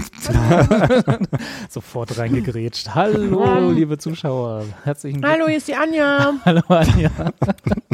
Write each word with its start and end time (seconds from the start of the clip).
Sofort 1.68 2.18
reingegrätscht. 2.18 2.94
Hallo, 2.94 3.70
liebe 3.70 3.98
Zuschauer. 3.98 4.64
Herzlichen 4.84 5.20
Glückwunsch. 5.20 5.38
Hallo, 5.40 5.48
hier 5.48 5.56
ist 5.58 5.68
die 5.68 5.74
Anja. 5.74 6.34
Hallo, 6.44 6.62
Anja. 6.68 7.10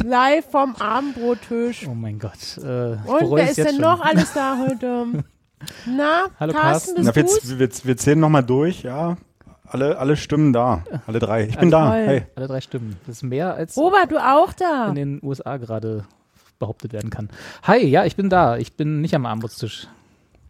Live 0.02 0.50
vom 0.50 0.74
Abendbrottisch. 0.76 1.86
Oh 1.88 1.94
mein 1.94 2.18
Gott. 2.18 2.58
Äh, 2.58 2.62
Und 2.62 3.30
wer 3.34 3.44
es 3.44 3.50
ist 3.52 3.56
jetzt 3.58 3.66
denn 3.68 3.74
schon. 3.76 3.80
noch 3.82 4.00
alles 4.00 4.32
da 4.32 4.58
heute? 4.58 5.06
Na, 5.86 6.26
Hallo, 6.40 6.52
Carsten, 6.52 6.94
Carsten. 6.96 7.04
bist 7.04 7.06
Na, 7.06 7.14
wir, 7.16 7.22
du's? 7.22 7.58
wir, 7.82 7.88
wir 7.88 7.96
zählen 7.96 8.20
nochmal 8.20 8.42
durch, 8.44 8.82
ja. 8.82 9.16
Alle, 9.66 9.96
alle 9.98 10.16
Stimmen 10.16 10.52
da. 10.52 10.84
Alle 11.06 11.18
drei. 11.18 11.44
Ich 11.46 11.56
bin 11.58 11.70
da. 11.70 11.90
toll. 11.90 12.06
Hey. 12.06 12.26
Alle 12.34 12.46
drei 12.48 12.60
Stimmen. 12.60 12.96
Das 13.06 13.16
ist 13.16 13.22
mehr 13.22 13.54
als 13.54 13.76
Robert, 13.76 14.10
du 14.10 14.18
auch 14.18 14.52
da? 14.52 14.88
in 14.88 14.94
den 14.96 15.20
USA 15.22 15.56
gerade 15.56 16.04
behauptet 16.58 16.92
werden 16.92 17.10
kann. 17.10 17.28
Hi, 17.62 17.78
ja, 17.86 18.04
ich 18.04 18.14
bin 18.16 18.28
da. 18.28 18.56
Ich 18.58 18.74
bin 18.76 19.00
nicht 19.00 19.14
am 19.14 19.24
Armutstisch. 19.24 19.88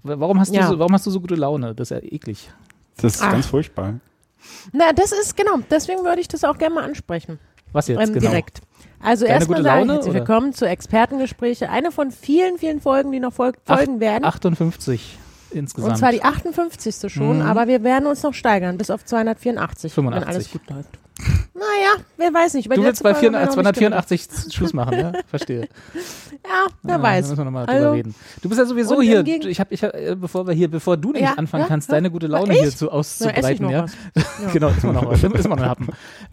Warum 0.02 0.40
hast, 0.40 0.52
Ja. 0.54 0.62
du 0.62 0.68
so, 0.68 0.78
warum 0.78 0.92
hast 0.92 1.06
du 1.06 1.10
so 1.10 1.20
gute 1.20 1.34
Laune? 1.36 1.74
Das 1.74 1.90
ist 1.90 2.02
ja 2.02 2.02
eklig. 2.12 2.50
Das 2.96 3.14
ist 3.16 3.22
Ach. 3.22 3.32
ganz 3.32 3.46
furchtbar. 3.46 3.94
Na, 4.72 4.92
das 4.92 5.12
ist 5.12 5.36
genau. 5.36 5.58
Deswegen 5.70 6.02
würde 6.04 6.20
ich 6.20 6.28
das 6.28 6.42
auch 6.44 6.58
gerne 6.58 6.74
mal 6.74 6.84
ansprechen. 6.84 7.38
Was 7.72 7.88
jetzt 7.88 8.00
ähm, 8.00 8.12
genau? 8.14 8.28
Direkt. 8.30 8.60
Also 9.00 9.24
Deine 9.24 9.34
erstmal 9.38 9.58
gute 9.58 9.68
sage 9.68 9.80
ich 9.82 9.86
Laune, 9.86 9.92
herzlich 9.94 10.10
oder? 10.10 10.18
willkommen 10.20 10.52
zu 10.52 10.66
Expertengespräche. 10.66 11.70
Eine 11.70 11.90
von 11.92 12.10
vielen, 12.10 12.58
vielen 12.58 12.80
Folgen, 12.80 13.12
die 13.12 13.20
noch 13.20 13.32
fol 13.32 13.52
folgen 13.64 14.00
werden. 14.00 14.24
58 14.24 15.18
insgesamt. 15.52 15.92
Und 15.92 15.98
zwar 15.98 16.12
die 16.12 16.22
58. 16.22 17.12
schon, 17.12 17.36
Mhm. 17.38 17.42
aber 17.46 17.66
wir 17.68 17.82
werden 17.84 18.06
uns 18.06 18.22
noch 18.22 18.34
steigern 18.34 18.78
bis 18.78 18.90
auf 18.90 19.04
284, 19.04 19.90
wenn 19.96 20.04
85. 20.04 20.28
alles 20.34 20.50
gut 20.50 20.68
läuft. 20.70 20.98
Naja, 21.54 22.02
wer 22.16 22.32
weiß 22.34 22.54
nicht. 22.54 22.66
Über 22.66 22.74
du 22.74 22.82
willst 22.82 23.02
bei 23.02 23.14
Folge 23.14 23.26
haben 23.26 23.34
wir 23.34 23.40
noch 23.62 23.70
nicht 23.70 23.76
284 23.76 24.52
Schluss 24.52 24.72
machen, 24.72 24.98
ja? 24.98 25.12
Verstehe. 25.28 25.68
geredet. 25.68 25.70
Ja, 26.44 26.66
wer 26.82 26.96
Ja, 26.96 27.02
weiß. 27.02 27.24
Da 27.26 27.30
müssen 27.30 27.38
wir 27.40 27.44
nochmal 27.44 27.66
Also- 27.66 27.78
drüber 27.84 27.92
reden. 27.92 28.14
Du 28.40 28.48
bist 28.48 28.58
ja 28.58 28.64
sowieso 28.66 29.00
hier. 29.00 29.24
Ich 29.24 29.60
habe, 29.60 29.72
ich 29.72 29.84
hab, 29.84 29.94
äh, 29.94 30.16
bevor 30.18 30.46
wir 30.46 30.54
hier, 30.54 30.68
bevor 30.68 30.96
du 30.96 31.12
nicht 31.12 31.22
Ja, 31.22 31.34
anfangen 31.34 31.62
ja, 31.64 31.68
kannst, 31.68 31.92
deine 31.92 32.10
gute 32.10 32.26
Laune 32.26 32.54
ich? 32.54 32.60
hier 32.62 32.70
zu 32.70 32.90
auszubreiten, 32.90 33.68
ja. 33.70 33.86
genau, 34.52 34.68
ist 34.70 34.82
man 34.82 34.94
noch 34.94 35.06
was. 35.06 35.22
Ist 35.42 35.48
man 35.48 35.58
noch 35.58 35.66
happen. 35.66 35.88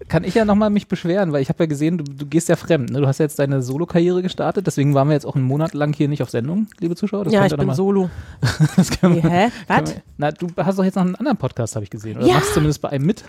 Kann 0.08 0.24
ich 0.24 0.34
ja 0.34 0.46
nochmal 0.46 0.70
mich 0.72 0.88
beschweren, 0.88 1.32
weil 1.32 1.42
ich 1.42 1.50
habe 1.50 1.64
ja 1.64 1.68
gesehen, 1.68 1.98
du, 2.00 2.04
du 2.06 2.26
gehst 2.26 2.50
ja 2.50 2.56
fremd. 2.56 2.90
Ne? 2.92 3.02
Du 3.02 3.08
hast 3.08 3.20
ja 3.20 3.26
jetzt 3.26 3.38
deine 3.40 3.62
Solo-Karriere 3.62 4.22
gestartet, 4.24 4.66
deswegen 4.66 4.96
waren 4.96 5.10
wir 5.10 5.14
jetzt 5.14 5.26
auch 5.26 5.36
einen 5.36 5.46
Monat 5.46 5.74
lang 5.74 5.94
hier 5.94 6.08
nicht 6.08 6.24
auf 6.24 6.30
Sendung, 6.32 6.68
liebe 6.80 6.96
Zuschauer. 6.96 7.26
Das 7.26 7.34
Ja, 7.34 7.46
ich 7.46 7.56
bin 7.56 7.68
mal- 7.68 7.76
solo. 7.76 8.10
das 8.76 8.90
wir- 9.02 9.10
Nee, 9.10 9.22
hä? 9.22 9.48
Was? 9.68 9.96
Na, 10.18 10.32
du 10.32 10.48
hast 10.58 10.80
doch 10.80 10.84
jetzt 10.84 10.96
noch 10.96 11.04
einen 11.04 11.16
anderen 11.16 11.38
Podcast, 11.38 11.76
habe 11.76 11.84
ich 11.84 11.90
gesehen. 11.92 12.18
Oder 12.18 12.28
Ja. 12.28 12.34
machst 12.36 12.54
zumindest 12.54 12.82
bei 12.82 12.90
einem 12.90 13.06
mit. 13.06 13.24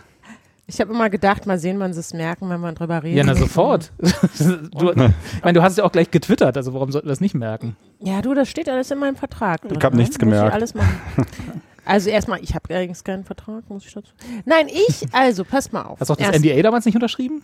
Ich 0.72 0.80
habe 0.80 0.92
immer 0.92 1.10
gedacht, 1.10 1.46
mal 1.46 1.58
sehen, 1.58 1.78
wann 1.80 1.92
sie 1.92 2.00
es 2.00 2.14
merken, 2.14 2.48
wenn 2.48 2.60
wir 2.60 2.72
drüber 2.72 3.02
reden. 3.02 3.16
Ja, 3.16 3.24
na 3.24 3.34
sofort. 3.34 3.90
du, 3.98 4.08
ich 4.90 4.96
meine, 5.42 5.52
du 5.54 5.62
hast 5.62 5.72
es 5.72 5.78
ja 5.78 5.84
auch 5.84 5.92
gleich 5.92 6.10
getwittert, 6.10 6.56
also 6.56 6.72
warum 6.74 6.92
sollten 6.92 7.06
wir 7.08 7.12
das 7.12 7.20
nicht 7.20 7.34
merken? 7.34 7.76
Ja, 8.00 8.22
du, 8.22 8.34
das 8.34 8.48
steht 8.48 8.68
alles 8.68 8.91
in 8.91 8.98
meinem 8.98 9.16
Vertrag. 9.16 9.62
Drin, 9.62 9.76
Ich 9.78 9.84
hab 9.84 9.92
ne? 9.92 9.98
nichts 10.00 10.14
Muss 10.14 10.20
gemerkt. 10.20 10.48
Ich 10.48 10.54
alles 10.54 10.74
machen. 10.74 11.00
Also 11.84 12.08
erstmal, 12.10 12.41
ich 12.42 12.54
habe 12.54 12.72
übrigens 12.72 13.02
keinen 13.02 13.24
Vertrag, 13.24 13.68
muss 13.68 13.84
ich 13.86 13.92
dazu. 13.92 14.12
Nein, 14.44 14.69
ich, 14.69 15.06
also 15.12 15.44
passt 15.44 15.72
mal 15.72 15.82
auf. 15.82 15.98
Hast 15.98 16.08
du 16.08 16.12
auch 16.12 16.16
das 16.16 16.28
Erst- 16.28 16.44
NDA 16.44 16.62
damals 16.62 16.84
nicht 16.84 16.94
unterschrieben? 16.94 17.42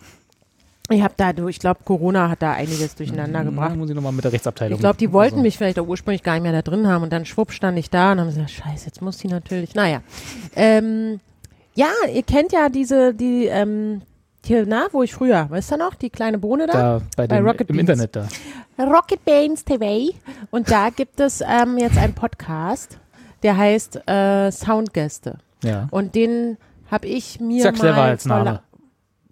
Ich 0.89 1.01
habe 1.01 1.13
da, 1.17 1.33
du, 1.33 1.49
ich 1.49 1.59
glaube, 1.59 1.81
Corona 1.83 2.29
hat 2.29 2.41
da 2.41 2.53
einiges 2.53 2.95
durcheinander 2.95 3.39
Na, 3.43 3.49
gebracht. 3.49 3.75
muss 3.75 3.89
ich 3.89 3.95
nochmal 3.95 4.13
mit 4.13 4.23
der 4.23 4.31
Rechtsabteilung. 4.31 4.75
Ich 4.77 4.79
glaube, 4.79 4.97
die 4.97 5.11
wollten 5.11 5.33
Also. 5.35 5.43
mich 5.43 5.57
vielleicht 5.57 5.79
auch 5.79 5.87
ursprünglich 5.87 6.23
gar 6.23 6.35
nicht 6.35 6.43
mehr 6.43 6.53
da 6.53 6.61
drin 6.61 6.87
haben 6.87 7.03
und 7.03 7.11
dann 7.11 7.25
schwupp 7.25 7.51
stand 7.51 7.77
ich 7.77 7.89
da 7.89 8.13
und 8.13 8.21
haben 8.21 8.27
gesagt, 8.27 8.51
scheiße, 8.51 8.85
jetzt 8.85 9.01
muss 9.01 9.17
die 9.17 9.27
natürlich. 9.27 9.75
Naja. 9.75 9.99
Ähm, 10.55 11.19
ja, 11.77 11.89
ihr 12.11 12.23
kennt 12.23 12.51
ja 12.51 12.69
diese, 12.69 13.13
die, 13.13 13.45
ähm, 13.45 14.01
hier, 14.43 14.65
na, 14.67 14.87
wo 14.91 15.03
ich 15.03 15.13
früher, 15.13 15.47
weißt 15.49 15.71
du 15.73 15.77
noch, 15.77 15.93
die 15.93 16.09
kleine 16.09 16.37
Bohne 16.39 16.65
da? 16.67 16.73
Da 16.73 17.01
bei 17.15 17.27
Bei 17.27 17.37
dem, 17.37 17.45
Rocket 17.45 17.69
im 17.69 17.75
Beans. 17.77 17.89
Internet 17.89 18.15
da. 18.15 18.83
Rocket 18.83 19.23
Beans 19.25 19.63
TV. 19.63 20.13
Und 20.51 20.71
da 20.71 20.89
gibt 20.89 21.19
es 21.19 21.41
ähm, 21.41 21.77
jetzt 21.77 21.97
einen 21.97 22.13
Podcast, 22.13 22.97
der 23.43 23.57
heißt 23.57 24.07
äh, 24.07 24.51
Soundgäste. 24.51 25.37
Ja. 25.63 25.87
Und 25.91 26.15
den 26.15 26.57
habe 26.89 27.07
ich 27.07 27.39
mir 27.39 27.61
Sehr 27.63 27.73
clever 27.73 27.95
mal 27.97 28.09
als 28.09 28.25
Name. 28.25 28.61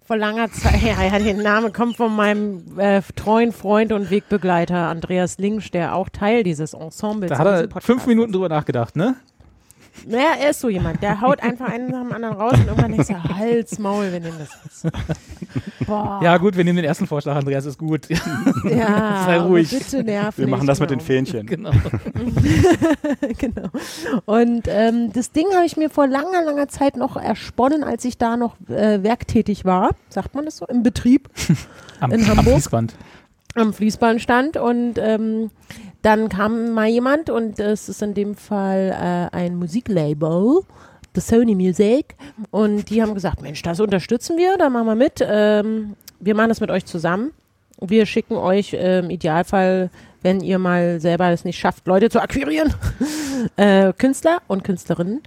vor 0.04 0.16
langer 0.16 0.50
Zeit, 0.52 0.82
ja, 0.84 1.02
ja, 1.02 1.18
der 1.18 1.34
Name 1.34 1.72
kommt 1.72 1.96
von 1.96 2.14
meinem 2.14 2.78
äh, 2.78 3.00
treuen 3.16 3.52
Freund 3.52 3.92
und 3.92 4.10
Wegbegleiter 4.10 4.76
Andreas 4.88 5.38
Linksch, 5.38 5.72
der 5.72 5.94
auch 5.94 6.08
Teil 6.10 6.42
dieses 6.44 6.74
Ensembles 6.74 7.30
Da 7.30 7.38
hat 7.38 7.46
er 7.74 7.80
fünf 7.80 8.06
Minuten 8.06 8.28
ist. 8.30 8.34
drüber 8.34 8.48
nachgedacht, 8.48 8.94
ne? 8.96 9.16
Naja, 10.06 10.34
er 10.40 10.50
ist 10.50 10.60
so 10.60 10.68
jemand, 10.68 11.02
der 11.02 11.20
haut 11.20 11.42
einfach 11.42 11.68
einen 11.68 11.90
nach 11.90 12.02
dem 12.02 12.12
anderen 12.12 12.36
raus 12.36 12.54
und 12.54 12.66
irgendwann 12.66 12.92
denkst 12.92 13.08
du, 13.08 13.34
Hals, 13.36 13.78
Maul, 13.78 14.12
wir 14.12 14.20
nehmen 14.20 14.38
das 14.38 14.50
jetzt. 14.64 14.96
Boah. 15.86 16.20
Ja, 16.22 16.36
gut, 16.38 16.56
wir 16.56 16.64
nehmen 16.64 16.76
den 16.76 16.84
ersten 16.84 17.06
Vorschlag, 17.06 17.36
Andreas, 17.36 17.64
ist 17.64 17.78
gut. 17.78 18.08
ja 18.64 19.22
sei 19.26 19.38
ruhig. 19.40 19.70
Bitte 19.70 20.04
nerv 20.04 20.36
Wir 20.38 20.46
machen 20.48 20.66
das 20.66 20.80
mit 20.80 20.88
genau. 20.88 21.00
den 21.00 21.06
Fähnchen. 21.06 21.46
genau. 21.46 21.70
genau. 23.38 23.68
Und 24.24 24.62
ähm, 24.68 25.12
das 25.12 25.32
Ding 25.32 25.46
habe 25.54 25.66
ich 25.66 25.76
mir 25.76 25.90
vor 25.90 26.06
langer, 26.06 26.42
langer 26.44 26.68
Zeit 26.68 26.96
noch 26.96 27.16
ersponnen, 27.16 27.84
als 27.84 28.04
ich 28.04 28.18
da 28.18 28.36
noch 28.36 28.56
äh, 28.68 29.02
werktätig 29.02 29.64
war. 29.64 29.90
Sagt 30.08 30.34
man 30.34 30.44
das 30.44 30.58
so? 30.58 30.66
Im 30.66 30.82
Betrieb 30.82 31.28
Am, 32.00 32.12
In 32.12 32.20
am 32.22 32.36
Hamburg? 32.38 32.54
Fließband. 32.54 32.94
am 33.54 33.72
Fließband 33.72 34.20
stand 34.20 34.56
und 34.56 34.94
ähm, 34.98 35.50
dann 36.06 36.28
kam 36.28 36.70
mal 36.70 36.86
jemand 36.86 37.30
und 37.30 37.58
es 37.58 37.88
ist 37.88 38.00
in 38.00 38.14
dem 38.14 38.36
Fall 38.36 38.90
äh, 38.92 39.36
ein 39.36 39.56
Musiklabel, 39.56 40.60
The 41.16 41.20
Sony 41.20 41.56
Music. 41.56 42.14
Und 42.52 42.90
die 42.90 43.02
haben 43.02 43.12
gesagt, 43.12 43.42
Mensch, 43.42 43.60
das 43.62 43.80
unterstützen 43.80 44.38
wir, 44.38 44.56
da 44.56 44.70
machen 44.70 44.86
wir 44.86 44.94
mit. 44.94 45.14
Ähm, 45.20 45.96
wir 46.20 46.36
machen 46.36 46.50
das 46.50 46.60
mit 46.60 46.70
euch 46.70 46.84
zusammen. 46.84 47.32
Wir 47.80 48.06
schicken 48.06 48.36
euch 48.36 48.72
äh, 48.72 49.00
im 49.00 49.10
Idealfall, 49.10 49.90
wenn 50.22 50.42
ihr 50.42 50.60
mal 50.60 51.00
selber 51.00 51.30
es 51.30 51.44
nicht 51.44 51.58
schafft, 51.58 51.88
Leute 51.88 52.08
zu 52.08 52.22
akquirieren, 52.22 52.72
äh, 53.56 53.92
Künstler 53.92 54.42
und 54.46 54.62
Künstlerinnen. 54.62 55.22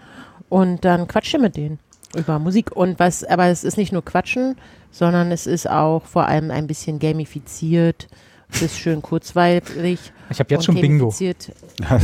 Und 0.48 0.86
dann 0.86 1.10
quatscht 1.10 1.34
ihr 1.34 1.42
mit 1.42 1.58
denen 1.58 1.80
über 2.16 2.40
Musik. 2.40 2.72
Und 2.74 3.00
was, 3.00 3.26
aber 3.26 3.48
es 3.48 3.66
ist 3.66 3.76
nicht 3.76 3.92
nur 3.92 4.06
Quatschen, 4.06 4.56
sondern 4.92 5.34
es 5.34 5.46
ist 5.46 5.70
auch 5.70 6.06
vor 6.06 6.26
allem 6.26 6.52
ein 6.52 6.68
bisschen 6.68 7.00
gamifiziert, 7.00 8.08
es 8.52 8.62
ist 8.64 8.78
schön 8.80 9.02
kurzweilig. 9.02 10.00
Ich 10.30 10.40
habe 10.40 10.54
jetzt 10.54 10.66
schon 10.66 10.76
Bingo. 10.76 11.14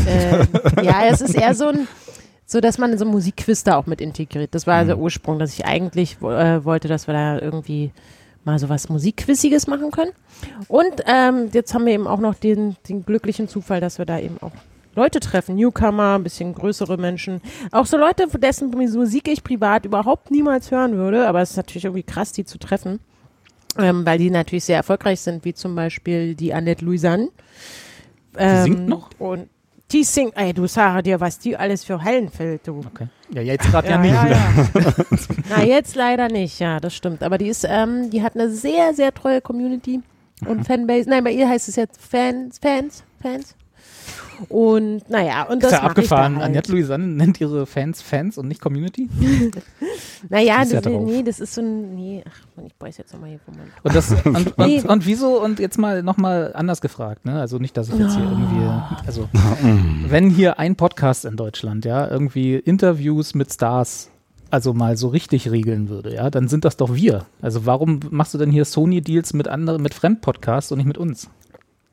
Ähm, 0.08 0.48
ja, 0.84 1.06
es 1.10 1.22
ist 1.22 1.36
eher 1.36 1.54
so 1.54 1.68
ein, 1.68 1.88
so 2.46 2.60
dass 2.60 2.78
man 2.78 2.98
so 2.98 3.06
Musikquiz 3.06 3.64
da 3.64 3.78
auch 3.78 3.86
mit 3.86 4.02
integriert. 4.02 4.54
Das 4.56 4.68
war 4.68 4.84
Mhm. 4.84 4.88
der 4.88 4.98
Ursprung, 5.00 5.40
dass 5.40 5.54
ich 5.54 5.66
eigentlich 5.66 6.18
äh, 6.22 6.64
wollte, 6.64 6.88
dass 6.88 7.08
wir 7.08 7.14
da 7.14 7.40
irgendwie 7.40 7.92
mal 8.44 8.60
so 8.60 8.70
was 8.70 8.90
Musikquiziges 8.90 9.68
machen 9.68 9.92
können. 9.92 10.12
Und 10.68 10.94
ähm, 11.08 11.50
jetzt 11.52 11.74
haben 11.74 11.86
wir 11.86 11.94
eben 11.94 12.08
auch 12.08 12.20
noch 12.20 12.36
den, 12.36 12.76
den 12.88 13.04
glücklichen 13.06 13.48
Zufall, 13.48 13.82
dass 13.82 13.98
wir 13.98 14.06
da 14.06 14.20
eben 14.20 14.38
auch 14.42 14.52
Leute 14.96 15.20
treffen, 15.20 15.56
Newcomer, 15.56 16.16
ein 16.16 16.24
bisschen 16.24 16.54
größere 16.54 16.98
Menschen, 16.98 17.42
auch 17.72 17.86
so 17.86 17.98
Leute, 17.98 18.28
dessen 18.38 18.70
Musik 18.70 19.28
ich 19.28 19.44
privat 19.44 19.84
überhaupt 19.86 20.32
niemals 20.32 20.72
hören 20.72 20.96
würde, 20.96 21.28
aber 21.28 21.42
es 21.42 21.52
ist 21.52 21.58
natürlich 21.58 21.84
irgendwie 21.86 22.04
krass, 22.04 22.32
die 22.32 22.46
zu 22.46 22.58
treffen, 22.60 23.00
ähm, 23.78 24.06
weil 24.06 24.18
die 24.18 24.30
natürlich 24.30 24.66
sehr 24.66 24.78
erfolgreich 24.78 25.20
sind, 25.22 25.46
wie 25.46 25.54
zum 25.54 25.76
Beispiel 25.76 26.36
die 26.36 26.54
Annette 26.54 26.84
Louisanne. 26.86 27.30
Ähm, 28.38 28.64
singt 28.64 28.88
noch? 28.88 29.10
Und 29.20 29.50
die 29.92 30.04
singt, 30.04 30.34
ey, 30.36 30.54
du 30.54 30.68
sag 30.68 31.04
dir, 31.04 31.20
was 31.20 31.40
die 31.40 31.56
alles 31.56 31.84
für 31.84 32.02
Hallen 32.04 32.30
fällt, 32.30 32.68
du. 32.68 32.80
Okay. 32.80 33.08
Ja, 33.32 33.42
jetzt 33.42 33.70
gerade 33.70 33.88
ja, 33.90 34.04
Ja, 34.04 34.24
nicht. 34.24 34.34
ja, 34.34 34.82
ja. 34.82 34.94
Na, 35.50 35.64
jetzt 35.64 35.96
leider 35.96 36.28
nicht, 36.28 36.60
ja, 36.60 36.80
das 36.80 36.96
stimmt. 36.96 37.22
Aber 37.24 37.38
die 37.38 37.48
ist, 37.48 37.66
ähm, 37.70 38.10
die 38.10 38.24
hat 38.24 38.36
eine 38.36 38.50
sehr, 38.50 38.94
sehr 38.94 39.14
treue 39.14 39.42
Community 39.42 40.02
und 40.46 40.58
Mhm. 40.60 40.66
Fanbase. 40.66 41.10
Nein, 41.10 41.24
bei 41.24 41.32
ihr 41.32 41.48
heißt 41.48 41.70
es 41.70 41.76
jetzt 41.76 42.02
Fans, 42.02 42.58
Fans, 42.60 43.04
Fans. 43.22 43.56
Und 44.50 45.10
naja, 45.10 45.44
und 45.44 45.64
das 45.64 45.72
Ist 45.74 45.78
ja 45.80 45.84
abgefahren. 45.84 46.36
halt. 46.38 46.46
Annette 46.46 46.72
Louisanne 46.72 47.06
nennt 47.08 47.40
ihre 47.42 47.66
Fans 47.66 48.02
Fans 48.02 48.38
und 48.38 48.48
nicht 48.48 48.62
Community. 48.62 49.10
Naja, 50.30 50.64
ja 50.64 50.66
das, 50.66 50.82
drauf. 50.82 51.06
nee, 51.06 51.22
das 51.22 51.40
ist 51.40 51.54
so 51.54 51.62
ein, 51.62 51.94
nee, 51.94 52.24
ach, 52.28 52.64
ich 52.66 52.74
beiß 52.76 52.98
jetzt 52.98 53.14
nochmal 53.14 53.30
hier 53.30 53.40
meinem 53.46 53.68
Und, 53.84 53.96
das, 53.96 54.12
und, 54.26 54.58
Nee. 54.58 54.80
und, 54.82 54.90
und 54.90 55.06
wieso, 55.06 55.40
und 55.44 55.60
jetzt 55.60 55.78
mal 55.78 56.02
nochmal 56.02 56.52
anders 56.56 56.82
gefragt, 56.82 57.26
ne? 57.26 57.40
Also 57.40 57.60
nicht, 57.60 57.78
dass 57.78 57.90
ich 57.90 57.96
jetzt 58.00 58.16
hier 58.16 58.24
irgendwie, 58.24 59.06
also 59.06 59.30
wenn 60.08 60.30
hier 60.32 60.58
ein 60.58 60.76
Podcast 60.76 61.26
in 61.26 61.36
Deutschland, 61.38 61.86
ja, 61.86 62.10
irgendwie 62.10 62.56
Interviews 62.56 63.36
mit 63.36 63.54
Stars, 63.54 64.10
also 64.50 64.74
mal 64.74 64.98
so 64.98 65.10
richtig 65.10 65.52
regeln 65.52 65.90
würde, 65.90 66.14
ja, 66.16 66.30
dann 66.32 66.48
sind 66.48 66.66
das 66.66 66.78
doch 66.78 66.96
wir. 66.96 67.26
Also 67.42 67.66
warum 67.68 68.00
machst 68.10 68.34
du 68.34 68.38
denn 68.40 68.52
hier 68.52 68.66
Sony-Deals 68.66 69.34
mit 69.34 69.48
anderen, 69.48 69.82
mit 69.84 69.94
Fremdpodcasts 69.94 70.72
und 70.72 70.78
nicht 70.80 70.88
mit 70.88 70.98
uns? 70.98 71.30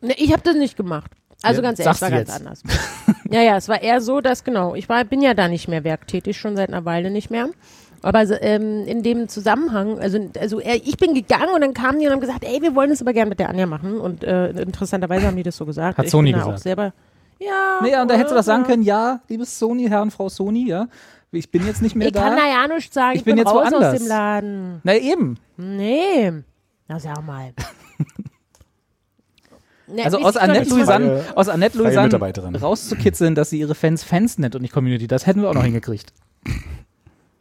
Nee, 0.01 0.15
ich 0.17 0.33
habe 0.33 0.43
das 0.43 0.57
nicht 0.57 0.77
gemacht. 0.77 1.11
Also 1.43 1.61
Ja, 1.63 1.69
ganz 1.69 1.79
ehrlich, 1.81 1.95
es 1.95 2.03
war 2.03 2.11
ganz 2.11 2.29
jetzt. 2.29 2.41
anders. 2.41 2.63
ja, 3.31 3.43
ja, 3.43 3.57
es 3.57 3.69
war 3.69 3.83
eher 3.83 4.01
so, 4.01 4.21
dass 4.21 4.45
genau, 4.45 4.75
ich 4.75 4.89
war, 4.89 5.05
bin 5.05 5.21
ja 5.23 5.35
da 5.35 5.49
nicht 5.49 5.69
mehr 5.69 5.85
werktätig, 5.85 6.39
schon 6.39 6.57
seit 6.57 6.69
einer 6.69 6.85
Weile 6.85 7.11
nicht 7.11 7.31
mehr. 7.31 7.49
Aber 8.05 8.23
ähm, 8.43 8.85
in 8.87 9.03
dem 9.05 9.29
Zusammenhang, 9.29 9.99
also, 10.01 10.19
also 10.41 10.59
er, 10.59 10.75
ich 10.75 10.97
bin 10.97 11.15
gegangen 11.15 11.51
und 11.55 11.61
dann 11.61 11.73
kamen 11.73 12.01
die 12.01 12.07
und 12.07 12.13
haben 12.13 12.21
gesagt, 12.21 12.43
ey, 12.45 12.61
wir 12.61 12.75
wollen 12.75 12.91
das 12.91 13.01
aber 13.01 13.13
gerne 13.13 13.29
mit 13.29 13.39
der 13.39 13.49
Anja 13.49 13.67
machen. 13.67 14.01
Und 14.01 14.25
äh, 14.25 14.51
interessanterweise 14.51 15.27
haben 15.29 15.37
die 15.37 15.45
das 15.45 15.57
so 15.57 15.65
gesagt. 15.67 15.99
Hat 15.99 16.07
ich 16.07 16.11
Sony 16.11 16.33
da 16.33 16.41
auch 16.41 16.47
gesagt. 16.47 16.63
selber. 16.65 16.93
Ja. 17.39 17.79
Nee, 17.81 17.97
und 17.97 18.09
da 18.11 18.15
hättest 18.15 18.33
du 18.33 18.37
das 18.37 18.47
sagen 18.47 18.65
können, 18.65 18.83
ja, 18.83 19.21
liebes 19.29 19.57
Sony, 19.59 19.87
Herr 19.89 20.03
und 20.03 20.11
Frau 20.13 20.29
Sony, 20.29 20.67
ja, 20.67 20.89
ich 21.31 21.51
bin 21.51 21.65
jetzt 21.67 21.81
nicht 21.81 21.95
mehr 21.97 22.09
Ich 22.09 22.13
da. 22.13 22.23
kann 22.29 22.37
da 22.37 22.47
ja 22.49 22.67
nichts 22.67 22.93
sagen. 22.95 23.13
Ich 23.15 23.21
Ich, 23.21 23.25
bin 23.25 23.37
bin, 23.37 23.45
jetzt 23.45 23.55
raus 23.55 23.71
woanders. 23.71 23.95
aus 23.95 23.99
dem 24.01 24.09
Laden. 24.09 24.81
Na 24.83 24.95
eben. 24.97 25.39
Nee. 25.57 26.33
Na, 26.89 26.99
sag 26.99 27.25
mal. 27.25 27.53
Nee, 29.95 30.03
Also 30.03 30.19
aus 30.19 30.37
Annette 30.37 30.71
Louisanne, 30.71 31.25
aus 31.35 31.49
Annette 31.49 31.77
Louisanne 31.79 32.07
Mitarbeiterin. 32.09 32.55
rauszukitzeln, 32.57 33.35
dass 33.35 33.51
sie 33.51 33.59
ihre 33.61 33.75
Fans 33.75 34.03
Fans 34.05 34.39
nennt 34.39 34.55
und 34.55 34.63
nicht 34.63 34.73
Community, 34.73 35.07
das 35.07 35.27
hätten 35.27 35.43
wir 35.43 35.51
auch 35.51 35.55
noch 35.55 35.63
hingekriegt. 35.65 36.13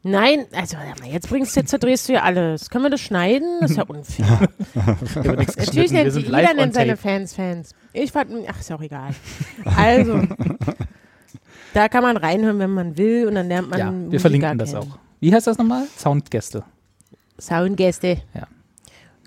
Nein, 0.04 0.46
also 0.56 0.78
jetzt 1.12 1.30
bringst 1.30 1.56
jetzt 1.56 1.70
verdrehst 1.70 2.10
du 2.10 2.14
ja 2.14 2.24
alles. 2.24 2.72
Können 2.72 2.86
wir 2.86 2.90
das 2.90 3.02
schneiden? 3.02 3.60
Das 3.62 3.70
ist 3.72 3.78
ja 3.78 3.84
unfair. 3.84 4.50
Natürlich 5.16 5.92
nennt 5.92 6.12
sie, 6.12 6.22
jeder 6.22 6.54
nennt 6.56 6.74
seine. 6.74 6.98
Fans 6.98 7.36
Fans. 7.36 7.76
Ich 7.94 8.12
fand, 8.12 8.32
ach, 8.48 8.60
ist 8.60 8.70
ja 8.72 8.78
auch 8.78 8.82
egal. 8.82 9.12
Also, 9.78 10.22
da 11.76 11.88
kann 11.88 12.02
man 12.02 12.18
reinhören, 12.18 12.58
wenn 12.58 12.72
man 12.72 12.98
will 12.98 13.28
und 13.28 13.36
dann 13.36 13.48
lernt 13.48 13.70
man 13.70 13.80
Ja, 13.80 13.86
wir 13.86 13.92
Musiker 13.92 14.20
verlinken 14.22 14.58
das 14.58 14.72
kennen. 14.72 14.82
auch. 14.92 14.98
Wie 15.20 15.32
heißt 15.34 15.46
das 15.46 15.60
nochmal? 15.60 15.84
Soundgäste. 15.98 16.64
Soundgäste. 17.40 18.18
Ja. 18.34 18.48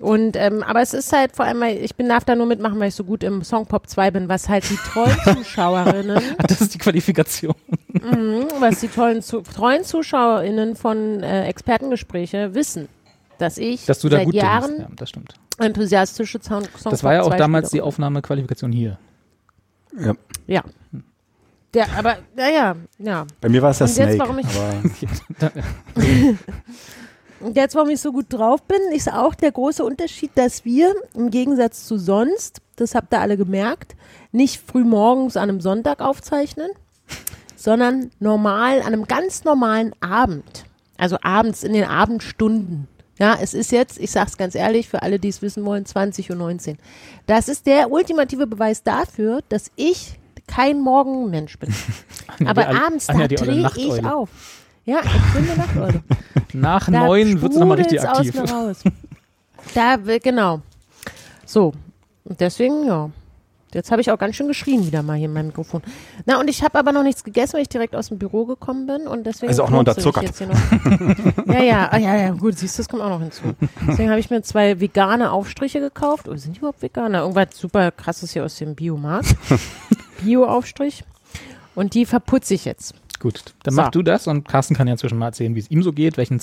Und, 0.01 0.35
ähm, 0.35 0.61
aber 0.61 0.81
es 0.81 0.93
ist 0.93 1.13
halt 1.13 1.35
vor 1.35 1.45
allem, 1.45 1.61
weil 1.61 1.77
ich 1.77 1.95
bin, 1.95 2.09
darf 2.09 2.25
da 2.25 2.35
nur 2.35 2.45
mitmachen, 2.47 2.77
weil 2.79 2.89
ich 2.89 2.95
so 2.95 3.05
gut 3.05 3.23
im 3.23 3.43
Songpop 3.43 3.87
2 3.87 4.11
bin, 4.11 4.27
was 4.29 4.49
halt 4.49 4.69
die 4.69 4.75
treuen 4.75 5.15
Zuschauerinnen, 5.37 6.21
Das 6.47 6.59
ist 6.59 6.73
die 6.73 6.77
Qualifikation. 6.77 7.55
mhm, 7.93 8.45
was 8.59 8.81
die 8.81 8.89
tollen, 8.89 9.21
zu, 9.21 9.39
treuen 9.41 9.83
ZuschauerInnen 9.85 10.75
von 10.75 11.23
äh, 11.23 11.45
Expertengespräche 11.45 12.53
wissen, 12.53 12.89
dass 13.37 13.57
ich 13.57 13.85
Dass 13.85 13.99
du 13.99 14.09
da 14.09 14.17
seit 14.17 14.25
gut 14.25 14.33
Jahren. 14.33 14.79
Ja, 14.79 14.87
das 14.97 15.09
stimmt. 15.09 15.33
enthusiastische 15.59 16.39
Sound 16.43 16.65
Songpop 16.65 16.91
Das 16.91 17.03
war 17.03 17.13
ja 17.13 17.21
auch 17.21 17.29
2 17.29 17.37
damals 17.37 17.69
die. 17.71 17.79
Aufnahmequalifikation 17.81 18.73
hier. 18.73 18.97
Ja. 19.97 20.13
Ja. 20.47 20.63
Der, 21.73 21.87
aber, 21.97 22.17
naja, 22.35 22.75
ja. 22.99 23.25
Bei 23.41 23.47
mir 23.49 23.61
war 23.61 23.71
es 23.71 23.77
der 23.79 23.87
Und 23.87 23.95
jetzt, 23.95 24.13
Snake. 24.15 24.19
warum 24.19 24.39
ich- 24.39 25.41
aber 25.41 25.51
jetzt, 27.53 27.75
warum 27.75 27.89
ich 27.89 28.01
so 28.01 28.11
gut 28.11 28.27
drauf 28.29 28.63
bin, 28.63 28.79
ist 28.91 29.11
auch 29.11 29.35
der 29.35 29.51
große 29.51 29.83
Unterschied, 29.83 30.31
dass 30.35 30.65
wir 30.65 30.93
im 31.13 31.29
Gegensatz 31.29 31.85
zu 31.85 31.97
sonst, 31.97 32.61
das 32.75 32.95
habt 32.95 33.13
ihr 33.13 33.21
alle 33.21 33.37
gemerkt, 33.37 33.95
nicht 34.31 34.61
früh 34.65 34.83
morgens 34.83 35.37
an 35.37 35.49
einem 35.49 35.61
Sonntag 35.61 36.01
aufzeichnen, 36.01 36.71
sondern 37.55 38.11
normal, 38.19 38.79
an 38.81 38.87
einem 38.87 39.05
ganz 39.05 39.43
normalen 39.43 39.93
Abend. 40.01 40.65
Also 40.97 41.17
abends 41.21 41.63
in 41.63 41.73
den 41.73 41.83
Abendstunden. 41.83 42.87
Ja, 43.19 43.37
es 43.41 43.53
ist 43.53 43.71
jetzt, 43.71 43.99
ich 43.99 44.11
sag's 44.11 44.37
ganz 44.37 44.55
ehrlich, 44.55 44.89
für 44.89 45.01
alle, 45.01 45.19
die 45.19 45.29
es 45.29 45.41
wissen 45.41 45.63
wollen, 45.65 45.85
20.19 45.85 46.69
Uhr. 46.69 46.75
Das 47.27 47.47
ist 47.47 47.65
der 47.65 47.91
ultimative 47.91 48.45
Beweis 48.45 48.83
dafür, 48.83 49.41
dass 49.49 49.71
ich 49.75 50.19
kein 50.47 50.81
Morgenmensch 50.81 51.57
bin. 51.57 51.73
Aber 52.45 52.67
abends, 52.67 53.07
da 53.07 53.27
drehe 53.27 53.69
ich 53.75 54.05
auf. 54.05 54.29
Ja, 54.85 54.99
ich 55.03 55.33
bin 55.33 55.49
eine 55.49 55.57
Nachteule. 55.57 56.03
Nach 56.53 56.85
Da 56.89 57.07
neun 57.07 57.41
wird 57.41 57.53
sie 57.53 57.59
nochmal 57.59 57.77
richtig 57.77 58.01
aktiv. 58.01 58.39
Aus 58.39 58.51
mir 58.51 58.55
raus. 58.55 58.83
Da, 59.73 59.97
will- 60.05 60.19
genau. 60.19 60.61
So. 61.45 61.73
Und 62.23 62.39
deswegen, 62.39 62.85
ja. 62.85 63.09
Jetzt 63.73 63.91
habe 63.91 63.99
ich 63.99 64.09
auch 64.09 64.17
ganz 64.17 64.35
schön 64.35 64.47
geschrien 64.47 64.85
wieder 64.85 65.03
mal 65.03 65.17
hier 65.17 65.25
in 65.25 65.33
meinem 65.33 65.47
Mikrofon. 65.47 65.81
Na, 66.25 66.39
und 66.39 66.47
ich 66.49 66.63
habe 66.63 66.79
aber 66.79 66.93
noch 66.93 67.03
nichts 67.03 67.25
gegessen, 67.25 67.53
weil 67.55 67.63
ich 67.63 67.67
direkt 67.67 67.93
aus 67.93 68.07
dem 68.07 68.17
Büro 68.19 68.45
gekommen 68.45 68.85
bin 68.87 69.05
und 69.05 69.25
deswegen. 69.25 69.49
Also 69.49 69.63
auch 69.63 69.69
noch 69.69 69.81
ich 69.81 69.87
unterzuckert. 69.89 70.23
jetzt 70.23 70.37
hier 70.37 70.47
noch. 70.47 71.45
ja, 71.53 71.61
ja, 71.61 71.89
ah, 71.91 71.97
ja, 71.97 72.15
ja, 72.15 72.29
gut, 72.31 72.57
siehst 72.57 72.77
du, 72.77 72.83
das 72.83 72.87
kommt 72.89 73.01
auch 73.01 73.09
noch 73.09 73.19
hinzu. 73.19 73.41
Deswegen 73.85 74.09
habe 74.11 74.19
ich 74.21 74.29
mir 74.29 74.41
zwei 74.43 74.79
vegane 74.79 75.29
Aufstriche 75.31 75.81
gekauft. 75.81 76.29
Oh, 76.29 76.35
sind 76.37 76.53
die 76.55 76.59
überhaupt 76.59 76.81
vegan? 76.81 77.15
Irgendwas 77.15 77.47
super 77.57 77.91
krasses 77.91 78.31
hier 78.31 78.45
aus 78.45 78.55
dem 78.55 78.75
Biomarkt. 78.75 79.35
Bio-Aufstrich. 80.23 81.03
Und 81.73 81.95
die 81.95 82.05
verputze 82.05 82.53
ich 82.53 82.63
jetzt. 82.63 82.93
Gut, 83.25 83.55
dann 83.63 83.73
So. 83.73 83.81
mach 83.81 83.89
du 83.89 84.03
das 84.03 84.27
und 84.27 84.47
Carsten 84.47 84.75
kann 84.75 84.85
ja 84.85 84.93
inzwischen 84.93 85.17
mal 85.17 85.25
erzählen, 85.25 85.55
wie 85.55 85.59
es 85.59 85.71
ihm 85.71 85.81
so 85.81 85.91
geht, 85.91 86.15
welchen 86.15 86.39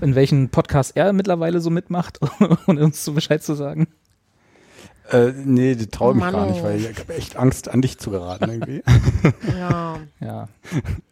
in 0.00 0.14
welchen 0.14 0.48
Podcast 0.48 0.96
er 0.96 1.12
mittlerweile 1.12 1.60
so 1.60 1.70
mitmacht 1.70 2.20
und 2.66 2.78
uns 2.78 3.04
so 3.04 3.14
Bescheid 3.14 3.42
zu 3.42 3.54
sagen. 3.54 3.88
äh, 5.10 5.32
nee, 5.44 5.74
die 5.74 5.88
traue 5.88 6.14
mich 6.14 6.22
gar 6.30 6.46
nicht, 6.46 6.62
weil 6.62 6.78
ich 6.78 6.86
habe 7.00 7.16
echt 7.16 7.36
Angst, 7.36 7.68
an 7.68 7.82
dich 7.82 7.98
zu 7.98 8.12
geraten 8.12 8.48
irgendwie. 8.48 8.84
Ja. 9.58 9.96
Ja. 10.20 10.48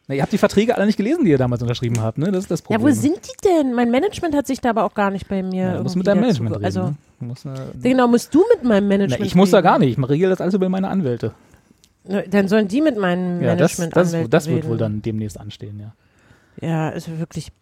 Na, 0.07 0.15
ihr 0.15 0.23
habt 0.23 0.33
die 0.33 0.39
Verträge 0.39 0.77
alle 0.77 0.87
nicht 0.87 0.99
gelesen, 0.99 1.25
die 1.25 1.33
ihr 1.33 1.39
damals 1.39 1.63
unterschrieben 1.63 2.01
habt, 2.01 2.17
ne? 2.19 2.31
Das 2.31 2.45
ist 2.45 2.51
das 2.53 2.61
Ja, 2.61 2.67
Problem. 2.79 2.83
wo 2.97 3.01
sind 3.01 3.19
die 3.27 3.49
denn? 3.49 3.75
Mein 3.75 3.91
Management 3.91 4.37
hat 4.37 4.47
sich 4.47 4.61
da 4.61 4.71
aber 4.71 4.85
auch 4.85 4.95
gar 4.95 5.11
nicht 5.11 5.27
bei 5.27 5.43
mir. 5.43 5.65
Ja, 5.65 5.77
du 5.79 5.83
musst 5.83 5.97
mit 5.97 6.07
deinem 6.07 6.21
Management 6.21 6.55
reden. 6.55 6.65
Also, 6.65 6.83
ne? 6.83 6.95
Musst, 7.19 7.45
äh, 7.45 7.51
genau, 7.83 8.07
musst 8.07 8.33
du 8.33 8.45
mit 8.55 8.63
meinem 8.63 8.85
na, 8.85 8.95
Management 8.99 9.27
ich 9.27 9.35
muss 9.35 9.51
da 9.51 9.63
gar 9.63 9.81
nicht. 9.81 9.99
Ich 9.99 10.09
regle 10.09 10.29
das 10.31 10.41
alles 10.41 10.55
über 10.55 10.69
meine 10.69 10.87
Anwälte. 10.89 11.33
Dann 12.31 12.49
sollen 12.49 12.69
die 12.69 12.81
mit 12.81 12.97
meinem 12.99 13.43
Ja, 13.43 13.55
das, 13.57 13.79
Management 13.79 13.97
das, 13.97 14.09
Anwälten 14.09 14.31
das 14.31 14.47
wird 14.47 14.59
reden. 14.59 14.69
wohl 14.71 14.77
dann 14.79 15.03
demnächst 15.03 15.39
anstehen, 15.39 15.79
ja. 15.81 16.67
Ja, 16.67 16.89
also 16.91 17.19
wirklich. 17.19 17.53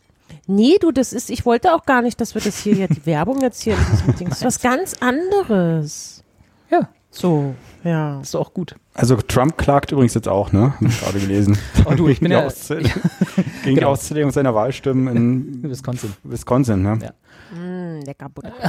Nee, 0.47 0.77
du, 0.81 0.91
das 0.91 1.13
ist, 1.13 1.31
ich 1.31 1.45
wollte 1.47 1.75
auch 1.75 1.85
gar 1.85 2.03
nicht, 2.03 2.21
dass 2.21 2.35
wir 2.35 2.43
das 2.43 2.59
hier, 2.59 2.75
ja, 2.75 2.87
die 2.89 3.05
Werbung 3.07 3.41
jetzt 3.43 3.63
hier 3.63 3.75
in 3.75 3.81
diesem 3.93 4.07
Meeting, 4.09 4.29
das 4.29 4.39
ist 4.39 4.45
was 4.45 4.61
ganz 4.61 4.95
anderes. 5.01 6.25
Ja, 6.71 6.89
So, 7.11 7.55
ja. 7.85 8.21
ist 8.21 8.35
doch 8.35 8.41
auch 8.41 8.55
gut. 8.55 8.75
Also 8.95 9.17
Trump 9.17 9.57
klagt 9.59 9.93
übrigens 9.93 10.15
jetzt 10.15 10.27
auch, 10.29 10.53
ne? 10.53 10.75
Hab 10.75 10.83
ich 10.83 11.01
gerade 11.01 11.19
gelesen. 11.21 11.59
Oh, 11.85 11.95
du, 11.95 12.09
ich 12.09 12.19
bin 12.21 12.31
Gegen 12.31 12.49
die 12.51 12.75
ja 12.75 12.79
Gegen 13.37 13.45
die 13.65 13.75
Genau. 13.75 13.91
Auszählung 13.91 14.31
seiner 14.33 14.55
Wahlstimmen 14.55 15.15
in 15.17 15.63
Wisconsin. 15.71 16.13
Wisconsin, 16.25 16.83
ne? 16.83 16.99
Ja. 17.03 17.11
Mm, 17.53 18.01
lecker 18.05 18.29
Butter. 18.29 18.53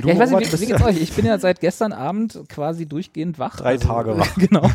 Du, 0.00 0.08
Ja, 0.08 0.14
ich 0.14 0.18
weiß 0.20 0.30
nicht, 0.32 0.52
wie, 0.52 0.60
wie 0.60 0.66
geht's 0.66 0.82
euch? 0.82 1.00
Ich 1.00 1.12
bin 1.12 1.24
ja 1.24 1.38
seit 1.38 1.60
gestern 1.60 1.92
Abend 1.92 2.40
quasi 2.48 2.86
durchgehend 2.86 3.38
wach. 3.38 3.56
Drei 3.56 3.76
Tage 3.76 4.18
wach. 4.18 4.28
Genau. 4.36 4.68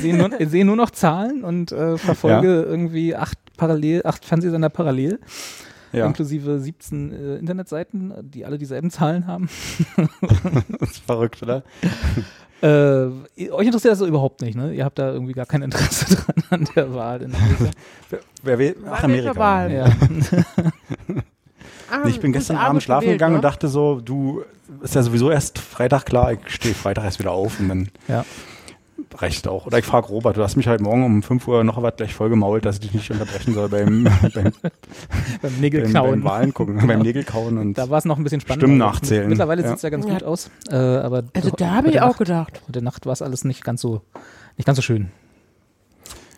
sehe 0.00 0.16
nur, 0.16 0.30
sehe 0.46 0.64
nur 0.64 0.76
noch 0.76 0.90
Zahlen 0.90 1.44
und 1.44 1.70
äh, 1.72 1.96
verfolge 1.98 2.62
irgendwie 2.62 3.14
acht 3.14 3.38
parallel, 3.56 4.02
acht 4.04 4.24
Fernsehsender 4.24 4.70
parallel, 4.70 5.20
ja, 5.92 6.06
inklusive 6.06 6.58
17 6.58 7.12
äh, 7.12 7.36
Internetseiten, 7.36 8.12
die 8.22 8.44
alle 8.44 8.58
dieselben 8.58 8.90
Zahlen 8.90 9.26
haben. 9.26 9.48
das 10.80 10.90
ist 10.90 11.04
verrückt, 11.04 11.42
oder? 11.42 11.62
Äh, 12.62 13.50
euch 13.50 13.66
interessiert 13.66 13.92
das 13.92 13.98
so 13.98 14.06
überhaupt 14.06 14.40
nicht, 14.40 14.56
ne? 14.56 14.72
Ihr 14.72 14.84
habt 14.84 14.98
da 14.98 15.12
irgendwie 15.12 15.32
gar 15.32 15.46
kein 15.46 15.62
Interesse 15.62 16.14
dran 16.14 16.34
an 16.50 16.68
der 16.76 16.94
Wahl 16.94 17.22
in 17.22 17.34
Amerika. 17.34 17.70
Wer, 18.08 18.18
wer 18.42 18.58
will? 18.58 18.76
Ach, 18.88 19.02
Amerika. 19.02 19.36
Wahl? 19.36 19.72
Ja. 19.72 19.86
Ah, 21.90 21.98
Nee, 22.04 22.10
ich 22.10 22.20
bin 22.20 22.32
gestern 22.32 22.56
Abend 22.56 22.68
Abend 22.68 22.82
schlafen 22.84 23.00
gewählt, 23.02 23.18
gegangen 23.18 23.32
ne? 23.34 23.38
und 23.38 23.42
dachte 23.44 23.68
so, 23.68 24.00
du, 24.00 24.44
ist 24.80 24.94
ja 24.94 25.02
sowieso 25.02 25.30
erst 25.30 25.58
Freitag 25.58 26.06
klar, 26.06 26.32
ich 26.32 26.38
stehe 26.48 26.74
Freitag 26.74 27.04
erst 27.04 27.18
wieder 27.18 27.32
auf 27.32 27.60
und 27.60 27.68
dann 27.68 27.88
Ja. 28.08 28.24
Reicht 29.20 29.48
auch. 29.48 29.66
Oder 29.66 29.78
ich 29.78 29.84
frage 29.84 30.06
Robert, 30.08 30.36
du 30.36 30.42
hast 30.42 30.56
mich 30.56 30.68
heute 30.68 30.82
Morgen 30.82 31.04
um 31.04 31.22
5 31.22 31.46
Uhr 31.48 31.64
noch 31.64 31.80
was 31.82 31.96
gleich 31.96 32.14
voll 32.14 32.28
gemault, 32.30 32.64
dass 32.64 32.76
ich 32.76 32.80
dich 32.82 32.94
nicht 32.94 33.10
unterbrechen 33.10 33.54
soll 33.54 33.68
beim, 33.68 34.04
beim, 34.22 34.32
Beim 34.32 34.52
beim, 35.42 35.52
Nägelknauen. 35.60 36.10
beim 36.10 36.24
Wahlen 36.24 36.54
gucken, 36.54 36.86
beim 36.86 37.00
Nägelkauen 37.00 37.58
und 37.58 37.76
Da 37.78 37.90
war 37.90 37.98
es 37.98 38.04
noch 38.04 38.16
ein 38.18 38.24
bisschen 38.24 38.40
spannender. 38.40 38.66
Stimmen 38.66 38.78
nachzählen. 38.78 39.28
Mittlerweile 39.28 39.62
Ja. 39.62 39.68
sieht 39.68 39.76
es 39.76 39.82
ja 39.82 39.90
ganz 39.90 40.06
Ja. 40.06 40.12
gut 40.14 40.22
aus. 40.24 40.50
Äh, 40.70 40.76
aber 40.76 41.24
Also 41.34 41.50
da 41.50 41.70
habe 41.72 41.88
ich 41.90 42.00
auch 42.00 42.06
Nacht, 42.08 42.18
gedacht. 42.18 42.62
Heute 42.68 42.82
Nacht 42.82 43.06
war 43.06 43.12
es 43.12 43.22
alles 43.22 43.44
nicht 43.44 43.64
ganz 43.64 43.80
so, 43.80 44.02
nicht 44.56 44.66
ganz 44.66 44.76
so 44.76 44.82
schön. 44.82 45.10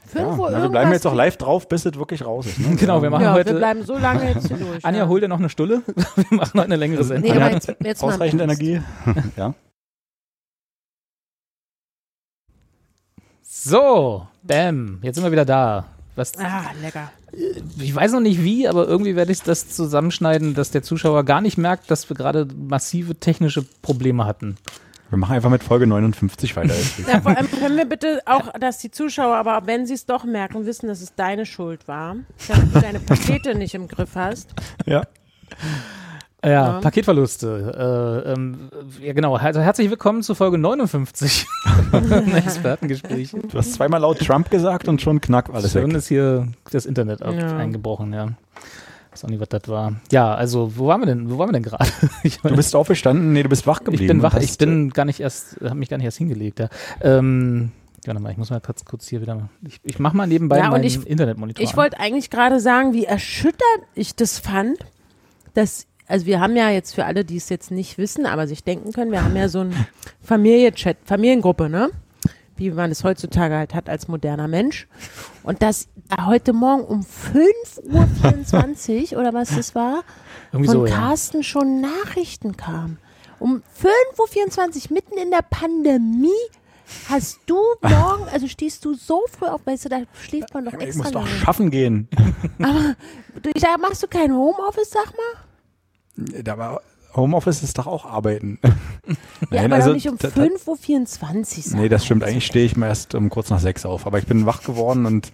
Fünf 0.07 0.27
ja, 0.29 0.37
Uhr 0.39 0.51
na, 0.53 0.63
wir 0.63 0.69
bleiben 0.69 0.93
jetzt 0.93 1.07
auch 1.09 1.15
live 1.15 1.37
drauf, 1.39 1.69
bis 1.69 1.85
es 1.87 1.97
wirklich 1.99 2.25
raus 2.25 2.47
ist. 2.47 2.61
Ne? 2.61 2.77
Genau, 2.79 3.03
wir 3.03 3.11
machen 3.11 3.25
Ja, 3.25 3.33
heute. 3.33 3.51
wir 3.53 3.59
bleiben 3.59 3.83
so 3.85 3.99
lange 3.99 4.29
jetzt 4.33 4.47
hier 4.47 4.57
durch. 4.59 4.85
Anja, 4.85 5.01
ja. 5.03 5.09
hol 5.09 5.21
dir 5.21 5.27
noch 5.27 5.41
eine 5.41 5.49
Stulle. 5.49 5.83
Wir 5.87 6.39
machen 6.39 6.53
heute 6.55 6.63
eine 6.67 6.77
längere 6.77 7.03
Sendung. 7.03 7.33
Nee, 7.37 7.51
jetzt, 7.51 7.75
jetzt 7.83 8.03
Ausreichend. 8.05 8.41
Energie. 8.41 8.81
ja. 9.37 9.55
So, 13.67 14.27
bam, 14.43 14.99
jetzt 15.03 15.15
sind 15.15 15.25
wir 15.25 15.33
wieder 15.33 15.47
da. 15.47 15.87
Was, 16.17 16.37
Ah, 16.39 16.65
lecker. 16.83 17.11
ich 17.79 17.95
weiß 17.95 18.13
noch 18.13 18.21
nicht 18.21 18.43
wie, 18.45 18.69
aber 18.69 18.87
irgendwie 18.87 19.17
werde 19.17 19.33
ich 19.33 19.41
das 19.43 19.69
zusammenschneiden, 19.71 20.53
dass 20.55 20.71
der 20.71 20.83
Zuschauer 20.83 21.25
gar 21.25 21.41
nicht 21.41 21.57
merkt, 21.57 21.91
dass 21.91 22.09
wir 22.11 22.15
gerade 22.17 22.47
massive 22.55 23.15
technische 23.15 23.63
Probleme 23.83 24.27
hatten. 24.27 24.57
Wir 25.09 25.17
machen 25.19 25.35
einfach 25.35 25.49
mit 25.51 25.63
Folge 25.65 25.87
59 25.87 26.57
weiter. 26.57 26.75
Ja, 27.09 27.21
vor 27.23 27.37
allem 27.37 27.51
können 27.51 27.77
wir 27.79 27.87
bitte 27.87 28.21
auch, 28.27 28.53
dass 28.61 28.79
die 28.79 28.91
Zuschauer, 28.91 29.37
aber 29.37 29.67
wenn 29.67 29.87
sie 29.87 29.95
es 29.95 30.05
doch 30.07 30.25
merken, 30.25 30.67
wissen, 30.67 30.87
dass 30.89 31.01
es 31.01 31.15
deine 31.15 31.47
Schuld 31.47 31.89
war, 31.89 32.17
dass 32.47 32.59
du 32.61 32.81
deine 32.81 33.01
Pakete 33.01 33.55
nicht 33.55 33.75
im 33.75 33.89
Griff 33.89 34.11
hast. 34.15 34.51
ja. 34.87 35.03
Ja, 36.45 36.51
Ja. 36.51 36.81
Paketverluste. 36.81 38.25
Äh, 38.27 38.33
ähm, 38.33 38.69
ja, 39.01 39.13
genau. 39.13 39.37
Also 39.37 39.61
herzlich 39.61 39.89
willkommen 39.91 40.23
zu 40.23 40.35
Folge 40.35 40.59
59 40.59 41.47
Expertengespräche. 42.35 43.39
Du 43.39 43.59
hast 43.59 43.73
zweimal 43.75 44.01
laut 44.01 44.19
Trump 44.19 44.51
gesagt 44.51 44.89
und 44.89 45.01
schon 45.01 45.21
knack 45.21 45.49
alles 45.53 45.73
Schon 45.73 45.89
weg. 45.91 45.97
ist 45.97 46.09
hier 46.09 46.49
das 46.71 46.87
Internet 46.87 47.23
ab- 47.23 47.35
Ja. 47.35 47.57
eingebrochen, 47.57 48.13
ja. 48.13 48.29
weiß 49.13 49.25
auch 49.25 49.29
nicht, 49.29 49.41
was 49.41 49.49
das 49.49 49.69
war. 49.69 49.95
Ja, 50.13 50.35
also 50.35 50.73
wo 50.77 50.87
waren 50.89 51.01
wir 51.01 51.07
denn? 51.07 51.31
Wo 51.31 51.39
waren 51.39 51.49
wir 51.49 51.53
denn 51.55 51.63
gerade? 51.63 51.89
Ich 52.23 52.39
Du 52.41 52.55
bist 52.55 52.75
aufgestanden? 52.77 53.33
Nee, 53.33 53.43
du 53.43 53.49
bist 53.49 53.67
wach 53.67 53.79
geblieben. 53.83 54.03
ich 54.03 54.09
bin 54.09 54.23
wach, 54.23 54.35
ich 54.35 54.59
bin 54.59 54.91
gar 54.91 55.05
nicht 55.07 55.21
erst, 55.21 55.57
habe 55.63 55.77
mich 55.77 55.89
gar 55.89 55.97
nicht 55.97 56.05
erst 56.07 56.19
hingelegt. 56.19 56.59
Ja. 56.59 56.69
Ähm, 57.01 57.71
warte 58.05 58.21
mal, 58.21 58.33
ich 58.33 58.37
muss 58.39 58.51
mal 58.51 58.61
kurz, 58.61 58.85
kurz 58.85 59.09
hier 59.09 59.23
wieder 59.23 59.35
mal. 59.35 59.49
Ich, 59.67 59.81
ich 59.83 59.99
mach 59.99 60.13
mal 60.13 60.27
nebenbei 60.27 60.59
Ja, 60.59 60.69
meinen 60.71 60.85
ich- 60.85 61.07
Internetmonitor. 61.07 61.65
Ich 61.65 61.75
wollte 61.77 61.99
eigentlich 62.01 62.29
gerade 62.29 62.61
sagen, 62.61 62.93
wie 62.93 63.05
erschütternd 63.07 63.83
ich 63.95 64.15
das 64.15 64.39
fand, 64.39 64.77
dass, 65.55 65.87
also 66.07 66.27
wir 66.27 66.41
haben 66.41 66.57
ja 66.57 66.71
jetzt 66.71 66.95
für 66.95 67.05
alle, 67.05 67.25
die 67.25 67.37
es 67.37 67.49
jetzt 67.49 67.71
nicht 67.71 67.99
wissen, 67.99 68.27
aber 68.27 68.47
sich 68.47 68.65
denken 68.65 68.93
können, 68.93 69.11
wir 69.11 69.25
haben 69.25 69.37
ja 69.37 69.49
so 69.49 69.61
ein 69.61 69.87
Familienchat, 70.23 70.97
Familiengruppe, 71.05 71.69
ne? 71.69 71.91
Wie 72.57 72.71
man 72.71 72.91
es 72.93 73.03
heutzutage 73.03 73.57
halt 73.57 73.75
hat 73.75 73.89
als 73.89 74.07
moderner 74.07 74.47
Mensch. 74.47 74.87
Und 75.43 75.61
dass 75.63 75.89
da 76.09 76.27
heute 76.27 76.53
Morgen 76.53 76.85
um 76.85 77.01
5.24 77.01 79.15
Uhr 79.15 79.21
oder 79.21 79.35
was 79.35 79.55
das 79.57 79.75
war, 79.75 80.05
Irgendwie 80.53 80.71
von 80.71 80.81
so, 80.81 80.87
ja. 80.87 80.95
Carsten 80.95 81.43
schon 81.43 81.81
Nachrichten 81.81 82.57
kamen. 82.57 82.99
Um 83.41 83.63
5.24 84.17 84.91
Uhr, 84.91 84.95
mitten 84.95 85.19
in 85.19 85.31
der 85.31 85.43
Pandemie, 85.43 86.29
hast 87.09 87.41
du 87.47 87.57
morgen, 87.83 88.29
also 88.33 88.47
stehst 88.47 88.85
du 88.85 88.95
so 88.95 89.23
früh 89.37 89.47
auf, 89.47 89.63
weißt 89.65 89.87
du, 89.87 89.89
da 89.89 90.03
schläft 90.23 90.55
man 90.55 90.67
doch 90.67 90.75
ich 90.75 90.81
extra 90.81 91.03
muss 91.03 91.13
doch 91.13 91.25
lange. 91.25 91.37
schaffen 91.37 91.71
gehen. 91.71 92.09
Du, 93.43 93.51
ich 93.53 93.61
sag, 93.61 93.81
machst 93.81 94.03
du 94.03 94.07
kein 94.07 94.33
Homeoffice, 94.33 94.91
sag 94.91 95.07
mal? 95.07 95.44
Da 96.17 96.59
war 96.59 96.81
Homeoffice 97.15 97.63
ist 97.63 97.79
doch 97.79 97.87
auch 97.87 98.05
arbeiten. 98.07 98.59
Ja, 99.51 99.61
Nein, 99.61 99.65
aber 99.67 99.75
also 99.77 99.93
nicht 99.93 100.09
um 100.09 100.17
da- 100.19 100.29
da- 100.35 100.43
5.24 100.43 101.75
Uhr. 101.75 101.81
Nee, 101.81 101.89
das 101.91 102.05
stimmt. 102.07 102.25
Eigentlich 102.25 102.47
stehe 102.47 102.65
ich 102.65 102.77
mal 102.77 102.87
erst 102.89 103.15
um 103.15 103.29
kurz 103.29 103.51
nach 103.51 103.61
sechs 103.61 103.85
auf. 103.85 104.07
Aber 104.07 104.19
ich 104.19 104.27
bin 104.27 104.47
wach 104.47 104.63
geworden 104.63 105.05
und 105.05 105.33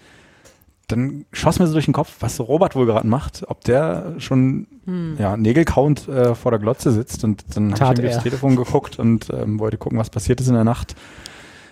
dann 0.88 1.24
schoss 1.32 1.60
mir 1.60 1.68
so 1.68 1.72
durch 1.74 1.84
den 1.84 1.94
Kopf, 1.94 2.16
was 2.18 2.34
so 2.36 2.42
Robert 2.42 2.74
wohl 2.74 2.84
gerade 2.86 3.06
macht. 3.06 3.44
Ob 3.48 3.62
der 3.62 4.14
schon 4.18 4.66
Hm. 4.86 5.14
ja, 5.18 5.36
Nägelkauend 5.36 6.08
äh, 6.08 6.34
vor 6.34 6.50
der 6.50 6.58
Glotze 6.58 6.90
sitzt. 6.90 7.22
Und 7.22 7.44
dann 7.54 7.78
habe 7.78 8.02
ich 8.02 8.08
aufs 8.14 8.24
Telefon 8.24 8.56
geguckt 8.56 8.98
und 8.98 9.30
ähm, 9.32 9.60
wollte 9.60 9.78
gucken, 9.78 9.98
was 9.98 10.10
passiert 10.10 10.40
ist 10.40 10.48
in 10.48 10.54
der 10.54 10.64
Nacht 10.64 10.96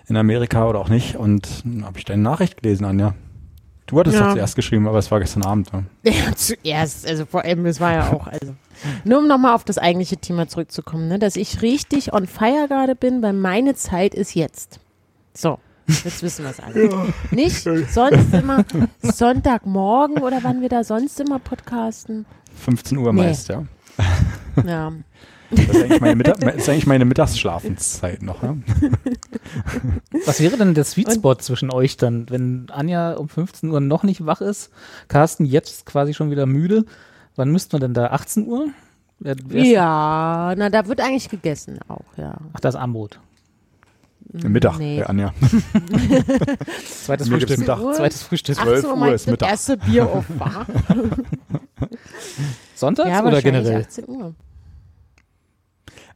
in 0.06 0.16
Amerika 0.16 0.68
oder 0.68 0.78
auch 0.78 0.88
nicht. 0.88 1.16
Und 1.16 1.64
dann 1.64 1.84
habe 1.84 1.98
ich 1.98 2.04
deine 2.04 2.22
Nachricht 2.22 2.62
gelesen, 2.62 2.84
Anja. 2.84 3.14
Du 3.88 3.99
hattest 3.99 4.16
Ja. 4.18 4.26
doch 4.28 4.35
zuerst 4.35 4.54
geschrieben, 4.54 4.87
aber 4.87 4.99
es 4.99 5.11
war 5.11 5.18
gestern 5.18 5.42
Abend. 5.42 5.73
Ne? 5.73 5.85
Ja, 6.04 6.12
zuerst, 6.37 7.07
also 7.09 7.25
vor 7.26 7.42
allem, 7.45 7.64
das 7.64 7.80
war 7.80 7.92
ja 7.92 8.12
auch, 8.12 8.26
also. 8.28 8.54
Nur 9.04 9.18
um 9.18 9.26
nochmal 9.26 9.54
auf 9.54 9.64
das 9.64 9.76
eigentliche 9.78 10.18
Thema 10.18 10.47
zurückzukommen, 10.47 11.09
ne, 11.09 11.18
dass 11.18 11.35
ich 11.37 11.62
richtig 11.62 12.12
on 12.12 12.26
fire 12.26 12.66
gerade 12.68 12.95
bin, 12.95 13.23
weil 13.23 13.33
meine 13.33 13.75
Zeit 13.75 14.14
ist 14.14 14.35
jetzt. 14.35 14.78
So, 15.35 15.59
jetzt 15.88 16.23
wissen 16.23 16.45
wir 16.45 16.50
es 16.52 16.61
alle. 16.61 17.12
Nicht 17.33 17.62
sonst 17.90 18.33
immer 18.35 18.64
Sonntagmorgen 19.02 20.18
oder 20.23 20.38
wann 20.42 20.61
wir 20.61 20.68
da 20.68 20.85
sonst 20.85 21.18
immer 21.21 21.38
podcasten. 21.38 22.25
15 22.62 22.99
Uhr 22.99 23.12
Nee. 23.12 23.23
meist, 23.23 23.49
ja. 23.49 23.64
Ja. 24.66 24.92
Das 25.50 25.60
ist 25.66 25.82
eigentlich 25.82 26.00
meine, 26.00 26.16
Mittag 26.16 26.40
das 26.40 26.54
ist 26.56 26.68
eigentlich 26.68 26.86
meine 26.86 27.04
Mittagsschlafenszeit 27.06 28.22
noch. 28.22 28.42
Ne? 28.42 28.62
Was 30.26 30.40
wäre 30.40 30.56
denn 30.58 30.74
der 30.74 30.84
Sweet 30.84 31.12
Spot 31.14 31.34
zwischen 31.36 31.70
euch 31.70 31.96
dann, 31.96 32.28
wenn 32.28 32.66
Anja 32.70 33.14
um 33.14 33.28
15 33.28 33.70
Uhr 33.70 33.80
noch 33.80 34.02
nicht 34.02 34.26
wach 34.26 34.40
ist, 34.42 34.70
Carsten 35.08 35.44
jetzt 35.46 35.86
quasi 35.86 36.12
schon 36.12 36.30
wieder 36.30 36.44
müde? 36.46 36.84
Wann 37.36 37.50
müssten 37.50 37.72
wir 37.72 37.80
denn 37.80 37.94
da? 37.94 38.08
18 38.08 38.46
Uhr? 38.46 38.68
Wer- 39.20 39.36
wer 39.46 39.62
ist- 39.62 39.68
ja, 39.70 40.54
na, 40.56 40.68
da 40.70 40.86
wird 40.86 41.00
eigentlich 41.00 41.28
gegessen 41.30 41.78
auch, 41.88 42.04
ja. 42.16 42.36
Ach, 42.52 42.60
das 42.60 42.74
Armbrot. 42.76 43.18
Mittag, 44.30 44.78
Nee. 44.78 44.98
ja, 44.98 45.06
Anja. 45.06 45.32
Zweites 47.04 47.28
Frühstück. 47.30 47.58
Mittag. 47.58 47.78
Zweites 47.94 48.22
Frühstück. 48.22 48.56
12 48.56 48.68
18 48.84 48.90
Uhr 48.90 48.96
mal 48.96 49.12
ist 49.14 49.26
Mittag. 49.26 49.48
erste 49.48 49.76
Bier 49.78 50.04
auf, 50.06 50.26
wa? 50.38 50.66
Sonntags 52.74 53.08
Ja, 53.08 53.24
oder 53.24 53.40
generell? 53.40 53.80
18 53.82 54.06
Uhr. 54.08 54.34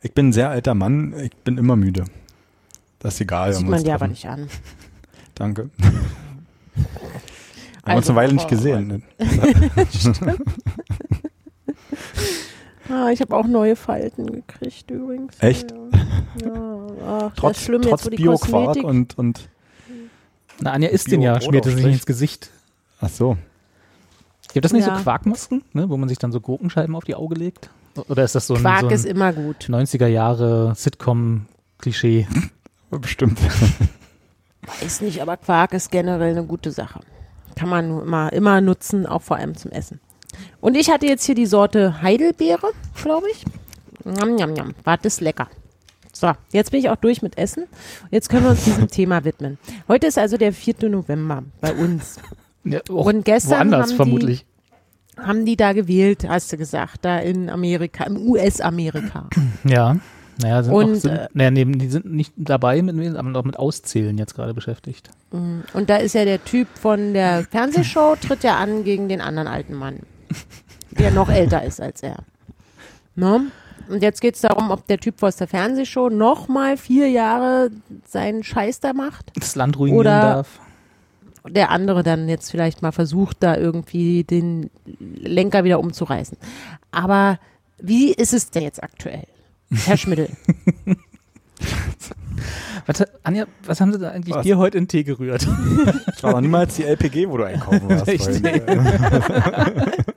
Ich 0.03 0.13
bin 0.13 0.29
ein 0.29 0.33
sehr 0.33 0.51
alter 0.51 0.75
Mann, 0.75 1.15
ich 1.21 1.35
bin 1.37 1.59
immer 1.59 1.77
müde. 1.77 2.05
Das 2.99 3.15
ist 3.15 3.21
egal. 3.21 3.53
Sieht 3.53 3.63
wenn 3.63 3.69
wir 3.69 3.77
man 3.77 3.85
dir 3.85 3.95
aber 3.95 4.09
nicht 4.09 4.27
an. 4.27 4.49
Danke. 5.35 5.71
Haben 7.85 7.95
wir 7.95 7.97
uns 7.97 8.09
Also, 8.09 8.13
eine 8.13 8.17
Weile 8.21 8.33
nicht 8.35 8.47
oh, 8.47 8.49
gesehen. 8.49 9.03
Ne? 10.21 10.37
Ah, 12.89 13.11
ich 13.11 13.21
habe 13.21 13.35
auch 13.37 13.47
neue 13.47 13.77
Falten 13.77 14.27
gekriegt 14.27 14.91
übrigens. 14.91 15.37
Echt? 15.41 15.71
Ja, 15.71 15.79
ja 16.47 16.87
ach, 17.07 17.23
das 17.31 17.35
Trotz, 17.37 17.61
schlimm 17.63 17.83
trotz 17.83 18.09
Bio-Quark 18.11 18.79
und, 18.79 19.17
und 19.17 19.49
Na, 20.61 20.73
Anja 20.73 20.89
isst 20.89 21.11
den 21.11 21.23
ja, 21.23 21.41
schmiert 21.41 21.67
es 21.67 21.75
sich 21.75 21.85
ins 21.85 22.07
Gesicht. 22.07 22.51
ach 23.01 23.09
so. 23.09 23.37
Gibt 24.53 24.65
das 24.65 24.73
nicht 24.73 24.87
Ja. 24.87 24.97
so 24.97 25.03
Quarkmasken, 25.03 25.63
ne, 25.73 25.89
wo 25.89 25.97
man 25.97 26.09
sich 26.09 26.19
dann 26.19 26.33
so 26.33 26.41
Gurkenscheiben 26.41 26.95
auf 26.95 27.05
die 27.05 27.15
Auge 27.15 27.35
legt? 27.35 27.71
Oder 28.09 28.25
ist 28.25 28.35
das 28.35 28.47
so 28.47 28.55
ein, 28.55 28.61
Quark 28.61 28.81
so 28.83 28.89
ist 28.89 29.05
ein 29.05 29.11
immer 29.13 29.33
gut. 29.33 29.65
90er 29.69 30.07
Jahre 30.07 30.73
Sitcom-Klischee? 30.77 32.27
Bestimmt. 32.91 33.39
Weiß 34.81 35.01
nicht, 35.01 35.21
aber 35.21 35.37
Quark 35.37 35.73
ist 35.75 35.91
generell 35.91 36.31
eine 36.33 36.45
gute 36.45 36.71
Sache. 36.71 37.01
Kann 37.57 37.69
man 37.69 37.89
nur 37.89 38.03
immer, 38.03 38.33
immer 38.33 38.61
nutzen, 38.61 39.07
auch 39.07 39.23
vor 39.23 39.37
allem 39.37 39.57
zum 39.57 39.71
Essen. 39.73 40.01
Und 40.61 40.77
ich 40.77 40.91
hatte 40.91 41.07
jetzt 41.07 41.25
hier 41.25 41.35
die 41.35 41.47
Sorte 41.47 42.01
Heidelbeere, 42.03 42.69
glaube 42.95 43.27
ich. 43.31 43.45
Njam, 44.05 44.35
njam, 44.37 44.53
njam. 44.53 44.75
War 44.85 44.97
das 44.99 45.21
lecker. 45.21 45.49
So, 46.13 46.33
jetzt 46.53 46.71
bin 46.71 46.81
ich 46.81 46.89
auch 46.91 46.97
durch 46.97 47.23
mit 47.23 47.37
Essen. 47.39 47.65
Jetzt 48.11 48.29
können 48.29 48.45
wir 48.45 48.51
uns 48.51 48.65
diesem 48.65 48.89
Thema 48.91 49.25
widmen. 49.25 49.59
Heute 49.89 50.07
ist 50.07 50.19
also 50.19 50.37
der 50.37 50.53
4. 50.53 50.89
November 50.89 51.43
bei 51.61 51.73
uns. 51.75 52.17
Ja, 52.65 52.81
auch 52.91 53.07
Und 53.07 53.25
gestern 53.25 53.59
woanders 53.59 53.81
haben 53.83 53.89
die- 53.91 53.97
vermutlich. 53.97 54.47
Haben 55.19 55.45
die 55.45 55.57
da 55.57 55.73
gewählt, 55.73 56.27
hast 56.29 56.53
du 56.53 56.57
gesagt, 56.57 57.05
da 57.05 57.19
in 57.19 57.51
Amerika, 57.51 58.05
im 58.05 58.17
US-Amerika. 58.17 59.29
Ja. 59.65 59.97
Naja, 60.41 60.63
sind 60.63 60.73
Und, 60.73 60.97
auch, 60.97 61.01
sind, 61.01 61.13
äh, 61.13 61.29
naja, 61.35 61.51
nee, 61.51 61.65
die 61.67 61.89
sind 61.89 62.11
nicht 62.11 62.33
dabei, 62.37 62.81
mit, 62.81 63.17
aber 63.17 63.29
noch 63.29 63.45
mit 63.45 63.59
Auszählen 63.59 64.17
jetzt 64.17 64.35
gerade 64.35 64.55
beschäftigt. 64.55 65.11
Und 65.31 65.91
da 65.91 65.97
ist 65.97 66.15
ja 66.15 66.25
der 66.25 66.43
Typ 66.43 66.69
von 66.75 67.13
der 67.13 67.45
Fernsehshow, 67.45 68.17
tritt 68.21 68.43
ja 68.43 68.57
an 68.57 68.83
gegen 68.85 69.09
den 69.09 69.21
anderen 69.21 69.47
alten 69.47 69.75
Mann, 69.75 70.01
der 70.91 71.11
noch 71.11 71.29
älter 71.29 71.63
ist 71.63 71.81
als 71.81 72.03
er. 72.03 72.17
Ne? 73.15 73.43
Und 73.91 74.03
jetzt 74.03 74.23
geht 74.23 74.37
es 74.37 74.41
darum, 74.41 74.71
ob 74.71 74.87
der 74.87 74.99
Typ 74.99 75.23
aus 75.23 75.37
der 75.37 75.49
Fernsehshow 75.49 76.09
noch 76.09 76.49
mal 76.49 76.79
vier 76.79 77.11
Jahre 77.11 77.71
seinen 78.07 78.43
Scheiß 78.43 78.81
da 78.81 78.95
macht. 78.95 79.33
Das 79.39 79.55
Land 79.55 79.79
ruinieren 79.79 80.01
Oder- 80.01 80.21
darf. 80.21 80.61
Der 81.49 81.71
andere 81.71 82.03
dann 82.03 82.29
jetzt 82.29 82.51
vielleicht 82.51 82.83
mal 82.83 82.93
versucht, 82.93 83.39
da 83.41 83.57
irgendwie 83.57 84.25
den 84.25 84.71
Lenker 84.99 85.65
wieder 85.65 85.81
umzureißen. 85.81 86.39
Aber 86.91 87.39
wie 87.79 88.13
ist 88.13 88.33
es 88.33 88.51
denn 88.51 88.63
jetzt 88.63 88.83
aktuell? 88.83 89.27
Herr 89.71 89.97
Schmidl. 89.97 90.29
Was, 92.87 93.05
Anja, 93.23 93.47
was 93.65 93.81
haben 93.81 93.93
Sie 93.93 93.99
da 93.99 94.11
eigentlich 94.11 94.35
Was? 94.35 94.43
dir 94.43 94.59
heute 94.59 94.77
in 94.79 94.89
Tee 94.89 95.05
gerührt? 95.05 95.47
Das 96.07 96.23
war 96.25 96.33
noch 96.33 96.41
niemals 96.41 96.75
die 96.75 96.83
LPG, 96.83 97.29
wo 97.29 97.37
du 97.37 97.45
einkaufen 97.45 97.89
warst. 97.89 98.09
Echt? 98.09 98.29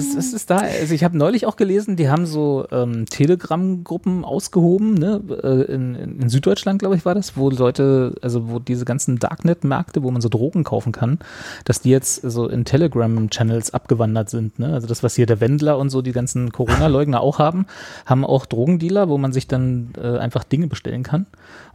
Was, 0.00 0.16
was 0.16 0.32
ist 0.32 0.50
da? 0.50 0.58
Also 0.58 0.94
ich 0.94 1.04
habe 1.04 1.16
neulich 1.16 1.46
auch 1.46 1.56
gelesen, 1.56 1.96
die 1.96 2.08
haben 2.08 2.26
so 2.26 2.66
ähm, 2.72 3.06
Telegram-Gruppen 3.06 4.24
ausgehoben, 4.24 4.94
ne? 4.94 5.20
Äh, 5.42 5.72
in, 5.72 5.94
in 5.94 6.28
Süddeutschland, 6.28 6.78
glaube 6.78 6.96
ich, 6.96 7.04
war 7.04 7.14
das, 7.14 7.36
wo 7.36 7.50
Leute, 7.50 8.14
also 8.22 8.48
wo 8.48 8.58
diese 8.58 8.84
ganzen 8.84 9.18
Darknet-Märkte, 9.18 10.02
wo 10.02 10.10
man 10.10 10.20
so 10.20 10.28
Drogen 10.28 10.64
kaufen 10.64 10.92
kann, 10.92 11.18
dass 11.64 11.80
die 11.80 11.90
jetzt 11.90 12.22
so 12.22 12.48
in 12.48 12.64
Telegram-Channels 12.64 13.74
abgewandert 13.74 14.30
sind. 14.30 14.58
Ne? 14.58 14.72
Also 14.72 14.86
das, 14.86 15.02
was 15.02 15.14
hier 15.14 15.26
der 15.26 15.40
Wendler 15.40 15.78
und 15.78 15.90
so 15.90 16.02
die 16.02 16.12
ganzen 16.12 16.52
Corona-Leugner 16.52 17.20
auch 17.20 17.38
haben, 17.38 17.66
haben 18.06 18.24
auch 18.24 18.46
Drogendealer, 18.46 19.08
wo 19.08 19.18
man 19.18 19.32
sich 19.32 19.46
dann 19.48 19.90
äh, 20.00 20.18
einfach 20.18 20.44
Dinge 20.44 20.66
bestellen 20.66 21.02
kann. 21.02 21.26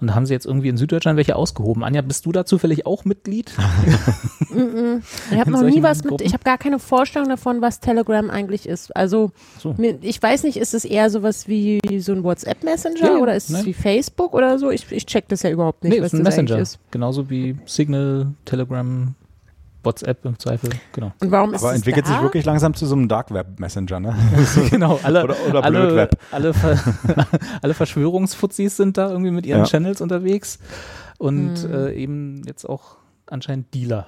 Und 0.02 0.08
da 0.08 0.16
haben 0.16 0.26
sie 0.26 0.34
jetzt 0.34 0.46
irgendwie 0.46 0.70
in 0.70 0.78
Süddeutschland 0.78 1.18
welche 1.18 1.36
ausgehoben. 1.36 1.84
Anja, 1.84 2.02
bist 2.02 2.26
du 2.26 2.32
da 2.32 2.46
zufällig 2.46 2.86
auch 2.86 3.06
Mitglied? 3.06 3.54
Ich 5.32 5.38
habe 5.38 5.52
noch 5.52 5.64
nie 5.64 5.84
was 5.84 6.04
mit, 6.04 6.22
ich 6.22 6.34
habe 6.34 6.44
gar 6.44 6.58
keine 6.58 6.80
Vorstellung 6.80 7.28
davon, 7.28 7.62
was 7.62 7.80
Telegram 7.80 8.15
eigentlich 8.30 8.68
ist. 8.68 8.96
Also, 8.96 9.32
So. 9.60 9.76
ich 10.02 10.22
weiß 10.22 10.44
nicht, 10.44 10.58
ist 10.58 10.74
es 10.74 10.86
eher 10.86 11.10
sowas 11.10 11.48
wie 11.48 11.80
so 12.00 12.12
ein 12.14 12.24
WhatsApp-Messenger 12.24 13.00
Ja, 13.00 13.12
ja, 13.14 13.18
oder 13.20 13.36
ist 13.36 13.50
es 13.50 13.58
ne? 13.60 13.66
wie 13.66 13.74
Facebook 13.74 14.34
oder 14.34 14.58
so? 14.60 14.72
Ich, 14.72 14.92
ich 14.92 15.06
check 15.06 15.28
das 15.28 15.44
ja 15.44 15.50
überhaupt 15.50 15.84
nicht, 15.84 15.94
nee, 15.94 16.00
was 16.02 16.08
ist 16.14 16.20
ein 16.20 16.24
das 16.24 16.36
Messenger. 16.36 16.56
eigentlich 16.56 16.62
ist. 16.64 16.80
Genauso 16.92 17.30
wie 17.30 17.58
Signal, 17.66 18.28
Telegram, 18.46 19.14
WhatsApp 19.84 20.26
im 20.26 20.40
Zweifel. 20.40 20.72
Genau. 20.94 21.12
Und 21.22 21.30
warum 21.32 21.54
ist 21.54 21.62
Aber 21.62 21.72
es 21.72 21.78
entwickelt 21.78 22.08
da? 22.08 22.14
sich 22.14 22.22
wirklich 22.24 22.44
langsam 22.46 22.74
zu 22.74 22.86
so 22.88 22.96
einem 22.96 23.08
Dark 23.08 23.32
Web 23.32 23.60
Messenger, 23.60 24.00
ne? 24.00 24.16
genau. 24.72 25.00
Alle, 25.04 25.24
Oder- 25.26 25.36
oder 25.48 25.64
alle, 25.64 25.80
Blödweb. 25.82 26.18
alle, 26.32 26.54
Ver 26.56 26.80
alle 27.62 27.74
Verschwörungsfuzis 27.76 28.78
sind 28.78 28.98
da 28.98 29.12
irgendwie 29.12 29.32
mit 29.32 29.46
ihren 29.46 29.60
Ja. 29.60 29.66
Channels 29.66 30.02
unterwegs 30.02 30.58
und 31.20 31.56
Hm. 31.60 31.72
äh, 31.74 31.94
eben 31.94 32.42
jetzt 32.48 32.66
auch 32.68 32.98
anscheinend 33.28 33.74
Dealer. 33.76 34.08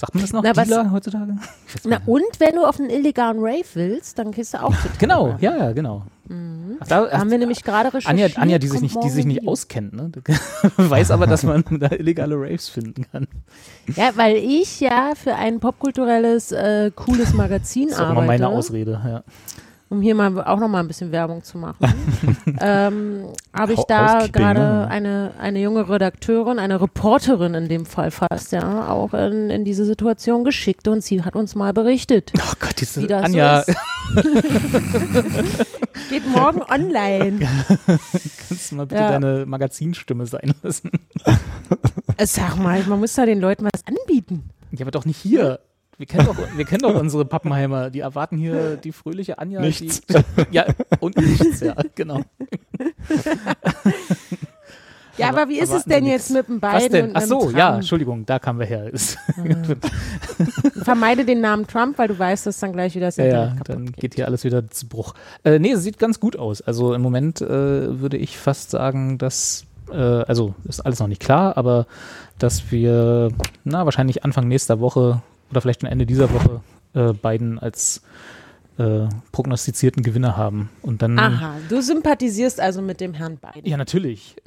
Sagt 0.00 0.14
man 0.14 0.22
das 0.22 0.32
noch? 0.32 0.42
Na, 0.42 0.56
was- 0.56 0.66
Dealer 0.68 0.90
heutzutage? 0.92 1.36
Ich 1.68 1.74
weiß 1.74 1.82
Na 1.86 2.00
und 2.06 2.22
wenn 2.38 2.54
du 2.54 2.64
auf 2.64 2.80
einen 2.80 2.88
illegalen 2.90 3.36
Rave 3.38 3.64
willst, 3.74 4.18
dann 4.18 4.30
gehst 4.32 4.54
du 4.54 4.62
auch 4.62 4.72
zu 4.72 4.88
Genau, 4.98 5.36
ja, 5.40 5.56
ja, 5.56 5.72
genau. 5.72 6.04
Ach, 6.78 6.86
da, 6.86 7.10
Haben 7.10 7.30
wir 7.30 7.38
nämlich 7.38 7.64
gerade 7.64 7.88
Anja, 7.88 8.26
recherchiert. 8.26 8.38
Anja, 8.38 8.58
die 8.58 8.68
sich 8.68 8.80
nicht, 8.80 8.96
die 9.02 9.10
sich 9.10 9.26
nicht 9.26 9.46
auskennt, 9.48 9.92
ne? 9.92 10.12
weiß 10.76 11.10
aber, 11.10 11.26
dass 11.26 11.42
man 11.42 11.64
da 11.80 11.90
illegale 11.90 12.36
Raves 12.36 12.68
finden 12.68 13.04
kann. 13.10 13.26
Ja, 13.96 14.12
weil 14.14 14.36
ich 14.36 14.78
ja 14.80 15.12
für 15.16 15.34
ein 15.34 15.58
popkulturelles, 15.58 16.52
äh, 16.52 16.92
cooles 16.94 17.34
Magazin 17.34 17.88
Das 17.88 17.94
ist 17.96 17.98
auch 18.00 18.04
arbeite. 18.06 18.18
immer 18.20 18.26
meine 18.28 18.48
Ausrede, 18.48 19.00
ja. 19.04 19.22
Um 19.90 20.00
hier 20.00 20.14
mal 20.14 20.42
auch 20.44 20.58
noch 20.60 20.68
mal 20.68 20.78
ein 20.80 20.86
bisschen 20.88 21.10
Werbung 21.12 21.42
zu 21.42 21.58
machen, 21.58 21.76
ähm, 22.60 23.24
habe 23.52 23.72
ich 23.74 23.80
da 23.88 24.26
gerade 24.28 24.60
ne? 24.60 24.86
eine, 24.88 25.34
eine 25.38 25.60
junge 25.60 25.88
Redakteurin, 25.88 26.58
eine 26.60 26.80
Reporterin 26.80 27.54
in 27.54 27.68
dem 27.68 27.84
Fall 27.86 28.10
fast, 28.12 28.52
ja, 28.52 28.88
auch 28.88 29.12
in, 29.14 29.50
in 29.50 29.64
diese 29.64 29.84
Situation 29.84 30.44
geschickt 30.44 30.86
und 30.88 31.02
sie 31.02 31.22
hat 31.24 31.34
uns 31.36 31.54
mal 31.56 31.72
berichtet, 31.72 32.32
Oh 32.38 32.52
Gott, 32.60 32.80
diese 32.80 33.02
wie 33.02 33.06
das 33.08 33.24
Anja, 33.24 33.62
so 33.64 33.72
ist. 33.72 33.78
Geht 36.10 36.26
morgen 36.28 36.62
online. 36.62 37.40
kannst 38.48 38.70
du 38.70 38.76
mal 38.76 38.86
bitte 38.86 39.00
Ja. 39.00 39.10
deine 39.12 39.44
Magazinstimme 39.46 40.26
sein 40.26 40.54
lassen? 40.62 40.90
Äh, 42.16 42.26
Sag 42.26 42.56
mal, 42.56 42.82
man 42.84 43.00
muss 43.00 43.14
da 43.14 43.26
den 43.26 43.40
Leuten 43.40 43.64
was 43.64 43.84
anbieten. 43.86 44.50
Ja, 44.72 44.82
aber 44.82 44.90
doch 44.92 45.04
nicht 45.04 45.16
hier. 45.18 45.58
Wir 46.00 46.06
kennen 46.06 46.24
doch, 46.24 46.36
wir 46.56 46.64
kennen 46.64 46.80
doch 46.80 46.98
unsere 46.98 47.26
Pappenheimer. 47.26 47.90
Die 47.90 48.00
erwarten 48.00 48.38
hier 48.38 48.76
die 48.76 48.90
fröhliche 48.90 49.38
Anja. 49.38 49.60
Nichts. 49.60 50.00
Die, 50.00 50.14
ja, 50.50 50.64
und 50.98 51.14
nichts, 51.18 51.60
ja, 51.60 51.76
genau. 51.94 52.22
Ja, 55.18 55.28
aber, 55.28 55.50
wie 55.50 55.58
ist 55.58 55.64
es 55.64 55.68
erwarten 55.68 55.90
denn 55.90 56.04
wir 56.06 56.12
jetzt 56.12 56.30
nix. 56.30 56.48
mit 56.48 56.48
dem 56.48 56.58
und 57.04 57.16
Ach 57.16 57.20
so, 57.20 57.50
ja? 57.50 57.74
Entschuldigung, 57.74 58.24
da 58.24 58.38
kamen 58.38 58.60
wir 58.60 58.66
her. 58.66 58.90
Vermeide 60.82 61.26
den 61.26 61.42
Namen 61.42 61.66
Trump, 61.66 61.98
weil 61.98 62.08
du 62.08 62.18
weißt, 62.18 62.46
dass 62.46 62.60
dann 62.60 62.72
gleich 62.72 62.94
wieder 62.94 63.08
das 63.08 63.18
Ja, 63.18 63.24
Internet 63.24 63.44
ja, 63.44 63.50
kaputt 63.58 63.68
dann 63.68 63.84
geht. 63.84 63.96
geht 63.96 64.14
hier 64.14 64.26
alles 64.26 64.44
wieder 64.44 64.70
zu 64.70 64.88
Bruch. 64.88 65.12
Äh, 65.44 65.58
nee, 65.58 65.72
es 65.72 65.82
sieht 65.82 65.98
ganz 65.98 66.18
gut 66.18 66.34
aus. 66.34 66.62
Also 66.62 66.94
im 66.94 67.02
Moment 67.02 67.42
äh, 67.42 68.00
würde 68.00 68.16
ich 68.16 68.38
fast 68.38 68.70
sagen, 68.70 69.18
dass, 69.18 69.66
äh, 69.92 69.96
also 69.96 70.54
ist 70.66 70.80
alles 70.80 70.98
noch 70.98 71.08
nicht 71.08 71.20
klar, 71.20 71.58
aber 71.58 71.86
dass 72.38 72.72
wir, 72.72 73.28
na, 73.64 73.84
wahrscheinlich 73.84 74.24
Anfang 74.24 74.48
nächster 74.48 74.80
Woche 74.80 75.20
oder 75.50 75.60
vielleicht 75.60 75.80
schon 75.82 75.90
Ende 75.90 76.06
dieser 76.06 76.32
Woche 76.32 76.60
äh, 76.94 77.12
Biden 77.12 77.58
als 77.58 78.02
äh, 78.78 79.08
prognostizierten 79.32 80.02
Gewinner 80.02 80.36
haben. 80.36 80.70
Und 80.82 81.02
dann. 81.02 81.18
Aha, 81.18 81.54
du 81.68 81.82
sympathisierst 81.82 82.60
also 82.60 82.80
mit 82.80 83.00
dem 83.00 83.12
Herrn 83.14 83.36
Biden. 83.36 83.68
Ja, 83.70 83.76
natürlich. 83.76 84.36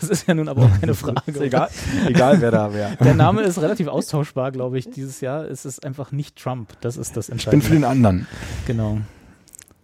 Das 0.00 0.08
ist 0.10 0.28
ja 0.28 0.34
nun 0.34 0.48
aber 0.48 0.62
auch 0.62 0.80
keine 0.80 0.94
Frage. 0.94 1.20
Egal, 1.42 1.68
egal 2.06 2.40
wer 2.40 2.52
da 2.52 2.72
wäre. 2.72 2.96
Der 3.02 3.14
Name 3.14 3.42
ist 3.42 3.60
relativ 3.60 3.88
austauschbar, 3.88 4.52
glaube 4.52 4.78
ich, 4.78 4.88
dieses 4.90 5.20
Jahr. 5.20 5.44
Es 5.44 5.64
ist 5.64 5.84
einfach 5.84 6.12
nicht 6.12 6.36
Trump. 6.40 6.68
Das 6.82 6.96
ist 6.96 7.16
das 7.16 7.24
Ich 7.24 7.30
bin 7.30 7.32
Entscheidende. 7.34 7.66
für 7.66 7.72
den 7.74 7.84
anderen. 7.84 8.26
genau. 8.64 8.98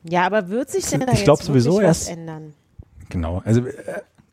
Ja, 0.05 0.25
aber 0.25 0.49
wird 0.51 0.71
sich 0.71 0.87
denn 0.87 1.01
da 1.01 1.07
Ich 1.07 1.15
jetzt 1.19 1.25
glaub 1.25 1.43
sowieso 1.43 1.79
was 1.79 1.83
erst- 1.83 2.11
ändern? 2.11 2.55
Genau. 3.09 3.43
Also 3.45 3.63
äh, 3.67 3.73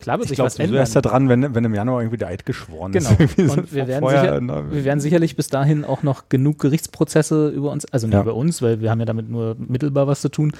Klar 0.05 0.17
wird 0.19 0.25
ich 0.25 0.29
sich 0.29 0.35
glaube 0.37 0.47
was 0.51 0.59
ändern. 0.59 0.77
erst 0.77 0.95
da 0.95 1.01
dran, 1.01 1.29
wenn, 1.29 1.53
wenn 1.55 1.65
im 1.65 1.73
Januar 1.73 2.01
irgendwie 2.01 2.17
der 2.17 2.27
Eid 2.29 2.45
geschworen 2.45 2.91
Genau. 2.91 3.09
ist. 3.19 3.35
So 3.37 3.53
Und 3.59 3.73
wir 3.73 3.87
werden, 3.87 3.99
vorher, 4.01 4.21
sicher, 4.21 4.39
ne, 4.41 4.63
wir 4.69 4.83
werden 4.85 4.99
sicherlich 4.99 5.35
bis 5.35 5.47
dahin 5.47 5.83
auch 5.83 6.03
noch 6.03 6.29
genug 6.29 6.59
Gerichtsprozesse 6.59 7.49
über 7.49 7.71
uns, 7.71 7.85
also 7.91 8.05
nicht 8.07 8.13
Ja. 8.13 8.21
über 8.21 8.35
uns, 8.35 8.61
weil 8.61 8.81
wir 8.81 8.91
haben 8.91 8.99
ja 8.99 9.05
damit 9.05 9.29
nur 9.29 9.55
mittelbar 9.57 10.07
was 10.07 10.21
zu 10.21 10.29
tun, 10.29 10.53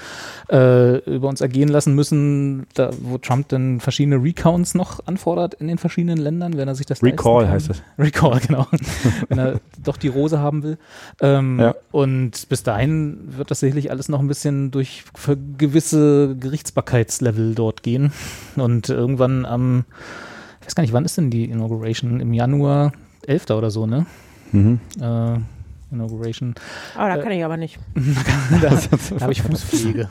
äh, 0.52 0.98
über 1.10 1.30
uns 1.30 1.42
ergehen 1.42 1.70
lassen 1.70 1.94
müssen, 1.96 2.66
da, 2.74 2.90
wo 3.02 3.18
Trump 3.20 3.48
dann 3.50 3.80
verschiedene 3.80 4.16
Recounts 4.22 4.74
noch 4.76 5.06
anfordert 5.06 5.54
in 5.54 5.68
den 5.68 5.78
verschiedenen 5.78 6.18
Ländern, 6.18 6.58
wenn 6.58 6.68
er 6.68 6.76
sich 6.76 6.88
das 6.88 7.02
Recall 7.04 7.48
heißt 7.48 7.70
es. 7.70 7.84
Recall, 8.00 8.40
genau. 8.40 8.66
wenn 9.30 9.38
er 9.38 9.60
doch 9.84 9.98
die 9.98 10.08
Rose 10.08 10.40
haben 10.40 10.64
will. 10.64 10.78
Ähm, 11.22 11.60
Ja. 11.60 11.76
Und 11.92 12.50
bis 12.50 12.64
dahin 12.64 13.18
wird 13.38 13.52
das 13.52 13.60
sicherlich 13.60 13.92
alles 13.92 14.10
noch 14.10 14.20
ein 14.20 14.28
bisschen 14.28 14.72
durch 14.72 15.04
gewisse 15.58 16.36
Gerichtsbarkeitslevel 16.40 17.56
dort 17.56 17.84
gehen. 17.84 18.12
Und 18.56 18.90
irgendwann 18.90 19.35
am, 19.44 19.86
ich 20.62 20.68
weiß 20.68 20.76
gar 20.76 20.84
nicht, 20.84 20.94
wann 20.94 21.04
ist 21.04 21.18
denn 21.18 21.30
die 21.32 21.46
Inauguration? 21.46 22.20
Im 22.22 22.34
Januar 22.34 22.94
11. 23.28 23.50
oder 23.50 23.72
so, 23.72 23.86
ne? 23.88 24.06
Mhm. 24.52 24.80
Äh, 25.02 25.40
Inauguration. 25.92 26.56
Aber 26.96 27.10
da 27.10 27.18
Äh, 27.18 27.24
kann 27.24 27.32
ich 27.32 27.44
aber 27.44 27.58
nicht. 27.58 27.80
da 28.62 28.70
da 28.70 29.20
habe 29.22 29.34
ich 29.34 29.42
Fußpflege. 29.42 30.08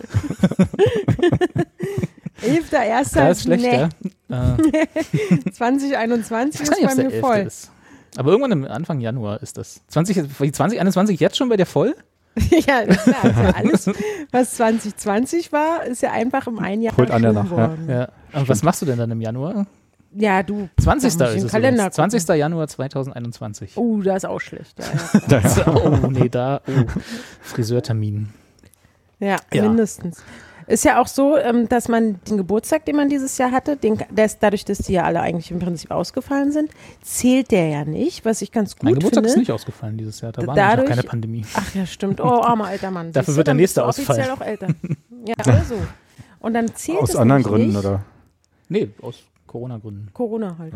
11.1. 2.43 3.15
Da 3.15 3.29
ist 3.29 3.43
schlecht, 3.43 3.65
nee, 3.65 3.89
ja. 4.29 4.57
Äh, 4.57 5.51
2021 5.53 6.61
ich 6.61 6.69
weiß 6.71 6.79
ist 6.79 6.97
bei 6.97 7.03
mir 7.05 7.11
11. 7.13 7.21
voll. 7.21 7.37
ist. 7.39 7.71
Aber 8.17 8.31
irgendwann 8.31 8.53
im 8.53 8.65
Anfang 8.67 9.01
Januar 9.01 9.43
ist 9.43 9.57
das. 9.59 9.81
20, 9.89 10.29
2021 10.53 11.19
jetzt 11.21 11.37
schon 11.37 11.49
bei 11.49 11.57
dir 11.57 11.67
voll? 11.67 11.95
ja, 12.67 12.85
klar, 12.85 13.25
also 13.25 13.41
alles, 13.41 13.91
was 14.33 14.55
2020 14.55 15.53
war, 15.53 15.85
ist 15.85 16.03
ja 16.03 16.11
einfach 16.13 16.47
im 16.47 16.59
ein 16.59 16.81
Jahr 16.83 16.97
Holt 16.97 17.11
Anja 17.11 17.33
verschoben 17.33 17.51
nach, 17.57 17.59
ja. 17.59 17.69
worden. 17.71 17.89
Ja. 17.89 18.09
Und 18.41 18.49
was 18.49 18.63
machst 18.63 18.83
du 18.83 18.87
denn 18.87 18.99
dann 18.99 19.11
im 19.11 19.21
Januar? 19.21 19.67
Ja, 20.17 20.43
du. 20.43 20.69
20. 20.81 21.17
da 21.17 21.25
muss 21.25 21.33
ich 21.35 21.39
ist 21.39 21.45
es 21.47 21.51
Kalender 21.51 21.85
übrigens. 21.87 21.97
gucken. 21.97 22.11
20. 22.11 22.37
Januar 22.37 22.69
2021. 22.69 23.73
Oh, 23.77 24.01
das 24.03 24.19
ist 24.19 24.25
auch 24.27 24.41
schlecht. 24.41 24.79
Ja, 24.79 24.85
ja. 24.85 25.21
Da, 25.29 25.41
ja. 25.41 25.67
Oh, 26.03 26.07
nee, 26.09 26.29
da. 26.29 26.61
Oh. 26.69 26.85
Friseurtermin. 27.43 28.29
Ja, 29.19 29.37
Ja. 29.53 29.63
mindestens. 29.63 30.23
Ist 30.67 30.85
ja 30.85 31.01
auch 31.01 31.07
so, 31.07 31.37
ähm, 31.37 31.69
dass 31.69 31.89
man 31.89 32.21
den 32.29 32.37
Geburtstag, 32.39 32.85
den 32.87 32.97
man 32.97 33.09
dieses 33.09 33.37
Jahr 33.39 33.51
hatte, 33.51 33.77
den, 33.77 33.99
der 34.11 34.25
ist, 34.25 34.39
dadurch, 34.41 34.65
dass 34.65 34.79
die 34.79 34.93
ja 34.95 35.05
alle 35.05 35.21
eigentlich 35.21 35.51
im 35.51 35.59
Prinzip 35.59 35.91
ausgefallen 35.91 36.53
sind, 36.53 36.71
zählt 37.03 37.51
der 37.51 37.69
ja 37.69 37.85
nicht, 37.85 38.25
was 38.25 38.41
ich 38.43 38.51
ganz 38.53 38.75
gut 38.75 38.85
Mein 38.85 38.95
Geburtstag 38.95 39.23
finde. 39.25 39.29
ist 39.31 39.37
nicht 39.37 39.53
ausgefallen 39.53 39.99
dieses 39.99 40.21
Jahr. 40.21 40.33
Da 40.33 40.47
war 40.47 40.55
Dadurch- 40.55 40.77
nämlich 40.77 40.89
noch 40.91 40.97
keine 40.97 41.09
Pandemie. 41.09 41.45
Ach 41.55 41.75
ja, 41.75 41.85
stimmt. 41.87 42.21
Oh, 42.21 42.25
armer 42.43 42.67
alter 42.69 42.91
Mann. 42.91 43.13
Dafür 43.13 43.25
Siehst 43.27 43.29
du, 43.29 43.37
wird 43.39 43.47
der 43.47 43.51
dann 43.53 43.57
nächste 43.59 43.81
du 43.81 43.87
offiziell 43.87 44.21
ausfallen. 44.31 44.31
auch 44.41 44.47
älter. 44.47 44.69
Ja, 45.27 45.35
oder 45.43 45.65
so. 45.65 45.77
Und 46.41 46.53
dann 46.53 46.75
zählt 46.75 46.99
Aus 46.99 47.11
es 47.11 47.17
anderen 47.17 47.41
nämlich 47.43 47.51
Gründen, 47.51 47.77
nicht. 47.77 47.87
oder? 47.87 48.05
Nee, 48.69 48.91
aus 49.01 49.21
Corona-Gründen. 49.47 50.11
Corona 50.13 50.57
halt. 50.59 50.75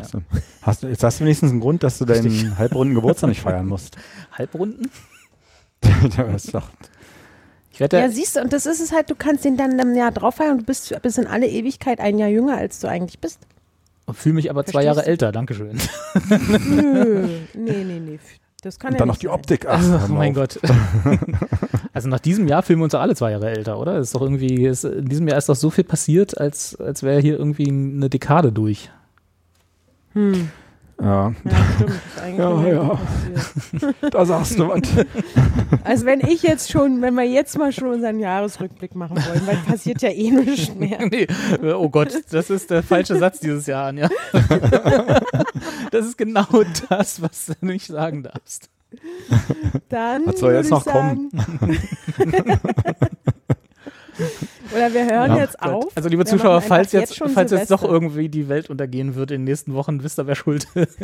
Hast 0.63 0.81
du, 0.83 0.87
jetzt 0.87 1.03
hast 1.03 1.19
du 1.19 1.23
wenigstens 1.25 1.51
einen 1.51 1.59
Grund, 1.59 1.83
dass 1.83 1.99
du 1.99 2.05
deinen 2.05 2.57
halbrunden 2.57 2.95
Geburtstag 2.95 3.27
nicht 3.29 3.41
feiern 3.41 3.67
musst. 3.67 3.95
Halbrunden? 4.31 4.89
das 5.81 6.45
ist 6.45 6.53
doch, 6.55 6.67
Ich 7.79 7.81
werde 7.81 7.97
Ja, 7.97 8.09
siehst 8.09 8.35
du, 8.35 8.41
und 8.41 8.51
das 8.51 8.65
ist 8.65 8.81
es 8.81 8.91
halt, 8.91 9.09
du 9.09 9.15
kannst 9.15 9.45
den 9.45 9.55
dann 9.55 9.79
im 9.79 9.95
Jahr 9.95 10.11
drauf 10.11 10.35
feiern 10.35 10.51
und 10.51 10.57
du 10.59 10.65
bist 10.65 10.93
bis 11.01 11.17
in 11.17 11.27
alle 11.27 11.47
Ewigkeit 11.47 12.01
ein 12.01 12.19
Jahr 12.19 12.27
jünger, 12.27 12.57
als 12.57 12.81
du 12.81 12.89
eigentlich 12.89 13.19
bist. 13.19 13.39
fühle 14.11 14.35
mich 14.35 14.49
aber 14.49 14.65
zwei 14.65 14.81
Verstehst 14.81 14.85
Jahre 14.85 15.01
du? 15.03 15.07
älter. 15.07 15.31
Dankeschön. 15.31 15.77
Nö, 16.27 17.27
nee, 17.53 17.83
nee, 17.85 17.99
nee. 18.01 18.19
Das 18.63 18.79
kann 18.79 18.89
und 18.89 18.95
ja 18.95 18.99
dann 18.99 19.07
noch 19.07 19.13
nicht 19.13 19.23
die 19.23 19.27
sein. 19.27 19.35
Optik. 19.35 19.65
Ach, 19.65 19.81
Oh 19.81 20.11
mal 20.11 20.17
mein 20.17 20.31
auf. 20.31 20.35
Gott. 20.35 20.59
also 21.93 22.09
nach 22.09 22.19
diesem 22.19 22.49
Jahr 22.49 22.63
fühlen 22.63 22.79
wir 22.79 22.83
uns 22.83 22.95
alle 22.95 23.15
zwei 23.15 23.31
Jahre 23.31 23.49
älter, 23.49 23.79
oder? 23.79 23.97
Ist 23.99 24.13
doch 24.13 24.21
irgendwie, 24.21 24.65
ist, 24.65 24.83
in 24.83 25.05
diesem 25.07 25.29
Jahr 25.29 25.37
ist 25.37 25.47
doch 25.47 25.55
so 25.55 25.69
viel 25.69 25.85
passiert, 25.85 26.37
als, 26.37 26.75
als 26.75 27.01
wäre 27.01 27.21
hier 27.21 27.39
irgendwie 27.39 27.69
eine 27.69 28.09
Dekade 28.09 28.51
durch. 28.51 28.91
Hm. 30.11 30.49
Ja, 31.01 31.29
Ja, 31.29 31.33
stimmt. 31.75 32.37
Ja, 32.37 32.67
ja. 32.67 32.99
da 34.11 34.25
sagst 34.25 34.59
du 34.59 34.67
was. 34.67 34.81
Also 35.83 36.05
wenn 36.05 36.19
ich 36.21 36.43
jetzt 36.43 36.71
schon, 36.71 37.01
wenn 37.01 37.13
wir 37.15 37.23
jetzt 37.23 37.57
mal 37.57 37.71
schon 37.71 37.87
unseren 37.89 38.19
Jahresrückblick 38.19 38.95
machen 38.95 39.17
wollen, 39.17 39.47
weil 39.47 39.57
passiert 39.67 40.01
ja 40.01 40.09
eh 40.09 40.29
nichts 40.31 40.75
mehr. 40.75 40.99
Nee, 41.09 41.27
oh 41.73 41.89
Gott, 41.89 42.13
das 42.31 42.49
ist 42.49 42.69
der 42.69 42.83
falsche 42.83 43.17
Satz 43.17 43.39
dieses 43.39 43.65
Jahr, 43.67 43.87
Anja. 43.87 44.09
Das 45.91 46.05
ist 46.05 46.17
genau 46.17 46.45
das, 46.89 47.21
was 47.21 47.45
du 47.45 47.53
nicht 47.65 47.87
sagen 47.87 48.23
darfst. 48.23 48.69
Dann 49.89 50.23
Was 50.25 50.39
soll 50.39 50.53
jetzt 50.53 50.65
ich 50.65 50.71
noch 50.71 50.83
sagen, 50.83 51.29
Oder 54.71 54.93
wir 54.93 55.05
hören 55.05 55.31
Ja. 55.31 55.37
jetzt 55.37 55.61
auf. 55.61 55.85
Also 55.95 56.09
liebe 56.09 56.25
Zuschauer, 56.25 56.61
falls 56.61 56.91
jetzt, 56.91 57.15
schon 57.15 57.29
falls 57.29 57.51
jetzt 57.51 57.71
doch 57.71 57.83
irgendwie 57.83 58.29
die 58.29 58.49
Welt 58.49 58.69
untergehen 58.69 59.15
wird 59.15 59.31
in 59.31 59.41
den 59.41 59.45
nächsten 59.45 59.73
Wochen, 59.73 60.03
wisst 60.03 60.19
ihr, 60.19 60.27
wer 60.27 60.35
schuld 60.35 60.67
ist. 60.75 60.97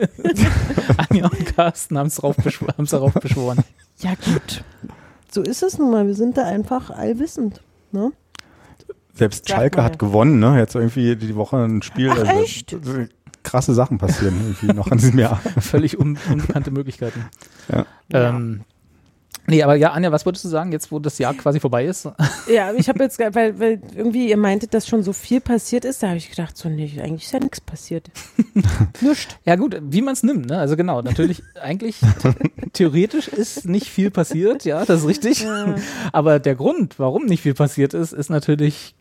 Anja 1.10 1.26
und 1.28 1.46
Carsten 1.56 1.98
haben 1.98 2.08
es 2.08 2.16
darauf, 2.16 2.36
beschworen. 2.38 3.58
Ja 4.00 4.12
gut. 4.26 4.64
So 5.32 5.42
ist 5.42 5.64
es 5.64 5.78
nun 5.78 5.92
mal. 5.92 6.06
Wir 6.08 6.16
sind 6.16 6.38
da 6.38 6.44
einfach 6.44 6.90
allwissend. 6.92 7.62
Ne? 7.92 8.12
Selbst 9.14 9.48
Sag 9.48 9.58
Schalke 9.58 9.78
mal. 9.78 9.84
hat 9.84 10.00
gewonnen, 10.00 10.40
ne? 10.40 10.58
Jetzt 10.60 10.76
irgendwie 10.76 11.16
die 11.16 11.36
Woche 11.36 11.58
ein 11.58 11.82
Spiel. 11.82 12.10
Ach, 12.12 12.18
also, 12.20 12.42
echt? 12.42 12.76
Krasse 13.44 13.74
Sachen 13.74 13.98
passieren 13.98 14.36
irgendwie 14.42 14.74
noch 14.74 14.88
in 14.92 14.98
diesem 14.98 15.20
Jahr. 15.20 15.38
Völlig 15.60 16.00
un 16.00 16.18
unbekannte 16.30 16.72
Möglichkeiten. 16.72 17.26
Ja. 17.72 17.86
Ähm, 18.12 18.62
nee, 19.48 19.62
aber 19.64 19.76
ja, 19.76 19.92
Anja, 19.92 20.12
was 20.12 20.26
würdest 20.26 20.44
du 20.46 20.50
sagen, 20.50 20.72
jetzt 20.72 20.92
wo 20.92 21.00
das 21.00 21.18
Jahr 21.18 21.34
quasi 21.34 21.60
vorbei 21.60 21.86
ist? 21.86 22.08
Ja, 22.52 22.74
ich 22.74 22.88
habe 22.90 23.04
jetzt, 23.04 23.20
weil, 23.34 23.60
weil 23.60 23.82
irgendwie 23.96 24.30
ihr 24.30 24.38
meintet, 24.38 24.74
dass 24.74 24.88
schon 24.88 25.04
so 25.04 25.14
viel 25.14 25.42
passiert 25.42 25.86
ist, 25.86 26.02
da 26.04 26.08
habe 26.08 26.18
ich 26.18 26.30
gedacht, 26.30 26.58
so 26.58 26.70
nee, 26.70 26.92
eigentlich 27.02 27.24
ist 27.24 27.32
ja 27.34 27.40
nichts 27.40 27.62
passiert. 27.62 28.10
Nischt. 29.02 29.38
Ja 29.46 29.56
gut, 29.56 29.78
wie 29.82 30.02
man 30.02 30.14
es 30.14 30.24
nimmt, 30.24 30.46
ne? 30.48 30.58
Also 30.60 30.76
genau, 30.76 31.02
natürlich, 31.02 31.44
eigentlich 31.62 31.98
theoretisch 32.74 33.28
ist 33.28 33.66
nicht 33.66 33.88
viel 33.88 34.12
passiert, 34.12 34.66
ja, 34.66 34.86
das 34.86 35.02
ist 35.02 35.08
richtig. 35.08 35.42
Ja. 35.44 35.76
Aber 36.12 36.40
der 36.40 36.56
Grund, 36.56 37.00
warum 37.00 37.26
nicht 37.26 37.42
viel 37.42 37.54
passiert 37.54 37.94
ist, 37.94 38.14
ist 38.14 38.30
natürlich 38.30 38.96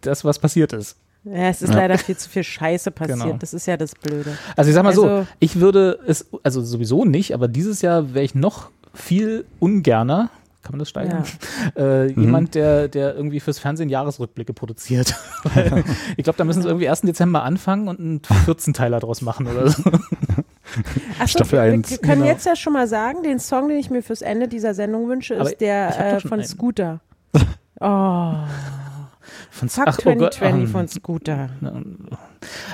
das, 0.00 0.24
was 0.24 0.38
passiert 0.38 0.72
ist. 0.72 0.96
Ja, 1.24 1.50
es 1.50 1.60
ist 1.60 1.68
Ja. 1.70 1.76
leider 1.80 1.98
viel 1.98 2.16
zu 2.16 2.30
viel 2.30 2.42
Scheiße 2.44 2.90
passiert. 2.90 3.18
Genau. 3.20 3.36
Das 3.38 3.52
ist 3.52 3.66
ja 3.66 3.76
das 3.76 3.94
Blöde. 3.94 4.38
Also 4.56 4.70
ich 4.70 4.74
sag 4.74 4.82
mal 4.84 4.94
so, 4.94 5.04
Also- 5.06 5.26
ich 5.38 5.60
würde 5.60 5.98
es, 6.06 6.26
also 6.42 6.62
sowieso 6.62 7.04
nicht, 7.04 7.34
aber 7.34 7.46
dieses 7.46 7.82
Jahr 7.82 8.14
wäre 8.14 8.24
ich 8.24 8.34
noch 8.34 8.70
viel 8.94 9.44
ungerner 9.58 10.30
kann 10.62 10.72
man 10.72 10.78
das 10.80 10.90
steigern? 10.90 11.24
Äh, 11.74 12.08
Mhm. 12.12 12.22
Jemand, 12.22 12.54
der, 12.54 12.88
der 12.88 13.14
irgendwie 13.16 13.40
fürs 13.40 13.58
Fernsehen 13.58 13.88
Jahresrückblicke 13.88 14.52
produziert. 14.52 15.14
Weil 15.54 15.84
ich 16.18 16.24
glaube, 16.24 16.36
da 16.36 16.44
müssen 16.44 16.60
sie 16.62 16.68
irgendwie 16.68 16.88
1. 16.88 17.00
Dezember 17.02 17.42
anfangen 17.44 17.88
und 17.88 17.98
einen 17.98 18.20
14-Teiler 18.20 19.00
draus 19.00 19.22
machen 19.22 19.46
oder 19.46 19.68
so. 19.70 19.82
Achso, 21.18 21.38
Staffel 21.38 21.58
wir, 21.62 21.72
wir 21.90 21.98
können 21.98 22.20
Genau. 22.20 22.24
jetzt 22.26 22.44
ja 22.46 22.56
schon 22.56 22.74
mal 22.74 22.86
sagen, 22.86 23.22
den 23.22 23.38
Song, 23.40 23.68
den 23.68 23.78
ich 23.78 23.90
mir 23.90 24.02
fürs 24.02 24.20
Ende 24.22 24.48
dieser 24.48 24.74
Sendung 24.74 25.08
wünsche, 25.08 25.40
Aber 25.40 25.50
ist 25.50 25.60
der 25.60 25.88
hab 25.88 26.10
doch 26.18 26.24
äh, 26.24 26.28
von 26.28 26.38
einen. 26.40 26.44
Scooter. 26.48 27.00
Oh, 27.80 28.34
Von 29.50 29.68
Fuck 29.70 29.84
Ach, 29.86 29.98
oh 30.04 30.14
Gott, 30.14 30.34
2020 30.34 30.42
ähm, 30.42 30.68
von 30.68 30.88
Scooter. 30.88 31.48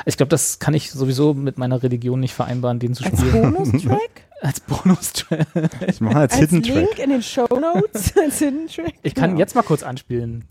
Ich 0.05 0.17
glaube, 0.17 0.31
das 0.31 0.59
kann 0.59 0.75
ich 0.75 0.91
sowieso 0.91 1.33
mit 1.35 1.59
meiner 1.59 1.83
Religion 1.83 2.19
nicht 2.19 2.35
vereinbaren, 2.35 2.79
den 2.81 2.95
zu 2.95 3.05
Als 3.05 3.21
spielen. 3.21 3.53
Bonustrack? 3.55 4.26
Als 4.43 4.61
Bonustrack. 4.61 5.47
Ich 5.87 6.01
mache 6.01 6.19
als, 6.19 6.33
Als 6.35 6.41
Hidden 6.51 6.63
Link 6.63 6.89
Track. 6.91 6.99
in 6.99 7.11
den 7.11 7.23
Show 7.23 7.47
Notes? 7.51 8.13
als 8.23 8.39
Hidden 8.39 8.69
Track? 8.69 8.95
Ich 9.03 9.15
kann 9.15 9.31
Genau. 9.31 9.41
jetzt 9.41 9.55
mal 9.55 9.63
kurz 9.63 9.83
anspielen. 9.83 10.45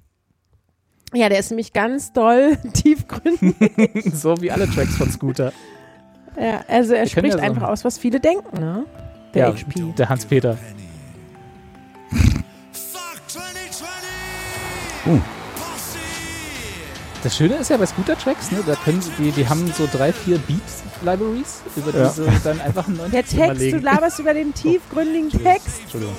Ja, 1.14 1.30
der 1.30 1.40
ist 1.40 1.52
nämlich 1.52 1.72
ganz 1.72 2.12
doll 2.12 2.58
tiefgründig. 2.74 3.56
so 4.14 4.42
wie 4.42 4.52
alle 4.52 4.68
Tracks 4.70 4.98
von 4.98 5.10
Scooter. 5.12 5.54
ja, 6.40 6.64
also 6.68 6.94
er 6.94 7.04
Wir 7.04 7.10
spricht 7.10 7.36
ja 7.36 7.40
so- 7.40 7.46
einfach 7.46 7.70
aus, 7.70 7.86
was 7.86 7.98
viele 7.98 8.20
denken, 8.20 8.60
ne? 8.60 8.86
Der 9.34 9.48
ja, 9.50 9.54
HP. 9.54 9.94
Der 9.98 10.10
Hans-Peter. 10.10 10.58
Fuck 12.10 13.30
2020! 13.30 15.08
Uh. 15.08 15.20
Posse! 15.20 15.35
Das 17.26 17.36
Schöne 17.38 17.56
ist 17.56 17.72
ja 17.72 17.78
bei 17.78 17.88
Scooter-Tracks, 17.88 18.52
ne, 18.52 18.60
da 18.68 18.76
können 18.76 19.02
sie, 19.02 19.10
die, 19.18 19.32
die 19.32 19.50
haben 19.50 19.66
so 19.76 19.90
drei, 19.92 20.14
vier 20.14 20.38
Beat-Libraries, 20.38 21.62
über 21.76 21.92
die 21.92 21.98
Ja. 21.98 22.10
sie 22.12 22.24
dann 22.44 22.62
einfach 22.62 22.86
einen 22.88 22.98
neuen 22.98 23.10
Der 23.12 23.22
Text 23.24 23.36
Text, 23.36 23.62
du 23.62 23.66
überlegen. 23.70 23.82
laberst 23.84 24.20
über 24.20 24.34
den 24.36 24.54
tiefgründigen 24.54 25.30
Text. 25.44 25.82
Entschuldigung. 25.82 26.14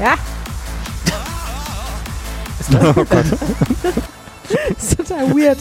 Ja, 0.00 0.14
Oh 2.96 3.04
Gott. 3.04 3.24
ist 4.76 4.96
total 4.96 5.30
weird. 5.34 5.58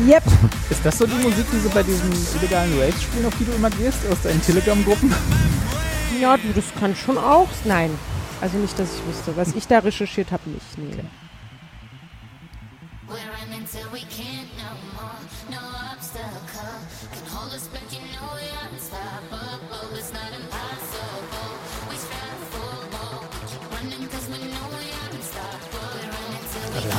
Yep. 0.00 0.22
Ist 0.70 0.84
das 0.84 0.98
so 0.98 1.06
die 1.06 1.14
Musik, 1.14 1.46
die 1.52 1.58
sie 1.58 1.68
bei 1.68 1.82
diesen 1.82 2.10
illegalen 2.36 2.72
Raves 2.80 3.02
spielen, 3.02 3.26
auf 3.26 3.36
die 3.38 3.44
du 3.44 3.52
immer 3.52 3.70
gehst, 3.70 3.98
aus 4.10 4.22
deinen 4.22 4.42
Telegram-Gruppen? 4.42 5.14
Ja, 6.20 6.36
du, 6.36 6.52
das 6.54 6.64
kann 6.78 6.96
schon 6.96 7.18
auch. 7.18 7.48
Nein. 7.64 7.90
Also 8.40 8.58
nicht, 8.58 8.78
dass 8.78 8.88
ich 8.94 9.06
wüsste. 9.06 9.36
Was 9.36 9.54
ich 9.54 9.66
da 9.66 9.78
recherchiert 9.80 10.32
habe, 10.32 10.48
nicht. 10.50 10.78
Nee. 10.78 11.04
We're 13.08 14.02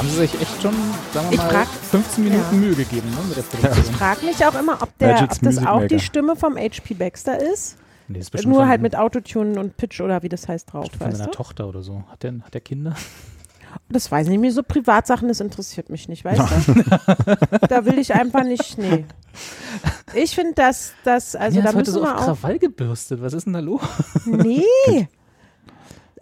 haben 0.03 0.09
sie 0.11 0.17
sich 0.17 0.41
echt 0.41 0.61
schon, 0.61 0.73
sagen 1.13 1.27
wir 1.29 1.31
Ich 1.33 1.37
mal, 1.37 1.49
frag- 1.49 1.67
15 1.67 2.23
Minuten 2.25 2.43
Ja. 2.53 2.59
Mühe 2.59 2.75
gegeben 2.75 3.09
ne, 3.09 3.17
mit 3.27 3.37
der 3.37 3.41
Produktion. 3.43 3.95
Frag 3.95 4.23
mich 4.23 4.45
auch 4.45 4.59
immer, 4.59 4.81
ob, 4.81 4.97
der, 4.97 5.23
ob 5.23 5.41
das 5.41 5.65
auch 5.65 5.87
die. 5.87 5.99
Stimme 5.99 6.35
vom 6.35 6.57
HP 6.57 6.93
Baxter 6.93 7.39
ist. 7.39 7.77
Nee, 8.09 8.19
ist 8.19 8.31
bestimmt 8.31 8.53
Nur 8.53 8.63
von, 8.63 8.69
halt 8.69 8.81
mit 8.81 8.97
Autotune 8.97 9.57
und 9.59 9.77
Pitch 9.77 10.01
oder 10.01 10.21
wie 10.21 10.29
das 10.29 10.47
heißt 10.47 10.73
drauf, 10.73 10.87
von 10.91 10.99
weißt 11.07 11.17
seiner 11.17 11.29
du? 11.31 11.35
Tochter 11.37 11.67
oder 11.69 11.81
so. 11.83 12.03
Hat 12.11 12.23
der, 12.23 12.33
hat 12.43 12.53
der 12.53 12.61
Kinder? 12.61 12.95
Das 13.89 14.11
weiß 14.11 14.27
ich 14.27 14.29
nicht. 14.31 14.39
Mir 14.39 14.51
so 14.51 14.61
Privatsachen, 14.61 15.27
das 15.29 15.39
interessiert 15.39 15.89
mich 15.89 16.07
nicht, 16.07 16.23
weißt 16.23 16.41
du? 16.67 16.73
da 17.67 17.85
will 17.85 17.97
ich 17.97 18.13
einfach 18.13 18.43
nicht, 18.43 18.77
nee. 18.77 19.03
Ich 20.13 20.35
finde, 20.35 20.53
dass 20.53 20.93
das, 21.03 21.35
also 21.35 21.57
ja, 21.57 21.65
da 21.65 21.71
müssen 21.71 21.91
so 21.91 22.03
auf 22.03 22.07
wir 22.07 22.15
auch. 22.19 22.25
Krawall 22.39 22.59
gebürstet. 22.59 23.19
Was 23.23 23.33
ist 23.33 23.45
denn 23.45 23.53
da 23.53 23.61
los? 23.61 23.81
Nee. 24.25 25.07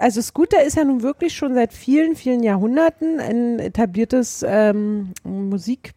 Also 0.01 0.19
Scooter 0.21 0.63
ist 0.63 0.75
ja 0.77 0.83
nun 0.83 1.03
wirklich 1.03 1.33
schon 1.35 1.53
seit 1.53 1.73
vielen, 1.73 2.15
vielen 2.15 2.41
Jahrhunderten 2.41 3.19
ein 3.19 3.59
etabliertes 3.59 4.43
ähm, 4.47 5.13
Musik. 5.23 5.91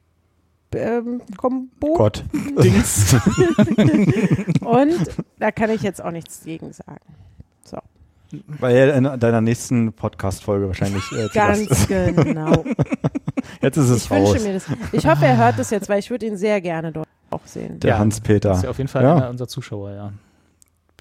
Ähm, 0.74 1.22
Kombo. 1.36 1.94
Gott. 1.94 2.22
Dings. 2.62 3.14
Und 4.60 4.98
da 5.38 5.50
kann 5.52 5.70
ich 5.70 5.82
jetzt 5.82 6.02
auch 6.04 6.10
nichts 6.10 6.42
gegen 6.44 6.72
sagen. 6.72 7.00
So, 7.64 7.78
Weil 8.60 8.76
er 8.76 8.94
in 8.94 9.04
deiner 9.20 9.40
nächsten 9.40 9.92
Podcast-Folge 9.92 10.66
wahrscheinlich 10.66 11.04
äh, 11.12 11.28
ganz 11.32 11.86
genau. 11.86 12.64
Jetzt 13.62 13.76
ist 13.78 13.88
es 13.88 14.04
Ich 14.04 14.10
raus. 14.10 14.32
wünsche 14.34 14.46
mir 14.46 14.52
das. 14.54 14.66
Ich 14.92 15.06
hoffe, 15.06 15.24
er 15.24 15.36
hört 15.36 15.58
das 15.58 15.70
jetzt, 15.70 15.88
weil 15.88 15.98
ich 15.98 16.10
würde 16.10 16.26
ihn 16.26 16.36
sehr 16.36 16.60
gerne 16.60 16.92
dort 16.92 17.08
auch 17.30 17.44
sehen. 17.46 17.78
Der 17.80 17.90
Ja, 17.90 17.98
Hans-Peter. 17.98 18.50
Das 18.50 18.58
ist 18.58 18.64
ja 18.64 18.70
auf 18.70 18.78
jeden 18.78 18.88
Fall 18.88 19.02
Ja. 19.02 19.16
einer 19.16 19.30
unserer 19.30 19.48
Zuschauer, 19.48 19.90
ja. 19.92 20.12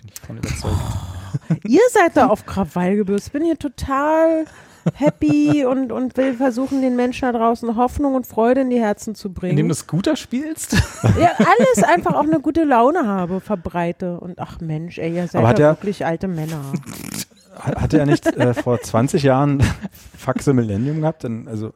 Bin 0.03 0.11
ich 0.13 0.19
von 0.21 0.37
überzeugt. 0.37 0.75
Ihr 1.67 1.81
seid 1.91 2.15
da 2.17 2.27
auf 2.27 2.45
Krawall 2.45 2.95
gebürstet. 2.97 3.27
Ich 3.27 3.33
bin 3.33 3.43
hier 3.43 3.57
total 3.57 4.45
happy 4.95 5.65
und, 5.69 5.91
und 5.91 6.17
will 6.17 6.33
versuchen, 6.35 6.81
den 6.81 6.95
Menschen 6.95 7.21
da 7.21 7.31
draußen 7.37 7.75
Hoffnung 7.77 8.15
und 8.15 8.27
Freude 8.27 8.61
in 8.61 8.69
die 8.69 8.79
Herzen 8.79 9.15
zu 9.15 9.31
bringen. 9.31 9.51
Indem 9.51 9.69
du 9.69 9.75
Scooter 9.75 10.15
spielst? 10.15 10.73
ja, 11.19 11.31
alles 11.37 11.83
einfach 11.87 12.13
auch 12.15 12.23
eine 12.23 12.39
gute 12.39 12.63
Laune 12.65 13.07
habe, 13.07 13.39
verbreite. 13.39 14.19
Und 14.19 14.39
ach 14.39 14.59
Mensch, 14.59 14.97
ey, 14.99 15.15
ihr 15.15 15.27
seid 15.27 15.57
ja 15.59 15.71
wirklich 15.71 16.05
alte 16.05 16.27
Männer. 16.27 16.61
Hat- 17.59 17.81
Hatte 17.81 17.99
er 17.99 18.05
nicht 18.05 18.25
äh, 18.27 18.53
vor 18.53 18.81
20 18.81 19.23
Jahren 19.23 19.63
Faxe 20.17 20.53
Millennium 20.53 21.01
gehabt? 21.01 21.23
Denn, 21.23 21.47
also 21.47 21.73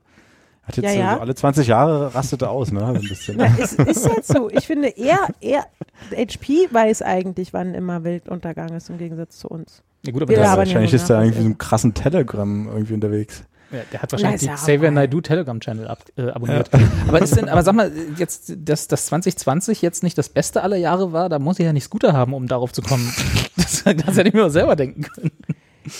hat 0.67 0.77
jetzt 0.77 0.85
Ja, 0.85 0.91
so- 0.91 0.99
ja. 0.99 1.15
so 1.15 1.21
alle 1.21 1.35
20 1.35 1.67
Jahre 1.67 2.13
rastete 2.13 2.49
aus, 2.49 2.71
ne? 2.71 2.85
Ein 2.85 3.01
bisschen. 3.01 3.37
Na, 3.37 3.45
ist, 3.57 3.79
ist 3.79 4.05
jetzt 4.05 4.27
so. 4.27 4.49
Ich 4.51 4.67
finde, 4.67 4.89
er, 4.89 5.27
er, 5.41 5.65
HP 6.11 6.67
weiß 6.71 7.01
eigentlich, 7.01 7.53
wann 7.53 7.73
immer 7.73 8.03
Weltuntergang 8.03 8.69
ist, 8.69 8.89
im 8.89 8.97
Gegensatz 8.97 9.37
zu 9.39 9.47
uns. 9.47 9.81
Ja 10.05 10.11
gut, 10.11 10.21
aber 10.21 10.33
das, 10.33 10.41
labern 10.43 10.57
wahrscheinlich 10.59 10.91
ja 10.91 10.95
ist 10.97 11.09
er 11.09 11.17
irgendwie 11.21 11.33
so 11.33 11.39
was 11.39 11.45
einem 11.45 11.57
krassen 11.57 11.93
Telegram 11.93 12.67
irgendwie 12.67 12.93
unterwegs. 12.93 13.43
ja, 13.71 13.79
der 13.91 14.01
hat 14.01 14.11
wahrscheinlich 14.11 14.41
Na, 14.41 14.45
die 14.45 14.51
ja 14.51 14.55
Xavier 14.55 14.91
Naidoo 14.91 15.21
Telegram-Channel 15.21 15.87
ab, 15.87 16.03
äh, 16.17 16.29
abonniert. 16.29 16.69
Aber 17.07 17.21
ist 17.21 17.35
denn, 17.35 17.49
aber 17.49 17.63
sag 17.63 17.73
mal, 17.75 17.91
jetzt, 18.17 18.53
dass 18.57 18.87
das 18.87 19.07
2020 19.07 19.81
jetzt 19.81 20.03
nicht 20.03 20.17
das 20.17 20.29
Beste 20.29 20.61
aller 20.63 20.77
Jahre 20.77 21.11
war, 21.13 21.29
da 21.29 21.39
muss 21.39 21.59
ich 21.59 21.65
ja 21.65 21.73
nicht 21.73 21.83
Scooter 21.85 22.13
haben, 22.13 22.33
um 22.33 22.47
darauf 22.47 22.71
zu 22.73 22.81
kommen. 22.81 23.11
Das, 23.57 23.83
das 23.83 24.15
hätte 24.15 24.29
ich 24.29 24.33
mir 24.33 24.45
auch 24.45 24.49
selber 24.49 24.75
denken 24.77 25.01
können. 25.01 25.31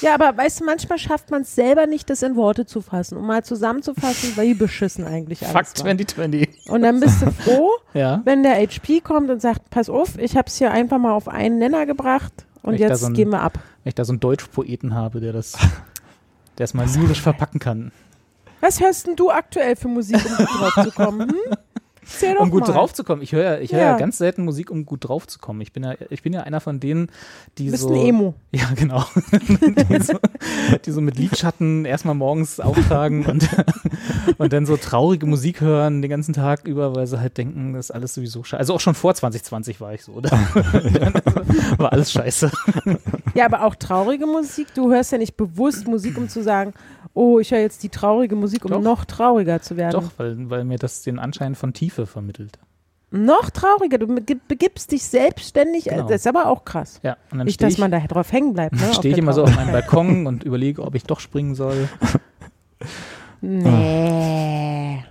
Ja, 0.02 0.14
aber 0.16 0.36
weißt 0.38 0.60
du, 0.62 0.66
manchmal 0.66 0.98
schafft 0.98 1.32
man 1.32 1.42
es 1.42 1.56
selber 1.56 1.86
nicht, 1.88 2.10
das 2.10 2.22
in 2.24 2.36
Worte 2.36 2.66
zu 2.66 2.82
fassen, 2.82 3.18
um 3.18 3.26
mal 3.28 3.44
zusammenzufassen, 3.44 4.34
wie 4.38 4.54
beschissen 4.54 5.06
eigentlich 5.06 5.42
alles 5.44 5.54
Fakt 5.54 5.80
war. 5.80 5.86
2020. 5.86 6.70
Und 6.70 6.82
dann 6.82 7.00
bist 7.00 7.22
du 7.22 7.32
froh, 7.32 7.72
Ja. 7.94 8.22
wenn 8.26 8.44
der 8.44 8.56
HP 8.62 9.02
kommt 9.02 9.30
und 9.30 9.42
sagt, 9.42 9.70
pass 9.70 9.90
auf, 9.90 10.18
ich 10.18 10.36
habe 10.38 10.48
es 10.48 10.58
hier 10.58 10.72
einfach 10.72 10.98
mal 11.00 11.12
auf 11.14 11.28
einen 11.28 11.58
Nenner 11.60 11.86
gebracht 11.86 12.34
und 12.64 12.74
Wenn 12.74 12.80
jetzt 12.90 13.02
so 13.02 13.08
ein- 13.08 13.14
gehen 13.14 13.30
wir 13.30 13.42
ab. 13.42 13.60
Wenn 13.84 13.90
ich 13.90 13.96
da 13.96 14.06
so 14.06 14.12
einen 14.14 14.20
Deutschpoeten 14.20 14.94
habe, 14.94 15.20
der 15.22 15.34
das, 15.34 15.54
der 16.58 16.64
es 16.66 16.74
mal 16.74 16.88
lyrisch 16.88 17.22
verpacken 17.22 17.60
kann. 17.60 17.92
Was 18.60 18.80
hörst 18.82 19.06
denn 19.08 19.16
du 19.16 19.30
aktuell 19.30 19.76
für 19.76 19.88
Musik, 19.88 20.18
um 20.40 20.46
drauf 20.46 20.74
zu 20.84 20.92
kommen? 20.92 21.30
Hm? 21.30 21.58
Um 22.40 22.50
gut 22.52 22.68
mal. 22.68 22.74
draufzukommen. 22.74 23.22
Ich 23.24 23.32
höre 23.32 23.44
ja, 23.44 23.58
ich 23.60 23.72
höre 23.74 23.80
ja 23.80 23.86
Ja. 23.92 23.98
ganz 23.98 24.18
selten 24.18 24.44
Musik, 24.46 24.72
um 24.72 24.86
gut 24.86 25.08
draufzukommen. 25.08 25.62
Ich 25.62 25.74
bin 25.74 25.84
ja, 25.84 25.94
ich 26.10 26.24
bin 26.24 26.34
ja 26.34 26.42
einer 26.42 26.60
von 26.62 26.80
denen, 26.80 27.10
die 27.58 27.66
Du 27.66 27.72
bist 27.72 27.84
so. 27.84 27.94
ein 27.94 28.08
Emo. 28.08 28.36
Ja, 28.52 28.70
genau. 28.76 29.04
die, 29.90 30.02
so, 30.02 30.14
die 30.86 30.92
so 30.92 31.02
mit 31.02 31.18
Lidschatten 31.18 31.86
erstmal 31.86 32.16
morgens 32.16 32.60
auftragen 32.60 33.26
und, 33.26 33.48
und 34.38 34.54
dann 34.54 34.66
so 34.66 34.78
traurige 34.78 35.26
Musik 35.26 35.62
hören 35.62 36.02
den 36.02 36.10
ganzen 36.10 36.34
Tag 36.34 36.68
über, 36.68 36.96
weil 36.96 37.08
sie 37.08 37.20
halt 37.20 37.38
denken, 37.38 37.74
das 37.74 37.86
ist 37.88 37.92
alles 37.92 38.14
sowieso 38.14 38.44
scheiße. 38.44 38.60
Also 38.60 38.74
auch 38.74 38.80
schon 38.80 38.96
vor 38.96 39.14
2020 39.14 39.82
war 39.82 39.94
ich 39.94 40.04
so. 40.04 40.20
Da 40.22 40.32
war 41.78 41.92
alles 41.92 42.12
scheiße. 42.12 42.52
Ja, 43.34 43.46
aber 43.46 43.64
auch 43.64 43.76
traurige 43.76 44.26
Musik. 44.26 44.68
Du 44.74 44.92
hörst 44.92 45.12
ja 45.12 45.18
nicht 45.18 45.38
bewusst 45.38 45.88
Musik, 45.88 46.18
um 46.18 46.30
zu 46.30 46.42
sagen, 46.44 46.74
oh, 47.18 47.40
ich 47.40 47.52
höre 47.52 47.60
jetzt 47.60 47.82
die 47.84 47.90
traurige 47.90 48.36
Musik, 48.36 48.64
um 48.66 48.72
Doch. 48.72 48.82
noch 48.82 49.06
trauriger 49.06 49.62
zu 49.62 49.76
werden. 49.78 49.92
Doch, 50.02 50.12
weil, 50.18 50.50
weil 50.50 50.64
mir 50.64 50.78
das 50.78 51.02
den 51.02 51.20
Anschein 51.20 51.56
von 51.56 51.74
Tiefe 51.74 52.06
vermittelt. 52.06 52.58
Noch 53.10 53.50
trauriger. 53.50 53.98
Du 53.98 54.06
begi- 54.08 54.40
begibst 54.48 54.92
dich 54.92 55.04
selbstständig. 55.04 55.86
Genau. 55.86 56.04
Das 56.08 56.22
ist 56.22 56.28
aber 56.28 56.48
auch 56.48 56.66
krass. 56.66 57.00
Ja, 57.04 57.16
und 57.32 57.38
dann 57.38 57.46
Nicht, 57.46 57.62
dass 57.64 57.74
ich, 57.74 57.80
man 57.80 57.90
da 57.90 58.00
drauf 58.00 58.32
hängen 58.32 58.54
bleibt. 58.54 58.76
Ne, 58.76 58.94
stehe 58.94 59.14
ich 59.14 59.18
immer 59.18 59.32
so 59.34 59.44
auf 59.44 59.56
meinem. 59.56 59.72
Balkon 59.72 60.28
und 60.28 60.44
überlege, 60.44 60.84
ob 60.84 60.94
ich 60.96 61.04
doch 61.04 61.20
springen 61.20 61.56
soll. 61.56 61.88
Nee. 63.42 65.04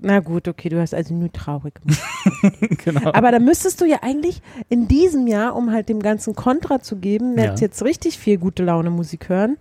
Na 0.00 0.20
gut, 0.20 0.46
okay, 0.46 0.68
du 0.68 0.80
hast 0.80 0.94
also 0.94 1.12
nur 1.12 1.32
traurige 1.32 1.80
Musik. 1.84 2.78
genau. 2.84 3.12
Aber 3.12 3.32
da 3.32 3.38
müsstest 3.40 3.80
du 3.80 3.84
ja 3.84 3.98
eigentlich 4.02 4.40
in 4.68 4.86
diesem 4.86 5.26
Jahr, 5.26 5.56
um 5.56 5.72
halt 5.72 5.88
dem 5.88 6.00
ganzen 6.00 6.34
Kontra 6.36 6.80
zu 6.80 6.96
geben, 6.96 7.36
Ja. 7.36 7.44
jetzt, 7.46 7.60
jetzt 7.60 7.82
richtig 7.84 8.16
viel 8.18 8.38
gute 8.38 8.64
Laune 8.64 8.90
Musik 8.90 9.28
hören. 9.28 9.56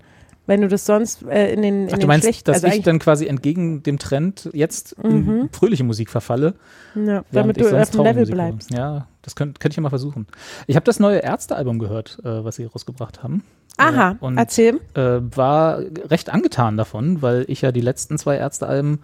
Wenn 0.47 0.61
du 0.61 0.67
das 0.67 0.85
sonst 0.85 1.23
äh, 1.23 1.53
in 1.53 1.61
den, 1.61 1.83
in 1.83 1.87
Ach, 1.87 1.91
den 1.93 1.99
du 1.99 2.07
meinst, 2.07 2.23
schlechten, 2.25 2.45
dass 2.51 2.63
also 2.63 2.75
ich 2.75 2.83
dann 2.83 2.99
quasi 2.99 3.27
entgegen 3.27 3.83
dem 3.83 3.99
Trend 3.99 4.49
jetzt 4.53 4.93
in 5.03 5.25
Mhm. 5.25 5.49
fröhliche 5.51 5.83
Musik 5.83 6.09
verfalle? 6.09 6.55
ja, 6.95 7.23
damit 7.31 7.57
ich 7.57 7.63
du 7.67 7.79
auf 7.79 7.89
dem 7.91 8.03
Level 8.03 8.21
Musik 8.21 8.33
bleibst. 8.35 8.71
Ja, 8.73 9.07
das 9.21 9.35
könnte 9.35 9.59
könnt 9.59 9.73
ich 9.73 9.77
ja 9.77 9.83
mal 9.83 9.89
versuchen. 9.89 10.25
Ich 10.65 10.75
habe 10.75 10.85
das 10.85 10.99
neue 10.99 11.19
Ärzte-Album 11.19 11.77
gehört, 11.79 12.17
äh, 12.23 12.43
was 12.43 12.55
sie 12.55 12.65
rausgebracht 12.65 13.21
haben. 13.21 13.43
Aha, 13.77 14.11
Äh, 14.19 14.25
und 14.25 14.37
erzähl. 14.37 14.79
äh, 14.95 15.19
war 15.35 15.79
recht 16.09 16.29
angetan 16.31 16.77
davon, 16.77 17.21
weil 17.21 17.45
ich 17.47 17.61
ja 17.61 17.71
die 17.71 17.81
letzten 17.81 18.17
zwei 18.17 18.37
Ärztealben, 18.37 18.99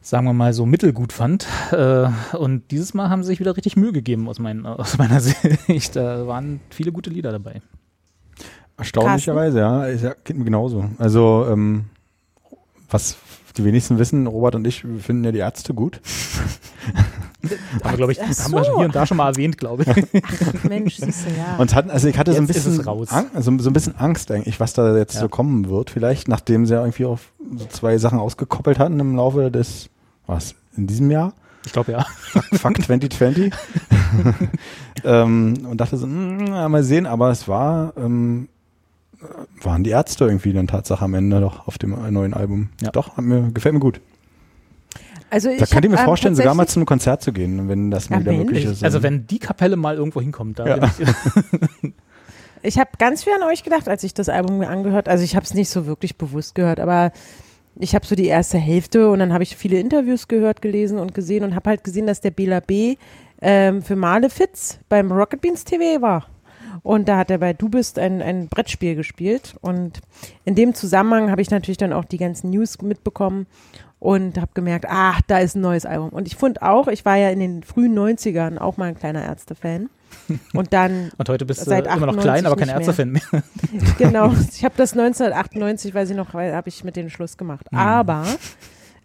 sagen 0.00 0.26
wir 0.26 0.34
mal, 0.34 0.52
so 0.52 0.66
mittelgut 0.66 1.12
fand. 1.12 1.46
Äh, 1.72 2.08
und 2.36 2.70
dieses 2.70 2.94
Mal 2.94 3.08
haben 3.08 3.22
sie 3.24 3.28
sich 3.28 3.40
wieder 3.40 3.56
richtig 3.56 3.76
Mühe 3.76 3.92
gegeben 3.92 4.28
aus, 4.28 4.38
mein, 4.38 4.64
aus 4.66 4.98
meiner 4.98 5.20
Sicht. 5.66 5.96
Da 5.96 6.26
waren 6.26 6.60
viele 6.70 6.92
gute 6.92 7.10
Lieder 7.10 7.32
dabei. 7.32 7.62
Erstaunlicherweise, 8.76 9.58
ja. 9.58 9.84
Ist 9.86 10.02
ja. 10.02 10.14
Geht 10.24 10.36
mir 10.36 10.44
genauso. 10.44 10.84
Also, 10.98 11.46
ähm, 11.50 11.84
was 12.90 13.16
die 13.56 13.64
wenigsten 13.64 13.98
wissen, 13.98 14.26
Robert 14.26 14.56
und 14.56 14.66
ich 14.66 14.84
finden 14.98 15.24
ja 15.24 15.30
die 15.32 15.38
Ärzte 15.38 15.74
gut. 15.74 16.00
Haben 17.84 17.90
wir, 17.90 17.96
glaube 17.98 18.12
ich, 18.12 18.22
ach 18.22 18.44
haben 18.44 18.52
wir 18.52 18.64
so. 18.64 18.76
hier 18.78 18.86
und 18.86 18.94
da 18.94 19.06
schon 19.06 19.18
mal 19.18 19.28
erwähnt, 19.28 19.58
glaube 19.58 19.82
ich. 19.82 19.88
Ach, 20.24 20.64
Mensch, 20.64 20.96
siehst 20.96 21.26
du, 21.26 21.30
ja. 21.30 21.56
Und 21.58 21.74
hatten, 21.74 21.90
also 21.90 22.08
ich 22.08 22.16
hatte 22.16 22.32
so 22.32 22.38
ein 22.38 22.46
bisschen 22.46 22.80
raus. 22.80 23.08
Ang- 23.10 23.26
also 23.34 23.52
so 23.58 23.68
ein 23.68 23.72
bisschen 23.74 23.96
Angst 23.98 24.30
eigentlich, 24.30 24.60
was 24.60 24.72
da 24.72 24.96
jetzt 24.96 25.14
Ja. 25.14 25.20
so 25.20 25.28
kommen 25.28 25.68
wird, 25.68 25.90
vielleicht, 25.90 26.26
nachdem 26.26 26.64
sie 26.64 26.72
ja 26.72 26.80
irgendwie 26.80 27.04
auf 27.04 27.32
so 27.56 27.66
zwei 27.66 27.98
Sachen 27.98 28.18
ausgekoppelt 28.18 28.78
hatten 28.78 28.98
im 28.98 29.16
Laufe 29.16 29.50
des, 29.50 29.90
was, 30.26 30.54
in 30.76 30.86
diesem 30.86 31.10
Jahr? 31.10 31.34
Ich 31.66 31.72
glaube 31.72 31.92
ja. 31.92 32.06
Fuck 32.54 32.82
2020. 32.82 33.52
ähm, 35.04 35.66
und 35.70 35.76
dachte 35.80 35.98
so, 35.98 36.06
mm, 36.06 36.46
ja, 36.46 36.68
mal 36.68 36.82
sehen, 36.82 37.04
aber 37.06 37.30
es 37.30 37.46
war, 37.46 37.92
ähm, 37.98 38.48
äh, 38.48 38.53
waren 39.62 39.84
die 39.84 39.90
Ärzte 39.90 40.24
irgendwie 40.24 40.52
dann 40.52 40.66
Tatsache 40.66 41.04
am 41.04 41.14
Ende 41.14 41.40
doch 41.40 41.66
auf 41.66 41.78
dem 41.78 41.90
neuen 42.12 42.34
Album. 42.34 42.70
Ja. 42.82 42.90
Doch, 42.90 43.16
hat 43.16 43.24
mir, 43.24 43.50
gefällt 43.52 43.74
mir 43.74 43.80
gut. 43.80 44.00
Also 45.30 45.50
Da 45.58 45.66
könnt 45.66 45.84
ihr 45.84 45.90
mir 45.90 45.98
ähm, 45.98 46.04
vorstellen, 46.04 46.34
sogar 46.36 46.54
mal 46.54 46.66
zu 46.68 46.78
einem 46.78 46.86
Konzert 46.86 47.22
zu 47.22 47.32
gehen, 47.32 47.68
wenn 47.68 47.90
das 47.90 48.08
mal 48.10 48.16
Ja, 48.16 48.20
wieder 48.20 48.32
möglich 48.34 48.64
ist. 48.64 48.84
Also 48.84 49.02
wenn 49.02 49.26
die 49.26 49.38
Kapelle 49.38 49.76
mal 49.76 49.96
irgendwo 49.96 50.20
hinkommt, 50.20 50.58
da 50.58 50.66
Ja. 50.66 50.76
bin 50.76 50.90
ich, 51.82 51.92
Ich 52.62 52.78
habe 52.78 52.90
ganz 52.98 53.24
viel 53.24 53.32
an 53.34 53.42
euch 53.42 53.62
gedacht, 53.62 53.88
als 53.88 54.04
ich 54.04 54.14
das 54.14 54.28
Album 54.30 54.58
mir 54.58 54.68
angehört. 54.68 55.08
Also 55.08 55.22
ich 55.22 55.36
habe 55.36 55.44
es 55.44 55.52
nicht 55.52 55.68
so 55.68 55.86
wirklich 55.86 56.16
bewusst 56.16 56.54
gehört, 56.54 56.80
aber 56.80 57.12
ich 57.76 57.94
habe 57.94 58.06
so 58.06 58.14
die 58.14 58.26
erste 58.26 58.56
Hälfte 58.56 59.10
und 59.10 59.18
dann 59.18 59.32
habe 59.34 59.42
ich 59.42 59.56
viele 59.56 59.78
Interviews 59.78 60.28
gehört, 60.28 60.62
gelesen 60.62 60.98
und 60.98 61.14
gesehen 61.14 61.44
und 61.44 61.54
habe 61.54 61.68
halt 61.70 61.84
gesehen, 61.84 62.06
dass 62.06 62.20
der 62.20 62.30
Bela 62.30 62.60
B. 62.60 62.96
Ähm, 63.42 63.82
für 63.82 63.96
Malefiz 63.96 64.78
beim 64.88 65.12
Rocket 65.12 65.40
Beans 65.42 65.64
TV 65.64 66.00
war. 66.00 66.26
Und 66.82 67.08
da 67.08 67.16
hat 67.16 67.30
er 67.30 67.38
bei 67.38 67.52
Du 67.52 67.68
bist 67.68 67.98
ein, 67.98 68.22
ein 68.22 68.48
Brettspiel 68.48 68.94
gespielt. 68.94 69.54
Und 69.60 70.00
in 70.44 70.54
dem 70.54 70.74
Zusammenhang 70.74 71.30
habe 71.30 71.42
ich 71.42 71.50
natürlich 71.50 71.78
dann 71.78 71.92
auch 71.92 72.04
die 72.04 72.18
ganzen 72.18 72.50
News 72.50 72.80
mitbekommen 72.82 73.46
und 73.98 74.38
habe 74.38 74.50
gemerkt, 74.54 74.86
ah, 74.88 75.14
da 75.28 75.38
ist 75.38 75.56
ein 75.56 75.62
neues 75.62 75.86
Album. 75.86 76.10
Und 76.10 76.26
ich 76.26 76.36
fand 76.36 76.60
auch, 76.62 76.88
ich 76.88 77.04
war 77.04 77.16
ja 77.16 77.30
in 77.30 77.40
den 77.40 77.62
frühen 77.62 77.98
90ern 77.98 78.58
auch 78.58 78.76
mal 78.76 78.86
ein 78.86 78.98
kleiner 78.98 79.24
Ärzte-Fan. 79.24 79.88
Und 80.52 80.72
dann 80.72 81.10
und 81.18 81.28
heute 81.28 81.44
bist 81.44 81.62
du 81.62 81.64
Seit 81.64 81.86
immer 81.86 82.06
noch 82.06 82.16
98 82.18 82.22
klein, 82.22 82.46
aber 82.46 82.56
kein 82.56 82.68
mehr. 82.68 82.76
Ärztefan 82.76 83.10
mehr. 83.10 83.42
genau. 83.98 84.32
Ich 84.54 84.64
habe 84.64 84.74
das 84.76 84.92
1998, 84.92 85.92
weiß 85.92 86.10
ich 86.10 86.16
noch, 86.16 86.32
habe 86.32 86.68
ich 86.68 86.84
mit 86.84 86.96
den 86.96 87.10
Schluss 87.10 87.36
gemacht. 87.36 87.66
Mhm. 87.72 87.78
Aber 87.78 88.24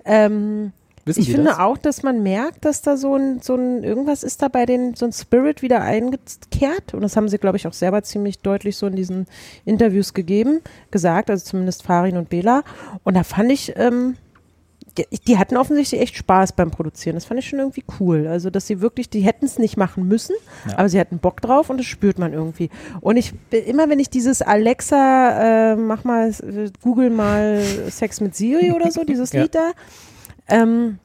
ähm, 0.06 0.72
Wissen 1.10 1.20
ich 1.22 1.28
Sie 1.28 1.34
finde 1.34 1.50
das? 1.50 1.60
auch, 1.60 1.78
dass 1.78 2.04
man 2.04 2.24
merkt, 2.24 2.64
dass 2.64 2.82
da 2.82 2.96
so 2.96 3.16
ein, 3.16 3.42
so 3.42 3.56
ein, 3.56 3.84
irgendwas 3.84 4.24
ist 4.24 4.42
da 4.42 4.48
bei 4.48 4.66
den, 4.66 4.96
so 4.96 5.06
ein 5.06 5.12
Spirit 5.12 5.62
wieder 5.62 5.82
eingekehrt. 5.82 6.94
Und 6.94 7.02
das 7.02 7.18
haben 7.18 7.28
sie, 7.28 7.38
glaube 7.38 7.58
ich, 7.58 7.68
auch 7.68 7.74
selber 7.74 8.02
ziemlich 8.04 8.40
deutlich 8.40 8.78
so 8.78 8.88
in 8.88 8.96
diesen 8.96 9.26
Interviews 9.66 10.14
gegeben, 10.14 10.62
gesagt, 10.92 11.30
also 11.30 11.44
zumindest 11.44 11.84
Farin 11.84 12.16
und 12.18 12.30
Bela. 12.30 12.64
Und 13.04 13.16
da 13.16 13.24
fand 13.24 13.52
ich, 13.52 13.74
ähm, 13.76 14.16
die, 14.98 15.06
die 15.28 15.38
hatten 15.38 15.56
offensichtlich 15.56 16.02
echt 16.02 16.16
Spaß 16.18 16.54
beim 16.54 16.72
Produzieren. 16.72 17.16
Das 17.16 17.26
fand 17.26 17.40
ich 17.40 17.48
schon 17.48 17.60
irgendwie 17.60 17.84
cool. 18.00 18.28
Also, 18.28 18.50
dass 18.50 18.66
sie 18.68 18.82
wirklich, 18.82 19.10
die 19.10 19.22
hätten 19.22 19.46
es 19.46 19.60
nicht 19.60 19.78
machen 19.78 20.08
müssen, 20.08 20.36
Ja. 20.68 20.80
aber 20.80 20.90
sie 20.90 21.00
hatten 21.00 21.20
Bock 21.20 21.42
drauf 21.42 21.70
und 21.70 21.78
das 21.78 21.86
spürt 21.86 22.18
man 22.18 22.34
irgendwie. 22.34 22.70
Und 23.00 23.16
ich, 23.18 23.34
immer 23.52 23.88
wenn 23.90 24.00
ich 24.00 24.10
dieses 24.10 24.42
Alexa, 24.42 25.74
äh, 25.74 25.76
mach 25.76 26.04
mal, 26.04 26.30
äh, 26.30 26.70
google 26.82 27.12
mal 27.12 27.62
Sex 27.90 28.20
mit 28.20 28.36
Siri 28.36 28.72
oder 28.72 28.92
so, 28.92 29.04
dieses 29.04 29.32
Ja. 29.34 29.44
Lied 29.44 29.56
da, 29.56 29.72
ähm, 30.50 31.00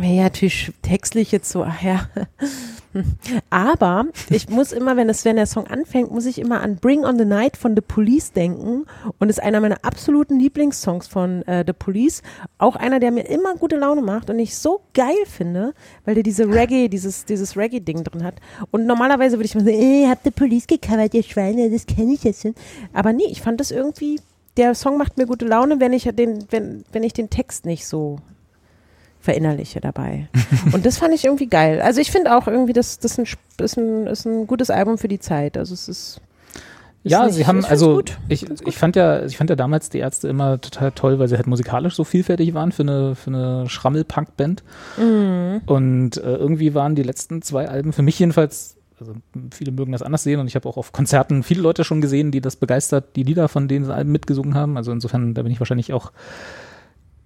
ja, 0.00 0.24
natürlich 0.24 0.72
textlich 0.82 1.30
jetzt 1.30 1.50
so, 1.50 1.62
ach 1.62 1.80
ja. 1.82 2.08
Aber 3.50 4.06
ich 4.30 4.48
muss 4.48 4.72
immer, 4.72 4.96
wenn, 4.96 5.08
das, 5.08 5.24
wenn 5.24 5.36
der 5.36 5.46
Song 5.46 5.66
anfängt, 5.66 6.10
muss 6.10 6.26
ich 6.26 6.38
immer 6.38 6.60
an 6.60 6.76
Bring 6.76 7.04
on 7.04 7.18
the 7.18 7.24
Night 7.24 7.56
von 7.56 7.74
The 7.74 7.80
Police 7.80 8.32
denken. 8.32 8.86
Und 9.18 9.28
ist 9.28 9.42
einer 9.42 9.60
meiner 9.60 9.84
absoluten 9.84 10.38
Lieblingssongs 10.38 11.06
von 11.06 11.42
äh, 11.46 11.64
The 11.66 11.72
Police. 11.72 12.22
Auch 12.58 12.76
einer, 12.76 13.00
der 13.00 13.10
mir 13.10 13.28
immer 13.28 13.54
gute 13.54 13.76
Laune 13.76 14.02
macht 14.02 14.30
und 14.30 14.38
ich 14.38 14.56
so 14.56 14.80
geil 14.94 15.26
finde, 15.26 15.74
weil 16.04 16.14
der 16.14 16.22
diese 16.22 16.48
Reggae, 16.48 16.88
dieses, 16.88 17.24
dieses 17.24 17.56
Reggae-Ding 17.56 18.04
drin 18.04 18.24
hat. 18.24 18.36
Und 18.70 18.86
normalerweise 18.86 19.36
würde 19.38 19.46
ich 19.46 19.54
mal 19.54 19.64
sagen, 19.64 19.80
äh, 19.80 20.08
habt 20.08 20.24
The 20.24 20.30
Police 20.30 20.66
gecovert, 20.66 21.14
ihr 21.14 21.22
Schweine, 21.22 21.70
das 21.70 21.86
kenne 21.86 22.14
ich 22.14 22.24
jetzt 22.24 22.42
schon. 22.42 22.54
Aber 22.92 23.12
nee, 23.12 23.26
ich 23.28 23.42
fand 23.42 23.60
das 23.60 23.70
irgendwie, 23.70 24.20
der 24.56 24.74
Song 24.74 24.98
macht 24.98 25.16
mir 25.16 25.26
gute 25.26 25.46
Laune, 25.46 25.80
wenn 25.80 25.92
ich 25.92 26.04
den, 26.12 26.46
wenn, 26.50 26.84
wenn 26.92 27.02
ich 27.02 27.12
den 27.12 27.30
Text 27.30 27.64
nicht 27.64 27.86
so 27.86 28.18
verinnerliche 29.24 29.80
dabei. 29.80 30.28
Und 30.72 30.84
das 30.84 30.98
fand 30.98 31.14
ich 31.14 31.24
irgendwie 31.24 31.46
geil. 31.48 31.80
Also 31.80 32.00
ich 32.00 32.10
finde 32.12 32.36
auch 32.36 32.46
irgendwie, 32.46 32.74
das, 32.74 32.98
das 32.98 33.18
ist, 33.18 33.18
ein, 33.18 33.64
ist, 33.64 33.76
ein, 33.78 34.06
ist 34.06 34.26
ein 34.26 34.46
gutes 34.46 34.68
Album 34.70 34.98
für 34.98 35.08
die 35.08 35.18
Zeit. 35.18 35.56
Also 35.56 35.72
es 35.74 35.88
ist. 35.88 36.20
Ja, 37.06 37.24
nicht- 37.26 37.34
sie 37.34 37.46
haben 37.46 37.64
also 37.66 38.02
ich, 38.28 38.46
ich 38.66 38.78
fand 38.78 38.96
ja 38.96 39.24
ich 39.26 39.36
fand 39.36 39.50
ja 39.50 39.56
damals 39.56 39.90
die 39.90 39.98
Ärzte 39.98 40.28
immer 40.28 40.58
total 40.60 40.90
toll, 40.92 41.18
weil 41.18 41.28
sie 41.28 41.36
halt 41.36 41.46
musikalisch 41.46 41.94
so 41.96 42.04
vielfältig 42.04 42.54
waren 42.54 42.72
für 42.72 42.82
eine 42.82 43.14
für 43.14 43.28
eine 43.28 43.68
Schrammel-Punk-Band 43.68 44.62
Mhm. 44.98 45.60
und 45.66 46.16
äh, 46.16 46.20
irgendwie 46.36 46.72
waren 46.74 46.94
die 46.94 47.02
letzten 47.02 47.42
zwei 47.42 47.68
Alben 47.68 47.92
für 47.92 48.00
mich 48.02 48.18
jedenfalls 48.18 48.76
also 49.00 49.12
viele 49.52 49.72
mögen 49.72 49.92
das 49.92 50.00
anders 50.00 50.22
sehen 50.22 50.40
und 50.40 50.46
ich 50.46 50.54
habe 50.54 50.66
auch 50.66 50.78
auf 50.78 50.92
Konzerten 50.92 51.42
viele 51.42 51.60
Leute 51.60 51.84
schon 51.84 52.00
gesehen, 52.00 52.30
die 52.30 52.40
das 52.40 52.56
begeistert 52.56 53.16
die 53.16 53.22
Lieder 53.24 53.48
von 53.48 53.68
den 53.68 53.90
Alben 53.90 54.10
mitgesungen 54.12 54.54
haben. 54.54 54.78
Also 54.78 54.90
insofern 54.92 55.34
da 55.34 55.42
bin 55.42 55.52
ich 55.52 55.60
wahrscheinlich 55.60 55.92
auch 55.92 56.10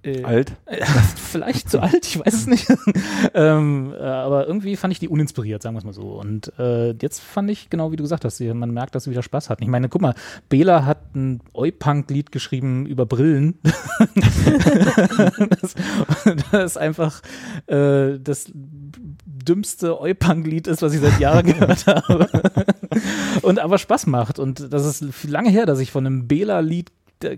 äh, 0.03 0.23
alt. 0.23 0.53
vielleicht 1.17 1.71
zu 1.71 1.81
alt, 1.81 2.07
ich 2.07 2.19
weiß 2.19 2.33
es 2.33 2.47
nicht. 2.47 2.69
ähm, 3.35 3.93
äh, 3.99 4.03
aber 4.03 4.47
irgendwie 4.47 4.77
fand 4.77 4.93
ich 4.93 5.01
die 5.01 5.09
uninspiriert, 5.09 5.63
sagen 5.63 5.75
wir 5.75 5.79
es 5.79 5.85
mal 5.85 5.93
so. 5.93 6.13
Und 6.13 6.53
äh, 6.59 6.93
jetzt 6.93 7.21
fand 7.21 7.51
ich, 7.51 7.69
genau 7.69 7.91
wie 7.91 7.97
du 7.97 8.05
gesagt 8.05 8.25
hast, 8.25 8.41
man 8.41 8.71
merkt, 8.71 8.95
dass 8.95 9.05
sie 9.05 9.11
wieder 9.11 9.23
Spaß 9.23 9.51
hatten. 9.51 9.63
Ich 9.63 9.69
meine, 9.69 9.89
guck 9.89 10.01
mal, 10.01 10.15
Bela 10.49 10.85
hat 10.85 11.15
ein 11.17 11.41
Oi-Punk-Lied 11.53 12.31
geschrieben 12.31 12.87
über 12.87 13.07
Brillen. 13.07 13.59
das, 15.61 15.75
das 16.53 16.77
einfach 16.77 17.21
äh, 17.67 18.19
das 18.21 18.53
dümmste 18.55 20.01
Oi-Punk-Lied 20.01 20.69
ist, 20.69 20.83
was 20.83 20.95
ich 20.95 21.01
seit 21.01 21.19
Jahren 21.19 21.47
gehört 21.47 21.87
habe. 21.87 22.29
Und 23.43 23.59
aber 23.59 23.79
Spaß 23.79 24.07
macht. 24.07 24.39
Und 24.39 24.73
das 24.73 24.87
ist 24.87 25.25
lange 25.25 25.51
her, 25.51 25.67
dass 25.67 25.81
ich 25.81 25.91
von 25.91 26.07
einem 26.07 26.29
Bela-Lied 26.29 26.93
äh, 27.25 27.37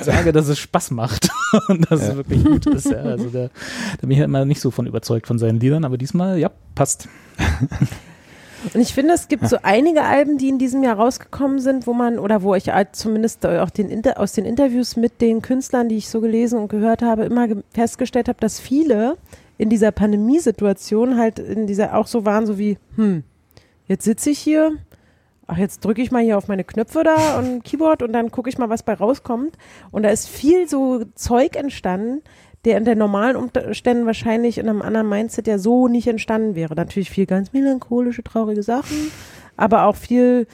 sage, 0.00 0.32
dass 0.32 0.48
es 0.48 0.58
Spaß 0.58 0.90
macht 0.90 1.30
und 1.68 1.90
dass 1.90 2.00
es 2.02 2.08
Ja. 2.08 2.16
wirklich 2.16 2.44
gut 2.44 2.66
ist. 2.66 2.90
Ja. 2.90 2.98
Also 2.98 3.28
da, 3.30 3.48
da 3.48 4.00
bin 4.00 4.10
ich 4.12 4.18
ja 4.18 4.24
immer 4.24 4.44
nicht 4.44 4.60
so 4.60 4.70
von 4.70 4.86
überzeugt 4.86 5.26
von 5.26 5.38
seinen 5.38 5.60
Liedern, 5.60 5.84
aber 5.84 5.98
diesmal, 5.98 6.38
ja, 6.38 6.50
passt. 6.74 7.08
Und 8.74 8.80
ich 8.80 8.94
finde, 8.94 9.14
es 9.14 9.26
gibt 9.26 9.48
so 9.48 9.56
einige 9.62 10.02
Alben, 10.02 10.38
die 10.38 10.48
in 10.48 10.58
diesem 10.58 10.84
Jahr 10.84 10.96
rausgekommen 10.96 11.58
sind, 11.58 11.86
wo 11.88 11.94
man, 11.94 12.18
oder 12.20 12.42
wo 12.42 12.54
ich 12.54 12.68
halt 12.68 12.94
zumindest 12.94 13.44
auch 13.44 13.70
den 13.70 13.88
Inter 13.88 14.20
aus 14.20 14.32
den 14.32 14.44
Interviews 14.44 14.96
mit 14.96 15.20
den 15.20 15.42
Künstlern, 15.42 15.88
die 15.88 15.96
ich 15.96 16.08
so 16.08 16.20
gelesen 16.20 16.60
und 16.60 16.68
gehört 16.68 17.02
habe, 17.02 17.24
immer 17.24 17.48
ge- 17.48 17.62
festgestellt 17.74 18.28
habe, 18.28 18.38
dass 18.40 18.60
viele 18.60 19.16
in 19.58 19.68
dieser 19.68 19.90
Pandemiesituation 19.90 21.18
halt 21.18 21.40
in 21.40 21.66
dieser 21.66 21.96
auch 21.96 22.06
so 22.06 22.24
waren, 22.24 22.46
so 22.46 22.56
wie, 22.56 22.78
hm, 22.94 23.24
jetzt 23.88 24.04
sitze 24.04 24.30
ich 24.30 24.38
hier, 24.38 24.72
ach, 25.46 25.56
jetzt 25.56 25.84
drücke 25.84 26.02
ich 26.02 26.10
mal 26.10 26.22
hier 26.22 26.38
auf 26.38 26.48
meine 26.48 26.64
Knöpfe 26.64 27.02
da 27.04 27.38
und 27.38 27.64
Keyboard 27.64 28.02
und 28.02 28.12
dann 28.12 28.30
gucke 28.30 28.48
ich 28.48 28.58
mal, 28.58 28.68
was 28.68 28.82
bei 28.82 28.94
rauskommt. 28.94 29.56
Und 29.90 30.02
da 30.02 30.10
ist 30.10 30.28
viel 30.28 30.68
so 30.68 31.04
Zeug 31.14 31.56
entstanden, 31.56 32.22
der 32.64 32.76
in 32.76 32.84
der 32.84 32.96
normalen 32.96 33.36
Umständen 33.36 34.06
wahrscheinlich 34.06 34.58
in 34.58 34.68
einem 34.68 34.82
anderen 34.82 35.08
Mindset 35.08 35.46
ja 35.46 35.58
so 35.58 35.88
nicht 35.88 36.06
entstanden 36.06 36.54
wäre. 36.54 36.74
Natürlich 36.74 37.10
viel 37.10 37.26
ganz 37.26 37.52
melancholische, 37.52 38.22
traurige 38.22 38.62
Sachen, 38.62 39.10
aber 39.56 39.86
auch 39.86 39.96
viel 39.96 40.46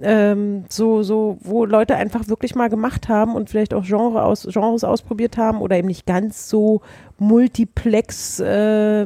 ähm, 0.00 0.64
so, 0.68 1.02
so, 1.02 1.38
wo 1.40 1.64
Leute 1.64 1.96
einfach 1.96 2.28
wirklich 2.28 2.54
mal 2.54 2.68
gemacht 2.68 3.08
haben 3.08 3.34
und 3.34 3.48
vielleicht 3.48 3.72
auch 3.74 3.84
Genre 3.84 4.24
aus, 4.24 4.46
Genres 4.50 4.84
ausprobiert 4.84 5.36
haben 5.36 5.60
oder 5.60 5.76
eben 5.76 5.88
nicht 5.88 6.06
ganz 6.06 6.48
so 6.48 6.80
multiplex 7.18 8.40
äh, 8.40 9.02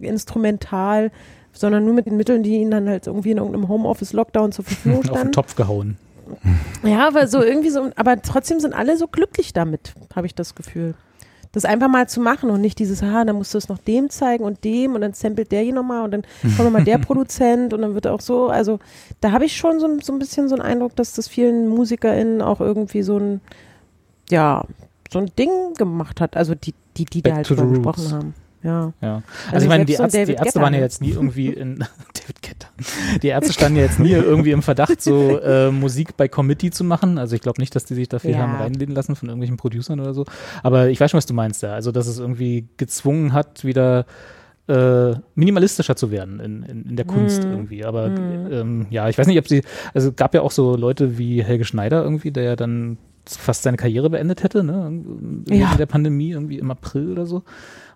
instrumental, 0.00 1.10
sondern 1.60 1.84
nur 1.84 1.92
mit 1.94 2.06
den 2.06 2.16
Mitteln, 2.16 2.42
die 2.42 2.56
ihnen 2.56 2.70
dann 2.70 2.88
halt 2.88 3.06
irgendwie 3.06 3.32
in 3.32 3.36
irgendeinem 3.36 3.68
Homeoffice-Lockdown 3.68 4.52
zur 4.52 4.64
Verfügung 4.64 4.98
Auf 5.00 5.04
den 5.06 5.14
standen. 5.14 5.32
Topf 5.32 5.54
gehauen. 5.56 5.96
Ja, 6.82 7.06
aber 7.08 7.26
so 7.26 7.42
irgendwie 7.42 7.70
so, 7.70 7.90
aber 7.96 8.22
trotzdem 8.22 8.60
sind 8.60 8.72
alle 8.72 8.96
so 8.96 9.08
glücklich 9.08 9.52
damit, 9.52 9.94
habe 10.14 10.26
ich 10.26 10.34
das 10.34 10.54
Gefühl. 10.54 10.94
Das 11.52 11.64
einfach 11.64 11.88
mal 11.88 12.08
zu 12.08 12.20
machen 12.20 12.48
und 12.48 12.60
nicht 12.60 12.78
dieses, 12.78 13.02
ah, 13.02 13.24
dann 13.24 13.34
musst 13.34 13.52
du 13.52 13.58
es 13.58 13.68
noch 13.68 13.78
dem 13.78 14.08
zeigen 14.08 14.44
und 14.44 14.62
dem 14.64 14.94
und 14.94 15.00
dann 15.00 15.12
samplet 15.12 15.50
der 15.50 15.62
hier 15.62 15.74
nochmal 15.74 16.04
und 16.04 16.12
dann 16.12 16.22
kommt 16.42 16.60
nochmal 16.60 16.84
der 16.84 16.98
Produzent 17.06 17.74
und 17.74 17.82
dann 17.82 17.94
wird 17.94 18.06
auch 18.06 18.20
so, 18.20 18.48
also 18.48 18.78
da 19.20 19.32
habe 19.32 19.44
ich 19.44 19.56
schon 19.56 19.80
so, 19.80 19.86
ein- 19.86 20.00
so 20.00 20.12
ein 20.12 20.20
bisschen 20.20 20.48
so 20.48 20.54
einen 20.54 20.62
Eindruck, 20.62 20.94
dass 20.96 21.12
das 21.14 21.26
vielen 21.28 21.66
MusikerInnen 21.68 22.40
auch 22.40 22.60
irgendwie 22.60 23.02
so 23.02 23.18
ein, 23.18 23.40
ja, 24.30 24.64
so 25.12 25.18
ein 25.18 25.30
Ding 25.36 25.74
gemacht 25.76 26.20
hat, 26.20 26.36
also 26.36 26.54
die, 26.54 26.72
die, 26.96 27.04
die 27.04 27.20
da 27.22 27.34
halt 27.34 27.48
drüber 27.50 27.66
gesprochen 27.66 28.12
haben. 28.12 28.34
Ja. 28.62 28.92
Ja. 29.00 29.14
Also, 29.14 29.22
Also 29.52 29.64
ich 29.64 29.68
meine, 29.68 29.84
die 29.86 29.94
Ärzte, 29.94 30.26
die 30.26 30.32
Ärzte 30.34 30.60
waren 30.60 30.74
ja 30.74 30.80
Guetta, 30.80 30.84
jetzt 30.84 31.00
nie 31.00 31.10
irgendwie 31.12 31.48
in 31.48 31.78
David 32.14 32.42
Guetta. 32.42 32.68
Die 33.22 33.28
Ärzte 33.28 33.52
standen 33.52 33.76
ja 33.78 33.84
jetzt 33.84 33.98
nie 33.98 34.12
irgendwie 34.12 34.50
im 34.50 34.62
Verdacht, 34.62 35.00
so 35.00 35.38
äh, 35.42 35.70
Musik 35.70 36.16
bei 36.16 36.28
Committee 36.28 36.70
zu 36.70 36.84
machen. 36.84 37.16
Also 37.18 37.34
ich 37.36 37.42
glaube 37.42 37.60
nicht, 37.60 37.74
dass 37.74 37.84
die 37.84 37.94
sich 37.94 38.08
dafür 38.08 38.30
Ja. 38.32 38.38
haben 38.38 38.56
reinlegen 38.56 38.94
lassen 38.94 39.16
von 39.16 39.28
irgendwelchen 39.28 39.56
Producern 39.56 39.98
oder 40.00 40.12
so. 40.14 40.24
Aber 40.62 40.88
ich 40.90 41.00
weiß 41.00 41.10
schon, 41.10 41.18
was 41.18 41.26
du 41.26 41.34
meinst 41.34 41.62
da. 41.62 41.72
Also 41.74 41.90
dass 41.92 42.06
es 42.06 42.18
irgendwie 42.18 42.68
gezwungen 42.76 43.32
hat, 43.32 43.64
wieder 43.64 44.04
äh, 44.68 45.14
minimalistischer 45.34 45.96
zu 45.96 46.10
werden 46.12 46.38
in, 46.38 46.62
in, 46.62 46.82
in 46.90 46.96
der 46.96 47.06
Kunst 47.06 47.42
Mhm. 47.44 47.50
irgendwie. 47.50 47.84
Aber 47.84 48.06
ähm, 48.06 48.86
ja, 48.90 49.08
ich 49.08 49.18
weiß 49.18 49.26
nicht, 49.26 49.38
ob 49.38 49.48
sie, 49.48 49.62
also 49.94 50.12
gab 50.12 50.34
ja 50.34 50.42
auch 50.42 50.52
so 50.52 50.76
Leute 50.76 51.18
wie 51.18 51.42
Helge 51.42 51.64
Schneider 51.64 52.02
irgendwie, 52.04 52.30
der 52.30 52.42
ja 52.44 52.56
dann 52.56 52.98
fast 53.26 53.62
seine 53.62 53.76
Karriere 53.76 54.10
beendet 54.10 54.42
hätte, 54.42 54.64
ne? 54.64 55.02
Ja. 55.48 55.72
In 55.72 55.78
der 55.78 55.86
Pandemie, 55.86 56.30
irgendwie 56.30 56.58
im 56.58 56.70
April 56.70 57.12
oder 57.12 57.26
so. 57.26 57.42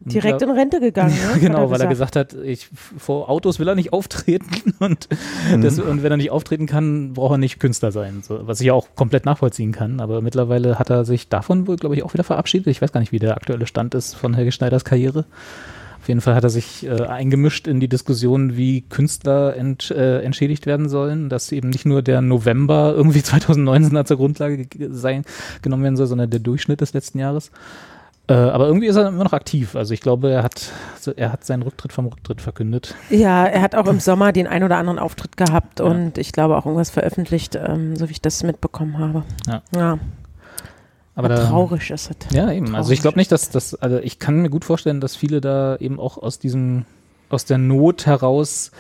Und 0.05 0.13
Direkt 0.13 0.43
da- 0.43 0.47
in 0.47 0.53
Rente 0.53 0.81
gegangen. 0.81 1.15
Ne? 1.15 1.21
ja, 1.21 1.29
hat 1.35 1.41
genau, 1.41 1.71
weil 1.71 1.81
er 1.81 1.87
gesagt. 1.89 2.15
gesagt 2.15 2.35
hat, 2.35 2.45
ich, 2.45 2.69
vor 2.99 3.31
Autos 3.31 3.59
will 3.59 3.67
er 3.69 3.75
nicht 3.75 3.93
auftreten 3.93 4.75
und, 4.81 5.09
Mhm. 5.51 5.63
das, 5.63 5.79
und 5.79 6.03
wenn 6.03 6.11
er 6.13 6.17
nicht 6.19 6.31
auftreten 6.31 6.67
kann, 6.67 7.15
braucht 7.15 7.33
er 7.35 7.39
nicht 7.39 7.59
Künstler 7.59 7.91
sein. 7.93 8.23
So, 8.23 8.47
was 8.47 8.61
ich 8.61 8.67
ja 8.67 8.75
auch 8.75 8.89
komplett 8.97 9.25
nachvollziehen 9.25 9.73
kann. 9.73 10.01
Aber 10.01 10.21
mittlerweile 10.21 10.79
hat 10.79 10.91
er 10.91 11.05
sich 11.05 11.29
davon 11.29 11.67
wohl, 11.67 11.77
glaube 11.77 11.95
ich, 11.97 12.03
auch 12.03 12.13
wieder 12.15 12.25
verabschiedet. 12.25 12.67
Ich 12.69 12.83
weiß 12.83 12.93
gar 12.93 13.01
nicht, 13.01 13.13
wie 13.13 13.19
der 13.19 13.37
aktuelle 13.37 13.67
Stand 13.67 13.95
ist 13.95 14.15
von 14.15 14.35
Helge 14.35 14.53
Schneiders 14.53 14.85
Karriere. 14.85 15.25
Auf 16.05 16.09
jeden 16.09 16.21
Fall 16.21 16.35
hat 16.35 16.45
er 16.45 16.51
sich 16.51 16.85
äh, 16.87 17.07
eingemischt 17.07 17.67
in 17.67 17.81
die 17.81 17.89
Diskussion, 17.89 18.59
wie 18.59 18.83
Künstler 18.83 19.57
ent, 19.57 19.91
äh, 19.91 20.21
entschädigt 20.21 20.67
werden 20.67 20.91
sollen, 20.91 21.31
dass 21.31 21.51
eben 21.51 21.71
nicht 21.71 21.87
nur 21.87 22.03
der 22.03 22.21
November 22.21 22.93
irgendwie 22.95 23.23
2019 23.25 23.97
als 23.97 24.11
Grundlage 24.11 24.67
ge- 24.67 24.89
sein, 24.93 25.25
genommen 25.63 25.83
werden 25.83 25.97
soll, 25.97 26.07
sondern 26.07 26.29
der 26.29 26.41
Durchschnitt 26.41 26.83
des 26.83 26.93
letzten 26.93 27.21
Jahres. 27.21 27.51
Äh, 28.27 28.35
aber 28.35 28.67
irgendwie 28.67 28.87
ist 28.87 28.97
er 28.97 29.09
immer 29.09 29.25
noch 29.25 29.33
aktiv. 29.33 29.77
Also 29.77 29.95
ich 29.95 30.03
glaube, 30.03 30.31
er 30.31 30.43
hat, 30.43 30.73
er 31.17 31.33
hat 31.33 31.43
seinen 31.47 31.63
Rücktritt 31.63 31.95
vom 31.95 32.05
Rücktritt 32.05 32.43
verkündet. 32.43 32.95
Ja, 33.09 33.47
er 33.47 33.63
hat 33.63 33.75
auch 33.75 33.87
im 33.87 33.99
Sommer 33.99 34.33
den 34.33 34.47
ein 34.47 34.63
oder 34.63 34.77
anderen 34.77 34.99
Auftritt 34.99 35.39
gehabt 35.39 35.81
und 35.81 36.19
ich 36.19 36.33
glaube 36.33 36.55
auch 36.59 36.67
irgendwas 36.67 36.91
veröffentlicht, 36.91 37.55
ähm, 37.57 37.97
so 37.97 38.09
wie 38.09 38.13
ich 38.13 38.21
das 38.21 38.43
mitbekommen 38.43 38.99
habe. 38.99 39.23
Ja. 39.47 39.63
ja. 39.75 39.99
Aber 41.15 41.29
da, 41.29 41.47
traurig 41.47 41.91
ist 41.91 42.11
es. 42.11 42.35
Ja, 42.35 42.51
eben. 42.51 42.75
Also 42.75 42.91
ich 42.91 42.99
Traurig. 42.99 43.03
glaube 43.03 43.19
nicht, 43.19 43.33
dass 43.33 43.51
das, 43.51 43.75
also 43.77 43.99
ich 43.99 44.19
kann 44.19 44.43
mir 44.43 44.51
gut 44.51 44.65
vorstellen, 44.65 45.01
dass 45.01 45.15
viele 45.15 45.41
da 45.41 45.77
eben 45.77 46.01
auch 46.01 46.19
aus 46.19 46.39
diesem, 46.39 46.85
aus 47.29 47.45
der 47.45 47.59
Not 47.59 48.07
heraus 48.07 48.73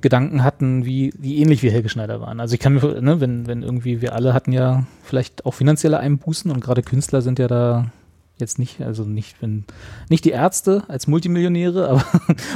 Gedanken 0.00 0.42
hatten, 0.42 0.84
wie, 0.84 1.12
die 1.16 1.38
ähnlich 1.40 1.62
wie 1.62 1.70
Helge 1.70 1.88
Schneider 1.88 2.20
waren. 2.20 2.40
Also 2.40 2.54
ich 2.54 2.60
kann 2.60 2.74
mir, 2.74 3.00
ne, 3.00 3.20
wenn, 3.20 3.46
wenn 3.46 3.62
irgendwie, 3.62 4.02
wir 4.02 4.14
alle 4.14 4.34
hatten 4.34 4.52
ja 4.52 4.84
vielleicht 5.04 5.46
auch 5.46 5.54
finanzielle 5.54 6.00
Einbußen 6.00 6.50
und 6.50 6.60
gerade 6.60 6.82
Künstler 6.82 7.22
sind 7.22 7.38
ja 7.38 7.46
da 7.46 7.92
jetzt 8.38 8.58
nicht, 8.58 8.80
also 8.80 9.04
nicht, 9.04 9.40
wenn, 9.40 9.64
nicht 10.08 10.24
die 10.24 10.30
Ärzte 10.30 10.82
als 10.88 11.06
Multimillionäre, 11.06 11.88
aber, 11.88 12.04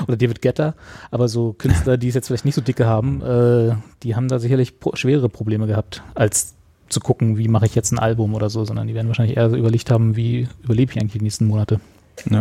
oder 0.09 0.16
David 0.16 0.42
Getter, 0.42 0.75
aber 1.12 1.29
so 1.29 1.53
Künstler, 1.53 1.97
die 1.97 2.09
es 2.09 2.14
jetzt 2.14 2.27
vielleicht 2.27 2.45
nicht 2.45 2.57
so 2.57 2.61
dicke 2.61 2.87
haben, 2.87 3.23
äh, 3.23 3.77
die 4.03 4.16
haben 4.16 4.27
da 4.27 4.40
sicherlich 4.40 4.81
pro 4.81 4.97
schwere 4.97 5.29
Probleme 5.29 5.69
gehabt, 5.69 6.03
als 6.14 6.57
zu 6.88 7.01
gucken, 7.01 7.37
wie 7.38 7.49
mache 7.49 7.66
ich 7.66 7.75
jetzt 7.75 7.92
ein 7.92 7.99
Album 7.99 8.35
oder 8.35 8.51
so, 8.51 8.64
sondern 8.64 8.87
die 8.87 8.94
werden 8.94 9.09
wahrscheinlich 9.09 9.37
eher 9.37 9.51
so 9.51 9.57
überlegt 9.57 9.90
haben, 9.90 10.16
wie 10.16 10.49
überlebe 10.62 10.92
ich 10.92 10.99
eigentlich 10.99 11.12
die 11.12 11.22
nächsten 11.22 11.46
Monate. 11.46 11.81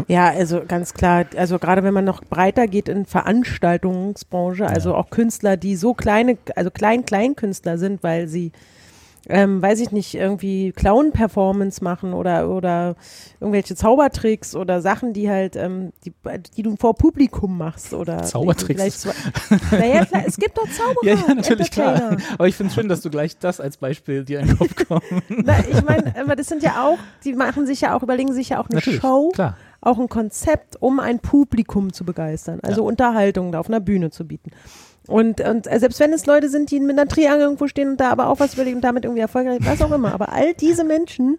Ja, 0.08 0.30
also 0.30 0.62
ganz 0.66 0.94
klar, 0.94 1.26
also 1.36 1.60
gerade 1.60 1.84
wenn 1.84 1.94
man 1.94 2.06
noch 2.06 2.24
breiter 2.24 2.66
geht 2.66 2.88
in 2.88 3.06
Veranstaltungsbranche, 3.06 4.66
also 4.68 4.92
Ja. 4.92 4.96
auch 4.96 5.10
Künstler, 5.10 5.58
die 5.58 5.76
so 5.76 5.94
kleine, 5.94 6.38
also 6.56 6.72
Klein-Kleinkünstler 6.72 7.78
sind, 7.78 8.02
weil 8.02 8.28
sie, 8.28 8.52
ähm, 9.28 9.62
weiß 9.62 9.80
ich 9.80 9.92
nicht, 9.92 10.16
irgendwie 10.16 10.72
Clown-Performance 10.72 11.84
machen 11.84 12.14
oder, 12.14 12.50
oder 12.50 12.96
irgendwelche 13.40 13.76
Zaubertricks 13.76 14.56
oder 14.56 14.82
Sachen, 14.82 15.14
die 15.14 15.30
halt, 15.30 15.56
ähm, 15.56 15.92
die, 16.04 16.14
die 16.56 16.64
du 16.64 16.76
vor 16.76 16.96
Publikum 16.96 17.58
machst 17.58 17.94
oder 17.94 18.24
Zaubertricks 18.24 19.06
Naja, 19.72 20.06
klar, 20.06 20.24
es 20.26 20.38
gibt 20.38 20.58
doch 20.58 20.70
Zauberer. 20.70 21.04
Ja, 21.04 21.16
ja, 21.28 21.34
natürlich, 21.34 21.72
klar. 21.72 22.18
Aber 22.34 22.48
ich 22.48 22.56
finde 22.56 22.70
es 22.70 22.76
schön, 22.76 22.90
dass 22.90 23.02
du 23.02 23.10
gleich 23.10 23.38
das 23.38 23.60
als 23.60 23.78
Beispiel 23.78 24.24
dir 24.24 24.40
in 24.40 24.48
den 24.48 24.58
Kopf 24.58 24.76
kommst. 24.88 25.06
Na, 25.30 25.60
ich 25.60 25.84
meine, 25.84 26.14
aber 26.20 26.36
das 26.36 26.48
sind 26.48 26.64
ja 26.64 26.84
auch, 26.86 26.98
die 27.24 27.34
machen 27.34 27.66
sich 27.66 27.82
ja 27.82 27.96
auch, 27.96 28.04
überlegen 28.04 28.34
sich 28.34 28.50
ja 28.50 28.60
auch 28.60 28.68
eine 28.70 28.76
Natürlich, 28.76 29.02
Show, 29.02 29.30
klar. 29.34 29.58
auch 29.82 30.00
ein 30.00 30.10
Konzept, 30.10 30.82
um 30.82 31.00
ein 31.00 31.20
Publikum 31.20 31.94
zu 31.94 32.06
begeistern, 32.06 32.60
also 32.62 32.84
Unterhaltung 32.84 33.52
da 33.52 33.60
auf 33.60 33.68
einer 33.68 33.80
Bühne 33.80 34.12
zu 34.12 34.26
bieten. 34.26 34.52
Und, 35.08 35.42
und 35.42 35.68
äh, 35.72 35.80
selbst 35.80 36.00
wenn 36.00 36.14
es 36.14 36.26
Leute 36.26 36.50
sind, 36.50 36.72
die 36.72 36.80
mit 36.80 36.98
einer 36.98 37.08
Triangel 37.08 37.42
irgendwo 37.42 37.68
stehen 37.68 37.90
und 37.90 37.98
da 38.00 38.10
aber 38.12 38.30
auch 38.30 38.40
was 38.40 38.54
überlegen 38.56 38.78
und 38.78 38.84
damit 38.84 39.06
irgendwie 39.06 39.22
erfolgreich, 39.22 39.60
was 39.62 39.82
auch 39.82 39.92
immer, 39.92 40.14
aber 40.14 40.32
all 40.34 40.54
diese 40.56 40.84
Menschen, 40.84 41.38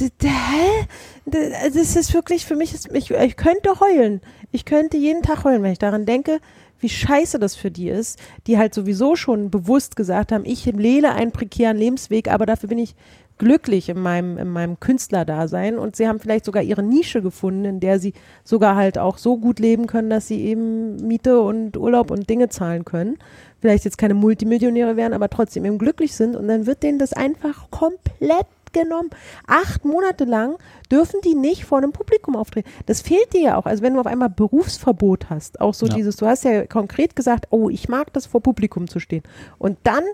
d- 0.00 0.10
d- 0.22 0.28
hä? 0.28 0.86
D- 1.26 1.54
also 1.62 1.78
Das 1.78 1.96
ist 1.96 2.14
wirklich 2.14 2.46
für 2.46 2.56
mich, 2.56 2.74
ich, 2.92 3.10
ich 3.10 3.36
könnte 3.36 3.78
heulen. 3.80 4.20
Ich 4.52 4.64
könnte 4.64 4.96
jeden 4.96 5.22
Tag 5.22 5.44
heulen, 5.44 5.62
wenn 5.62 5.72
ich 5.72 5.78
daran 5.78 6.06
denke, 6.06 6.40
wie 6.80 6.88
scheiße 6.88 7.38
das 7.38 7.56
für 7.56 7.70
die 7.70 7.90
ist, 7.90 8.18
die 8.46 8.56
halt 8.56 8.72
sowieso 8.72 9.14
schon 9.14 9.50
bewusst 9.50 9.96
gesagt 9.96 10.32
haben, 10.32 10.46
ich 10.46 10.64
lehne 10.64 11.12
einen 11.12 11.30
prekären 11.30 11.76
Lebensweg, 11.76 12.28
aber 12.30 12.46
dafür 12.46 12.70
bin 12.70 12.78
ich 12.78 12.94
glücklich 13.40 13.88
in 13.88 13.98
meinem, 13.98 14.36
in 14.38 14.48
meinem 14.48 14.78
Künstlerdasein 14.78 15.78
und 15.78 15.96
sie 15.96 16.06
haben 16.06 16.20
vielleicht 16.20 16.44
sogar 16.44 16.62
ihre 16.62 16.82
Nische 16.82 17.22
gefunden, 17.22 17.64
in 17.64 17.80
der 17.80 17.98
sie 17.98 18.12
sogar 18.44 18.76
halt 18.76 18.98
auch 18.98 19.16
so 19.16 19.38
gut 19.38 19.58
leben 19.58 19.86
können, 19.86 20.10
dass 20.10 20.28
sie 20.28 20.44
eben 20.44 20.96
Miete 20.96 21.40
und 21.40 21.76
Urlaub 21.78 22.10
und 22.10 22.28
Dinge 22.28 22.50
zahlen 22.50 22.84
können. 22.84 23.16
Vielleicht 23.58 23.86
jetzt 23.86 23.96
keine 23.96 24.14
Multimillionäre 24.14 24.96
werden, 24.96 25.14
aber 25.14 25.30
trotzdem 25.30 25.64
eben 25.64 25.78
glücklich 25.78 26.14
sind 26.14 26.36
und 26.36 26.48
dann 26.48 26.66
wird 26.66 26.82
denen 26.82 26.98
das 26.98 27.14
einfach 27.14 27.70
komplett 27.70 28.46
genommen. 28.72 29.10
Acht 29.46 29.84
Monate 29.86 30.24
lang 30.24 30.56
dürfen 30.92 31.20
die 31.24 31.34
nicht 31.34 31.64
vor 31.64 31.78
einem 31.78 31.92
Publikum 31.92 32.36
auftreten. 32.36 32.68
Das 32.84 33.00
fehlt 33.00 33.32
dir 33.32 33.40
ja 33.40 33.56
auch. 33.56 33.64
Also 33.64 33.82
wenn 33.82 33.94
du 33.94 34.00
auf 34.00 34.06
einmal 34.06 34.28
Berufsverbot 34.30 35.30
hast, 35.30 35.60
auch 35.62 35.74
so 35.74 35.86
Ja. 35.86 35.94
dieses, 35.94 36.16
du 36.16 36.26
hast 36.26 36.44
ja 36.44 36.66
konkret 36.66 37.16
gesagt, 37.16 37.46
oh, 37.50 37.70
ich 37.70 37.88
mag 37.88 38.12
das 38.12 38.26
vor 38.26 38.42
Publikum 38.42 38.86
zu 38.86 39.00
stehen. 39.00 39.22
Und 39.58 39.78
dann 39.82 40.04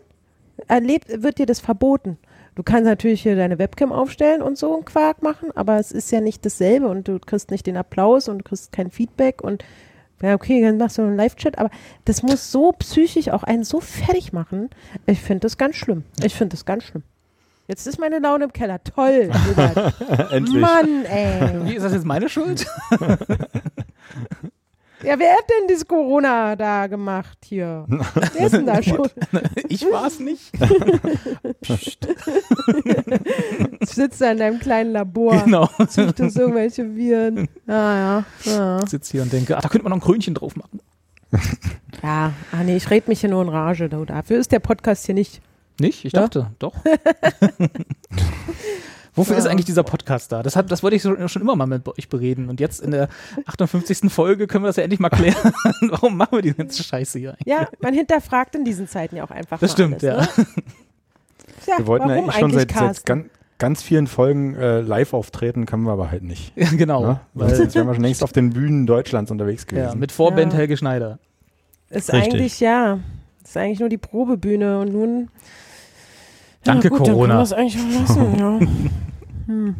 erlebt, 0.68 1.22
wird 1.22 1.38
dir 1.38 1.46
das 1.46 1.60
verboten. 1.60 2.18
Du 2.56 2.62
kannst 2.62 2.86
natürlich 2.86 3.22
hier 3.22 3.36
deine 3.36 3.58
Webcam 3.58 3.92
aufstellen 3.92 4.40
und 4.40 4.56
so 4.56 4.74
einen 4.74 4.86
Quark 4.86 5.22
machen, 5.22 5.50
aber 5.54 5.78
es 5.78 5.92
ist 5.92 6.10
ja 6.10 6.22
nicht 6.22 6.44
dasselbe 6.44 6.88
und 6.88 7.06
du 7.06 7.18
kriegst 7.18 7.50
nicht 7.50 7.66
den 7.66 7.76
Applaus 7.76 8.28
und 8.28 8.38
du 8.38 8.44
kriegst 8.44 8.72
kein 8.72 8.90
Feedback 8.90 9.42
und 9.42 9.62
ja, 10.22 10.32
okay, 10.32 10.62
dann 10.62 10.78
machst 10.78 10.96
du 10.96 11.02
einen 11.02 11.16
Live-Chat, 11.16 11.58
aber 11.58 11.68
das 12.06 12.22
muss 12.22 12.50
so 12.50 12.72
psychisch 12.72 13.28
auch 13.28 13.42
einen 13.42 13.64
so 13.64 13.80
fertig 13.80 14.32
machen. 14.32 14.70
Ich 15.04 15.20
finde 15.20 15.40
das 15.40 15.58
ganz 15.58 15.76
schlimm. 15.76 16.04
Ich 16.22 16.34
finde 16.34 16.56
das 16.56 16.64
ganz 16.64 16.84
schlimm. 16.84 17.02
Jetzt 17.68 17.86
ist 17.86 18.00
meine 18.00 18.20
Laune 18.20 18.44
im 18.44 18.52
Keller. 18.54 18.82
Toll. 18.82 19.30
Endlich. 20.30 20.62
Mann, 20.62 21.04
ey. 21.04 21.64
Wie 21.64 21.74
ist 21.74 21.82
das 21.82 21.92
jetzt 21.92 22.06
meine 22.06 22.30
Schuld? 22.30 22.66
Ja, 25.06 25.18
wer 25.18 25.32
hat 25.34 25.44
denn 25.48 25.68
dieses 25.68 25.86
Corona 25.86 26.56
da 26.56 26.86
gemacht 26.88 27.38
hier? 27.44 27.86
Wer 28.34 28.46
ist 28.46 28.52
denn 28.54 28.66
da 28.66 28.82
schon? 28.82 29.08
Ich 29.68 29.82
war 29.90 30.06
es 30.08 30.18
nicht. 30.20 30.50
Sitzt 33.82 34.20
da 34.20 34.32
in 34.32 34.38
deinem 34.38 34.58
kleinen 34.58 34.92
Labor. 34.92 35.42
Genau. 35.44 35.68
Züchtest 35.88 36.36
irgendwelche 36.36 36.94
Viren. 36.96 37.48
Ja, 37.66 37.96
ja. 37.96 38.24
Ja, 38.44 38.82
Ich 38.82 38.90
sitze 38.90 39.12
hier 39.12 39.22
und 39.22 39.32
denke, 39.32 39.56
ach, 39.56 39.62
da 39.62 39.68
könnte 39.68 39.84
man 39.84 39.90
noch 39.90 39.98
ein 39.98 40.04
Krönchen 40.06 40.34
drauf 40.34 40.56
machen. 40.56 40.80
ja. 42.02 42.32
Ah, 42.52 42.62
nee, 42.64 42.76
ich 42.76 42.90
rede 42.90 43.08
mich 43.08 43.20
hier 43.20 43.30
nur 43.30 43.42
in 43.42 43.48
Rage. 43.48 43.88
Dafür 43.88 44.38
ist 44.38 44.52
der 44.52 44.60
Podcast 44.60 45.06
hier 45.06 45.14
nicht. 45.14 45.40
Nicht? 45.80 46.04
Ich 46.04 46.12
Ja? 46.12 46.22
dachte, 46.22 46.50
doch. 46.58 46.74
Wofür 49.16 49.32
Ja. 49.34 49.38
ist 49.40 49.46
eigentlich 49.46 49.64
dieser 49.64 49.82
Podcast 49.82 50.30
da? 50.30 50.42
Das, 50.42 50.54
hat, 50.56 50.70
das 50.70 50.82
wollte 50.82 50.94
ich 50.96 51.02
so, 51.02 51.16
schon 51.28 51.42
immer 51.42 51.56
mal 51.56 51.66
mit 51.66 51.88
euch 51.88 52.08
bereden. 52.08 52.48
Und 52.48 52.60
jetzt 52.60 52.80
in 52.80 52.90
der 52.90 53.08
58. 53.46 54.12
Folge 54.12 54.46
können 54.46 54.62
wir 54.64 54.68
das 54.68 54.76
ja 54.76 54.82
endlich 54.84 55.00
mal 55.00 55.08
klären. 55.10 55.52
Warum 55.88 56.16
machen 56.16 56.32
wir 56.32 56.42
die 56.42 56.52
ganze 56.54 56.82
Scheiße 56.84 57.18
hier 57.18 57.30
eigentlich? 57.32 57.46
Ja, 57.46 57.66
man 57.80 57.94
hinterfragt 57.94 58.54
in 58.54 58.64
diesen 58.64 58.86
Zeiten 58.88 59.16
ja 59.16 59.24
auch 59.24 59.30
einfach 59.30 59.58
Das 59.58 59.70
mal 59.70 59.74
stimmt, 59.74 60.04
alles, 60.04 60.36
ja. 60.36 60.42
Ne? 60.44 60.46
ja. 61.66 61.78
Wir 61.78 61.86
wollten 61.86 62.08
ja 62.10 62.14
eigentlich 62.16 62.36
schon 62.36 62.52
seit, 62.52 62.70
seit 62.72 63.06
ganz, 63.06 63.26
ganz 63.58 63.82
vielen 63.82 64.06
Folgen 64.06 64.54
äh, 64.54 64.82
live 64.82 65.14
auftreten, 65.14 65.64
können 65.64 65.84
wir 65.84 65.92
aber 65.92 66.10
halt 66.10 66.22
nicht. 66.22 66.52
Ja, 66.56 66.68
genau. 66.70 67.02
Ne? 67.06 67.20
Weil, 67.32 67.54
Sonst 67.54 67.74
wären 67.74 67.86
wir 67.86 67.94
schon 67.94 68.04
längst 68.04 68.22
auf 68.22 68.32
den 68.32 68.50
Bühnen 68.50 68.86
Deutschlands 68.86 69.30
unterwegs 69.30 69.66
gewesen. 69.66 69.88
ja, 69.88 69.94
mit 69.94 70.12
Vorband 70.12 70.52
Ja. 70.52 70.58
Helge 70.58 70.76
Schneider. 70.76 71.18
Ist 71.88 72.12
Richtig. 72.12 72.34
eigentlich, 72.34 72.60
ja, 72.60 72.98
ist 73.42 73.56
eigentlich 73.56 73.80
nur 73.80 73.88
die 73.88 73.96
Probebühne 73.98 74.80
und 74.80 74.92
nun. 74.92 75.28
Danke, 76.64 76.88
ja, 76.88 76.90
gut, 76.90 77.06
Corona. 77.06 77.12
Dann 77.12 77.28
können 77.28 77.38
wir 77.38 77.42
es 77.42 77.52
eigentlich 77.52 77.98
lassen, 78.00 78.38
ja. 78.38 78.58
Hm. 79.46 79.74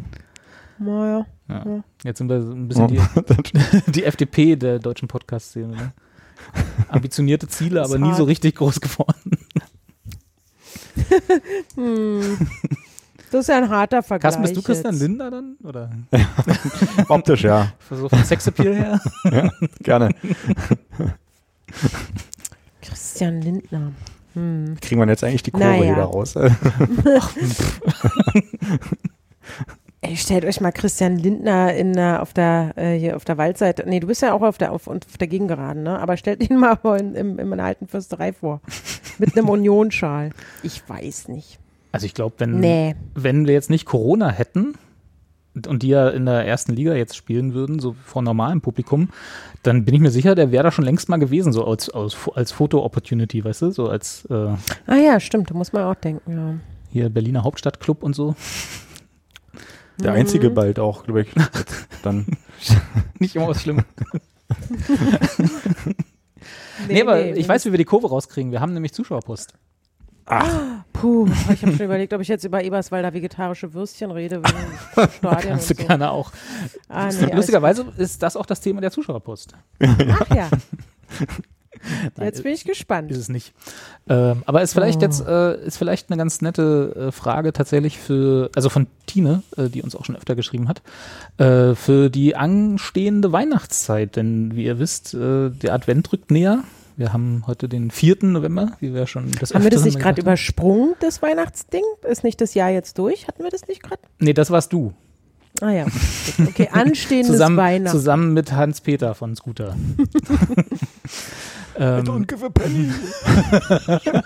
Naja. 0.79 1.25
Ja. 1.47 1.63
Ja. 1.65 1.83
Jetzt 2.03 2.17
sind 2.19 2.29
wir 2.29 2.41
so 2.41 2.51
ein 2.51 2.67
bisschen 2.67 2.87
die, 2.87 3.01
die 3.91 4.03
FDP 4.03 4.55
der 4.55 4.79
deutschen 4.79 5.07
Podcast-Szene. 5.07 5.75
Ne? 5.75 5.93
Ambitionierte 6.89 7.47
Ziele, 7.47 7.83
aber 7.83 7.97
nie 7.97 8.13
so 8.13 8.23
richtig 8.23 8.55
groß 8.55 8.81
geworden. 8.81 9.31
Hm. 11.75 12.37
Das 13.31 13.41
ist 13.41 13.47
ja 13.49 13.57
ein 13.57 13.69
harter 13.69 14.01
Vergleich. 14.01 14.33
Carsten, 14.33 14.41
bist 14.41 14.57
du 14.57 14.61
Christian 14.63 14.93
jetzt. 14.93 15.01
Lindner 15.01 15.29
dann? 15.29 15.57
Oder 15.63 15.91
Optisch, 17.07 17.43
ja. 17.43 17.71
so 17.89 18.09
vom 18.09 18.23
Sexappeal 18.23 18.73
her? 18.73 19.01
Gerne. 19.83 20.09
Christian 22.81 23.41
Lindner. 23.41 23.91
Hm. 24.33 24.77
Kriegen 24.81 24.99
wir 24.99 25.07
jetzt 25.07 25.23
eigentlich 25.23 25.43
die 25.43 25.51
Kurve 25.51 25.67
Naja. 25.67 25.91
wieder 25.91 26.03
raus? 26.03 26.35
Ey, 30.01 30.15
stellt 30.15 30.45
euch 30.45 30.61
mal 30.61 30.71
Christian 30.71 31.17
Lindner 31.17 31.73
in 31.73 31.93
der, 31.93 32.21
auf 32.21 32.31
der 32.31 32.73
äh, 32.75 32.97
hier 32.99 33.15
auf 33.15 33.25
der 33.25 33.37
Waldseite. 33.39 33.83
Nee, 33.87 33.99
du 33.99 34.07
bist 34.07 34.21
ja 34.21 34.31
auch 34.33 34.43
auf 34.43 34.57
der 34.59 34.71
auf, 34.71 34.87
auf 34.87 34.99
der 35.19 35.27
Gegengeraden, 35.27 35.81
ne? 35.83 35.97
Aber 35.99 36.17
stellt 36.17 36.47
ihn 36.47 36.57
mal 36.57 36.77
in, 36.99 37.15
im, 37.15 37.39
in 37.39 37.51
einer 37.51 37.63
alten 37.63 37.87
Fürsterei 37.87 38.31
vor. 38.31 38.61
Mit 39.17 39.35
einem 39.35 39.49
Unionsschal. 39.49 40.29
Ich 40.61 40.87
weiß 40.87 41.29
nicht. 41.29 41.57
Also 41.91 42.05
ich 42.05 42.13
glaube, 42.13 42.35
wenn, 42.37 42.59
Nee. 42.59 42.95
wenn 43.15 43.47
wir 43.47 43.53
jetzt 43.53 43.71
nicht 43.71 43.85
Corona 43.85 44.29
hätten 44.29 44.75
und- 45.55 45.65
und 45.65 45.81
die 45.81 45.87
ja 45.87 46.09
in 46.09 46.27
der 46.27 46.45
ersten 46.45 46.73
Liga 46.73 46.93
jetzt 46.93 47.15
spielen 47.15 47.55
würden, 47.55 47.79
so 47.79 47.95
vor 48.05 48.21
normalem 48.21 48.61
Publikum, 48.61 49.09
dann 49.63 49.83
bin 49.83 49.95
ich 49.95 49.99
mir 50.01 50.11
sicher, 50.11 50.35
der 50.35 50.51
wäre 50.51 50.63
da 50.63 50.71
schon 50.71 50.85
längst 50.85 51.09
mal 51.09 51.17
gewesen, 51.17 51.51
so 51.53 51.65
als, 51.65 51.89
als, 51.89 52.15
als 52.35 52.51
Foto-Opportunity, 52.51 53.43
weißt 53.43 53.63
du, 53.63 53.71
so 53.71 53.89
als 53.89 54.25
äh, 54.29 54.33
Ah 54.85 54.95
ja, 54.97 55.19
stimmt, 55.19 55.49
da 55.49 55.55
muss 55.55 55.73
man 55.73 55.85
auch 55.85 55.95
denken, 55.95 56.31
ja. 56.31 56.53
hier 56.91 57.09
Berliner 57.09 57.43
Hauptstadtclub 57.43 58.03
und 58.03 58.15
so. 58.15 58.35
Der 59.99 60.11
Mhm. 60.11 60.17
einzige 60.17 60.49
bald 60.49 60.79
auch, 60.79 61.03
glaube 61.03 61.21
ich. 61.21 61.29
Dann. 62.03 62.25
Nicht 63.19 63.35
immer 63.35 63.47
was 63.47 63.61
Schlimmes. 63.61 63.83
Nee, 66.87 67.01
aber 67.01 67.35
ich 67.35 67.47
weiß, 67.47 67.65
wie 67.65 67.71
wir 67.71 67.77
die 67.77 67.85
Kurve 67.85 68.07
rauskriegen. 68.09 68.51
Wir 68.51 68.61
haben 68.61 68.73
nämlich 68.73 68.93
Zuschauerpost. 68.93 69.53
Puh, 70.93 71.27
ich 71.53 71.61
habe 71.63 71.71
schon 71.75 71.85
überlegt, 71.85 72.11
ob 72.13 72.19
ich 72.21 72.27
jetzt 72.27 72.43
über 72.43 72.61
Eberswalder 72.63 73.13
vegetarische 73.13 73.73
Würstchen 73.73 74.11
rede 74.11 74.41
Stadion 75.17 75.39
Kannst 75.41 75.69
du 75.69 75.75
so. 75.75 75.83
gerne 75.87 76.11
auch. 76.11 76.31
Ah, 76.89 77.07
nee, 77.09 77.33
Lustigerweise 77.33 77.85
ist 77.97 78.21
das 78.21 78.35
auch 78.35 78.45
das 78.45 78.59
Thema 78.59 78.81
der 78.81 78.91
Zuschauerpost. 78.91 79.53
Ach 79.81 80.35
ja, 80.35 80.49
Nein, 82.15 82.25
jetzt 82.27 82.43
bin 82.43 82.53
ich 82.53 82.63
gespannt. 82.63 83.11
ist 83.11 83.17
es 83.17 83.29
nicht. 83.29 83.53
Ähm, 84.09 84.43
aber 84.45 84.61
ist 84.61 84.73
vielleicht 84.73 84.99
Oh. 84.99 85.01
jetzt 85.01 85.25
äh, 85.27 85.65
ist 85.65 85.77
vielleicht 85.77 86.09
eine 86.09 86.17
ganz 86.17 86.41
nette 86.41 87.07
äh, 87.07 87.11
Frage 87.11 87.53
tatsächlich 87.53 87.97
für 87.97 88.49
also 88.55 88.69
von 88.69 88.87
Tine, 89.05 89.43
äh, 89.57 89.69
die 89.69 89.81
uns 89.81 89.95
auch 89.95 90.05
schon 90.05 90.15
öfter 90.15 90.35
geschrieben 90.35 90.67
hat, 90.69 90.81
äh, 91.37 91.75
für 91.75 92.09
die 92.09 92.35
anstehende 92.35 93.31
Weihnachtszeit. 93.31 94.15
Denn 94.15 94.55
wie 94.55 94.65
ihr 94.65 94.79
wisst, 94.79 95.13
äh, 95.13 95.49
der 95.49 95.73
Advent 95.73 96.11
rückt 96.13 96.31
näher. 96.31 96.63
Wir 96.95 97.13
haben 97.13 97.43
heute 97.45 97.69
den 97.69 97.91
4. 97.91 98.17
November, 98.31 98.71
wie 98.79 98.91
wir 98.93 99.05
schon 99.05 99.31
das 99.39 99.53
Haben 99.53 99.63
wir 99.63 99.69
das 99.69 99.85
nicht 99.85 99.99
gerade 99.99 100.19
übersprungen, 100.19 100.95
das 100.99 101.21
Weihnachtsding? 101.21 101.83
Ist 102.09 102.23
nicht 102.23 102.41
das 102.41 102.55
Jahr 102.55 102.69
jetzt 102.71 102.97
durch? 102.97 103.27
Hatten 103.27 103.43
wir 103.43 103.51
das 103.51 103.67
nicht 103.67 103.83
gerade? 103.83 104.01
Nee, 104.17 104.33
das 104.33 104.49
warst 104.49 104.73
du. 104.73 104.93
Ah 105.61 105.69
ja. 105.71 105.85
Okay, 106.47 106.69
anstehendes 106.71 107.27
Zusammen, 107.33 107.57
Weihnachten. 107.57 107.95
zusammen 107.95 108.33
mit 108.33 108.51
Hans-Peter 108.51 109.13
von 109.13 109.35
Scooter. 109.35 109.75
ähm, 111.79 112.27
give 112.27 112.45
a 112.45 112.49
penny. 112.49 112.91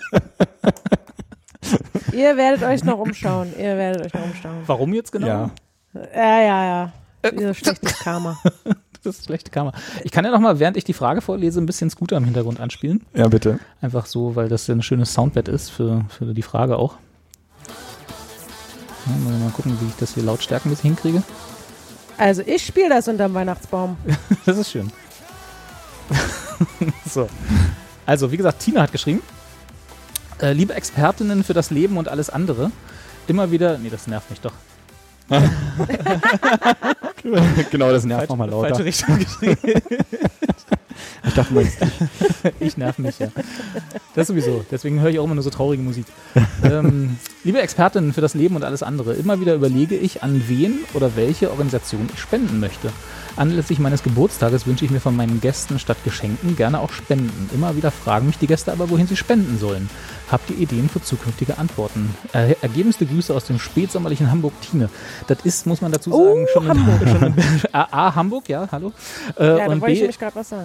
Ihr 2.13 2.35
werdet 2.37 2.63
euch 2.63 2.83
noch 2.83 2.97
umschauen. 2.97 3.53
Ihr 3.57 3.77
werdet 3.77 4.05
euch 4.05 4.13
noch 4.13 4.23
umschauen. 4.23 4.63
warum 4.65 4.93
jetzt 4.93 5.11
genau? 5.11 5.27
Ja. 5.27 5.51
Ja, 5.93 6.41
ja, 6.41 6.65
ja. 6.65 7.31
Dieses 7.31 7.57
schlechtes 7.57 7.99
Karma. 7.99 8.37
Das 9.03 9.17
ist 9.17 9.25
schlechte 9.25 9.49
Kamera. 9.49 9.75
Ich 10.03 10.11
kann 10.11 10.25
ja 10.25 10.29
noch 10.29 10.39
mal, 10.39 10.59
während 10.59 10.77
ich 10.77 10.83
die 10.83 10.93
Frage 10.93 11.21
vorlese, 11.21 11.59
ein 11.59 11.65
bisschen 11.65 11.89
Scooter 11.89 12.17
im 12.17 12.23
Hintergrund 12.23 12.59
anspielen. 12.59 13.03
Ja, 13.15 13.27
bitte. 13.29 13.59
Einfach 13.81 14.05
so, 14.05 14.35
weil 14.35 14.47
das 14.47 14.67
ja 14.67 14.75
ein 14.75 14.83
schönes 14.83 15.11
Soundbed 15.11 15.47
ist 15.47 15.69
für, 15.69 16.05
für 16.09 16.35
die 16.35 16.43
Frage 16.43 16.77
auch. 16.77 16.97
Ja, 19.07 19.13
mal, 19.27 19.39
mal 19.39 19.49
gucken, 19.49 19.75
wie 19.81 19.87
ich 19.87 19.95
das 19.95 20.13
hier 20.13 20.21
Lautstärken 20.21 20.69
ein 20.69 20.75
bisschen 20.75 20.91
hinkriege. 20.91 21.23
Also 22.19 22.43
ich 22.45 22.63
spiele 22.63 22.89
das 22.89 23.07
unterm 23.07 23.33
Weihnachtsbaum. 23.33 23.97
Das 24.45 24.59
ist 24.59 24.69
schön. 24.69 24.91
so. 27.05 27.29
Also, 28.05 28.31
wie 28.31 28.37
gesagt, 28.37 28.59
Tina 28.59 28.81
hat 28.81 28.91
geschrieben. 28.91 29.21
Äh, 30.41 30.53
liebe 30.53 30.73
Expertinnen 30.73 31.43
für 31.43 31.53
das 31.53 31.69
Leben 31.69 31.97
und 31.97 32.07
alles 32.07 32.29
andere, 32.29 32.71
immer 33.27 33.51
wieder. 33.51 33.77
Nee, 33.77 33.89
das 33.89 34.07
nervt 34.07 34.29
mich 34.29 34.41
doch. 34.41 34.53
genau, 37.71 37.91
das 37.91 38.03
nervt 38.03 38.29
nochmal 38.29 38.49
lauter. 38.49 38.69
Falsche 38.69 38.85
Richtung 38.85 39.19
geschrieben. 39.19 39.81
Ich 41.23 41.33
dachte 41.33 41.53
mal, 41.53 41.65
Ich 42.59 42.77
nerv 42.77 42.97
mich, 42.97 43.19
ja. 43.19 43.27
Das 44.15 44.27
sowieso. 44.27 44.65
Deswegen 44.69 44.99
höre 44.99 45.11
ich 45.11 45.19
auch 45.19 45.23
immer 45.23 45.35
nur 45.35 45.43
so 45.43 45.49
traurige 45.49 45.81
Musik. 45.81 46.05
ähm, 46.63 47.17
liebe 47.43 47.61
Expertinnen 47.61 48.13
für 48.13 48.21
das 48.21 48.33
Leben 48.33 48.55
und 48.55 48.63
alles 48.63 48.83
andere, 48.83 49.13
immer 49.13 49.39
wieder 49.39 49.55
überlege 49.55 49.95
ich, 49.95 50.23
an 50.23 50.43
wen 50.47 50.79
oder 50.93 51.15
welche 51.15 51.51
Organisation 51.51 52.09
ich 52.13 52.19
spenden 52.19 52.59
möchte. 52.59 52.91
Anlässlich 53.37 53.79
meines 53.79 54.03
Geburtstages 54.03 54.67
wünsche 54.67 54.85
ich 54.85 54.91
mir 54.91 54.99
von 54.99 55.15
meinen 55.15 55.39
Gästen 55.41 55.79
statt 55.79 55.97
Geschenken 56.03 56.55
gerne 56.55 56.79
auch 56.79 56.91
Spenden. 56.91 57.49
Immer 57.53 57.75
wieder 57.75 57.91
fragen 57.91 58.27
mich 58.27 58.37
die 58.37 58.47
Gäste 58.47 58.71
aber, 58.71 58.89
wohin 58.89 59.07
sie 59.07 59.15
spenden 59.15 59.57
sollen. 59.57 59.89
Habt 60.29 60.49
ihr 60.49 60.57
Ideen 60.57 60.89
für 60.89 61.01
zukünftige 61.01 61.57
Antworten? 61.57 62.15
Äh, 62.33 62.55
ergebenste 62.61 63.05
Grüße 63.05 63.33
aus 63.33 63.45
dem 63.45 63.59
spätsommerlichen 63.59 64.31
Hamburg 64.31 64.53
Tine. 64.61 64.89
Das 65.27 65.39
ist, 65.43 65.65
muss 65.65 65.81
man 65.81 65.91
dazu 65.91 66.11
sagen, 66.11 66.23
Oh, 66.23 66.47
schon, 66.53 66.67
Hamburg. 66.67 67.07
schon 67.09 67.23
ein, 67.23 67.35
A, 67.73 68.07
A, 68.07 68.15
Hamburg, 68.15 68.47
ja, 68.49 68.67
hallo. 68.71 68.93
Äh, 69.37 69.57
Ja, 69.57 69.67
und 69.67 69.83
B, 69.83 70.09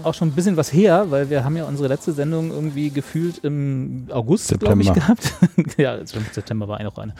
auch 0.04 0.14
schon 0.14 0.28
ein 0.28 0.32
bisschen 0.32 0.56
was 0.56 0.72
her, 0.72 1.06
weil 1.10 1.30
wir 1.30 1.44
haben 1.44 1.56
ja 1.56 1.64
unsere 1.64 1.88
letzte 1.88 2.12
Sendung 2.12 2.50
irgendwie 2.50 2.90
gefühlt 2.90 3.38
im 3.44 4.06
August, 4.10 4.56
glaube 4.58 4.80
ich, 4.80 4.86
September. 4.88 4.94
gehabt. 4.94 5.32
ja, 5.78 5.98
September 6.04 6.68
war 6.68 6.80
auch 6.86 6.98
eine. 6.98 7.14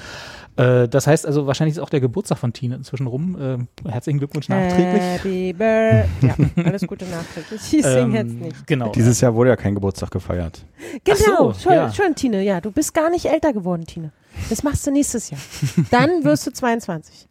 Äh, 0.57 0.89
das 0.89 1.07
heißt 1.07 1.27
also, 1.27 1.47
wahrscheinlich 1.47 1.77
ist 1.77 1.83
auch 1.83 1.91
der 1.91 2.01
Geburtstag 2.01 2.39
von 2.39 2.53
Tine 2.53 2.77
inzwischen 2.77 3.07
rum. 3.07 3.37
Äh, 3.85 3.91
herzlichen 3.91 4.19
Glückwunsch 4.19 4.49
nachträglich. 4.49 5.03
Happy 5.03 5.53
Birthday. 5.53 6.05
Ja, 6.57 6.65
alles 6.65 6.87
Gute 6.87 7.05
nachträglich. 7.05 7.61
Ich 7.75 7.83
sing 7.85 8.13
jetzt 8.15 8.31
Ähm, 8.33 8.39
nicht. 8.41 8.67
Genau. 8.67 8.91
dieses 8.93 9.21
Jahr 9.21 9.35
wurde 9.35 9.51
ja 9.51 9.57
kein 9.57 9.75
Geburtstag 9.75 10.11
gefeiert. 10.11 10.65
Genau, 11.05 11.53
so, 11.53 11.61
schon, 11.61 11.73
ja. 11.75 11.91
Tine. 12.15 12.43
Ja, 12.43 12.61
du 12.61 12.71
bist 12.71 12.95
gar 12.95 13.11
nicht 13.11 13.27
älter 13.27 13.53
geworden, 13.53 13.85
Tine. 13.87 14.13
Das 14.49 14.63
machst 14.63 14.87
du 14.87 14.91
nächstes 14.91 15.31
Jahr. 15.31 15.41
Dann 15.91 16.25
wirst 16.25 16.47
du 16.47 16.53
22. 16.53 17.29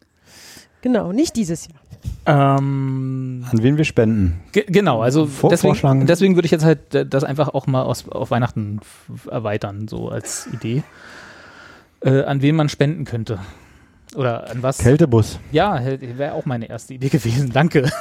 Genau, 0.82 1.10
nicht 1.12 1.34
dieses 1.36 1.66
Jahr. 1.68 2.58
ähm, 2.58 3.44
An 3.50 3.62
wen 3.62 3.76
wir 3.76 3.84
spenden. 3.84 4.40
ge 4.52 4.64
genau, 4.68 5.00
also 5.02 5.26
Vor- 5.26 5.50
deswegen, 5.50 5.74
vorschlagen. 5.74 6.06
deswegen 6.06 6.36
würde 6.36 6.46
ich 6.46 6.52
jetzt 6.52 6.64
halt 6.64 6.94
äh, 6.94 7.04
das 7.06 7.24
einfach 7.24 7.48
auch 7.48 7.66
mal 7.66 7.82
aus, 7.82 8.08
auf 8.08 8.30
Weihnachten 8.30 8.80
erweitern, 9.28 9.88
so 9.88 10.08
als 10.10 10.48
Idee. 10.52 10.82
Äh, 12.00 12.22
an 12.22 12.42
wen 12.42 12.56
man 12.56 12.68
spenden 12.68 13.04
könnte. 13.04 13.38
Oder 14.14 14.50
an 14.50 14.62
was? 14.62 14.78
Kältebus. 14.78 15.38
Ja, 15.52 15.80
wäre 15.84 16.34
auch 16.34 16.46
meine 16.46 16.68
erste 16.68 16.94
Idee 16.94 17.08
gewesen. 17.10 17.52
Danke. 17.52 17.90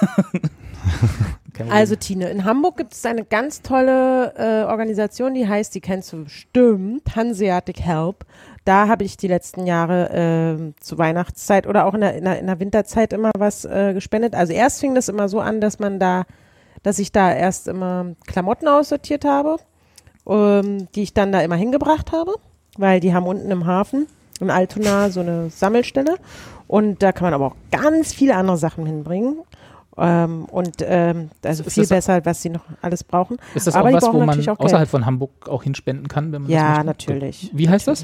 Also 1.70 1.96
Tine, 1.96 2.30
in 2.30 2.44
Hamburg 2.44 2.78
gibt 2.78 2.94
es 2.94 3.06
eine 3.06 3.24
ganz 3.24 3.62
tolle 3.62 4.34
äh, 4.36 4.70
Organisation, 4.70 5.34
die 5.34 5.48
heißt, 5.48 5.74
die 5.74 5.82
kennst 5.82 6.12
du 6.12 6.26
bestimmt, 6.26 7.16
Hanseatic 7.16 7.80
Help. 7.80 8.26
Da 8.66 8.88
habe 8.88 9.04
ich 9.04 9.16
die 9.16 9.28
letzten 9.28 9.66
Jahre 9.66 10.10
äh, 10.10 10.82
zur 10.82 10.98
Weihnachtszeit 10.98 11.66
oder 11.68 11.86
auch 11.86 11.94
in 11.94 12.02
der, 12.02 12.16
in 12.16 12.26
der, 12.26 12.40
in 12.40 12.48
der 12.48 12.60
Winterzeit 12.60 13.14
immer 13.14 13.32
was 13.38 13.64
äh, 13.64 13.94
gespendet. 13.94 14.36
Also 14.36 14.54
erst 14.54 14.80
fing 14.80 14.96
das 14.96 15.08
immer 15.08 15.30
so 15.30 15.40
an, 15.40 15.62
dass 15.62 15.80
man 15.80 16.00
da, 16.00 16.26
dass 16.84 17.00
ich 17.00 17.12
da 17.12 17.34
erst 17.34 17.68
immer 17.68 18.16
Klamotten 18.28 18.68
aussortiert 18.68 19.24
habe, 19.24 19.58
ähm, 20.28 20.88
die 20.94 21.04
ich 21.04 21.14
dann 21.14 21.32
da 21.32 21.42
immer 21.42 21.56
hingebracht 21.56 22.12
habe, 22.12 22.36
weil 22.78 23.00
die 23.00 23.14
haben 23.14 23.26
unten 23.28 23.50
im 23.52 23.66
Hafen 23.66 24.08
in 24.40 24.50
Altona 24.50 25.10
so 25.10 25.22
eine 25.22 25.50
Sammelstelle 25.50 26.16
und 26.68 27.02
da 27.02 27.12
kann 27.12 27.26
man 27.26 27.34
aber 27.34 27.46
auch 27.48 27.56
ganz 27.72 28.14
viele 28.14 28.36
andere 28.36 28.58
Sachen 28.58 28.86
hinbringen. 28.86 29.38
Ähm, 29.98 30.44
und 30.52 30.76
ähm, 30.82 31.30
also 31.42 31.64
Ist 31.64 31.74
viel 31.76 31.84
das- 31.84 31.90
besser, 31.90 32.26
was 32.26 32.42
sie 32.42 32.50
noch 32.50 32.66
alles 32.82 33.06
brauchen. 33.06 33.38
Ist 33.54 33.66
das 33.68 33.76
aber 33.76 33.88
auch 33.90 33.94
was, 33.94 34.04
wo 34.08 34.12
man 34.18 34.26
natürlich 34.28 34.50
auch 34.50 34.60
außerhalb 34.60 34.82
Geld. 34.88 34.90
von 34.92 35.06
Hamburg 35.06 35.48
auch 35.48 35.64
hinspenden 35.64 36.10
kann, 36.10 36.34
wenn 36.34 36.42
man 36.42 36.52
das 36.52 36.60
Ja, 36.60 36.70
möchte? 36.70 36.86
natürlich. 36.86 37.50
Wie 37.54 37.70
heißt 37.70 37.88
das? 37.88 38.04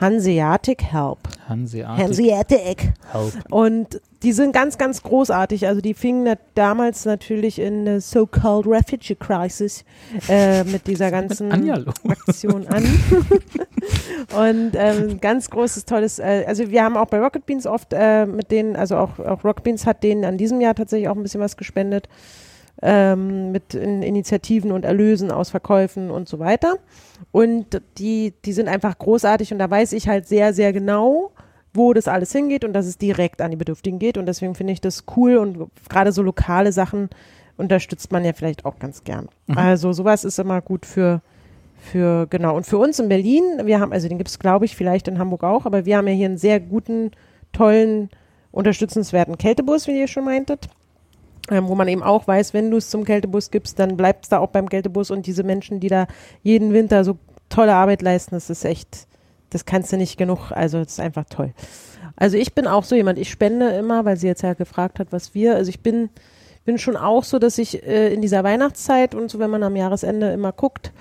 Hanseatic 0.00 0.82
Help. 0.82 1.18
Hanseatic 1.48 1.98
Hanseatic. 1.98 2.92
Help. 3.12 3.32
Und 3.50 4.00
die 4.22 4.32
sind 4.32 4.52
ganz, 4.52 4.78
ganz 4.78 5.02
großartig. 5.02 5.66
Also 5.66 5.80
die 5.80 5.94
fingen 5.94 6.24
na 6.24 6.34
damals 6.54 7.04
natürlich 7.04 7.58
in 7.58 7.84
der 7.84 8.00
so-called 8.00 8.66
Refugee 8.66 9.14
Crisis 9.14 9.84
äh, 10.28 10.64
mit 10.64 10.86
dieser 10.86 11.10
ganzen? 11.10 11.50
Aktion 12.08 12.66
an. 12.68 12.84
Und 14.36 14.72
ähm, 14.74 15.20
ganz 15.20 15.50
großes, 15.50 15.84
tolles, 15.84 16.18
äh, 16.18 16.44
also 16.46 16.70
wir 16.70 16.84
haben 16.84 16.96
auch 16.96 17.06
bei 17.06 17.18
Rocket 17.18 17.46
Beans 17.46 17.66
oft 17.66 17.92
äh, 17.92 18.26
mit 18.26 18.50
denen, 18.50 18.76
also 18.76 18.96
auch, 18.96 19.18
auch 19.18 19.44
Rocket 19.44 19.64
Beans 19.64 19.86
hat 19.86 20.02
denen 20.02 20.24
an 20.24 20.36
diesem 20.36 20.60
Jahr 20.60 20.74
tatsächlich 20.74 21.08
auch 21.08 21.16
ein 21.16 21.22
bisschen 21.22 21.40
was 21.40 21.56
gespendet. 21.56 22.08
Ähm, 22.82 23.52
mit 23.52 23.74
in 23.74 24.02
Initiativen 24.02 24.72
und 24.72 24.86
Erlösen 24.86 25.30
aus 25.30 25.50
Verkäufen 25.50 26.10
und 26.10 26.28
so 26.28 26.38
weiter. 26.38 26.78
Und 27.30 27.82
die, 27.98 28.32
die 28.44 28.52
sind 28.54 28.68
einfach 28.68 28.98
großartig 28.98 29.52
und 29.52 29.58
da 29.58 29.70
weiß 29.70 29.92
ich 29.92 30.08
halt 30.08 30.26
sehr, 30.26 30.54
sehr 30.54 30.72
genau, 30.72 31.32
wo 31.74 31.92
das 31.92 32.08
alles 32.08 32.32
hingeht 32.32 32.64
und 32.64 32.72
dass 32.72 32.86
es 32.86 32.96
direkt 32.96 33.42
an 33.42 33.50
die 33.50 33.58
Bedürftigen 33.58 33.98
geht. 33.98 34.16
Und 34.16 34.24
deswegen 34.26 34.54
finde 34.54 34.72
ich 34.72 34.80
das 34.80 35.04
cool 35.16 35.36
und 35.36 35.70
gerade 35.90 36.12
so 36.12 36.22
lokale 36.22 36.72
Sachen 36.72 37.10
unterstützt 37.58 38.10
man 38.12 38.24
ja 38.24 38.32
vielleicht 38.32 38.64
auch 38.64 38.78
ganz 38.78 39.04
gern. 39.04 39.28
Also 39.54 39.92
sowas 39.92 40.24
ist 40.24 40.38
immer 40.38 40.62
gut 40.62 40.86
für, 40.86 41.20
für, 41.78 42.26
genau. 42.28 42.56
Und 42.56 42.64
für 42.64 42.78
uns 42.78 42.98
in 42.98 43.08
Berlin, 43.08 43.42
wir 43.64 43.78
haben, 43.78 43.92
also 43.92 44.08
den 44.08 44.16
gibt 44.16 44.30
es, 44.30 44.38
glaube 44.38 44.64
ich, 44.64 44.74
vielleicht 44.74 45.06
in 45.06 45.18
Hamburg 45.18 45.44
auch, 45.44 45.66
aber 45.66 45.84
wir 45.84 45.98
haben 45.98 46.08
ja 46.08 46.14
hier 46.14 46.26
einen 46.26 46.38
sehr 46.38 46.60
guten, 46.60 47.10
tollen, 47.52 48.08
unterstützenswerten 48.50 49.36
Kältebus, 49.36 49.86
wie 49.86 50.00
ihr 50.00 50.08
schon 50.08 50.24
meintet. 50.24 50.68
Ähm, 51.50 51.68
wo 51.68 51.74
man 51.74 51.88
eben 51.88 52.02
auch 52.02 52.28
weiß, 52.28 52.54
wenn 52.54 52.70
du 52.70 52.76
es 52.76 52.90
zum 52.90 53.04
Kältebus 53.04 53.50
gibst, 53.50 53.78
dann 53.78 53.96
bleibt 53.96 54.24
es 54.24 54.28
da 54.28 54.38
auch 54.38 54.50
beim 54.50 54.68
Kältebus 54.68 55.10
und 55.10 55.26
diese 55.26 55.42
Menschen, 55.42 55.80
die 55.80 55.88
da 55.88 56.06
jeden 56.42 56.72
Winter 56.72 57.02
so 57.02 57.18
tolle 57.48 57.74
Arbeit 57.74 58.02
leisten, 58.02 58.36
das 58.36 58.50
ist 58.50 58.64
echt 58.64 59.08
das 59.50 59.64
kannst 59.64 59.92
du 59.92 59.96
nicht 59.96 60.16
genug, 60.16 60.52
also 60.52 60.78
es 60.78 60.92
ist 60.92 61.00
einfach 61.00 61.24
toll. 61.28 61.52
Also 62.16 62.36
ich 62.36 62.54
bin 62.54 62.66
auch 62.66 62.84
so 62.84 62.94
jemand, 62.94 63.18
ich 63.18 63.30
spende 63.30 63.68
immer, 63.70 64.04
weil 64.04 64.16
sie 64.16 64.26
jetzt 64.26 64.42
ja 64.42 64.54
gefragt 64.54 64.98
hat, 64.98 65.08
was 65.10 65.34
wir, 65.34 65.56
also 65.56 65.68
ich 65.68 65.80
bin, 65.80 66.08
bin 66.64 66.78
schon 66.78 66.96
auch 66.96 67.24
so, 67.24 67.38
dass 67.38 67.58
ich 67.58 67.84
äh, 67.86 68.12
in 68.12 68.22
dieser 68.22 68.44
Weihnachtszeit 68.44 69.14
und 69.14 69.30
so, 69.30 69.38
wenn 69.38 69.50
man 69.50 69.62
am 69.62 69.76
Jahresende 69.76 70.32
immer 70.32 70.52
guckt, 70.52 70.92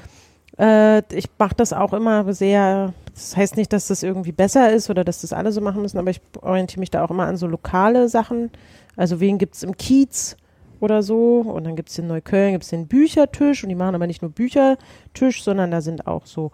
äh, 0.58 1.04
ich 1.14 1.30
mache 1.38 1.56
das 1.56 1.74
auch 1.74 1.93
immer 1.93 2.32
sehr, 2.34 2.93
das 3.14 3.38
heißt 3.38 3.58
nicht, 3.58 3.72
dass 3.72 3.88
das 3.88 4.02
irgendwie 4.02 4.32
besser 4.32 4.72
ist 4.72 4.89
oder 4.89 5.04
dass 5.04 5.22
das 5.22 5.34
alle 5.34 5.52
so 5.52 5.62
machen 5.62 5.82
müssen, 5.82 6.00
aber 6.00 6.10
ich 6.10 6.22
orientiere 6.41 6.80
mich 6.80 6.91
da 6.91 7.04
auch 7.04 7.12
immer 7.12 7.28
an 7.28 7.38
so 7.38 7.47
lokale 7.47 8.10
Sachen. 8.10 8.50
Also 8.95 9.19
wen 9.19 9.37
gibt 9.37 9.55
es 9.55 9.63
im 9.63 9.77
Kiez 9.77 10.37
oder 10.79 11.03
so 11.03 11.41
und 11.41 11.65
dann 11.65 11.75
gibt 11.75 11.89
es 11.89 11.97
in 11.97 12.07
Neukölln, 12.07 12.53
gibt 12.53 12.63
es 12.63 12.69
den 12.69 12.87
Büchertisch 12.87 13.63
und 13.63 13.69
die 13.69 13.75
machen 13.75 13.95
aber 13.95 14.07
nicht 14.07 14.21
nur 14.21 14.31
Büchertisch, 14.31 15.43
sondern 15.43 15.71
da 15.71 15.81
sind 15.81 16.07
auch 16.07 16.25
so 16.25 16.51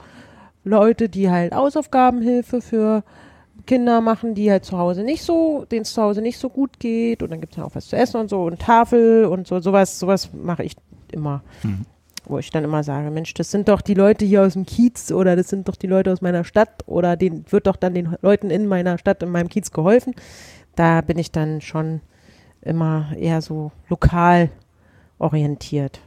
Leute, 0.63 1.09
die 1.09 1.29
halt 1.29 1.53
Hausaufgabenhilfe 1.53 2.61
für 2.61 3.03
Kinder 3.65 4.01
machen, 4.01 4.35
die 4.35 4.51
halt 4.51 4.65
zu 4.65 4.77
Hause 4.77 5.03
nicht 5.03 5.23
so, 5.23 5.65
denen 5.71 5.83
es 5.83 5.93
zu 5.93 6.01
Hause 6.01 6.21
nicht 6.21 6.37
so 6.37 6.49
gut 6.49 6.79
geht 6.79 7.23
und 7.23 7.31
dann 7.31 7.41
gibt 7.41 7.57
es 7.57 7.63
auch 7.63 7.73
was 7.73 7.87
zu 7.87 7.95
essen 7.95 8.17
und 8.19 8.29
so 8.29 8.43
und 8.43 8.59
Tafel 8.59 9.25
und 9.25 9.47
so, 9.47 9.59
sowas, 9.59 9.99
sowas 9.99 10.29
mache 10.33 10.63
ich 10.63 10.75
immer. 11.11 11.43
Mhm. 11.63 11.85
Wo 12.27 12.39
ich 12.39 12.49
dann 12.49 12.63
immer 12.63 12.83
sage, 12.83 13.11
Mensch, 13.11 13.35
das 13.35 13.51
sind 13.51 13.67
doch 13.69 13.81
die 13.81 13.93
Leute 13.93 14.25
hier 14.25 14.41
aus 14.41 14.53
dem 14.53 14.65
Kiez 14.65 15.11
oder 15.11 15.35
das 15.35 15.47
sind 15.47 15.67
doch 15.67 15.75
die 15.75 15.85
Leute 15.85 16.11
aus 16.11 16.21
meiner 16.21 16.43
Stadt 16.43 16.83
oder 16.87 17.15
den 17.15 17.45
wird 17.51 17.67
doch 17.67 17.75
dann 17.75 17.93
den 17.93 18.15
Leuten 18.23 18.49
in 18.49 18.65
meiner 18.65 18.97
Stadt, 18.97 19.21
in 19.21 19.29
meinem 19.29 19.47
Kiez 19.47 19.71
geholfen. 19.71 20.15
Da 20.75 21.01
bin 21.01 21.19
ich 21.19 21.31
dann 21.31 21.61
schon 21.61 22.01
immer 22.65 23.13
eher 23.17 23.41
so 23.41 23.71
lokal 23.89 24.49
orientiert. 25.19 25.99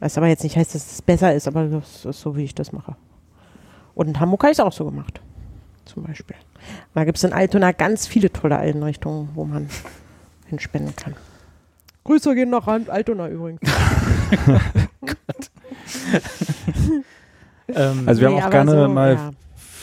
Was 0.00 0.16
aber 0.16 0.28
jetzt 0.28 0.42
nicht 0.44 0.56
heißt, 0.56 0.74
dass 0.74 0.92
es 0.92 1.02
besser 1.02 1.34
ist, 1.34 1.48
aber 1.48 1.66
das 1.66 2.04
ist 2.04 2.20
so, 2.20 2.36
wie 2.36 2.44
ich 2.44 2.54
das 2.54 2.72
mache. 2.72 2.96
Und 3.94 4.08
in 4.08 4.20
Hamburg 4.20 4.42
habe 4.42 4.52
ich 4.52 4.58
es 4.58 4.64
auch 4.64 4.72
so 4.72 4.84
gemacht. 4.84 5.20
Zum 5.84 6.04
Beispiel. 6.04 6.36
Da 6.94 7.04
gibt 7.04 7.18
es 7.18 7.24
in 7.24 7.32
Altona 7.32 7.72
ganz 7.72 8.06
viele 8.06 8.32
tolle 8.32 8.58
Einrichtungen, 8.58 9.30
wo 9.34 9.44
man 9.44 9.68
hinspenden 10.46 10.94
kann. 10.94 11.14
Grüße 12.04 12.34
gehen 12.34 12.50
nach 12.50 12.66
Altona 12.66 13.28
übrigens. 13.28 13.60
Ähm, 17.68 18.04
Also 18.06 18.20
wir 18.20 18.30
Nee, 18.30 18.36
haben 18.36 18.46
auch 18.46 18.50
gerne 18.50 18.70
so, 18.70 18.88
mal 18.88 19.14
ja. 19.14 19.30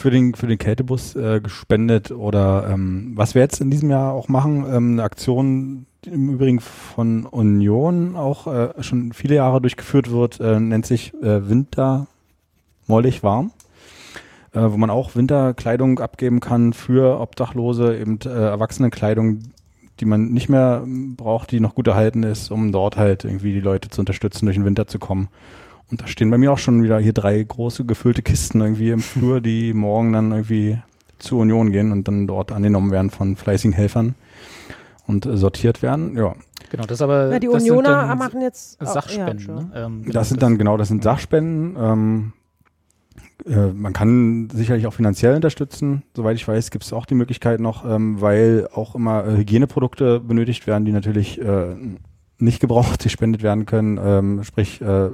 Für 0.06 0.12
den, 0.12 0.36
für 0.36 0.46
den 0.46 0.60
Kältebus 0.60 1.16
äh, 1.16 1.42
gespendet 1.42 2.12
oder 2.12 2.70
ähm, 2.70 3.14
was 3.16 3.34
wir 3.34 3.42
jetzt 3.42 3.60
in 3.60 3.72
diesem 3.72 3.90
Jahr 3.90 4.14
auch 4.14 4.28
machen, 4.28 4.64
ähm, 4.70 4.92
eine 4.92 5.04
Aktion, 5.04 5.88
die 6.04 6.12
im 6.12 6.30
Übrigen 6.30 6.60
von 6.60 7.26
Union 7.26 8.16
auch 8.16 8.46
äh, 8.46 8.84
schon 8.84 9.14
viele 9.14 9.34
Jahre 9.34 9.62
durchgeführt 9.62 10.12
wird, 10.12 10.40
äh, 10.40 10.60
nennt 10.60 10.86
sich 10.86 11.12
äh, 11.24 11.50
Winter 11.50 12.06
mollig 12.86 13.24
warm, 13.24 13.52
äh, 14.54 14.60
wo 14.60 14.78
man 14.78 14.92
auch 14.92 15.16
Winterkleidung 15.16 15.98
abgeben 15.98 16.40
kann 16.40 16.74
für 16.74 17.20
Obdachlose, 17.20 17.98
eben 17.98 18.20
äh, 18.26 18.30
Erwachsenenkleidung, 18.30 19.40
die 20.00 20.06
man 20.06 20.34
nicht 20.34 20.50
mehr 20.50 20.84
ähm, 20.84 21.16
braucht, 21.16 21.50
die 21.50 21.60
noch 21.60 21.74
gut 21.74 21.88
erhalten 21.88 22.22
ist, 22.22 22.52
um 22.52 22.72
dort 22.72 22.96
halt 22.96 23.24
irgendwie 23.24 23.54
die 23.54 23.60
Leute 23.60 23.90
zu 23.90 24.02
unterstützen, 24.02 24.46
durch 24.46 24.58
den 24.58 24.66
Winter 24.66 24.86
zu 24.86 25.00
kommen. 25.00 25.30
Und 25.92 26.02
da 26.02 26.08
stehen 26.08 26.32
bei 26.32 26.38
mir 26.38 26.52
auch 26.52 26.58
schon 26.58 26.84
wieder 26.84 27.00
hier 27.00 27.14
drei 27.14 27.42
große 27.44 27.86
gefüllte 27.86 28.22
Kisten 28.22 28.62
irgendwie 28.62 28.90
im 28.90 29.00
Flur, 29.02 29.42
die 29.42 29.74
morgen 29.74 30.14
dann 30.14 30.32
irgendwie 30.32 30.80
zur 31.20 31.40
Union 31.40 31.72
gehen 31.72 31.92
und 31.92 32.08
dann 32.08 32.28
dort 32.28 32.52
angenommen 32.52 32.92
werden 32.92 33.10
von 33.10 33.36
fleißigen 33.36 33.74
Helfern 33.74 34.16
und 35.08 35.26
äh, 35.26 35.38
sortiert 35.38 35.82
werden. 35.82 36.18
Ja, 36.18 36.34
genau, 36.70 36.84
das 36.84 36.98
ist 36.98 37.02
aber. 37.02 37.32
Ja, 37.32 37.40
die 37.40 37.48
das 37.48 37.64
sind 37.64 37.72
Unioner 37.72 38.08
dann 38.08 38.18
machen 38.18 38.42
jetzt 38.42 38.82
auch- 38.82 38.88
ja, 38.88 38.92
Sachspenden. 38.94 39.30
Entschuldigung. 39.32 39.70
ne? 39.70 39.86
ähm, 39.86 40.02
genau, 40.04 40.14
das 40.14 40.30
sind 40.30 40.42
dann 40.44 40.58
genau, 40.58 40.78
das 40.78 40.88
sind 40.90 41.04
Sachspenden. 41.04 41.76
Ähm, 41.80 42.34
äh, 43.46 43.68
man 43.74 43.94
kann 43.94 44.50
sicherlich 44.52 44.88
auch 44.88 44.94
finanziell 44.94 45.36
unterstützen. 45.36 46.04
Soweit 46.16 46.36
ich 46.36 46.48
weiß, 46.48 46.72
gibt 46.72 46.84
es 46.84 46.94
auch 46.94 47.06
die 47.06 47.16
Möglichkeit 47.16 47.60
noch, 47.60 47.86
ähm, 47.90 48.20
weil 48.22 48.68
auch 48.74 48.96
immer 48.96 49.26
äh, 49.26 49.38
Hygieneprodukte 49.38 50.20
benötigt 50.20 50.68
werden, 50.68 50.86
die 50.86 50.92
natürlich 50.92 51.40
äh, 51.40 51.76
nicht 52.46 52.62
gebraucht 52.62 53.04
gespendet 53.04 53.44
werden 53.44 53.66
können, 53.66 54.00
ähm, 54.02 54.44
sprich 54.44 54.82
äh, 54.82 55.10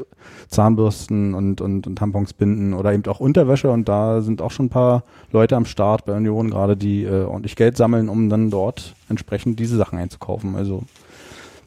Zahnbürsten 0.47 1.34
und, 1.34 1.61
und, 1.61 1.88
und 1.88 1.95
Tampons 1.95 2.34
binden 2.34 2.73
oder 2.73 2.93
eben 2.93 3.05
auch 3.07 3.19
Unterwäsche 3.19 3.71
und 3.71 3.89
da 3.89 4.21
sind 4.21 4.41
auch 4.41 4.51
schon 4.51 4.67
ein 4.67 4.69
paar 4.69 5.03
Leute 5.32 5.55
am 5.55 5.65
Start 5.65 6.05
bei 6.05 6.13
Union 6.15 6.51
gerade, 6.51 6.77
die 6.77 7.03
äh, 7.03 7.23
ordentlich 7.23 7.55
Geld 7.55 7.77
sammeln, 7.77 8.09
um 8.09 8.29
dann 8.29 8.51
dort 8.51 8.95
entsprechend 9.09 9.59
diese 9.59 9.77
Sachen 9.77 9.97
einzukaufen. 9.97 10.55
Also 10.55 10.84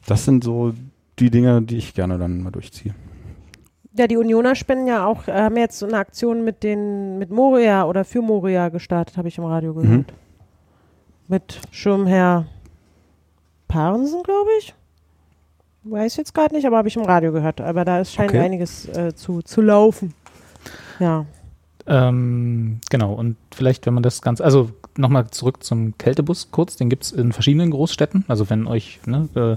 das 0.07 0.25
sind 0.25 0.45
so 0.45 0.73
die 1.19 1.31
Dinge, 1.31 1.63
die 1.63 1.79
ich 1.79 1.95
gerne 1.95 2.19
dann 2.19 2.43
mal 2.43 2.51
durchziehe. 2.51 2.95
Ja, 3.97 4.09
die 4.09 4.17
Unioner 4.17 4.55
spenden 4.57 4.89
ja 4.89 5.07
auch, 5.07 5.29
äh, 5.29 5.33
haben 5.33 5.57
jetzt 5.57 5.79
so 5.79 5.87
eine 5.87 5.99
Aktion 5.99 6.45
mit 6.45 6.63
den, 6.63 7.19
mit 7.19 7.31
Moria 7.31 7.85
oder 7.85 8.05
für 8.05 8.23
Moria 8.23 8.69
gestartet, 8.69 9.17
habe 9.17 9.29
ich 9.29 9.39
im 9.39 9.45
Radio 9.45 9.75
gehört. 9.75 9.99
Mhm. 9.99 10.05
Mit 11.29 11.61
Schirmherr 11.71 12.47
Parensen, 13.69 14.23
glaube 14.23 14.51
ich. 14.59 14.75
Weiß 15.85 16.17
jetzt 16.17 16.35
gerade 16.35 16.55
nicht, 16.55 16.67
aber 16.67 16.79
habe 16.79 16.89
ich 16.89 16.97
im 16.97 17.03
Radio 17.05 17.31
gehört. 17.33 17.61
Aber 17.61 17.85
da 17.85 18.01
ist, 18.01 18.13
scheint 18.13 18.31
Okay. 18.31 18.41
einiges 18.41 18.89
äh, 18.89 19.15
zu, 19.15 19.43
zu 19.43 19.61
laufen. 19.61 20.15
Ja. 20.99 21.27
Ähm, 21.87 22.81
genau, 22.91 23.13
und 23.13 23.37
vielleicht, 23.55 23.85
wenn 23.85 23.93
man 23.95 24.03
das 24.03 24.23
Ganze, 24.23 24.43
also 24.45 24.71
nochmal 24.97 25.31
zurück 25.31 25.63
zum 25.63 25.99
Kältebus 25.99 26.51
kurz, 26.51 26.77
den 26.77 26.89
gibt 26.89 27.05
es 27.05 27.13
in 27.13 27.33
verschiedenen 27.33 27.71
Großstädten. 27.71 28.25
Also 28.29 28.49
wenn 28.49 28.67
euch, 28.67 29.01
ne, 29.07 29.29
äh, 29.35 29.57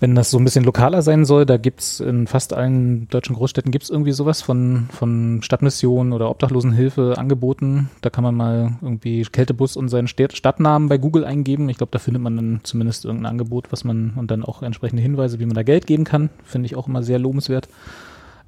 wenn 0.00 0.14
das 0.14 0.30
so 0.30 0.38
ein 0.38 0.44
bisschen 0.44 0.64
lokaler 0.64 1.02
sein 1.02 1.24
soll, 1.24 1.46
da 1.46 1.56
gibt 1.56 1.80
es 1.80 2.00
in 2.00 2.26
fast 2.26 2.52
allen 2.52 3.08
deutschen 3.08 3.36
Großstädten 3.36 3.70
gibt 3.70 3.84
es 3.84 3.90
irgendwie 3.90 4.12
sowas 4.12 4.42
von, 4.42 4.88
von 4.92 5.40
Stadtmission 5.42 6.12
oder 6.12 6.30
Obdachlosenhilfe 6.30 7.14
angeboten. 7.16 7.90
Da 8.00 8.10
kann 8.10 8.24
man 8.24 8.34
mal 8.34 8.76
irgendwie 8.82 9.22
Kältebus 9.22 9.76
und 9.76 9.88
seinen 9.88 10.08
Stadtnamen 10.08 10.88
bei 10.88 10.98
Google 10.98 11.24
eingeben. 11.24 11.68
Ich 11.68 11.78
glaube, 11.78 11.92
da 11.92 11.98
findet 11.98 12.22
man 12.22 12.36
dann 12.36 12.60
zumindest 12.64 13.04
irgendein 13.04 13.32
Angebot, 13.32 13.72
was 13.72 13.84
man 13.84 14.12
und 14.16 14.30
dann 14.30 14.44
auch 14.44 14.62
entsprechende 14.62 15.02
Hinweise, 15.02 15.40
wie 15.40 15.46
man 15.46 15.54
da 15.54 15.62
Geld 15.62 15.86
geben 15.86 16.04
kann. 16.04 16.30
Finde 16.44 16.66
ich 16.66 16.76
auch 16.76 16.88
immer 16.88 17.02
sehr 17.02 17.18
lobenswert 17.18 17.68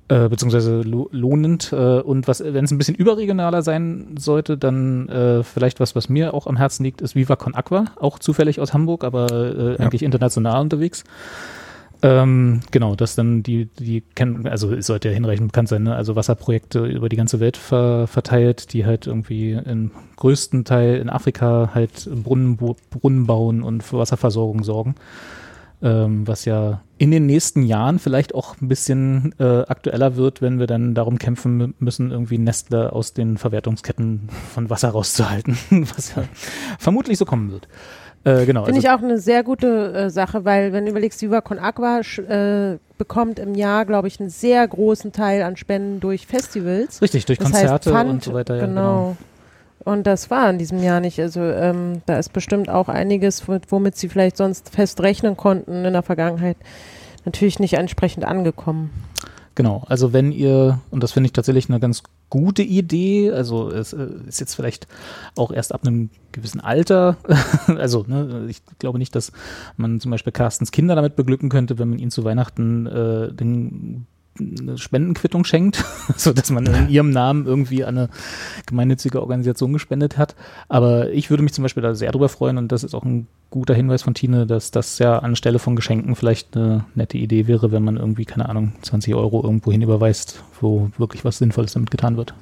äh, 0.08 0.28
beziehungsweise 0.28 0.82
lo 0.82 1.08
lohnend. 1.12 1.72
Äh, 1.72 2.00
und 2.00 2.28
was, 2.28 2.42
wenn 2.42 2.64
es 2.64 2.70
ein 2.70 2.78
bisschen 2.78 2.94
überregionaler 2.94 3.62
sein 3.62 4.14
sollte, 4.18 4.56
dann 4.56 5.08
äh, 5.08 5.42
vielleicht 5.42 5.80
was, 5.80 5.96
was 5.96 6.08
mir 6.08 6.34
auch 6.34 6.46
am 6.46 6.56
Herzen 6.56 6.84
liegt, 6.84 7.00
ist 7.00 7.14
Viva 7.14 7.36
Con 7.36 7.54
Aqua, 7.54 7.86
auch 8.00 8.18
zufällig 8.18 8.60
aus 8.60 8.72
Hamburg, 8.72 9.04
aber 9.04 9.30
äh, 9.32 9.72
Ja. 9.72 9.78
eigentlich 9.78 10.02
international 10.02 10.60
unterwegs. 10.62 11.04
Ähm, 12.02 12.60
genau, 12.70 12.94
das 12.94 13.14
dann 13.14 13.42
die, 13.42 13.66
die 13.78 14.02
kennen, 14.14 14.46
also 14.46 14.72
es 14.72 14.86
sollte 14.86 15.08
ja 15.08 15.14
hinreichend 15.14 15.48
bekannt 15.48 15.68
sein, 15.68 15.82
ne? 15.84 15.94
also 15.96 16.14
Wasserprojekte 16.14 16.84
über 16.84 17.08
die 17.08 17.16
ganze 17.16 17.40
Welt 17.40 17.56
ver 17.56 18.06
verteilt, 18.06 18.74
die 18.74 18.84
halt 18.84 19.06
irgendwie 19.06 19.52
im 19.52 19.90
größten 20.16 20.64
Teil 20.66 20.96
in 20.96 21.08
Afrika 21.08 21.70
halt 21.74 22.08
Brunnen, 22.22 22.58
Brunnen 22.58 23.26
bauen 23.26 23.62
und 23.62 23.82
für 23.82 23.96
Wasserversorgung 23.98 24.62
sorgen 24.62 24.94
ähm, 25.82 26.26
was 26.26 26.44
ja 26.44 26.82
in 26.98 27.10
den 27.10 27.26
nächsten 27.26 27.62
Jahren 27.62 27.98
vielleicht 27.98 28.34
auch 28.34 28.60
ein 28.60 28.68
bisschen 28.68 29.34
äh, 29.38 29.44
aktueller 29.44 30.16
wird, 30.16 30.40
wenn 30.40 30.58
wir 30.58 30.66
dann 30.66 30.94
darum 30.94 31.18
kämpfen 31.18 31.60
mü- 31.60 31.74
müssen, 31.78 32.10
irgendwie 32.10 32.38
Nestle 32.38 32.92
aus 32.92 33.12
den 33.12 33.36
Verwertungsketten 33.36 34.28
von 34.54 34.70
Wasser 34.70 34.90
rauszuhalten, 34.90 35.58
was 35.96 36.14
ja 36.14 36.24
vermutlich 36.78 37.18
so 37.18 37.24
kommen 37.26 37.52
wird. 37.52 37.68
Äh, 38.24 38.44
genau, 38.46 38.64
Finde 38.64 38.78
also, 38.78 38.88
ich 38.88 38.90
auch 38.92 39.02
eine 39.02 39.18
sehr 39.18 39.44
gute 39.44 39.92
äh, 39.92 40.10
Sache, 40.10 40.44
weil 40.44 40.72
wenn 40.72 40.84
du 40.86 40.90
überlegst, 40.90 41.22
Viva 41.22 41.42
Con 41.42 41.58
Aqua 41.60 42.00
äh, 42.00 42.78
bekommt 42.98 43.38
im 43.38 43.54
Jahr, 43.54 43.84
glaube 43.84 44.08
ich, 44.08 44.18
einen 44.18 44.30
sehr 44.30 44.66
großen 44.66 45.12
Teil 45.12 45.42
an 45.42 45.56
Spenden 45.56 46.00
durch 46.00 46.26
Festivals. 46.26 47.00
richtig, 47.02 47.26
durch 47.26 47.38
Das 47.38 47.52
Konzerte 47.52 47.72
heißt 47.72 47.84
Pfand, 47.84 48.10
und 48.10 48.24
so 48.24 48.32
weiter. 48.34 48.56
Ja, 48.56 48.66
genau. 48.66 49.16
Und 49.86 50.04
das 50.06 50.30
war 50.32 50.50
in 50.50 50.58
diesem 50.58 50.82
Jahr 50.82 50.98
nicht. 50.98 51.20
Also 51.20 51.40
ähm, 51.40 52.02
da 52.06 52.18
ist 52.18 52.32
bestimmt 52.32 52.68
auch 52.68 52.88
einiges, 52.88 53.44
womit- 53.46 53.96
sie 53.96 54.08
vielleicht 54.08 54.36
sonst 54.36 54.70
fest 54.70 55.00
rechnen 55.00 55.36
konnten 55.36 55.84
in 55.84 55.92
der 55.92 56.02
Vergangenheit, 56.02 56.56
natürlich 57.24 57.60
nicht 57.60 57.74
entsprechend 57.74 58.24
angekommen. 58.24 58.90
Genau, 59.54 59.84
also 59.86 60.12
wenn 60.12 60.32
ihr, 60.32 60.80
und 60.90 61.02
das 61.04 61.12
finde 61.12 61.28
ich 61.28 61.32
tatsächlich 61.32 61.70
eine 61.70 61.78
ganz 61.78 62.02
gute 62.30 62.62
Idee, 62.64 63.30
also 63.30 63.70
es 63.70 63.92
äh, 63.92 64.08
ist 64.26 64.40
jetzt 64.40 64.54
vielleicht 64.54 64.88
auch 65.36 65.52
erst 65.52 65.72
ab 65.72 65.82
einem 65.86 66.10
gewissen 66.32 66.60
Alter, 66.60 67.16
also 67.68 68.04
ne, 68.08 68.46
ich 68.48 68.62
glaube 68.80 68.98
nicht, 68.98 69.14
dass 69.14 69.30
man 69.76 70.00
zum 70.00 70.10
Beispiel 70.10 70.32
Carstens 70.32 70.72
Kinder 70.72 70.96
damit 70.96 71.14
beglücken 71.14 71.48
könnte, 71.48 71.78
wenn 71.78 71.90
man 71.90 71.98
ihnen 72.00 72.10
zu 72.10 72.24
Weihnachten 72.24 72.86
äh, 72.86 73.32
den, 73.32 74.06
eine 74.38 74.78
Spendenquittung 74.78 75.44
schenkt, 75.44 75.84
so 76.16 76.32
dass 76.32 76.50
man 76.50 76.66
in 76.66 76.88
ihrem 76.88 77.10
Namen 77.10 77.46
irgendwie 77.46 77.84
an 77.84 77.96
eine 77.96 78.08
gemeinnützige 78.66 79.20
Organisation 79.20 79.72
gespendet 79.72 80.18
hat. 80.18 80.34
Aber 80.68 81.10
ich 81.10 81.30
würde 81.30 81.42
mich 81.42 81.52
zum 81.52 81.62
Beispiel 81.62 81.82
da 81.82 81.94
sehr 81.94 82.12
drüber 82.12 82.28
freuen 82.28 82.58
und 82.58 82.72
das 82.72 82.84
ist 82.84 82.94
auch 82.94 83.04
ein 83.04 83.26
guter 83.50 83.74
Hinweis 83.74 84.02
von 84.02 84.14
Tine, 84.14 84.46
dass 84.46 84.70
das 84.70 84.98
ja 84.98 85.18
anstelle 85.18 85.58
von 85.58 85.76
Geschenken 85.76 86.14
vielleicht 86.16 86.56
eine 86.56 86.84
nette 86.94 87.18
Idee 87.18 87.46
wäre, 87.46 87.72
wenn 87.72 87.84
man 87.84 87.96
irgendwie, 87.96 88.24
keine 88.24 88.48
Ahnung, 88.48 88.72
20 88.82 89.14
Euro 89.14 89.42
irgendwo 89.42 89.72
hin 89.72 89.82
überweist, 89.82 90.42
wo 90.60 90.90
wirklich 90.98 91.24
was 91.24 91.38
Sinnvolles 91.38 91.72
damit 91.72 91.90
getan 91.90 92.16
wird. 92.16 92.34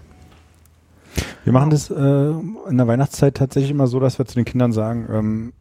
Wir 1.44 1.52
machen 1.52 1.70
das 1.70 1.90
äh, 1.90 1.94
in 1.94 2.76
der 2.76 2.86
Weihnachtszeit 2.86 3.36
tatsächlich 3.36 3.70
immer 3.70 3.86
so, 3.86 4.00
dass 4.00 4.18
wir 4.18 4.26
zu 4.26 4.34
den 4.34 4.44
Kindern 4.46 4.72
sagen, 4.72 5.06
ähm, 5.10 5.52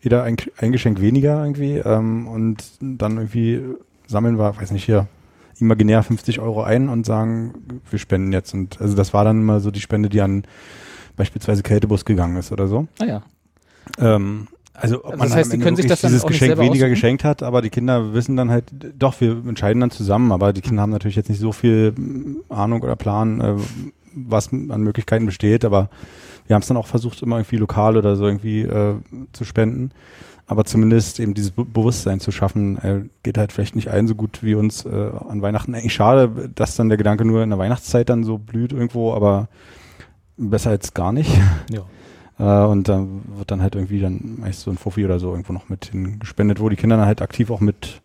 jeder 0.00 0.22
ein, 0.22 0.36
ein 0.58 0.72
Geschenk 0.72 1.00
weniger 1.00 1.42
irgendwie 1.42 1.76
ähm, 1.76 2.26
und 2.26 2.64
dann 2.80 3.16
irgendwie 3.16 3.60
sammeln 4.06 4.38
wir, 4.38 4.56
weiß 4.56 4.70
nicht 4.70 4.84
hier, 4.84 5.06
imaginär 5.64 6.02
50 6.02 6.40
Euro 6.40 6.62
ein 6.62 6.88
und 6.88 7.04
sagen, 7.06 7.54
wir 7.90 7.98
spenden 7.98 8.32
jetzt. 8.32 8.54
Und 8.54 8.80
also 8.80 8.94
das 8.94 9.12
war 9.14 9.24
dann 9.24 9.40
immer 9.40 9.60
so 9.60 9.70
die 9.70 9.80
Spende, 9.80 10.08
die 10.08 10.20
an 10.20 10.44
beispielsweise 11.16 11.62
Kältebus 11.62 12.04
gegangen 12.04 12.36
ist 12.36 12.52
oder 12.52 12.66
so. 12.68 12.86
Ah 13.00 13.04
ja. 13.04 13.22
Ähm, 13.98 14.48
also 14.74 14.98
ob 15.04 15.04
Also 15.04 15.18
man 15.18 15.28
das 15.28 15.36
heißt, 15.36 15.52
die 15.52 15.58
können 15.58 15.76
sich 15.76 15.86
das 15.86 16.00
dann 16.00 16.10
dieses 16.10 16.26
Geschenk 16.26 16.58
weniger 16.58 16.70
aussuchen? 16.70 16.90
geschenkt 16.90 17.24
hat, 17.24 17.42
aber 17.42 17.62
die 17.62 17.70
Kinder 17.70 18.12
wissen 18.12 18.36
dann 18.36 18.50
halt, 18.50 18.64
doch, 18.98 19.20
wir 19.20 19.30
entscheiden 19.46 19.80
dann 19.80 19.90
zusammen, 19.90 20.32
aber 20.32 20.52
die 20.52 20.62
Kinder 20.62 20.82
haben 20.82 20.90
natürlich 20.90 21.16
jetzt 21.16 21.28
nicht 21.28 21.40
so 21.40 21.52
viel 21.52 21.92
mm, 21.92 22.42
Ahnung 22.48 22.82
oder 22.82 22.96
Plan, 22.96 23.40
äh, 23.40 23.54
was 24.14 24.52
an 24.52 24.82
Möglichkeiten 24.82 25.26
besteht, 25.26 25.64
aber 25.64 25.90
wir 26.46 26.54
haben 26.54 26.62
es 26.62 26.68
dann 26.68 26.76
auch 26.76 26.86
versucht, 26.88 27.22
immer 27.22 27.36
irgendwie 27.36 27.56
lokal 27.56 27.96
oder 27.96 28.16
so 28.16 28.26
irgendwie 28.26 28.62
äh, 28.62 28.96
zu 29.32 29.44
spenden. 29.44 29.92
Aber 30.46 30.64
zumindest 30.64 31.20
eben 31.20 31.32
dieses 31.34 31.52
Be 31.52 31.64
Bewusstsein 31.64 32.20
zu 32.20 32.30
schaffen, 32.30 32.78
äh, 32.78 33.02
geht 33.22 33.38
halt 33.38 33.52
vielleicht 33.52 33.76
nicht 33.76 33.88
allen 33.88 34.06
so 34.06 34.14
gut 34.14 34.42
wie 34.42 34.54
uns 34.54 34.84
äh, 34.84 35.10
an 35.28 35.40
Weihnachten. 35.40 35.74
Eigentlich 35.74 35.94
schade, 35.94 36.50
dass 36.54 36.76
dann 36.76 36.88
der 36.88 36.98
Gedanke 36.98 37.24
nur 37.24 37.42
in 37.42 37.50
der 37.50 37.58
Weihnachtszeit 37.58 38.08
dann 38.10 38.24
so 38.24 38.36
blüht 38.36 38.72
irgendwo, 38.72 39.14
aber 39.14 39.48
besser 40.36 40.70
als 40.70 40.94
gar 40.94 41.12
nicht. 41.12 41.30
Ja. 41.70 41.82
Äh, 42.36 42.64
und 42.64 42.88
dann 42.88 43.22
wird 43.36 43.52
dann 43.52 43.62
halt 43.62 43.76
irgendwie 43.76 44.00
dann 44.00 44.38
meist 44.40 44.62
so 44.62 44.70
ein 44.72 44.76
Fuffi 44.76 45.04
oder 45.04 45.20
so 45.20 45.30
irgendwo 45.30 45.52
noch 45.52 45.68
mit 45.68 45.84
hingespendet, 45.84 46.58
wo 46.58 46.68
die 46.68 46.74
Kinder 46.74 46.96
dann 46.96 47.06
halt 47.06 47.22
aktiv 47.22 47.48
auch 47.48 47.60
mit 47.60 48.00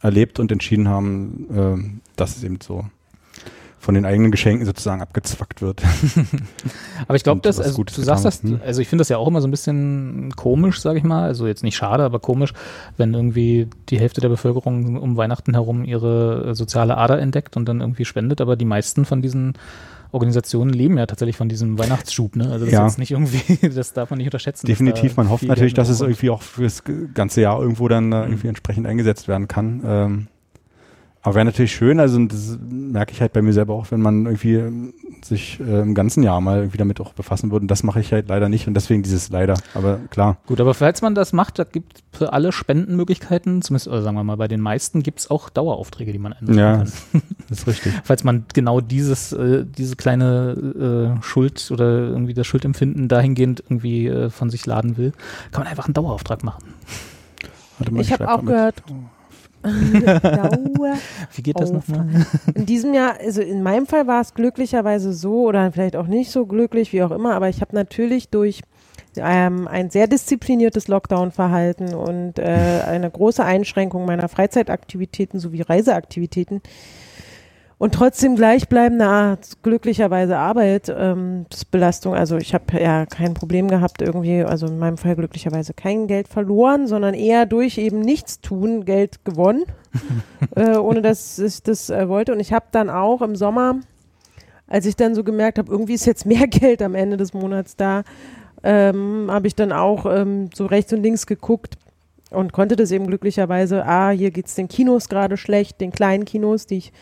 erlebt 0.00 0.38
und 0.38 0.52
entschieden 0.52 0.88
haben, 0.88 1.48
ähm, 1.52 2.00
dass 2.14 2.36
es 2.36 2.44
eben 2.44 2.58
so 2.62 2.84
von 3.82 3.96
den 3.96 4.04
eigenen 4.04 4.30
Geschenken 4.30 4.64
sozusagen 4.64 5.02
abgezwackt 5.02 5.60
wird. 5.60 5.82
Aber 7.08 7.16
ich 7.16 7.24
glaube, 7.24 7.40
dass, 7.40 7.58
also 7.58 7.74
Gutes 7.74 7.96
du 7.96 8.02
sagst 8.02 8.24
das, 8.24 8.40
hm? 8.44 8.60
also 8.64 8.80
ich 8.80 8.86
finde 8.88 9.00
das 9.00 9.08
ja 9.08 9.18
auch 9.18 9.26
immer 9.26 9.40
so 9.40 9.48
ein 9.48 9.50
bisschen 9.50 10.32
komisch, 10.36 10.80
sage 10.80 10.98
ich 10.98 11.04
mal. 11.04 11.24
Also 11.24 11.48
jetzt 11.48 11.64
nicht 11.64 11.74
schade, 11.74 12.04
aber 12.04 12.20
komisch, 12.20 12.52
wenn 12.96 13.12
irgendwie 13.12 13.68
die 13.88 13.98
Hälfte 13.98 14.20
der 14.20 14.28
Bevölkerung 14.28 14.96
um 14.96 15.16
Weihnachten 15.16 15.54
herum 15.54 15.82
ihre 15.84 16.54
soziale 16.54 16.96
Ader 16.96 17.18
entdeckt 17.18 17.56
und 17.56 17.68
dann 17.68 17.80
irgendwie 17.80 18.04
spendet. 18.04 18.40
Aber 18.40 18.54
die 18.54 18.64
meisten 18.64 19.04
von 19.04 19.20
diesen 19.20 19.54
Organisationen 20.12 20.70
leben 20.72 20.96
ja 20.96 21.06
tatsächlich 21.06 21.36
von 21.36 21.48
diesem 21.48 21.76
Weihnachtsschub. 21.76 22.36
Ne? 22.36 22.50
Also 22.52 22.66
das 22.66 22.72
Ja. 22.74 22.86
ist 22.86 22.92
jetzt 22.92 22.98
nicht 22.98 23.10
irgendwie, 23.10 23.68
das 23.74 23.94
darf 23.94 24.10
man 24.10 24.18
nicht 24.18 24.26
unterschätzen. 24.28 24.66
Definitiv, 24.66 25.16
man 25.16 25.28
hofft 25.28 25.42
natürlich, 25.42 25.74
dass 25.74 25.88
es 25.88 26.00
irgendwie 26.02 26.30
auch 26.30 26.42
fürs 26.42 26.84
ganze 27.14 27.40
Jahr 27.40 27.60
irgendwo 27.60 27.88
dann 27.88 28.06
Mhm. 28.06 28.12
irgendwie 28.12 28.46
entsprechend 28.48 28.86
eingesetzt 28.86 29.26
werden 29.26 29.48
kann. 29.48 29.80
Ähm, 29.84 30.26
aber 31.24 31.36
wäre 31.36 31.44
natürlich 31.44 31.72
schön, 31.72 32.00
also 32.00 32.18
das 32.26 32.58
merke 32.68 33.12
ich 33.12 33.20
halt 33.20 33.32
bei 33.32 33.42
mir 33.42 33.52
selber 33.52 33.74
auch, 33.74 33.90
wenn 33.92 34.00
man 34.02 34.26
irgendwie 34.26 34.54
ähm, 34.56 34.92
sich 35.24 35.60
äh, 35.60 35.80
im 35.80 35.94
ganzen 35.94 36.24
Jahr 36.24 36.40
mal 36.40 36.58
irgendwie 36.58 36.78
damit 36.78 37.00
auch 37.00 37.12
befassen 37.12 37.52
würde. 37.52 37.62
Und 37.62 37.70
das 37.70 37.84
mache 37.84 38.00
ich 38.00 38.12
halt 38.12 38.28
leider 38.28 38.48
nicht 38.48 38.66
und 38.66 38.74
deswegen 38.74 39.04
dieses 39.04 39.30
leider. 39.30 39.54
Aber 39.74 39.98
klar, 40.10 40.38
Gut, 40.46 40.60
aber 40.60 40.74
falls 40.74 41.00
man 41.00 41.14
das 41.14 41.32
macht, 41.32 41.60
da 41.60 41.64
gibt 41.64 42.02
für 42.10 42.32
alle 42.32 42.50
Spendenmöglichkeiten, 42.50 43.62
zumindest, 43.62 43.86
oder 43.86 44.02
sagen 44.02 44.16
wir 44.16 44.24
mal, 44.24 44.36
bei 44.36 44.48
den 44.48 44.60
meisten 44.60 45.04
gibt 45.04 45.20
es 45.20 45.30
auch 45.30 45.48
Daueraufträge, 45.48 46.12
die 46.12 46.18
man 46.18 46.32
einrichten 46.32 46.58
Ja. 46.58 46.78
kann. 46.78 46.92
das 47.48 47.60
ist 47.60 47.66
richtig. 47.68 47.92
Falls 48.02 48.24
man 48.24 48.44
genau 48.52 48.80
dieses, 48.80 49.32
äh, 49.32 49.64
diese 49.64 49.94
kleine 49.94 51.14
äh, 51.20 51.22
Schuld 51.24 51.70
oder 51.70 51.86
irgendwie 52.08 52.34
das 52.34 52.48
Schuldempfinden 52.48 53.06
dahingehend 53.06 53.62
irgendwie 53.68 54.08
äh, 54.08 54.28
von 54.28 54.50
sich 54.50 54.66
laden 54.66 54.96
will, 54.96 55.12
kann 55.52 55.62
man 55.62 55.68
einfach 55.70 55.84
einen 55.84 55.94
Dauerauftrag 55.94 56.42
machen. 56.42 56.64
Warte 57.78 57.94
mal, 57.94 58.00
Ich 58.00 58.12
habe 58.12 58.28
auch 58.28 58.44
gehört. 58.44 58.82
Wie 61.34 61.42
geht 61.42 61.58
das 61.58 61.70
nochmal? 61.70 62.06
In 62.54 62.66
diesem 62.66 62.94
Jahr, 62.94 63.16
also 63.20 63.40
in 63.40 63.62
meinem 63.62 63.86
Fall 63.86 64.06
war 64.06 64.20
es 64.20 64.34
glücklicherweise 64.34 65.12
so 65.12 65.42
oder 65.42 65.70
vielleicht 65.72 65.96
auch 65.96 66.06
nicht 66.06 66.30
so 66.30 66.46
glücklich, 66.46 66.92
wie 66.92 67.02
auch 67.02 67.10
immer, 67.10 67.34
aber 67.34 67.48
ich 67.48 67.60
habe 67.60 67.74
natürlich 67.74 68.28
durch 68.28 68.60
ähm, 69.16 69.68
ein 69.68 69.90
sehr 69.90 70.06
diszipliniertes 70.06 70.88
Lockdown-Verhalten 70.88 71.94
und 71.94 72.38
äh, 72.38 72.80
eine 72.86 73.10
große 73.10 73.44
Einschränkung 73.44 74.06
meiner 74.06 74.28
Freizeitaktivitäten 74.28 75.38
sowie 75.38 75.62
Reiseaktivitäten 75.62 76.62
und 77.82 77.94
trotzdem 77.94 78.36
gleichbleibende 78.36 79.06
Art, 79.06 79.60
glücklicherweise 79.64 80.36
Arbeitsbelastung. 80.38 82.14
also 82.14 82.36
ich 82.36 82.54
habe 82.54 82.80
ja 82.80 83.06
kein 83.06 83.34
Problem 83.34 83.66
gehabt 83.66 84.02
irgendwie, 84.02 84.44
also 84.44 84.68
in 84.68 84.78
meinem 84.78 84.98
Fall 84.98 85.16
glücklicherweise 85.16 85.74
kein 85.74 86.06
Geld 86.06 86.28
verloren, 86.28 86.86
sondern 86.86 87.12
eher 87.12 87.44
durch 87.44 87.78
eben 87.78 87.98
Nichtstun 87.98 88.84
Geld 88.84 89.24
gewonnen, 89.24 89.64
äh, 90.54 90.76
ohne 90.76 91.02
dass 91.02 91.40
ich 91.40 91.60
das 91.64 91.90
äh, 91.90 92.08
wollte. 92.08 92.32
Und 92.32 92.38
ich 92.38 92.52
habe 92.52 92.66
dann 92.70 92.88
auch 92.88 93.20
im 93.20 93.34
Sommer, 93.34 93.80
als 94.68 94.86
ich 94.86 94.94
dann 94.94 95.16
so 95.16 95.24
gemerkt 95.24 95.58
habe, 95.58 95.72
irgendwie 95.72 95.94
ist 95.94 96.06
jetzt 96.06 96.24
mehr 96.24 96.46
Geld 96.46 96.82
am 96.82 96.94
Ende 96.94 97.16
des 97.16 97.34
Monats 97.34 97.74
da, 97.74 98.04
ähm, 98.62 99.26
habe 99.28 99.48
ich 99.48 99.56
dann 99.56 99.72
auch 99.72 100.06
ähm, 100.06 100.50
so 100.54 100.66
rechts 100.66 100.92
und 100.92 101.02
links 101.02 101.26
geguckt 101.26 101.78
und 102.30 102.52
konnte 102.52 102.76
das 102.76 102.92
eben 102.92 103.08
glücklicherweise, 103.08 103.84
ah, 103.84 104.10
hier 104.10 104.30
geht 104.30 104.46
es 104.46 104.54
den 104.54 104.68
Kinos 104.68 105.08
gerade 105.08 105.36
schlecht, 105.36 105.80
den 105.80 105.90
kleinen 105.90 106.24
Kinos, 106.24 106.66
die 106.66 106.78
ich 106.78 106.92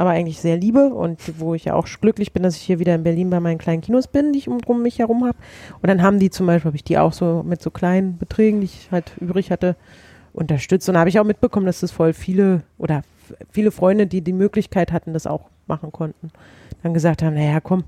aber 0.00 0.10
eigentlich 0.10 0.40
sehr 0.40 0.56
liebe 0.56 0.94
und 0.94 1.20
wo 1.38 1.54
ich 1.54 1.66
ja 1.66 1.74
auch 1.74 1.86
glücklich 2.00 2.32
bin, 2.32 2.42
dass 2.42 2.56
ich 2.56 2.62
hier 2.62 2.78
wieder 2.78 2.94
in 2.94 3.02
Berlin 3.02 3.28
bei 3.28 3.38
meinen 3.38 3.58
kleinen 3.58 3.82
Kinos 3.82 4.08
bin, 4.08 4.32
die 4.32 4.38
ich 4.38 4.48
um, 4.48 4.56
um 4.64 4.82
mich 4.82 4.98
herum 4.98 5.26
habe. 5.26 5.36
Und 5.82 5.88
dann 5.88 6.00
haben 6.00 6.18
die 6.18 6.30
zum 6.30 6.46
Beispiel, 6.46 6.70
habe 6.70 6.76
ich 6.76 6.84
die 6.84 6.96
auch 6.96 7.12
so 7.12 7.42
mit 7.46 7.60
so 7.60 7.70
kleinen 7.70 8.16
Beträgen, 8.16 8.60
die 8.60 8.64
ich 8.64 8.88
halt 8.90 9.12
übrig 9.20 9.50
hatte, 9.50 9.76
unterstützt. 10.32 10.88
Und 10.88 10.94
da 10.94 11.00
habe 11.00 11.10
ich 11.10 11.20
auch 11.20 11.24
mitbekommen, 11.24 11.66
dass 11.66 11.80
das 11.80 11.90
voll 11.90 12.14
viele 12.14 12.62
oder 12.78 13.02
viele 13.50 13.70
Freunde, 13.70 14.06
die 14.06 14.22
die 14.22 14.32
Möglichkeit 14.32 14.90
hatten, 14.90 15.12
das 15.12 15.26
auch 15.26 15.50
machen 15.66 15.92
konnten, 15.92 16.30
dann 16.82 16.94
gesagt 16.94 17.22
haben, 17.22 17.34
naja, 17.34 17.60
komm, 17.60 17.84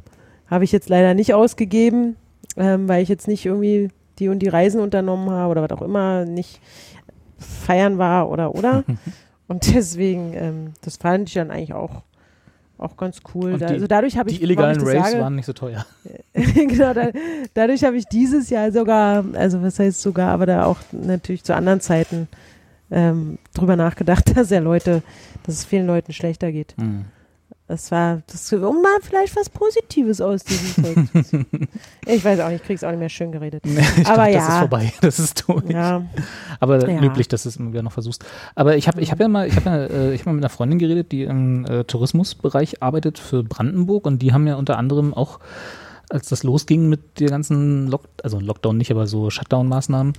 habe 0.48 0.64
ich 0.64 0.72
jetzt 0.72 0.90
leider 0.90 1.14
nicht 1.14 1.32
ausgegeben, 1.32 2.16
ähm, 2.58 2.88
weil 2.88 3.02
ich 3.02 3.08
jetzt 3.08 3.26
nicht 3.26 3.46
irgendwie 3.46 3.88
die 4.18 4.28
und 4.28 4.40
die 4.40 4.48
Reisen 4.48 4.82
unternommen 4.82 5.30
habe 5.30 5.50
oder 5.50 5.62
was 5.62 5.70
auch 5.70 5.80
immer, 5.80 6.26
nicht 6.26 6.60
feiern 7.38 7.96
war 7.96 8.28
oder 8.28 8.54
oder. 8.54 8.84
Und 9.48 9.66
deswegen, 9.74 10.32
ähm, 10.34 10.72
das 10.82 10.96
fand 10.96 11.28
ich 11.28 11.34
dann 11.34 11.50
eigentlich 11.50 11.74
auch, 11.74 12.02
auch 12.78 12.96
ganz 12.96 13.20
cool. 13.34 13.58
Da, 13.58 13.66
die- 13.66 13.74
also 13.74 13.86
dadurch 13.86 14.16
habe 14.16 14.30
ich, 14.30 14.38
Die 14.38 14.42
illegalen 14.42 14.76
ich 14.80 14.86
Raves 14.86 15.10
sage, 15.10 15.22
waren 15.22 15.34
nicht 15.36 15.46
so 15.46 15.52
teuer. 15.52 15.84
genau, 16.32 16.94
da, 16.94 17.08
dadurch 17.54 17.84
habe 17.84 17.96
ich 17.96 18.06
dieses 18.06 18.50
Jahr 18.50 18.72
sogar, 18.72 19.24
also 19.34 19.62
was 19.62 19.78
heißt 19.78 20.00
sogar, 20.02 20.30
aber 20.30 20.46
da 20.46 20.64
auch 20.64 20.78
natürlich 20.92 21.44
zu 21.44 21.54
anderen 21.54 21.80
Zeiten 21.80 22.28
ähm, 22.90 23.38
drüber 23.54 23.76
nachgedacht, 23.76 24.36
dass 24.36 24.50
ja 24.50 24.58
Leute, 24.60 25.02
dass 25.44 25.56
es 25.56 25.64
vielen 25.64 25.86
Leuten 25.86 26.12
schlechter 26.12 26.50
geht. 26.52 26.74
Hm. 26.78 27.04
Das 27.72 27.90
war, 27.90 28.20
das, 28.30 28.52
um 28.52 28.82
mal 28.82 28.98
vielleicht 29.00 29.34
was 29.34 29.48
Positives 29.48 30.20
aus 30.20 30.44
diesem 30.44 30.84
Zeug 30.84 31.08
zu 31.10 31.22
ziehen. 31.24 31.46
Ich 32.06 32.22
weiß 32.22 32.40
auch 32.40 32.50
nicht, 32.50 32.60
ich 32.60 32.66
krieg's 32.66 32.84
auch 32.84 32.90
nicht 32.90 32.98
mehr 32.98 33.08
schön 33.08 33.32
geredet. 33.32 33.64
ich 33.96 34.06
Aber 34.06 34.26
glaub, 34.28 34.34
das 34.34 34.34
ja. 34.34 34.48
ist 34.48 34.58
vorbei. 34.58 34.92
Das 35.00 35.18
ist 35.18 35.48
durch. 35.48 35.70
Ja, 35.70 36.04
Aber 36.60 36.86
Ja. 36.86 37.00
löblich, 37.00 37.28
dass 37.28 37.44
du 37.44 37.48
es 37.48 37.56
immer 37.56 37.72
wieder 37.72 37.82
noch 37.82 37.92
versuchst. 37.92 38.26
Aber 38.56 38.76
ich 38.76 38.88
habe 38.88 39.00
ich 39.00 39.10
hab 39.10 39.20
ja 39.20 39.28
mal, 39.28 39.48
ich 39.48 39.56
habe 39.56 39.70
ja, 39.70 39.76
äh, 39.86 40.12
ich 40.12 40.20
hab 40.20 40.26
mal 40.26 40.34
mit 40.34 40.44
einer 40.44 40.50
Freundin 40.50 40.78
geredet, 40.78 41.12
die 41.12 41.22
im 41.22 41.64
äh, 41.64 41.84
Tourismusbereich 41.84 42.82
arbeitet 42.82 43.18
für 43.18 43.42
Brandenburg 43.42 44.06
und 44.06 44.20
die 44.20 44.34
haben 44.34 44.46
ja 44.46 44.56
unter 44.56 44.76
anderem 44.76 45.14
auch, 45.14 45.38
als 46.12 46.28
das 46.28 46.42
losging 46.42 46.88
mit 46.88 47.20
der 47.20 47.30
ganzen 47.30 47.88
Lock 47.88 48.02
also 48.22 48.38
Lockdown 48.38 48.76
nicht, 48.76 48.90
aber 48.90 49.06
so 49.06 49.30
Shutdown-Maßnahmen, 49.30 50.12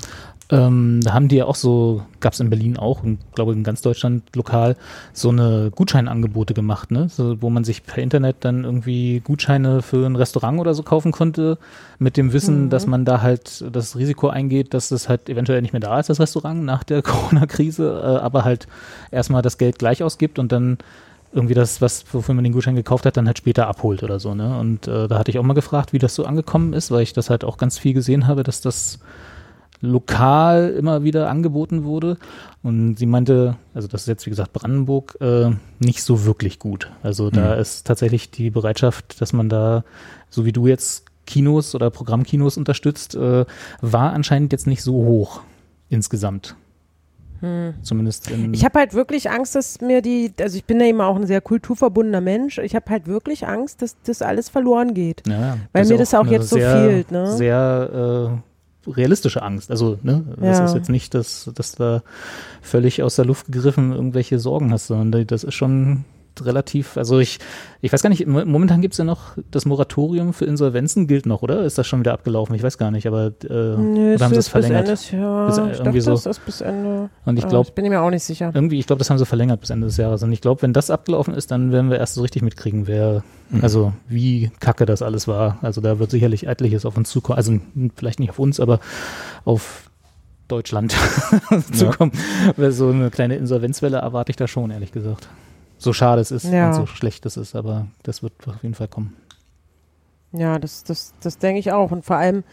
ähm, 0.50 1.02
da 1.04 1.14
haben 1.14 1.28
die 1.28 1.38
ja 1.38 1.46
auch 1.46 1.56
so, 1.56 2.02
gab 2.20 2.34
es 2.34 2.39
in 2.39 2.50
Berlin 2.50 2.78
auch 2.78 3.04
und 3.04 3.20
glaube 3.36 3.54
in 3.54 3.64
ganz 3.64 3.82
Deutschland 3.82 4.36
lokal, 4.36 4.76
so 5.14 5.30
eine 5.30 5.72
Gutscheinangebote 5.74 6.54
gemacht, 6.54 6.91
ne? 6.91 7.10
So, 7.10 7.41
wo 7.41 7.50
man 7.50 7.64
sich 7.64 7.86
per 7.86 8.02
Internet 8.02 8.38
dann 8.41 8.64
irgendwie 8.64 9.20
Gutscheine 9.20 9.82
für 9.82 10.06
ein 10.06 10.16
Restaurant 10.16 10.60
oder 10.60 10.74
so 10.74 10.82
kaufen 10.84 11.12
konnte, 11.12 11.60
mit 12.00 12.18
dem 12.18 12.34
Wissen, 12.34 12.70
dass 12.70 12.88
man 12.88 13.06
da 13.06 13.22
halt 13.22 13.64
das 13.72 13.96
Risiko 13.96 14.30
eingeht, 14.30 14.74
dass 14.74 14.91
es 14.91 15.08
halt 15.08 15.30
eventuell 15.30 15.62
nicht 15.62 15.74
mehr 15.74 15.80
da 15.80 16.00
ist, 16.00 16.10
das 16.10 16.20
Restaurant 16.20 16.64
nach 16.64 16.84
der 16.84 17.02
Corona-Krise, 17.04 18.02
äh, 18.04 18.18
aber 18.20 18.44
halt 18.44 18.68
erstmal 19.12 19.44
das 19.44 19.60
Geld 19.60 19.80
gleich 19.80 20.02
ausgibt 20.02 20.39
und 20.39 20.52
dann 20.52 20.80
irgendwie 21.34 21.56
das, 21.56 21.82
was, 21.82 22.06
wofür 22.14 22.36
man 22.36 22.44
den 22.44 22.54
Gutschein 22.54 22.76
gekauft 22.76 23.06
hat, 23.06 23.18
dann 23.18 23.26
halt 23.28 23.38
später 23.40 23.68
abholt 23.68 24.04
oder 24.04 24.20
so, 24.20 24.36
ne? 24.36 24.58
Und 24.60 24.88
äh, 24.88 25.08
da 25.08 25.18
hatte 25.18 25.32
ich 25.32 25.40
auch 25.40 25.44
mal 25.44 25.54
gefragt, 25.54 25.92
wie 25.94 26.00
das 26.00 26.14
so 26.16 26.26
angekommen 26.26 26.74
ist, 26.74 26.92
weil 26.92 27.02
ich 27.02 27.14
das 27.14 27.30
halt 27.30 27.44
auch 27.44 27.58
ganz 27.58 27.78
viel 27.80 27.94
gesehen 27.94 28.28
habe, 28.28 28.44
dass 28.44 28.62
das 28.62 29.00
lokal 29.82 30.70
immer 30.78 31.04
wieder 31.04 31.30
angeboten 31.30 31.84
wurde. 31.84 32.18
Und 32.62 32.96
sie 32.98 33.06
meinte, 33.06 33.58
also 33.74 33.88
das 33.88 34.02
ist 34.02 34.08
jetzt 34.08 34.26
wie 34.26 34.30
gesagt 34.30 34.54
Brandenburg, 34.54 35.18
äh, 35.20 35.52
nicht 35.80 36.04
so 36.04 36.26
wirklich 36.26 36.60
gut. 36.60 36.90
Also 37.04 37.30
da 37.30 37.56
Mhm. 37.56 37.62
ist 37.62 37.86
tatsächlich 37.86 38.32
die 38.32 38.50
Bereitschaft, 38.50 39.20
dass 39.20 39.34
man 39.34 39.50
da, 39.50 39.84
so 40.30 40.46
wie 40.46 40.54
du 40.54 40.68
jetzt 40.68 41.06
Kinos 41.26 41.76
oder 41.76 41.90
Programmkinos 41.90 42.58
unterstützt, 42.58 43.16
äh, 43.16 43.46
war 43.82 44.14
anscheinend 44.14 44.52
jetzt 44.52 44.68
nicht 44.68 44.84
so 44.84 44.94
hoch 44.94 45.42
insgesamt. 45.90 46.56
Zumindest 47.82 48.30
in 48.32 48.54
ich 48.54 48.64
habe 48.66 48.80
halt 48.80 48.94
wirklich 48.94 49.30
Angst, 49.30 49.56
dass 49.56 49.82
mir 49.82 50.02
die, 50.02 50.34
also 50.39 50.58
ich 50.58 50.66
bin 50.66 50.80
ja 50.80 50.88
immer 50.88 51.08
auch 51.08 51.16
ein 51.16 51.28
sehr 51.28 51.41
kulturverbundener 51.41 52.22
Mensch, 52.22 52.58
ich 52.58 52.76
habe 52.76 52.89
halt 52.89 53.08
wirklich 53.08 53.48
Angst, 53.48 53.82
dass 53.82 53.96
das 54.06 54.22
alles 54.22 54.50
verloren 54.50 54.94
geht. 54.94 55.24
Ja. 55.28 55.58
Weil 55.74 55.86
mir 55.86 55.98
das 55.98 56.14
auch 56.14 56.26
jetzt 56.28 56.50
so 56.50 56.56
sehr, 56.58 56.72
fehlt, 56.89 57.12
ne? 57.12 57.32
Sehr 57.32 58.32
äh, 58.88 58.89
realistische 58.91 59.41
Angst. 59.41 59.72
Also, 59.72 59.98
ne, 60.04 60.24
das 60.39 60.60
Ja. 60.60 60.66
ist 60.66 60.76
jetzt 60.76 60.89
nicht, 60.89 61.14
dass, 61.14 61.50
dass 61.56 61.74
da 61.74 62.04
völlig 62.62 63.02
aus 63.04 63.16
der 63.16 63.26
Luft 63.26 63.52
gegriffen 63.52 63.94
irgendwelche 63.94 64.39
Sorgen 64.39 64.72
hast, 64.72 64.88
sondern 64.88 65.26
das 65.28 65.44
ist 65.44 65.54
schon 65.54 66.06
relativ, 66.42 66.98
also 66.98 67.20
ich, 67.20 67.40
ich 67.82 67.92
weiß 67.94 68.02
gar 68.02 68.10
nicht, 68.10 68.26
mo- 68.26 68.46
momentan 68.46 68.82
gibt 68.82 68.94
es 68.94 68.98
ja 68.98 69.04
noch, 69.04 69.38
das 69.52 69.66
Moratorium 69.66 70.34
für 70.34 70.46
Insolvenzen 70.46 71.08
gilt 71.08 71.26
noch, 71.26 71.42
oder? 71.42 71.64
Ist 71.64 71.78
das 71.78 71.86
schon 71.88 72.00
wieder 72.00 72.14
abgelaufen? 72.14 72.56
Ich 72.56 72.64
weiß 72.64 72.78
gar 72.78 72.92
nicht, 72.92 73.08
aber 73.08 73.28
äh, 73.44 73.54
Nö, 73.78 74.18
haben 74.20 74.34
sie 74.34 74.40
es 74.40 74.46
bis 74.46 74.48
verlängert? 74.48 74.80
Ende 74.82 74.92
des 74.92 75.12
Jahres. 75.12 75.56
Bis, 75.56 75.58
äh, 75.58 75.72
ich 75.72 75.80
irgendwie 75.80 76.00
dachte, 76.00 76.02
so. 76.02 76.12
das 76.12 76.26
ist 76.38 76.46
bis 76.46 76.62
Ende. 76.62 77.10
Und 77.26 77.38
ich 77.38 77.44
Ja, 77.44 77.50
glaube, 77.50 77.68
ich 77.70 77.74
bin 77.76 77.88
mir 77.90 78.02
auch 78.02 78.10
nicht 78.10 78.24
sicher. 78.24 78.52
irgendwie, 78.54 78.80
ich 78.80 78.88
glaube, 78.88 79.00
das 79.00 79.10
haben 79.10 79.18
sie 79.18 79.26
verlängert 79.26 79.60
bis 79.62 79.70
Ende 79.70 79.88
des 79.88 79.98
Jahres. 79.98 80.24
Und 80.24 80.32
ich 80.32 80.42
glaube, 80.42 80.62
wenn 80.62 80.74
das 80.74 80.90
abgelaufen 80.90 81.34
ist, 81.34 81.52
dann 81.52 81.72
werden 81.72 81.90
wir 81.90 81.98
erst 82.00 82.16
so 82.16 82.22
richtig 82.22 82.42
mitkriegen, 82.42 82.88
wer, 82.88 83.24
also 83.62 83.94
wie 84.08 84.52
kacke 84.60 84.86
das 84.86 85.02
alles 85.02 85.28
war. 85.28 85.58
Also 85.62 85.82
da 85.82 86.00
wird 86.00 86.10
sicherlich 86.12 86.48
etliches 86.48 86.86
auf 86.86 86.98
uns 86.98 87.10
zukommen. 87.10 87.38
Also 87.38 87.54
vielleicht 87.96 88.20
nicht 88.20 88.30
auf 88.32 88.40
uns, 88.40 88.60
aber 88.60 88.80
auf 89.46 89.90
Deutschland 90.48 90.94
zukommen. 91.72 92.12
Weil 92.58 92.72
so 92.72 92.90
eine 92.90 93.10
kleine 93.10 93.36
Insolvenzwelle 93.38 93.98
erwarte 93.98 94.30
ich 94.32 94.36
da 94.36 94.48
schon, 94.48 94.72
ehrlich 94.72 94.92
gesagt. 94.92 95.28
So 95.84 95.92
schade 95.94 96.22
es 96.22 96.32
ist 96.32 96.46
Ja. 96.46 96.68
und 96.68 96.74
so 96.76 96.86
schlecht 96.86 97.26
es 97.26 97.36
ist, 97.38 97.56
aber 97.56 97.88
das 98.04 98.24
wird 98.24 98.34
auf 98.48 98.64
jeden 98.64 98.74
Fall 98.76 98.88
kommen. 98.88 99.16
Ja, 100.32 100.58
das, 100.58 100.84
das, 100.86 101.14
das 101.22 101.38
denke 101.38 101.60
ich 101.60 101.72
auch. 101.74 101.92
Und 101.92 102.06
vor 102.06 102.16
allem 102.16 102.44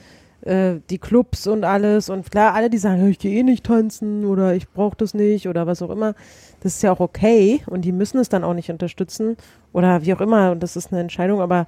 äh, 0.43 0.81
die 0.91 0.99
Clubs 0.99 1.47
und 1.47 1.64
alles. 1.64 2.09
Und 2.11 2.31
klar, 2.31 2.55
alle, 2.55 2.70
die 2.70 2.78
sagen, 2.78 3.09
ich 3.09 3.18
gehe 3.18 3.39
eh 3.39 3.43
nicht 3.43 3.64
tanzen 3.64 4.24
oder 4.24 4.55
ich 4.55 4.68
brauche 4.68 4.97
das 4.97 5.14
nicht 5.14 5.47
oder 5.49 5.66
was 5.66 5.81
auch 5.81 5.91
immer. 5.91 6.14
Das 6.61 6.74
ist 6.74 6.83
ja 6.83 6.91
auch 6.93 7.01
okay 7.01 7.62
und 7.66 7.83
die 7.83 7.93
müssen 7.93 8.18
es 8.18 8.28
dann 8.28 8.43
auch 8.45 8.55
nicht 8.55 8.70
unterstützen 8.70 9.37
oder 9.72 10.03
wie 10.05 10.12
auch 10.12 10.20
immer. 10.20 10.51
Und 10.51 10.62
das 10.62 10.76
ist 10.76 10.93
eine 10.93 11.01
Entscheidung, 11.01 11.41
aber 11.41 11.66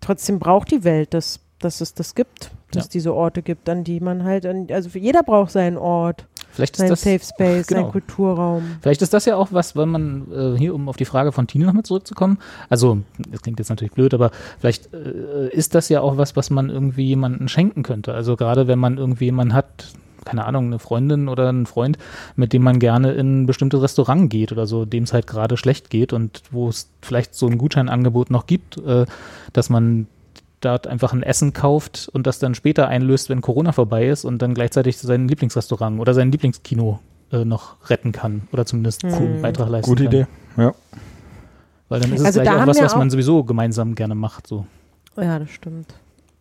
trotzdem 0.00 0.38
braucht 0.38 0.70
die 0.70 0.84
Welt 0.84 1.14
das, 1.14 1.40
dass 1.60 1.80
es 1.80 1.94
das 1.94 2.14
gibt, 2.14 2.50
dass 2.70 2.74
Ja. 2.74 2.80
es 2.82 2.88
diese 2.90 3.14
Orte 3.14 3.40
gibt, 3.42 3.68
an 3.68 3.84
die 3.84 4.00
man 4.00 4.22
halt, 4.24 4.44
an, 4.44 4.66
also 4.70 4.90
für 4.90 4.98
jeder 4.98 5.22
braucht 5.22 5.50
seinen 5.52 5.78
Ort, 5.78 6.26
Vielleicht 6.54 6.74
ist 6.74 6.78
seinen 6.78 6.90
das 6.90 7.02
Safe 7.02 7.18
Space, 7.18 7.66
genau. 7.66 7.82
seinen 7.82 7.90
Kulturraum. 7.90 8.62
Vielleicht 8.80 9.02
ist 9.02 9.12
das 9.12 9.24
ja 9.24 9.36
auch 9.36 9.48
was, 9.50 9.74
wenn 9.74 9.88
man 9.88 10.26
äh, 10.32 10.58
hier, 10.58 10.74
um 10.74 10.88
auf 10.88 10.96
die 10.96 11.04
Frage 11.04 11.32
von 11.32 11.46
Tine 11.46 11.66
nochmal 11.66 11.82
zurückzukommen, 11.82 12.38
also 12.68 12.98
das 13.28 13.42
klingt 13.42 13.58
jetzt 13.58 13.70
natürlich 13.70 13.92
blöd, 13.92 14.14
aber 14.14 14.30
vielleicht 14.60 14.94
äh, 14.94 15.48
ist 15.50 15.74
das 15.74 15.88
ja 15.88 16.00
auch 16.00 16.16
was, 16.16 16.36
was 16.36 16.50
man 16.50 16.70
irgendwie 16.70 17.06
jemandem 17.06 17.48
schenken 17.48 17.82
könnte. 17.82 18.14
Also 18.14 18.36
gerade 18.36 18.68
wenn 18.68 18.78
man 18.78 18.98
irgendwie 18.98 19.24
jemanden 19.24 19.52
hat, 19.52 19.88
keine 20.24 20.44
Ahnung, 20.44 20.66
eine 20.66 20.78
Freundin 20.78 21.28
oder 21.28 21.48
einen 21.48 21.66
Freund, 21.66 21.98
mit 22.36 22.52
dem 22.52 22.62
man 22.62 22.78
gerne 22.78 23.12
in 23.12 23.42
ein 23.42 23.46
bestimmtes 23.46 23.82
Restaurant 23.82 24.30
geht 24.30 24.52
oder 24.52 24.66
so, 24.66 24.84
dem 24.84 25.04
es 25.04 25.12
halt 25.12 25.26
gerade 25.26 25.56
schlecht 25.56 25.90
geht 25.90 26.12
und 26.12 26.42
wo 26.50 26.68
es 26.68 26.88
vielleicht 27.02 27.34
so 27.34 27.46
ein 27.46 27.58
Gutscheinangebot 27.58 28.30
noch 28.30 28.46
gibt, 28.46 28.78
äh, 28.78 29.06
dass 29.52 29.70
man 29.70 30.06
dort 30.64 30.86
einfach 30.86 31.12
ein 31.12 31.22
Essen 31.22 31.52
kauft 31.52 32.08
und 32.12 32.26
das 32.26 32.38
dann 32.38 32.54
später 32.54 32.88
einlöst, 32.88 33.28
wenn 33.28 33.40
Corona 33.40 33.72
vorbei 33.72 34.08
ist 34.08 34.24
und 34.24 34.40
dann 34.42 34.54
gleichzeitig 34.54 34.98
sein 34.98 35.28
Lieblingsrestaurant 35.28 36.00
oder 36.00 36.14
sein 36.14 36.30
Lieblingskino 36.32 36.98
äh, 37.32 37.44
noch 37.44 37.76
retten 37.90 38.12
kann 38.12 38.48
oder 38.52 38.66
zumindest 38.66 39.04
einen 39.04 39.42
Beitrag 39.42 39.68
leisten 39.68 39.88
Gute 39.90 40.04
kann. 40.04 40.12
Idee. 40.12 40.26
Ja. 40.56 40.74
Weil 41.88 42.00
dann 42.00 42.12
ist 42.12 42.20
es 42.20 42.26
Also 42.26 42.40
gleich 42.40 42.54
auch 42.62 42.66
was, 42.66 42.80
was 42.80 42.94
auch- 42.94 42.98
man 42.98 43.10
sowieso 43.10 43.44
gemeinsam 43.44 43.94
gerne 43.94 44.14
macht. 44.14 44.46
So. 44.46 44.66
Ja, 45.16 45.38
das 45.38 45.50
stimmt. 45.50 45.94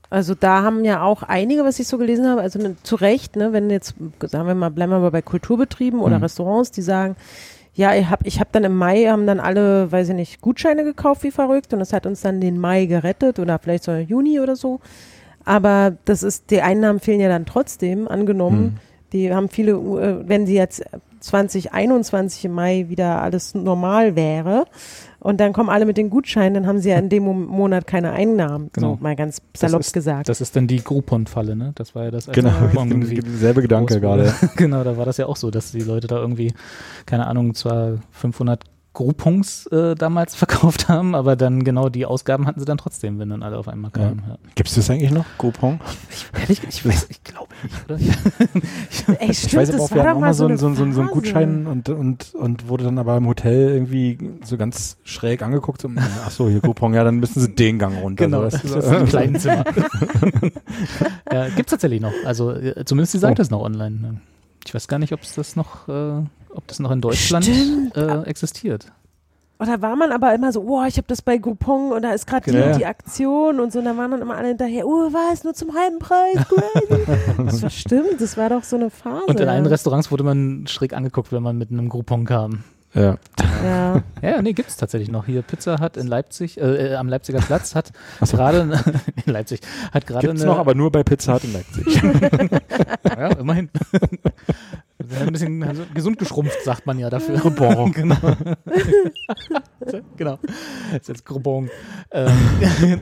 Also 0.09 0.35
da 0.35 0.61
haben 0.61 0.85
ja 0.85 1.01
auch 1.01 1.23
einige, 1.23 1.63
was 1.63 1.79
ich 1.79 1.87
so 1.87 1.97
gelesen 1.97 2.27
habe, 2.27 2.41
also 2.41 2.59
ne, 2.59 2.75
zu 2.83 2.95
Recht, 2.95 3.35
ne, 3.35 3.51
wenn 3.51 3.69
jetzt, 3.71 3.95
sagen 4.21 4.47
wir 4.47 4.53
mal, 4.55 4.69
bleiben 4.69 4.91
wir 4.91 4.99
mal 4.99 5.09
bei 5.11 5.23
Kulturbetrieben 5.23 5.99
oder 5.99 6.17
Mhm. 6.17 6.23
Restaurants, 6.23 6.69
die 6.71 6.83
sagen, 6.83 7.15
ja, 7.75 7.95
ich 7.95 8.09
habe 8.09 8.27
ich 8.27 8.39
hab 8.39 8.51
dann 8.51 8.63
im 8.63 8.75
Mai, 8.75 9.05
haben 9.05 9.25
dann 9.25 9.39
alle, 9.39 9.91
weiß 9.91 10.09
ich 10.09 10.15
nicht, 10.15 10.41
Gutscheine 10.41 10.83
gekauft 10.83 11.23
wie 11.23 11.31
verrückt 11.31 11.73
und 11.73 11.79
das 11.79 11.91
hat 11.91 12.05
uns 12.05 12.21
dann 12.21 12.39
den 12.39 12.59
Mai 12.59 12.85
gerettet 12.85 13.39
oder 13.39 13.57
vielleicht 13.59 13.83
sogar 13.83 13.99
Juni 13.99 14.39
oder 14.39 14.55
so. 14.55 14.79
Aber 15.43 15.97
das 16.05 16.23
ist, 16.23 16.51
die 16.51 16.61
Einnahmen 16.61 16.99
fehlen 16.99 17.19
ja 17.19 17.29
dann 17.29 17.45
trotzdem, 17.45 18.07
angenommen, 18.07 18.79
die 19.11 19.33
haben 19.33 19.49
viele, 19.49 19.73
äh, 19.73 20.27
wenn 20.27 20.45
sie 20.45 20.55
jetzt 20.55 20.83
2021 21.23 22.45
im 22.45 22.51
Mai 22.51 22.85
wieder 22.89 23.21
alles 23.21 23.55
normal 23.55 24.15
wäre 24.15 24.65
und 25.19 25.39
dann 25.39 25.53
kommen 25.53 25.69
alle 25.69 25.85
mit 25.85 25.95
den 25.97 26.09
Gutscheinen, 26.09 26.53
dann 26.53 26.67
haben 26.67 26.79
sie 26.79 26.89
ja 26.89 26.97
in 26.97 27.07
dem 27.09 27.23
Mo- 27.23 27.33
Monat 27.33 27.87
keine 27.87 28.11
Einnahmen. 28.11 28.69
Genau. 28.73 28.95
So 28.95 28.97
mal 29.01 29.15
ganz 29.15 29.41
Das 29.53 29.61
salopp 29.61 29.79
ist, 29.81 29.93
gesagt. 29.93 30.27
Das 30.27 30.41
ist 30.41 30.55
dann 30.55 30.67
die 30.67 30.83
Groupon-Falle, 30.83 31.55
ne? 31.55 31.71
Das 31.75 31.95
war 31.95 32.03
ja 32.05 32.11
das. 32.11 32.27
Genau, 32.27 32.51
selbe 33.37 33.61
Gedanke 33.61 33.99
gerade. 34.01 34.33
genau, 34.57 34.83
da 34.83 34.97
war 34.97 35.05
das 35.05 35.17
ja 35.17 35.27
auch 35.27 35.37
so, 35.37 35.49
dass 35.49 35.71
die 35.71 35.79
Leute 35.79 36.07
da 36.07 36.17
irgendwie, 36.17 36.53
keine 37.05 37.25
Ahnung, 37.27 37.53
zwar 37.55 37.99
500 38.11 38.63
Groupons 38.93 39.65
äh, 39.67 39.95
damals 39.95 40.35
verkauft 40.43 40.87
haben, 40.87 41.15
aber 41.15 41.35
dann 41.35 41.63
genau 41.63 41.89
die 41.89 42.05
Ausgaben 42.05 42.45
hatten 42.45 42.59
sie 42.59 42.65
dann 42.65 42.77
trotzdem, 42.77 43.17
wenn 43.19 43.29
dann 43.29 43.41
alle 43.43 43.57
auf 43.57 43.67
einmal 43.67 43.91
kamen. 43.91 44.23
Ja. 44.27 44.37
Gibt 44.55 44.69
es 44.69 44.75
das 44.75 44.89
eigentlich 44.89 45.11
noch, 45.11 45.25
Groupon? 45.37 45.79
Ehrlich, 46.39 46.61
ich 46.69 46.85
weiß, 46.85 47.07
ich 47.09 47.23
glaube 47.23 47.53
nicht, 47.63 47.75
oder? 47.85 47.97
Ey, 49.19 49.31
Ich 49.31 49.39
stimmt, 49.39 49.53
weiß 49.55 49.69
aber 49.69 49.77
das 49.77 49.81
auch, 49.85 49.91
war 49.91 49.97
wir 49.97 50.03
doch 50.03 50.09
hatten 50.09 50.17
auch 50.17 50.21
mal 50.21 50.33
so, 50.33 50.47
so, 50.49 50.73
so, 50.73 50.91
so 50.91 51.01
einen. 51.01 51.09
Gutschein 51.09 51.67
und, 51.67 51.89
und, 51.89 52.35
und 52.35 52.67
wurde 52.67 52.83
dann 52.85 52.97
aber 52.99 53.17
im 53.17 53.27
Hotel 53.27 53.69
irgendwie 53.73 54.17
so 54.43 54.57
ganz 54.57 54.97
schräg 55.03 55.41
angeguckt. 55.41 55.81
So, 55.81 55.89
ach 56.25 56.31
so, 56.31 56.47
hier 56.49 56.59
Groupon, 56.61 56.93
ja, 56.93 57.03
dann 57.03 57.15
müssen 57.15 57.39
sie 57.41 57.49
den 57.53 57.79
Gang 57.79 57.97
runter. 58.01 58.25
Genau, 58.25 58.37
so, 58.39 58.43
das 58.49 58.63
ist 58.63 58.75
das 58.75 58.85
so. 58.85 58.95
im 58.95 59.05
kleinen 59.05 59.39
Zimmer. 59.39 59.63
ja, 61.31 61.47
Gibt 61.49 61.67
es 61.67 61.71
tatsächlich 61.71 62.01
noch. 62.01 62.13
Also 62.25 62.51
äh, 62.51 62.85
zumindest 62.85 63.13
die 63.13 63.19
Seite 63.19 63.41
Oh. 63.41 63.43
ist 63.43 63.51
noch 63.51 63.61
online. 63.61 63.95
ne? 63.99 64.21
Ich 64.65 64.73
weiß 64.73 64.87
gar 64.87 64.99
nicht, 64.99 65.13
ob 65.13 65.21
es 65.23 65.33
das 65.35 65.55
noch, 65.55 65.87
äh, 65.89 66.21
ob 66.55 66.67
das 66.67 66.79
noch 66.79 66.91
in 66.91 67.01
Deutschland 67.01 67.47
äh, 67.95 68.23
existiert. 68.23 68.91
Und 69.59 69.69
da 69.69 69.81
war 69.81 69.95
man 69.95 70.11
aber 70.11 70.33
immer 70.33 70.51
so, 70.51 70.61
oh, 70.61 70.83
ich 70.85 70.97
habe 70.97 71.07
das 71.07 71.21
bei 71.21 71.37
Groupon 71.37 71.93
und 71.93 72.01
da 72.01 72.11
ist 72.11 72.27
gerade 72.27 72.45
die, 72.45 72.51
Genau. 72.51 72.71
und 72.73 72.79
die 72.79 72.85
Aktion 72.85 73.59
und 73.59 73.71
so. 73.71 73.79
Und 73.79 73.85
da 73.85 73.95
waren 73.95 74.11
dann 74.11 74.21
immer 74.21 74.35
alle 74.35 74.49
hinterher, 74.49 74.85
oh, 74.85 75.13
was, 75.13 75.43
nur 75.43 75.53
zum 75.53 75.73
halben 75.73 75.99
Preis, 75.99 76.35
crazy. 76.49 77.03
das 77.45 77.61
war 77.63 77.69
stimmt, 77.69 78.19
das 78.19 78.35
war 78.35 78.49
doch 78.49 78.63
so 78.63 78.75
eine 78.75 78.89
Phase. 78.89 79.25
Und 79.25 79.39
in 79.39 79.47
allen. 79.47 79.65
Restaurants 79.65 80.11
wurde 80.11 80.23
man 80.23 80.67
schräg 80.67 80.93
angeguckt, 80.93 81.31
wenn 81.31 81.43
man 81.43 81.57
mit 81.57 81.71
einem 81.71 81.87
Groupon 81.87 82.25
kam. 82.25 82.63
Ja. 82.93 83.17
Ja. 83.63 84.03
Ja, 84.21 84.41
nee, 84.41 84.53
gibt 84.53 84.69
es 84.69 84.77
tatsächlich 84.77 85.09
noch. 85.09 85.25
Hier 85.25 85.41
Pizza 85.41 85.79
Hut 85.79 85.97
in 85.97 86.05
Leipzig, 86.07 86.59
äh, 86.59 86.91
äh, 86.91 86.95
am 86.95 87.07
Leipziger 87.07 87.39
Platz 87.39 87.73
hat 87.73 87.91
gerade 88.21 88.79
in 89.25 89.33
Leipzig 89.33 89.61
hat 89.91 90.05
gerade 90.05 90.27
Gibt 90.27 90.37
es 90.37 90.43
eine 90.43 90.51
noch, 90.51 90.59
aber 90.59 90.75
nur 90.75 90.91
bei 90.91 91.03
Pizza 91.03 91.35
Hut 91.35 91.43
in 91.43 91.53
Leipzig. 91.53 92.01
ja, 93.17 93.27
immerhin. 93.29 93.69
Ein 95.19 95.31
bisschen 95.31 95.63
also 95.67 95.83
gesund 95.93 96.17
geschrumpft, 96.17 96.63
sagt 96.63 96.85
man 96.85 96.99
ja 96.99 97.09
dafür. 97.09 97.37
Groupon. 97.39 97.91
genau. 97.91 98.17
genau. 100.17 100.39
Das 100.91 101.01
ist 101.01 101.07
jetzt 101.07 101.25
Groupon. 101.25 101.69
Ähm, 102.11 102.31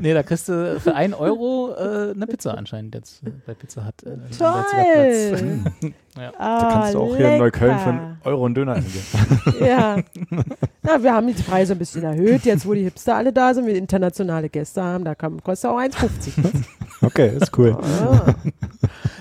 nee, 0.02 0.14
da 0.14 0.24
kriegst 0.24 0.49
du 0.49 0.80
für 0.80 0.95
einen 0.95 1.14
Euro 1.14 1.74
äh, 1.76 2.12
eine 2.12 2.28
Pizza 2.28 2.58
anscheinend 2.58 2.95
jetzt 2.95 3.24
äh, 3.26 3.32
bei 3.45 3.54
Pizza 3.54 3.86
Hut. 3.86 4.04
Äh, 4.04 4.12
am 4.12 4.22
Leipziger 4.22 4.86
Platz. 4.93 5.41
Toll. 5.82 5.93
Ja. 6.18 6.32
Ah, 6.38 6.59
Da 6.62 6.70
kannst 6.72 6.93
du 6.93 6.99
auch 6.99 7.16
hier 7.16 7.34
in 7.34 7.38
Neukölln 7.39 7.80
für 7.80 7.89
lecker. 7.89 8.01
einen 8.01 8.18
Euro 8.26 8.45
einen 8.45 8.55
Döner 8.55 8.74
eingehen. 8.74 9.03
Ja. 9.62 9.97
ja, 10.88 11.03
wir 11.03 11.14
haben 11.14 11.28
die 11.28 11.34
Preise 11.41 11.74
ein 11.74 11.80
bisschen 11.80 12.03
erhöht. 12.03 12.43
Jetzt, 12.45 12.66
wo 12.66 12.74
die 12.74 12.84
Hipster 12.84 13.16
alle 13.16 13.32
da 13.32 13.53
sind, 13.53 13.66
wir 13.66 13.76
internationale 13.76 14.49
Gäste 14.49 14.82
haben, 14.84 15.05
da 15.05 15.16
kann, 15.16 15.41
kostet 15.43 15.70
auch 15.72 15.78
1,50. 15.80 16.32
Okay, 17.03 17.36
ist 17.36 17.57
cool. 17.57 17.76
Ah, 17.82 18.36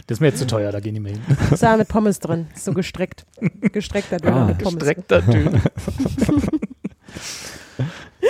Das 0.06 0.16
ist 0.16 0.20
mir 0.20 0.26
jetzt 0.26 0.38
zu 0.38 0.46
teuer, 0.46 0.70
da 0.70 0.80
gehen 0.80 0.92
die 0.92 1.00
mehr 1.00 1.12
hin. 1.12 1.22
ist 1.50 1.62
da 1.62 1.74
mit 1.78 1.88
Pommes 1.88 2.18
drin. 2.18 2.46
Ist 2.54 2.66
so 2.66 2.74
gestreckt. 2.74 3.24
Gestreckter 3.72 4.18
Döner 4.18 4.36
Ah, 4.36 4.44
mit 4.46 4.58
Pommes. 4.58 4.74
Gestreckter 4.80 5.22
Döner. 5.22 5.60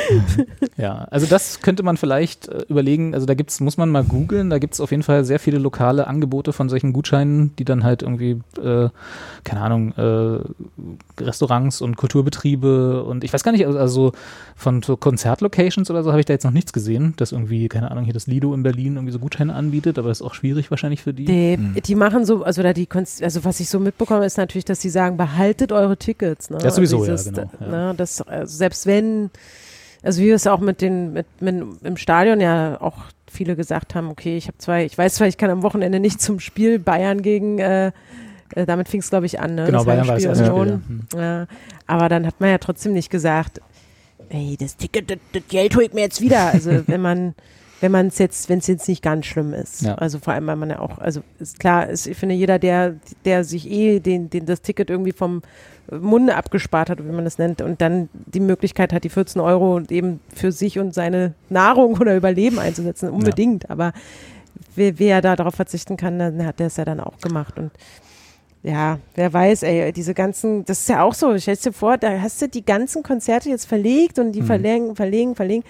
ja, 0.76 1.07
also 1.11 1.26
das 1.26 1.61
könnte 1.61 1.82
man 1.82 1.96
vielleicht 1.96 2.48
äh, 2.48 2.64
überlegen. 2.68 3.14
Also 3.14 3.26
da 3.26 3.34
gibt's, 3.34 3.61
muss 3.61 3.76
man 3.76 3.88
mal 3.90 4.05
googeln, 4.05 4.51
da 4.51 4.59
gibt's 4.59 4.80
auf 4.80 4.90
jeden 4.90 5.03
Fall 5.03 5.24
sehr 5.24 5.38
viele 5.38 5.59
lokale 5.59 6.07
Angebote 6.07 6.53
von 6.53 6.68
solchen 6.68 6.92
Gutscheinen, 6.92 7.55
die 7.57 7.64
dann 7.64 7.84
halt 7.84 8.03
irgendwie, 8.03 8.40
äh, 8.62 8.88
keine 9.44 9.61
Ahnung, 9.62 9.92
äh, 9.92 11.22
Restaurants 11.22 11.80
und 11.80 11.96
Kulturbetriebe 11.96 13.03
und 13.05 13.24
ich 13.24 13.32
weiß 13.32 13.42
gar 13.42 13.53
nicht, 13.53 13.66
also- 13.66 13.78
also 13.78 14.12
von 14.57 14.82
so 14.82 14.96
Konzertlocations 14.96 15.90
oder 15.90 16.03
so 16.03 16.11
habe 16.11 16.20
ich 16.20 16.26
da 16.26 16.32
jetzt 16.32 16.44
noch 16.44 16.51
nichts 16.53 16.72
gesehen, 16.72 17.14
dass 17.16 17.32
irgendwie, 17.32 17.68
keine 17.68 17.90
Ahnung, 17.90 18.05
hier 18.05 18.12
das 18.14 18.26
Lido 18.26 18.53
in 18.55 18.62
Berlin 18.62 18.94
irgendwie 18.96 19.12
so 19.12 19.18
Gutscheine 19.18 19.55
anbietet, 19.55 19.98
aber 19.98 20.09
das 20.09 20.20
ist 20.20 20.26
auch 20.26 20.34
schwierig 20.34 20.70
wahrscheinlich 20.70 21.03
für 21.03 21.12
die. 21.14 21.24
Die, 21.24 21.80
die 21.80 21.94
machen 21.94 22.24
so, 22.24 22.42
also 22.44 22.62
da 22.62 22.72
die, 22.72 22.86
Konz- 22.86 23.22
also 23.22 23.44
was 23.44 23.61
ich 23.61 23.68
so 23.68 23.80
mitbekomme, 23.80 24.24
ist 24.24 24.36
natürlich, 24.38 24.64
dass 24.64 24.80
sie 24.80 24.90
sagen, 24.90 25.16
behaltet 25.16 25.72
eure 25.72 25.96
Tickets. 25.96 26.51
Ne? 26.51 26.59
Das 26.59 26.76
sowieso, 26.76 27.05
ja, 27.05 27.12
Also 27.12 27.30
genau, 27.30 27.51
ja. 27.61 27.66
Ne, 27.88 27.94
das, 27.96 28.20
also 28.22 28.57
selbst 28.57 28.86
wenn, 28.86 29.30
also 30.03 30.22
wie 30.22 30.26
wir 30.26 30.34
es 30.34 30.46
auch 30.46 30.61
mit 30.61 30.80
den, 30.80 31.12
mit, 31.12 31.26
mit, 31.40 31.62
im 31.82 31.96
Stadion 31.96 32.40
ja 32.40 32.80
auch 32.80 32.96
viele 33.30 33.57
gesagt 33.57 33.94
haben, 33.94 34.09
okay, 34.09 34.36
ich 34.36 34.48
habe 34.48 34.59
zwei, 34.59 34.84
ich 34.84 34.96
weiß 34.96 35.14
zwar, 35.14 35.28
ich 35.28 35.38
kann 35.38 35.51
am 35.51 35.62
Wochenende 35.62 36.01
nicht 36.01 36.20
zum 36.20 36.40
Spiel 36.40 36.78
Bayern 36.78 37.22
gegen, 37.22 37.59
äh, 37.59 37.92
äh, 38.55 38.66
damit 38.66 38.88
fing 38.88 39.01
es 39.01 39.11
glaube 39.11 39.26
ich 39.26 39.38
an, 39.40 39.55
ne? 39.55 39.66
Genau, 39.66 39.84
Bayern 39.84 40.09
war 40.09 40.14
das 40.14 40.24
erste 40.24 40.42
aus 40.42 40.48
Spiel, 40.48 40.61
Union. 40.61 41.07
Ja. 41.14 41.46
Aber 41.86 42.09
dann 42.09 42.26
hat 42.26 42.40
man 42.40 42.51
ja 42.51 42.59
trotzdem 42.59 42.92
nicht 42.92 43.11
gesagt, 43.11 43.61
ey, 44.30 44.57
das 44.59 44.76
Ticket, 44.76 45.11
das, 45.11 45.18
das 45.32 45.42
Geld 45.48 45.76
hol 45.76 45.82
ich 45.82 45.92
mir 45.92 46.03
jetzt 46.03 46.20
wieder. 46.20 46.46
Also 46.46 46.82
wenn 46.86 47.01
man, 47.01 47.34
wenn 47.80 47.92
man 47.92 48.09
es 48.09 48.18
jetzt, 48.18 48.48
wenn 48.48 48.59
es 48.59 48.66
jetzt 48.66 48.88
nicht 48.88 49.03
ganz 49.03 49.26
schlimm 49.26 49.53
ist. 49.53 49.82
Ja. 49.82 49.94
Also 49.96 50.18
vor 50.18 50.32
allem, 50.32 50.46
weil 50.46 50.57
man 50.57 50.70
ja 50.70 50.80
auch, 50.80 50.98
also 50.98 51.20
ist 51.38 51.59
klar, 51.59 51.88
ist, 51.88 52.07
ich 52.07 52.16
finde, 52.16 52.34
jeder, 52.34 52.59
der, 52.59 52.96
der 53.24 53.44
sich 53.44 53.70
eh 53.70 54.01
den, 54.01 54.30
den, 54.30 54.46
das 54.46 54.62
Ticket 54.62 54.90
irgendwie 54.90 55.12
vom 55.12 55.42
Munde 55.99 56.36
abgespart 56.36 56.91
hat, 56.91 56.99
wie 57.05 57.11
man 57.11 57.24
das 57.24 57.38
nennt, 57.38 57.62
und 57.62 57.80
dann 57.80 58.09
die 58.12 58.41
Möglichkeit 58.41 58.93
hat, 58.93 59.05
die 59.05 59.09
14 59.09 59.41
Euro 59.41 59.80
eben 59.88 60.20
für 60.34 60.53
sich 60.53 60.78
und 60.78 60.95
seine 60.95 61.34
Nahrung 61.49 61.99
oder 61.99 62.16
Überleben 62.16 62.59
einzusetzen, 62.59 63.11
unbedingt. 63.11 63.70
Aber 63.70 63.93
wer, 64.76 64.99
wer 64.99 65.20
da 65.20 65.36
darauf 65.36 65.55
verzichten 65.55 65.97
kann, 65.97 66.18
dann 66.18 66.47
hat 66.47 66.61
der 66.61 66.68
es 66.68 66.76
ja 66.76 66.84
dann 66.84 67.01
auch 67.01 67.18
gemacht. 67.18 67.59
Und 67.59 67.70
Ja, 68.62 68.99
wer 69.14 69.32
weiß, 69.32 69.62
ey, 69.62 69.93
diese 69.93 70.14
ganzen, 70.14 70.64
das 70.64 70.80
ist 70.80 70.88
ja 70.88 71.03
auch 71.03 71.14
so, 71.14 71.36
stellst 71.38 71.66
dir 71.66 71.72
vor, 71.72 71.97
da 71.97 72.20
hast 72.20 72.41
du 72.43 72.49
die 72.49 72.64
ganzen 72.64 73.03
Konzerte 73.03 73.49
jetzt 73.49 73.66
verlegt 73.66 74.18
und 74.18 74.32
die 74.32 74.43
verlegen, 74.43 74.97
verlegen, 74.97 75.34
verlegen. 75.34 75.64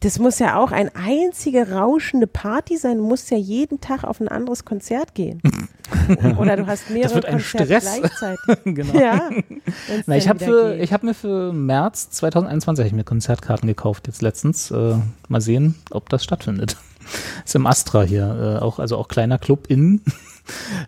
Das 0.00 0.18
muss 0.18 0.38
ja 0.38 0.56
auch 0.56 0.72
eine 0.72 0.94
einzige 0.94 1.72
rauschende 1.72 2.26
Party 2.26 2.76
sein. 2.76 2.98
Du 2.98 3.04
musst 3.04 3.30
ja 3.30 3.38
jeden 3.38 3.80
Tag 3.80 4.04
auf 4.04 4.20
ein 4.20 4.28
anderes 4.28 4.64
Konzert 4.64 5.14
gehen. 5.14 5.40
Oder 6.38 6.56
du 6.56 6.66
hast 6.66 6.90
mehrere 6.90 7.14
wird 7.14 7.26
ein 7.26 7.38
Konzerte 7.38 7.80
Stress. 7.80 8.00
gleichzeitig. 8.00 8.64
genau. 8.64 8.98
Ja. 8.98 9.30
Na, 10.06 10.16
ich 10.16 10.28
habe 10.28 10.78
hab 10.90 11.02
mir 11.02 11.14
für 11.14 11.52
März 11.52 12.10
2021 12.10 12.84
hab 12.84 12.86
ich 12.86 12.96
mir 12.96 13.04
Konzertkarten 13.04 13.66
gekauft, 13.66 14.06
jetzt 14.06 14.22
letztens. 14.22 14.70
Äh, 14.70 14.96
mal 15.28 15.40
sehen, 15.40 15.76
ob 15.90 16.08
das 16.08 16.24
stattfindet. 16.24 16.76
ist 17.44 17.54
im 17.54 17.66
Astra 17.66 18.02
hier, 18.02 18.58
äh, 18.60 18.62
auch, 18.62 18.78
also 18.78 18.96
auch 18.96 19.08
kleiner 19.08 19.38
Club 19.38 19.66
innen. 19.68 20.02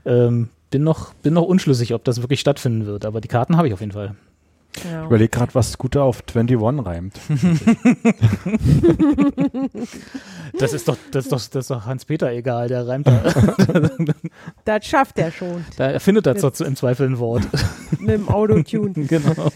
ähm, 0.05 0.49
bin 0.70 0.82
noch, 0.82 1.14
bin 1.14 1.34
noch 1.34 1.44
unschlüssig, 1.44 1.94
ob 1.94 2.05
das 2.05 2.20
wirklich 2.20 2.40
stattfinden 2.40 2.86
wird, 2.86 3.05
aber 3.05 3.20
die 3.20 3.28
Karten 3.28 3.57
habe 3.57 3.68
ich 3.68 3.74
auf 3.74 3.80
jeden 3.80 3.92
Fall. 3.92 4.14
Ja. 4.85 5.01
Ich 5.01 5.07
überlege 5.07 5.31
gerade, 5.31 5.55
was 5.55 5.73
Scooter 5.73 6.05
auf 6.05 6.23
21 6.35 6.87
reimt. 6.87 7.19
Das 10.59 10.73
ist 10.73 10.89
doch, 10.89 10.97
das 11.11 11.27
ist 11.27 11.33
doch, 11.33 11.39
das 11.39 11.64
ist 11.64 11.71
doch 11.71 11.87
Hans-Peter 11.87 12.33
egal, 12.33 12.69
der 12.69 12.87
reimt 12.87 13.07
da, 13.07 13.23
Das 14.64 14.87
schafft 14.87 15.19
er 15.19 15.31
schon 15.31 15.64
da 15.77 15.91
erfindet 15.91 16.27
er 16.27 16.35
doch 16.35 16.59
im 16.61 16.77
Zweifel 16.77 17.09
ein 17.09 17.19
Wort. 17.19 17.43
mit 17.99 18.11
dem 18.11 18.29
Autotune. 18.29 18.93
genau. 18.93 19.51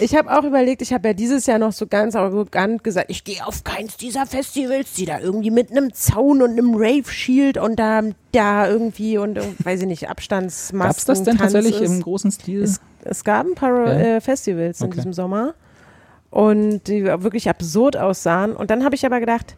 Ich 0.00 0.16
habe 0.16 0.32
auch 0.32 0.44
überlegt, 0.44 0.80
ich 0.80 0.94
habe 0.94 1.08
ja 1.08 1.14
dieses 1.14 1.44
Jahr 1.46 1.58
noch 1.58 1.72
so 1.72 1.86
ganz 1.86 2.16
arrogant 2.16 2.82
gesagt, 2.82 3.10
ich 3.10 3.24
gehe 3.24 3.46
auf 3.46 3.64
keins 3.64 3.98
dieser 3.98 4.26
Festivals, 4.26 4.94
die 4.94 5.04
da 5.04 5.20
irgendwie 5.20 5.50
mit 5.50 5.70
einem 5.70 5.92
Zaun 5.92 6.40
und 6.40 6.52
einem 6.52 6.74
Rave-Shield 6.74 7.58
und 7.58 7.76
da, 7.76 8.02
da 8.32 8.68
irgendwie 8.68 9.18
und, 9.18 9.38
weiß 9.62 9.82
ich 9.82 9.86
nicht, 9.86 10.08
Abstandsmasken. 10.08 10.88
Gab 10.88 10.96
es 10.96 11.04
das 11.04 11.22
denn 11.22 11.36
Tanz 11.36 11.52
tatsächlich 11.52 11.82
ist. 11.82 11.90
im 11.90 12.00
großen 12.00 12.30
Stil? 12.30 12.62
Es, 12.62 12.80
es 13.04 13.24
gab 13.24 13.46
ein 13.46 13.54
paar 13.54 13.86
Ja. 13.86 13.92
äh, 14.16 14.20
Festivals 14.20 14.80
in 14.80 14.86
Okay. 14.88 14.96
diesem 14.96 15.12
Sommer 15.12 15.54
und 16.30 16.82
die 16.88 17.04
wirklich 17.04 17.48
absurd 17.48 17.96
aussahen. 17.96 18.54
Und 18.56 18.70
dann 18.70 18.84
habe 18.84 18.94
ich 18.94 19.06
aber 19.06 19.20
gedacht, 19.20 19.56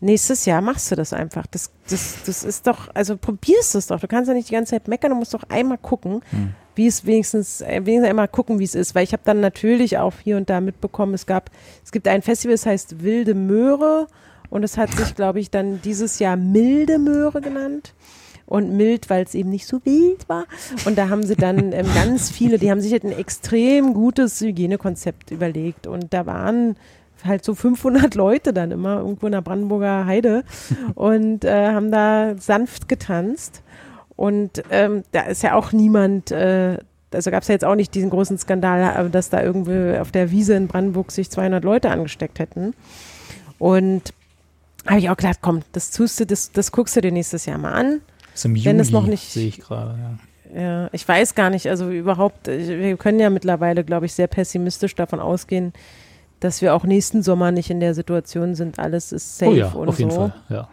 nächstes 0.00 0.44
Jahr 0.46 0.60
machst 0.62 0.90
du 0.90 0.94
das 0.96 1.12
einfach. 1.12 1.46
Das, 1.46 1.70
das, 1.88 2.16
das 2.24 2.44
ist 2.44 2.66
doch, 2.66 2.88
also 2.94 3.16
probierst 3.16 3.74
es 3.74 3.86
doch. 3.88 4.00
Du 4.00 4.08
kannst 4.08 4.28
ja 4.28 4.34
nicht 4.34 4.48
die 4.48 4.54
ganze 4.54 4.70
Zeit 4.70 4.88
meckern, 4.88 5.10
du 5.10 5.16
musst 5.16 5.34
doch 5.34 5.44
einmal 5.48 5.78
gucken, 5.78 6.20
Hm. 6.30 6.54
wie 6.74 6.86
es 6.86 7.04
wenigstens, 7.06 7.60
äh, 7.60 7.80
wenigstens 7.84 8.08
einmal 8.10 8.28
gucken, 8.28 8.58
wie 8.58 8.64
es 8.64 8.74
ist. 8.74 8.94
Weil 8.94 9.04
ich 9.04 9.12
habe 9.12 9.22
dann 9.24 9.40
natürlich 9.40 9.98
auch 9.98 10.14
hier 10.22 10.36
und 10.36 10.48
da 10.50 10.60
mitbekommen, 10.60 11.14
es 11.14 11.26
gab, 11.26 11.50
es 11.84 11.92
gibt 11.92 12.08
ein 12.08 12.22
Festival, 12.22 12.54
das 12.54 12.66
heißt 12.66 13.02
Wilde 13.02 13.34
Möhre 13.34 14.06
und 14.50 14.62
es 14.62 14.76
hat 14.78 14.92
sich, 14.92 15.14
glaube 15.16 15.40
ich, 15.40 15.50
dann 15.50 15.80
dieses 15.82 16.18
Jahr 16.18 16.36
Milde 16.36 16.98
Möhre 16.98 17.40
genannt 17.40 17.92
und 18.46 18.76
mild, 18.76 19.10
weil 19.10 19.24
es 19.24 19.34
eben 19.34 19.50
nicht 19.50 19.66
so 19.66 19.84
wild 19.84 20.28
war. 20.28 20.46
Und 20.84 20.96
da 20.96 21.08
haben 21.08 21.24
sie 21.24 21.36
dann 21.36 21.58
ähm, 21.72 21.86
ganz 21.94 22.30
viele, 22.30 22.58
die 22.58 22.70
haben 22.70 22.80
sich 22.80 22.92
halt 22.92 23.04
ein 23.04 23.12
extrem 23.12 23.92
gutes 23.92 24.40
Hygienekonzept 24.40 25.30
überlegt. 25.30 25.86
Und 25.86 26.14
da 26.14 26.26
waren 26.26 26.76
halt 27.24 27.44
so 27.44 27.54
500 27.54 28.14
Leute 28.14 28.52
dann 28.52 28.70
immer 28.70 28.98
irgendwo 28.98 29.26
in 29.26 29.32
der 29.32 29.40
Brandenburger 29.40 30.06
Heide 30.06 30.44
und 30.94 31.44
äh, 31.44 31.72
haben 31.72 31.90
da 31.90 32.36
sanft 32.38 32.88
getanzt. 32.88 33.62
Und 34.14 34.62
ähm, 34.70 35.02
da 35.12 35.22
ist 35.22 35.42
ja 35.42 35.54
auch 35.54 35.72
niemand, 35.72 36.30
äh, 36.30 36.78
also 37.12 37.30
gab 37.30 37.42
es 37.42 37.48
ja 37.48 37.54
jetzt 37.54 37.64
auch 37.64 37.74
nicht 37.74 37.94
diesen 37.94 38.10
großen 38.10 38.38
Skandal, 38.38 39.06
äh, 39.06 39.10
dass 39.10 39.28
da 39.28 39.42
irgendwie 39.42 39.98
auf 39.98 40.10
der 40.10 40.30
Wiese 40.30 40.54
in 40.54 40.68
Brandenburg 40.68 41.10
sich 41.10 41.30
200 41.30 41.64
Leute 41.64 41.90
angesteckt 41.90 42.38
hätten. 42.38 42.74
Und 43.58 44.14
habe 44.86 45.00
ich 45.00 45.10
auch 45.10 45.16
gedacht, 45.16 45.38
komm, 45.42 45.60
das 45.72 45.90
tust 45.90 46.20
du, 46.20 46.26
das, 46.26 46.52
das 46.52 46.72
guckst 46.72 46.96
du 46.96 47.00
dir 47.00 47.12
nächstes 47.12 47.46
Jahr 47.46 47.58
mal 47.58 47.72
an. 47.72 48.00
Ist 48.36 48.44
im 48.44 48.54
Wenn 48.64 48.78
es 48.78 48.90
Juli, 48.90 49.00
noch 49.00 49.06
nicht- 49.08 49.32
sehe 49.32 49.48
ich 49.48 49.58
gerade. 49.58 49.98
Ja. 49.98 50.18
Ja, 50.60 50.88
ich 50.92 51.06
weiß 51.06 51.34
gar 51.34 51.50
nicht, 51.50 51.68
also 51.68 51.90
überhaupt, 51.90 52.46
wir 52.46 52.96
können 52.96 53.18
ja 53.18 53.30
mittlerweile, 53.30 53.82
glaube 53.82 54.06
ich, 54.06 54.14
sehr 54.14 54.28
pessimistisch 54.28 54.94
davon 54.94 55.18
ausgehen, 55.18 55.72
dass 56.38 56.62
wir 56.62 56.72
auch 56.74 56.84
nächsten 56.84 57.22
Sommer 57.24 57.50
nicht 57.50 57.68
in 57.68 57.80
der 57.80 57.94
Situation 57.94 58.54
sind, 58.54 58.78
alles 58.78 59.10
ist 59.10 59.38
safe 59.38 59.50
Oh 59.50 59.54
ja, 59.54 59.68
und 59.70 59.88
auf 59.88 59.98
jeden 59.98 60.12
so. 60.12 60.16
Fall. 60.18 60.32
Ja. 60.48 60.68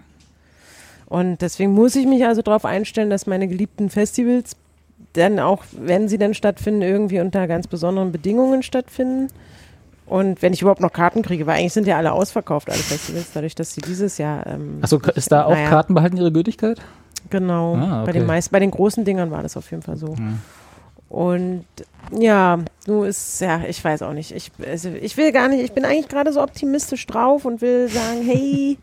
Und 1.08 1.42
deswegen 1.42 1.74
muss 1.74 1.96
ich 1.96 2.06
mich 2.06 2.24
also 2.26 2.44
darauf 2.44 2.66
einstellen, 2.66 3.10
dass 3.10 3.26
meine 3.26 3.48
geliebten 3.48 3.90
Festivals 3.90 4.56
dann 5.14 5.40
auch, 5.40 5.64
wenn 5.72 6.08
sie 6.08 6.18
dann 6.20 6.34
stattfinden, 6.36 6.82
irgendwie 6.84 7.20
unter 7.20 7.48
ganz 7.48 7.68
besonderen 7.68 8.12
Bedingungen 8.12 8.62
stattfinden. 8.62 9.28
Und 10.06 10.42
wenn 10.42 10.54
ich 10.54 10.62
überhaupt 10.62 10.82
noch 10.82 10.92
Karten 10.94 11.24
kriege, 11.24 11.46
weil 11.48 11.60
eigentlich 11.60 11.74
sind 11.74 11.88
ja 11.88 11.98
alle 11.98 12.12
ausverkauft, 12.12 12.70
alle 12.70 12.80
Festivals, 12.80 13.32
dadurch, 13.34 13.56
dass 13.56 13.74
sie 13.74 13.82
dieses 13.82 14.18
Jahr. 14.18 14.46
Ähm, 14.48 14.80
Achso, 14.82 15.00
ist 15.16 15.32
da 15.32 15.46
auch 15.46 15.52
naja, 15.52 15.70
Karten 15.70 15.94
behalten 15.94 16.18
ihre 16.18 16.32
Gültigkeit? 16.32 16.80
Genau. 17.30 17.76
Ah, 17.76 18.04
Bei 18.06 18.12
den 18.12 18.24
okay. 18.24 18.28
meisten, 18.28 18.52
bei 18.52 18.60
den 18.60 18.72
großen 18.72 19.04
Dingern 19.06 19.32
war 19.32 19.44
das 19.44 19.58
auf 19.58 19.70
jeden 19.72 19.84
Fall 19.84 19.98
so. 19.98 20.16
Ja. 20.18 20.34
Und 21.10 21.66
ja, 22.12 22.60
du 22.86 23.04
ist, 23.04 23.40
ja, 23.42 23.62
ich 23.68 23.84
weiß 23.84 24.02
auch 24.02 24.14
nicht. 24.14 24.32
Ich, 24.32 24.52
also, 24.68 24.90
ich 24.90 25.16
will 25.16 25.32
gar 25.32 25.48
nicht, 25.48 25.64
ich 25.64 25.72
bin 25.72 25.86
eigentlich 25.86 26.08
gerade 26.08 26.34
so 26.34 26.42
optimistisch 26.42 27.06
drauf 27.06 27.46
und 27.46 27.62
will 27.62 27.88
sagen, 27.88 28.24
hey, 28.24 28.78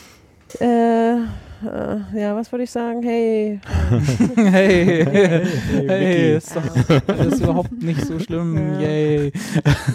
äh, 0.60 1.14
äh, 1.16 2.20
ja, 2.20 2.36
was 2.36 2.52
würde 2.52 2.64
ich 2.64 2.70
sagen? 2.70 3.02
Hey, 3.02 3.60
Hey, 4.36 5.04
hey, 5.06 5.42
Micky. 5.82 6.32
ist 6.36 6.54
doch 6.54 6.62
alles 7.08 7.40
überhaupt 7.40 7.72
nicht 7.72 8.04
so 8.04 8.18
schlimm. 8.18 8.74
Ja. 8.74 8.80
Yay. 8.88 9.32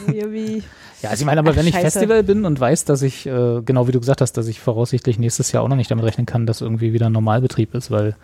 irgendwie. 0.07 0.63
Ja, 1.01 1.09
also 1.09 1.21
ich 1.21 1.25
meine, 1.25 1.39
aber 1.39 1.51
Ach, 1.51 1.55
wenn 1.55 1.65
ich 1.65 1.73
scheiße. 1.73 1.99
Festival 1.99 2.23
bin 2.23 2.45
und 2.45 2.59
weiß, 2.59 2.85
dass 2.85 3.01
ich, 3.01 3.25
äh, 3.25 3.61
genau 3.63 3.87
wie 3.87 3.91
du 3.91 3.99
gesagt 3.99 4.21
hast, 4.21 4.33
dass 4.33 4.47
ich 4.47 4.59
voraussichtlich 4.59 5.17
nächstes 5.17 5.51
Jahr 5.51 5.63
auch 5.63 5.67
noch 5.67 5.75
nicht 5.75 5.89
damit 5.89 6.05
rechnen 6.05 6.25
kann, 6.25 6.45
dass 6.45 6.61
irgendwie 6.61 6.93
wieder 6.93 7.07
ein 7.07 7.11
Normalbetrieb 7.11 7.73
ist, 7.73 7.89
weil, 7.89 8.15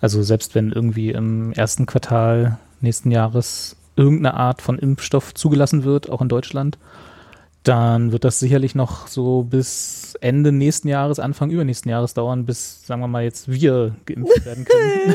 also 0.00 0.22
selbst 0.22 0.54
wenn 0.54 0.72
irgendwie 0.72 1.10
im 1.10 1.52
ersten 1.52 1.84
Quartal 1.86 2.58
nächsten 2.80 3.10
Jahres 3.10 3.76
irgendeine 3.96 4.34
Art 4.34 4.62
von 4.62 4.78
Impfstoff 4.78 5.34
zugelassen 5.34 5.84
wird, 5.84 6.10
auch 6.10 6.22
in 6.22 6.28
Deutschland, 6.28 6.78
dann 7.68 8.12
wird 8.12 8.24
das 8.24 8.38
sicherlich 8.38 8.74
noch 8.74 9.06
so 9.08 9.42
bis 9.42 10.14
Ende 10.20 10.52
nächsten 10.52 10.88
Jahres, 10.88 11.18
Anfang 11.18 11.50
übernächsten 11.50 11.90
Jahres 11.90 12.14
dauern, 12.14 12.44
bis, 12.46 12.86
sagen 12.86 13.00
wir 13.00 13.08
mal, 13.08 13.22
jetzt 13.24 13.50
wir 13.50 13.94
geimpft 14.06 14.44
werden 14.46 14.64
können. 14.64 15.14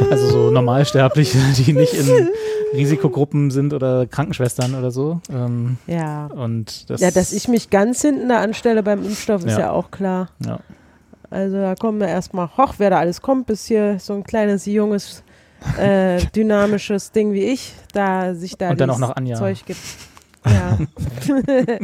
also 0.10 0.28
so 0.28 0.50
Normalsterbliche, 0.50 1.38
die 1.58 1.72
nicht 1.72 1.94
in 1.94 2.28
Risikogruppen 2.74 3.50
sind 3.50 3.72
oder 3.74 4.06
Krankenschwestern 4.06 4.74
oder 4.74 4.90
so. 4.90 5.20
Ähm, 5.30 5.78
Ja. 5.86 6.26
und 6.26 6.88
das, 6.90 7.00
Ja, 7.00 7.10
dass 7.10 7.32
ich 7.32 7.48
mich 7.48 7.70
ganz 7.70 8.02
hinten 8.02 8.28
da 8.28 8.40
anstelle 8.40 8.82
beim 8.82 9.04
Impfstoff, 9.04 9.44
ist 9.44 9.52
Ja. 9.52 9.60
ja 9.60 9.70
auch 9.72 9.90
klar. 9.90 10.28
Ja. 10.44 10.60
Also 11.30 11.56
da 11.56 11.74
kommen 11.74 11.98
wir 12.00 12.08
erstmal, 12.08 12.48
hoch, 12.56 12.74
wer 12.78 12.90
da 12.90 12.98
alles 12.98 13.22
kommt, 13.22 13.46
bis 13.46 13.64
hier 13.66 13.98
so 13.98 14.12
ein 14.12 14.22
kleines, 14.24 14.66
junges, 14.66 15.22
äh, 15.78 16.18
dynamisches 16.36 17.12
Ding 17.12 17.32
wie 17.32 17.44
ich, 17.44 17.72
da 17.94 18.34
sich 18.34 18.56
da 18.58 18.70
Und 18.70 18.80
dann 18.80 18.90
auch 18.90 18.98
noch 18.98 19.16
Anja. 19.16 19.36
Zeug 19.36 19.64
gibt. 19.64 19.78
Ja. 20.46 20.78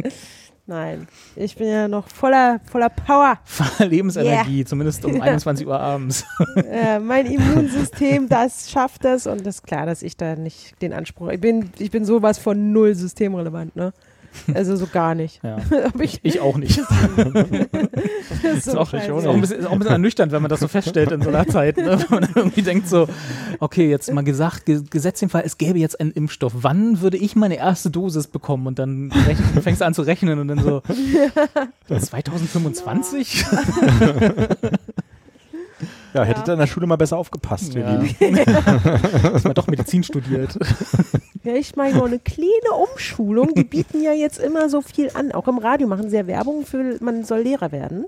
Nein, 0.69 1.07
ich 1.35 1.55
bin 1.55 1.67
ja 1.67 1.87
noch 1.87 2.07
voller, 2.09 2.59
voller 2.65 2.89
Power. 2.89 3.39
Lebensenergie, 3.79 4.63
zumindest 4.65 5.03
um 5.03 5.15
Ja. 5.17 5.23
21 5.23 5.65
Uhr 5.65 5.79
abends. 5.79 6.25
äh, 6.57 6.99
mein 6.99 7.25
Immunsystem, 7.25 8.29
das 8.29 8.69
schafft 8.69 9.03
das 9.03 9.25
und 9.25 9.47
das 9.47 9.55
ist 9.55 9.63
klar, 9.65 9.87
dass 9.87 10.03
ich 10.03 10.15
da 10.15 10.35
nicht 10.35 10.79
den 10.83 10.93
Anspruch. 10.93 11.29
Ich 11.29 11.41
bin, 11.41 11.71
ich 11.79 11.89
bin 11.89 12.05
sowas 12.05 12.37
von 12.37 12.71
null 12.71 12.93
systemrelevant, 12.93 13.75
ne? 13.75 13.93
Also 14.53 14.75
so 14.75 14.87
gar 14.87 15.15
nicht. 15.15 15.41
Ja. 15.43 15.57
Ich, 15.99 16.19
Ich 16.23 16.39
auch 16.39 16.57
nicht. 16.57 16.79
das 17.17 18.53
ist 18.57 18.67
Ist 18.67 18.75
auch, 18.75 18.93
ist, 18.93 19.09
auch 19.09 19.33
ein 19.33 19.41
bisschen, 19.41 19.59
ist 19.59 19.65
auch 19.65 19.71
ein 19.71 19.79
bisschen 19.79 19.93
ernüchternd, 19.93 20.31
wenn 20.31 20.41
man 20.41 20.49
das 20.49 20.59
so 20.59 20.67
feststellt 20.67 21.11
in 21.11 21.21
so 21.21 21.29
einer 21.29 21.47
Zeit. 21.47 21.77
Ne? 21.77 21.99
Wenn 22.09 22.21
man 22.21 22.29
irgendwie 22.35 22.61
denkt 22.61 22.87
so, 22.87 23.07
okay, 23.59 23.89
jetzt 23.89 24.11
mal 24.11 24.23
gesagt, 24.23 24.65
ge 24.65 24.81
gesetzt 24.89 25.21
den 25.21 25.29
Fall, 25.29 25.43
es 25.45 25.57
gäbe 25.57 25.77
jetzt 25.79 25.99
einen 25.99 26.11
Impfstoff. 26.11 26.53
Wann 26.55 27.01
würde 27.01 27.17
ich 27.17 27.35
meine 27.35 27.57
erste 27.57 27.89
Dosis 27.89 28.27
bekommen? 28.27 28.67
Und 28.67 28.79
dann 28.79 29.11
rechn, 29.11 29.43
fängst 29.61 29.81
du 29.81 29.85
an 29.85 29.93
zu 29.93 30.03
rechnen 30.03 30.39
und 30.39 30.47
dann 30.47 30.63
so, 30.63 30.81
2025? 31.87 33.45
Ja, 36.13 36.23
hättet 36.23 36.47
ihr 36.47 36.53
in 36.53 36.59
der 36.59 36.67
Schule 36.67 36.87
mal 36.87 36.95
besser 36.95 37.17
aufgepasst, 37.17 37.75
ihr 37.75 37.81
Ja. 37.81 37.99
Lieben. 37.99 38.35
Dass 39.23 39.43
man 39.43 39.53
doch 39.53 39.67
Medizin 39.67 40.03
studiert. 40.03 40.57
Ja, 41.45 41.53
ich 41.53 41.77
meine 41.77 41.95
nur 41.95 42.05
eine 42.05 42.19
kleine 42.19 42.73
Umschulung. 42.91 43.53
Die 43.55 43.63
bieten 43.63 44.03
ja 44.03 44.11
jetzt 44.11 44.39
immer 44.39 44.67
so 44.67 44.81
viel 44.81 45.09
an. 45.13 45.31
Auch 45.31 45.47
im 45.47 45.57
Radio 45.57 45.87
machen 45.87 46.09
sie 46.09 46.17
ja 46.17 46.27
Werbung 46.27 46.65
für, 46.65 46.97
man 46.99 47.23
soll 47.23 47.39
Lehrer 47.39 47.71
werden. 47.71 48.05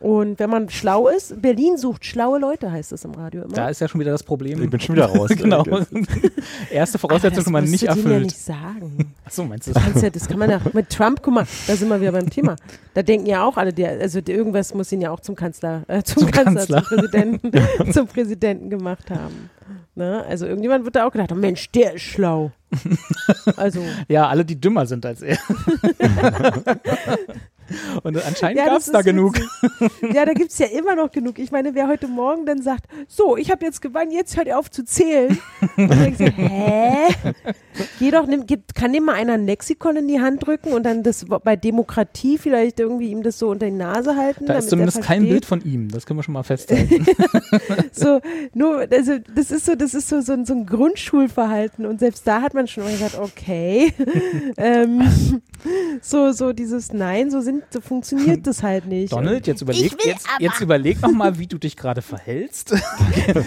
Und 0.00 0.38
wenn 0.38 0.48
man 0.48 0.68
schlau 0.70 1.08
ist, 1.08 1.42
Berlin 1.42 1.76
sucht 1.76 2.04
schlaue 2.04 2.38
Leute, 2.38 2.70
heißt 2.70 2.92
es 2.92 3.04
im 3.04 3.10
Radio 3.14 3.42
immer. 3.42 3.52
Da 3.54 3.68
ist 3.68 3.80
ja 3.80 3.88
schon 3.88 4.00
wieder 4.00 4.12
das 4.12 4.22
Problem. 4.22 4.62
Ich 4.62 4.70
bin 4.70 4.78
schon 4.78 4.94
wieder 4.94 5.06
raus. 5.06 5.28
genau. 5.36 5.64
Das- 5.64 5.88
Erste 6.70 6.98
Voraussetzung 6.98 7.34
das 7.36 7.44
kann 7.44 7.52
man 7.54 7.64
nicht 7.64 7.82
du 7.82 7.86
denen 7.86 7.96
ja 7.98 8.02
erfüllt. 8.10 8.24
nicht 8.26 8.38
sagen. 8.38 9.14
Achso, 9.24 9.44
meinst 9.44 9.66
du 9.66 9.72
Das, 9.72 9.82
kannst 9.82 10.02
ja, 10.04 10.10
das 10.10 10.28
kann 10.28 10.38
man 10.38 10.50
ja 10.50 10.60
mit 10.72 10.88
Trump, 10.90 11.20
guck 11.20 11.34
mal, 11.34 11.46
da 11.66 11.74
sind 11.74 11.88
wir 11.88 12.00
wieder 12.00 12.12
beim 12.12 12.30
Thema. 12.30 12.54
Da 12.94 13.02
denken 13.02 13.26
ja 13.26 13.42
auch 13.44 13.56
alle, 13.56 13.72
der, 13.72 13.98
also 14.00 14.20
der, 14.20 14.36
irgendwas 14.36 14.72
muss 14.72 14.92
ihn 14.92 15.00
ja 15.00 15.10
auch 15.10 15.18
zum 15.20 15.34
Kanzler, 15.34 15.82
äh, 15.88 16.02
zum, 16.04 16.22
Zum 16.22 16.30
Kanzler, 16.30 16.82
Kanzler. 16.82 16.82
zum 16.84 16.96
Präsidenten, 16.98 17.52
zum 17.92 18.06
Präsidenten 18.06 18.70
gemacht 18.70 19.10
haben. 19.10 19.50
Ne? 19.96 20.24
Also 20.28 20.46
irgendjemand 20.46 20.84
wird 20.84 20.94
da 20.94 21.06
auch 21.08 21.12
gedacht, 21.12 21.32
oh 21.32 21.34
Mensch, 21.34 21.70
der 21.72 21.94
ist 21.94 22.02
schlau. 22.02 22.52
Also 23.56 23.80
Ja, 24.06 24.28
alle, 24.28 24.44
die 24.44 24.60
dümmer 24.60 24.86
sind 24.86 25.04
als 25.04 25.22
er. 25.22 25.38
Und 28.02 28.24
anscheinend 28.24 28.58
Ja, 28.58 28.66
gab 28.66 28.78
es 28.78 28.86
da 28.86 29.00
ist 29.00 29.04
genug. 29.04 29.36
witzig. 29.36 29.48
Ja, 30.14 30.24
da 30.24 30.32
gibt 30.32 30.50
es 30.50 30.58
ja 30.58 30.66
immer 30.66 30.94
noch 30.94 31.10
genug. 31.10 31.38
Ich 31.38 31.50
meine, 31.52 31.74
wer 31.74 31.88
heute 31.88 32.08
Morgen 32.08 32.46
dann 32.46 32.62
sagt, 32.62 32.84
so, 33.06 33.36
ich 33.36 33.50
habe 33.50 33.64
jetzt 33.64 33.80
gewonnen, 33.82 34.10
jetzt 34.10 34.36
hört 34.36 34.46
ihr 34.46 34.58
auf 34.58 34.70
zu 34.70 34.84
zählen. 34.84 35.38
Und 35.76 35.88
dann 35.90 35.98
denkst 36.02 36.18
du, 36.18 36.24
hä? 36.36 37.08
Geh 37.98 38.10
doch, 38.10 38.26
nimm, 38.26 38.44
kann 38.74 38.92
dem 38.92 39.04
mal 39.04 39.14
einer 39.14 39.34
ein 39.34 39.46
Lexikon 39.46 39.96
in 39.96 40.08
die 40.08 40.20
Hand 40.20 40.46
drücken 40.46 40.72
und 40.72 40.84
dann 40.84 41.02
das 41.02 41.24
bei 41.44 41.56
Demokratie 41.56 42.38
vielleicht 42.38 42.80
irgendwie 42.80 43.10
ihm 43.10 43.22
das 43.22 43.38
so 43.38 43.48
unter 43.50 43.66
die 43.66 43.72
Nase 43.72 44.16
halten? 44.16 44.46
Da 44.46 44.54
ist 44.54 44.70
zumindest 44.70 45.02
kein? 45.02 45.28
Bild 45.28 45.44
von 45.44 45.60
ihm, 45.64 45.88
das 45.90 46.06
können 46.06 46.18
wir 46.18 46.22
schon 46.22 46.34
mal 46.34 46.42
festhalten. 46.42 47.04
So, 47.92 48.20
nur, 48.54 48.86
also 48.90 49.18
das 49.34 49.50
ist 49.50 49.66
so, 49.66 49.74
das 49.74 49.94
ist 49.94 50.08
so, 50.08 50.20
so, 50.20 50.32
ein- 50.32 50.44
so 50.46 50.54
ein 50.54 50.66
Grundschulverhalten 50.66 51.86
und 51.86 52.00
selbst 52.00 52.26
da 52.26 52.40
hat 52.42 52.54
man 52.54 52.66
schon 52.66 52.84
gesagt, 52.86 53.18
okay. 53.18 53.92
ähm, 54.56 55.02
so, 56.00 56.32
so 56.32 56.52
dieses 56.52 56.92
Nein, 56.92 57.30
so 57.30 57.40
sind, 57.40 57.57
so 57.70 57.80
funktioniert 57.80 58.46
das 58.46 58.62
halt 58.62 58.86
nicht. 58.86 59.12
Donald, 59.12 59.46
jetzt 59.46 59.62
überleg, 59.62 59.92
jetzt, 60.04 60.26
jetzt 60.38 60.60
überleg 60.60 61.00
noch 61.02 61.12
mal, 61.12 61.38
wie 61.38 61.46
du 61.46 61.58
dich 61.58 61.76
gerade 61.76 62.02
verhältst. 62.02 62.74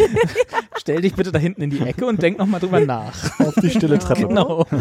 Stell 0.79 1.01
dich 1.01 1.13
bitte 1.15 1.31
da 1.31 1.39
hinten 1.39 1.61
in 1.61 1.69
die 1.69 1.81
Ecke 1.81 2.05
und 2.05 2.21
denk 2.21 2.37
noch 2.39 2.47
mal 2.47 2.59
drüber 2.59 2.79
nach. 2.79 3.39
Auf 3.39 3.53
die 3.61 3.69
stille 3.69 3.99
Treppe. 3.99 4.27
Genau. 4.27 4.65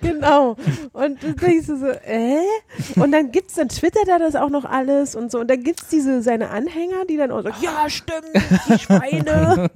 Genau. 0.00 0.56
Und 0.92 1.22
dann 1.22 1.36
denkst 1.36 1.66
du 1.66 1.78
so, 1.78 1.86
äh? 1.86 2.38
Und 2.96 3.12
dann 3.12 3.32
gibt's, 3.32 3.54
dann 3.54 3.68
twittert 3.68 4.08
er 4.08 4.18
das 4.18 4.36
auch 4.36 4.50
noch 4.50 4.64
alles 4.64 5.14
und 5.14 5.30
so. 5.30 5.40
Und 5.40 5.48
dann 5.50 5.62
gibt's 5.62 5.88
diese, 5.88 6.22
seine 6.22 6.50
Anhänger, 6.50 7.04
die 7.08 7.16
dann 7.16 7.30
auch 7.30 7.42
sagen, 7.42 7.56
ja, 7.60 7.88
stimmt, 7.88 8.22
die 8.68 8.78
Schweine, 8.78 9.70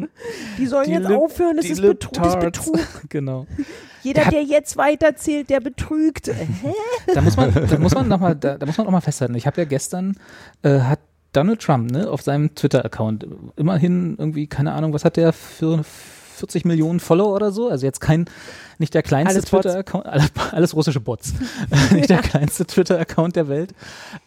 die 0.59 0.66
sollen 0.66 0.87
Die 0.87 0.93
jetzt 0.93 1.09
Lip- 1.09 1.18
aufhören, 1.18 1.57
das 1.57 1.66
ist, 1.66 1.81
Betru 1.83 2.11
das 2.12 2.35
ist. 2.35 2.41
Betrug. 2.41 2.78
Genau. 3.09 3.47
Jeder, 4.03 4.22
Der 4.22 4.31
der, 4.31 4.43
jetzt 4.45 4.76
weiterzählt, 4.76 5.51
der 5.51 5.61
betrügt. 5.61 6.28
Äh, 6.28 6.35
Hä? 6.35 6.72
Da 7.12 7.20
muss 7.20 7.37
man, 7.37 7.53
da 7.70 7.78
muss 7.78 7.94
man 7.94 8.08
noch 8.08 8.20
mal, 8.20 8.34
da, 8.34 8.58
da 8.58 8.66
muss 8.66 8.76
man 8.76 8.86
noch 8.86 8.92
mal 8.92 9.00
festhalten. 9.00 9.34
Ich 9.34 9.46
habe 9.46 9.60
ja 9.60 9.64
gestern 9.64 10.16
äh, 10.62 10.80
hat 10.80 11.00
Donald 11.32 11.60
Trump 11.60 11.90
ne, 11.90 12.10
auf 12.10 12.22
seinem 12.22 12.54
Twitter-Account 12.54 13.26
immerhin 13.56 14.16
irgendwie 14.18 14.46
keine 14.46 14.72
Ahnung, 14.72 14.92
was 14.92 15.04
hat 15.04 15.16
der 15.16 15.32
für 15.32 15.84
40 15.84 16.64
Millionen 16.64 17.00
Follower 17.00 17.34
oder 17.34 17.52
so? 17.52 17.68
Also 17.68 17.86
jetzt 17.86 18.00
kein, 18.00 18.24
nicht 18.78 18.94
der 18.94 19.02
kleinste. 19.02 19.42
Twitter-Account, 19.42 20.06
alles, 20.06 20.32
alles 20.50 20.74
russische 20.74 21.00
Bots, 21.00 21.34
nicht 21.92 22.10
der 22.10 22.18
kleinste 22.18 22.66
Twitter-Account 22.66 23.36
der 23.36 23.48
Welt. 23.48 23.74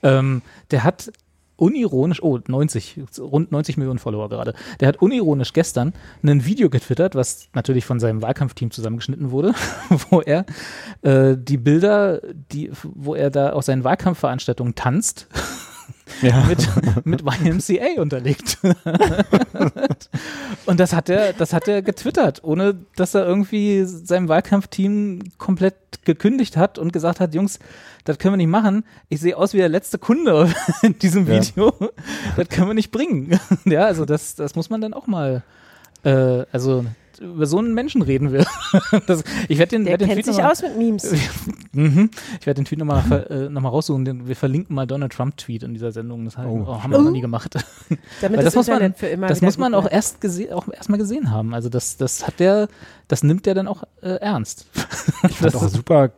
Ähm, 0.01 0.41
der 0.71 0.83
hat 0.83 1.11
unironisch, 1.55 2.21
oh, 2.21 2.39
90, 2.45 3.01
rund 3.19 3.51
90 3.51 3.77
Millionen 3.77 3.99
Follower 3.99 4.29
gerade. 4.29 4.53
Der 4.79 4.87
hat 4.87 5.01
unironisch 5.01 5.53
gestern 5.53 5.93
ein 6.23 6.45
Video 6.45 6.69
getwittert, 6.69 7.15
was 7.15 7.49
natürlich 7.53 7.85
von 7.85 7.99
seinem 7.99 8.21
Wahlkampfteam 8.21 8.71
zusammengeschnitten 8.71 9.31
wurde, 9.31 9.53
wo 10.09 10.21
er 10.21 10.45
äh, 11.01 11.35
die 11.37 11.57
Bilder, 11.57 12.21
die, 12.51 12.71
wo 12.83 13.15
er 13.15 13.29
da 13.29 13.51
auf 13.51 13.63
seinen 13.63 13.83
Wahlkampfveranstaltungen 13.83 14.75
tanzt, 14.75 15.27
Ja. 16.21 16.43
mit, 16.47 16.67
mit 17.05 17.21
YMCA 17.21 18.01
unterlegt. 18.01 18.57
Und 20.65 20.79
das 20.79 20.93
hat 20.93 21.09
er, 21.09 21.33
das 21.33 21.53
hat 21.53 21.67
er 21.67 21.81
getwittert, 21.81 22.43
ohne 22.43 22.75
dass 22.95 23.15
er 23.15 23.25
irgendwie 23.25 23.83
seinem 23.85 24.27
Wahlkampfteam 24.27 25.19
komplett 25.37 25.75
gekündigt 26.05 26.57
hat 26.57 26.77
und 26.77 26.91
gesagt 26.91 27.19
hat, 27.19 27.33
Jungs, 27.33 27.59
das 28.03 28.17
können 28.17 28.33
wir 28.33 28.37
nicht 28.37 28.47
machen. 28.47 28.83
Ich 29.09 29.21
sehe 29.21 29.37
aus 29.37 29.53
wie 29.53 29.57
der 29.57 29.69
letzte 29.69 29.97
Kunde 29.97 30.53
in 30.81 30.97
diesem 30.99 31.27
Ja. 31.27 31.41
Video. 31.41 31.73
Das 32.35 32.49
können 32.49 32.67
wir 32.67 32.73
nicht 32.73 32.91
bringen. 32.91 33.39
Ja, 33.65 33.85
also 33.85 34.05
das, 34.05 34.35
das 34.35 34.55
muss 34.55 34.69
man 34.69 34.81
dann 34.81 34.93
auch 34.93 35.07
mal, 35.07 35.43
äh, 36.03 36.43
also 36.51 36.85
über 37.19 37.45
so 37.45 37.57
einen 37.59 37.73
Menschen 37.73 38.01
reden 38.01 38.31
wir. 38.31 38.45
Das, 39.07 39.23
ich 39.47 39.57
werde 39.57 39.71
den, 39.71 39.83
Der 39.85 39.91
werd 39.93 40.01
den 40.01 40.07
kennt 40.09 40.17
Tweet 40.23 40.25
sich 40.25 40.37
noch 40.37 40.43
mal- 40.43 40.51
aus 40.51 40.61
mit 40.61 40.77
Memes. 40.77 41.11
Mhm. 41.75 42.11
Ich 42.39 42.45
werde 42.45 42.61
den 42.61 42.65
Tweet 42.65 42.77
nochmal 42.79 43.27
äh, 43.29 43.49
noch 43.49 43.61
mal 43.61 43.69
raussuchen. 43.69 44.05
Den, 44.05 44.27
wir 44.27 44.35
verlinken 44.35 44.75
mal 44.75 44.85
Donald 44.85 45.11
Trump-Tweet 45.11 45.63
in 45.63 45.73
dieser 45.73 45.91
Sendung. 45.91 46.23
Das 46.25 46.37
haben, 46.37 46.47
Oh. 46.49 46.65
oh, 46.67 46.83
haben 46.83 46.91
wir 46.91 46.99
noch 46.99 47.09
nie 47.11 47.21
gemacht. 47.21 47.55
Damit 48.21 48.37
das, 48.37 48.45
das 48.45 48.55
muss 48.55 48.67
man- 48.67 48.93
für 48.93 49.07
immer 49.07 49.27
das 49.27 49.41
muss 49.41 49.57
man 49.57 49.73
auch 49.73 49.89
erst 49.89 50.21
gese 50.21 50.55
auch 50.55 50.67
erstmal 50.71 50.99
gesehen 50.99 51.31
haben. 51.31 51.53
Also 51.55 51.69
das, 51.69 51.97
das 51.97 52.27
hat 52.27 52.39
der, 52.39 52.67
das 53.07 53.23
nimmt 53.23 53.45
der 53.47 53.55
dann 53.55 53.67
auch 53.67 53.83
äh, 54.01 54.09
ernst. 54.17 54.67
Ich 55.27 55.37
fand 55.37 55.55
auch 55.55 55.67
super 55.67 56.11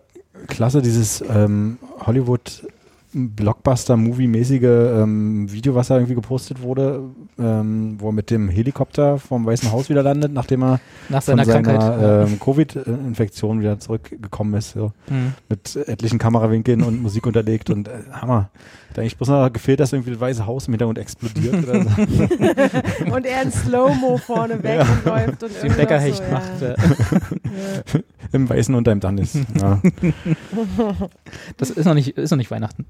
klasse 0.48 0.82
dieses 0.82 1.22
ähm, 1.22 1.78
Hollywood 2.06 2.68
Blockbuster-Movie-mäßige 3.16 4.64
ähm, 4.64 5.52
Video, 5.52 5.74
was 5.74 5.88
da 5.88 5.96
irgendwie 5.96 6.16
gepostet 6.16 6.62
wurde, 6.62 7.04
ähm, 7.40 7.96
wo 7.98 8.10
er 8.10 8.12
mit 8.12 8.30
dem 8.30 8.50
Helikopter 8.50 9.18
vom 9.18 9.46
Weißen 9.46 9.72
Haus 9.72 9.90
wieder 9.90 10.04
landet, 10.04 10.34
nachdem 10.34 10.64
er 10.64 10.80
Nach 11.08 11.24
von 11.24 11.38
seiner 11.38 11.46
Krankheit. 11.46 11.82
seiner 11.82 12.28
ähm, 12.28 12.40
Covid-Infektion 12.40 13.62
wieder 13.62 13.80
zurückgekommen 13.80 14.54
ist. 14.56 14.72
So. 14.72 14.92
Mhm. 15.10 15.34
Mit 15.48 15.76
etlichen 15.88 16.20
Kamerawinkeln 16.20 16.82
und 16.84 17.02
Musik 17.02 17.26
unterlegt 17.26 17.70
und 17.70 17.88
äh, 17.88 17.92
Hammer. 18.12 18.50
Hat 18.90 19.00
eigentlich 19.00 19.18
bloß 19.18 19.30
noch 19.30 19.52
gefehlt, 19.52 19.80
dass 19.80 19.94
irgendwie 19.94 20.12
das 20.12 20.20
Weiße 20.20 20.46
Haus 20.46 20.68
im 20.68 20.74
Hintergrund 20.74 20.98
explodiert 20.98 21.68
oder 21.68 21.84
so. 21.84 21.90
Und 23.14 23.26
er 23.26 23.42
in 23.42 23.52
Slow-Mo 23.52 24.18
vorne 24.18 24.64
weg 24.64 24.82
und 24.82 25.06
läuft 25.06 25.44
und 25.44 25.64
Den 25.64 25.76
Bäckerhecht 25.76 26.24
so, 26.24 26.32
macht. 26.32 26.62
Ja. 26.62 26.76
Im 28.32 28.50
Weißen 28.50 28.74
unterm 28.74 29.02
dann 29.02 29.18
ist. 29.18 29.36
Ja. 29.60 29.82
das 31.58 31.72
ist 31.72 31.86
noch 31.86 31.94
nicht, 31.94 32.18
ist 32.18 32.32
noch 32.32 32.38
nicht 32.38 32.52
Weihnachten. 32.52 32.86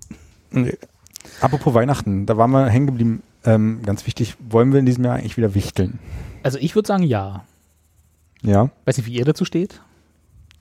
Nee. 0.55 0.77
Apropos 1.41 1.73
Weihnachten, 1.73 2.25
da 2.25 2.37
waren 2.37 2.51
wir 2.51 2.67
hängen 2.67 2.85
geblieben. 2.87 3.23
Ähm, 3.43 3.81
ganz 3.85 4.05
wichtig, 4.07 4.35
wollen 4.39 4.71
wir 4.71 4.79
in 4.79 4.85
diesem 4.85 5.03
Jahr 5.05 5.15
eigentlich 5.15 5.37
wieder 5.37 5.53
wichteln? 5.53 5.99
Also 6.43 6.57
ich 6.59 6.75
würde 6.75 6.87
sagen 6.87 7.03
ja. 7.03 7.43
Ja, 8.41 8.69
Weiß 8.85 8.97
nicht, 8.97 9.07
wie 9.07 9.13
ihr 9.15 9.25
dazu 9.25 9.43
steht. 9.45 9.81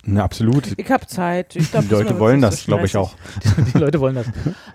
na, 0.04 0.22
absolut. 0.24 0.72
Ich 0.78 0.90
habe 0.90 1.06
Zeit. 1.06 1.54
Ich 1.56 1.70
glaub, 1.70 1.84
Die 1.84 1.90
Leute 1.90 2.18
wollen 2.18 2.40
das, 2.40 2.60
so 2.62 2.66
glaube 2.66 2.86
ich, 2.86 2.96
auch. 2.96 3.14
Die 3.74 3.78
Leute 3.78 4.00
wollen 4.00 4.14
das. 4.14 4.26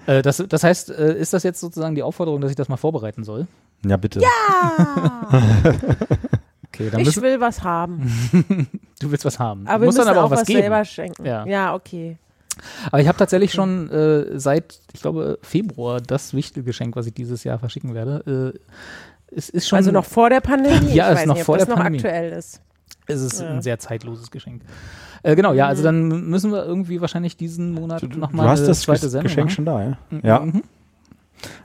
äh, 0.05 0.21
das. 0.21 0.43
Das 0.47 0.63
heißt, 0.63 0.89
äh, 0.91 1.17
ist 1.17 1.33
das 1.33 1.43
jetzt 1.43 1.59
sozusagen 1.59 1.95
die 1.95 2.03
Aufforderung, 2.03 2.39
dass 2.41 2.51
ich 2.51 2.55
das 2.55 2.69
mal 2.69 2.77
vorbereiten 2.77 3.23
soll? 3.23 3.47
Ja, 3.85 3.97
bitte. 3.97 4.21
Ah, 4.49 5.41
Okay, 6.71 6.89
dann 6.91 7.01
ich 7.01 7.19
will 7.21 7.41
was 7.41 7.63
haben. 7.63 8.09
du 8.99 9.11
willst 9.11 9.25
was 9.25 9.39
haben. 9.39 9.67
Aber 9.67 9.79
du 9.79 9.81
wir 9.81 9.85
musst 9.87 9.97
müssen 9.97 10.07
dann 10.07 10.15
aber 10.15 10.23
auch 10.23 10.27
auch 10.27 10.31
was 10.31 10.41
was 10.41 10.47
geben. 10.47 10.61
selber 10.61 10.85
schenken. 10.85 11.25
Ja. 11.25 11.45
ja 11.45 11.73
okay. 11.73 12.17
Aber 12.87 13.01
ich 13.01 13.07
habe 13.07 13.17
tatsächlich 13.17 13.51
schon 13.53 13.89
äh, 13.89 14.39
seit, 14.39 14.79
ich 14.93 15.01
glaube, 15.01 15.39
Februar 15.41 16.01
das 16.01 16.33
Wichtelgeschenk, 16.33 16.95
was 16.95 17.05
ich 17.07 17.13
dieses 17.13 17.43
Jahr 17.43 17.59
verschicken 17.59 17.93
werde. 17.93 18.53
Äh, 18.55 19.35
es 19.35 19.49
ist 19.49 19.67
schon, 19.67 19.77
also 19.77 19.91
noch 19.91 20.05
vor 20.05 20.29
der 20.29 20.41
Pandemie? 20.41 20.91
Ja, 20.93 21.07
ich 21.07 21.13
ist 21.13 21.19
weiß 21.21 21.25
noch 21.27 21.35
nicht, 21.35 21.43
vor 21.45 21.57
das 21.57 21.67
der 21.67 21.75
noch 21.75 21.83
Pandemie. 21.83 22.03
aktuell 22.05 22.31
ist. 22.33 22.61
es 23.07 23.21
ist 23.21 23.41
ja. 23.41 23.49
ein 23.49 23.61
sehr 23.61 23.77
zeitloses 23.79 24.31
Geschenk. 24.31 24.63
Äh, 25.21 25.35
genau, 25.35 25.53
ja, 25.53 25.67
also 25.67 25.81
Mhm. 25.81 25.85
dann 25.85 26.29
müssen 26.29 26.51
wir 26.51 26.65
irgendwie 26.65 27.01
wahrscheinlich 27.01 27.35
diesen 27.37 27.73
Monat 27.73 28.01
Du, 28.01 28.07
du 28.07 28.17
nochmal 28.19 28.47
hast 28.47 28.65
das 28.67 28.81
zweite 28.81 29.09
Sendung 29.09 29.23
Geschenk 29.27 29.45
machen. 29.47 29.55
schon 29.55 29.65
da, 29.65 29.81
ja? 29.83 29.97
Mhm. 30.09 30.21
Ja. 30.23 30.39
Mhm. 30.39 30.63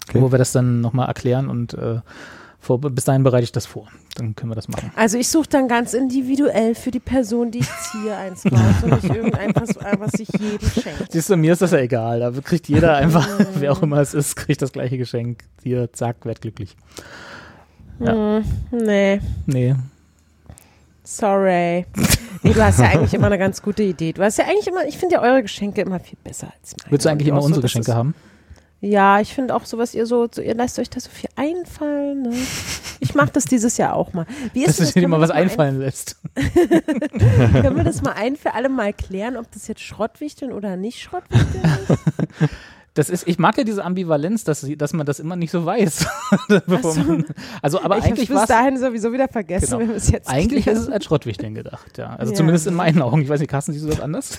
Okay. 0.09 0.21
Wo 0.21 0.31
wir 0.31 0.39
das 0.39 0.53
dann 0.53 0.81
nochmal 0.81 1.09
erklären 1.09 1.49
und 1.49 1.75
äh, 1.75 2.01
vor, 2.65 2.81
bis 2.81 3.05
dahin 3.05 3.23
bereite 3.23 3.45
ich 3.45 3.53
das 3.53 3.67
vor. 3.67 3.89
Dann 4.17 4.35
können 4.35 4.51
wir 4.51 4.57
das 4.57 4.69
machen. 4.69 4.91
Also 4.97 5.19
ich 5.19 5.29
suche 5.29 5.49
dann 5.49 5.69
ganz 5.69 5.93
individuell 5.95 6.75
für 6.75 6.91
die 6.91 7.01
Person, 7.01 7.51
die 7.51 7.59
ich 7.59 7.69
ziehe, 7.91 8.17
eins 8.17 8.45
raus 8.47 8.83
und 8.83 8.91
nicht 9.03 9.15
irgendetwas, 9.15 9.71
was 9.99 10.13
sich 10.13 10.29
jedem 10.29 10.69
schenkt. 10.71 11.13
Siehst 11.13 11.31
du, 11.31 11.37
mir 11.37 11.53
ist 11.53 11.63
das 11.63 11.71
ja 11.73 11.79
egal. 11.79 12.21
Da 12.21 12.31
kriegt 12.41 12.69
jeder 12.69 12.97
einfach, 12.97 13.29
wer 13.55 13.73
auch 13.73 13.83
immer 13.83 13.99
es 13.99 14.15
ist, 14.15 14.37
kriegt 14.37 14.63
das 14.63 14.73
gleiche 14.73 14.99
Geschenk. 14.99 15.45
Hier, 15.63 15.93
zack, 15.93 16.25
werd 16.25 16.41
glücklich. 16.41 16.77
Ja. 18.01 18.13
Hm, 18.13 18.45
nee, 18.73 19.21
Nee. 19.47 19.75
sorry. 21.03 21.87
Nee, 22.43 22.53
du 22.53 22.63
hast 22.63 22.79
ja 22.81 22.87
eigentlich 22.91 23.15
immer 23.15 23.27
eine 23.27 23.39
ganz 23.39 23.63
gute 23.63 23.83
Idee. 23.83 24.13
Du 24.13 24.23
hast 24.23 24.39
ja 24.39 24.45
eigentlich 24.45 24.67
immer, 24.67 24.85
ich 24.87 24.99
finde 24.99 25.15
ja 25.17 25.23
eure 25.23 25.43
Geschenke 25.43 25.81
immer 25.83 26.01
viel 26.01 26.19
besser 26.23 26.49
als 26.61 26.75
meine. 26.79 26.91
Willst 26.93 27.07
du 27.07 27.11
eigentlich 27.11 27.29
immer 27.29 27.39
unsere 27.39 27.55
so, 27.57 27.61
dass 27.63 27.71
Geschenke 27.71 27.91
es- 27.91 27.97
haben? 27.97 28.15
Ja, 28.87 29.19
ich 29.21 29.33
finde 29.33 29.55
auch 29.55 29.65
so, 29.65 29.79
was 29.79 29.95
ihr 29.95 30.05
so, 30.05 30.29
so, 30.31 30.43
ihr 30.43 30.55
lasst 30.55 30.79
euch 30.79 30.91
da 30.91 31.01
so 31.01 31.09
viel 31.11 31.31
einfallen. 31.37 32.23
Ne? 32.23 32.35
Ich 33.01 33.15
mache 33.15 33.31
das 33.33 33.45
dieses 33.47 33.77
Jahr 33.79 33.95
auch 33.95 34.13
mal. 34.13 34.27
Wie 34.53 34.65
ist 34.65 34.79
Dass 34.81 34.93
denn 34.93 34.95
du 34.95 35.01
dir 35.01 35.09
mal 35.09 35.21
was 35.21 35.29
das 35.31 35.35
mal 35.37 35.41
ein- 35.43 35.49
einfallen 35.49 35.79
lässt. 35.79 36.17
Können 36.37 37.77
wir 37.77 37.85
das 37.85 38.03
mal 38.03 38.13
ein 38.13 38.37
für 38.37 38.53
alle 38.55 38.69
mal 38.69 38.93
klären, 38.93 39.37
ob 39.39 39.51
das 39.53 39.69
jetzt 39.69 39.81
Schrottwichteln 39.81 40.53
oder 40.53 40.77
nicht 40.77 41.01
Schrottwichteln 41.01 41.65
ist? 41.89 42.51
Das 42.93 43.11
ist, 43.11 43.27
ich 43.27 43.39
mag 43.39 43.57
ja 43.59 43.65
diese 43.65 43.85
Ambivalenz, 43.85 44.45
dass, 44.45 44.65
dass 44.79 44.93
man 44.93 45.05
das 45.07 45.19
immer 45.19 45.35
nicht 45.37 45.51
so 45.51 45.65
weiß. 45.65 46.07
So. 46.83 46.95
man, 47.05 47.25
also, 47.63 47.81
aber 47.83 47.99
ich 47.99 48.05
eigentlich 48.05 48.31
war 48.31 48.41
bis 48.43 48.49
dahin 48.49 48.79
sowieso 48.79 49.13
wieder 49.13 49.29
vergessen, 49.29 49.67
Genau. 49.67 49.79
wenn 49.81 49.89
wir 49.89 49.97
es 49.97 50.11
jetzt 50.11 50.29
eigentlich 50.29 50.67
ist 50.67 50.73
klären. 50.75 50.83
es 50.83 50.89
als 50.91 51.05
Schrottwichteln 51.07 51.55
gedacht, 51.55 51.97
ja. 51.99 52.15
Also 52.17 52.33
Ja. 52.33 52.37
zumindest 52.37 52.67
in 52.67 52.75
meinen 52.75 53.01
Augen. 53.03 53.23
Ich 53.23 53.29
weiß 53.29 53.41
nicht, 53.41 53.49
Carsten, 53.51 53.73
siehst 53.73 53.85
du 53.85 53.89
das 53.89 54.01
anders? 54.01 54.39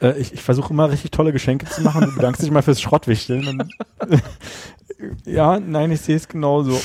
Äh, 0.00 0.18
ich 0.18 0.32
ich 0.32 0.42
versuche 0.42 0.72
immer 0.72 0.90
richtig 0.90 1.10
tolle 1.10 1.32
Geschenke 1.32 1.66
zu 1.66 1.82
machen. 1.82 2.02
Du 2.02 2.14
bedankst 2.14 2.42
dich 2.42 2.50
mal 2.50 2.62
fürs 2.62 2.80
Schrottwichteln. 2.80 3.48
Und 3.48 3.64
ja, 5.24 5.58
nein, 5.60 5.90
ich 5.90 6.00
sehe 6.00 6.16
es 6.16 6.28
genauso. 6.28 6.80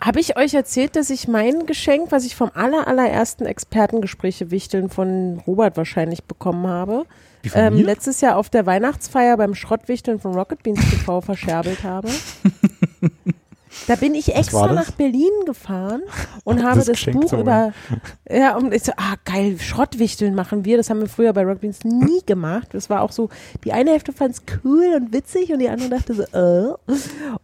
Habe 0.00 0.18
ich 0.18 0.36
euch 0.36 0.52
erzählt, 0.54 0.96
dass 0.96 1.10
ich 1.10 1.28
mein 1.28 1.64
Geschenk, 1.64 2.10
was 2.10 2.24
ich 2.24 2.34
vom 2.34 2.50
aller, 2.54 2.88
allerersten 2.88 3.46
Expertengespräche 3.46 4.50
Wichteln 4.50 4.90
von 4.90 5.40
Robert 5.46 5.76
wahrscheinlich 5.76 6.24
bekommen 6.24 6.66
habe, 6.66 7.06
ähm, 7.54 7.76
letztes 7.76 8.20
Jahr 8.20 8.36
auf 8.36 8.50
der 8.50 8.66
Weihnachtsfeier 8.66 9.36
beim 9.36 9.54
Schrottwichteln 9.54 10.18
von 10.18 10.34
Rocket 10.34 10.64
Beans 10.64 10.80
TV 10.90 11.20
verscherbelt 11.20 11.84
habe? 11.84 12.08
Da 13.86 13.96
bin 13.96 14.14
ich 14.14 14.34
extra 14.34 14.72
nach 14.72 14.90
Berlin 14.92 15.30
gefahren 15.46 16.02
und 16.44 16.62
habe 16.62 16.78
Das 16.80 16.86
das, 16.86 17.04
Buch 17.14 17.32
über, 17.32 17.72
ja, 18.30 18.56
und 18.56 18.72
ich 18.72 18.84
so, 18.84 18.92
ah, 18.96 19.14
geil, 19.24 19.58
Schrottwichteln 19.58 20.34
machen 20.34 20.64
wir. 20.64 20.76
Das 20.76 20.90
haben 20.90 21.00
wir 21.00 21.08
früher 21.08 21.32
bei 21.32 21.44
Rockbeans 21.44 21.84
nie 21.84 22.20
gemacht. 22.24 22.68
Das 22.72 22.90
war 22.90 23.02
auch 23.02 23.12
so, 23.12 23.28
die 23.64 23.72
eine 23.72 23.90
Hälfte 23.90 24.12
fand 24.12 24.34
es 24.34 24.42
cool 24.64 24.94
und 24.96 25.12
witzig 25.12 25.52
und 25.52 25.58
die 25.58 25.68
andere 25.68 25.88
dachte 25.88 26.14
so, 26.14 26.22
äh. 26.22 26.94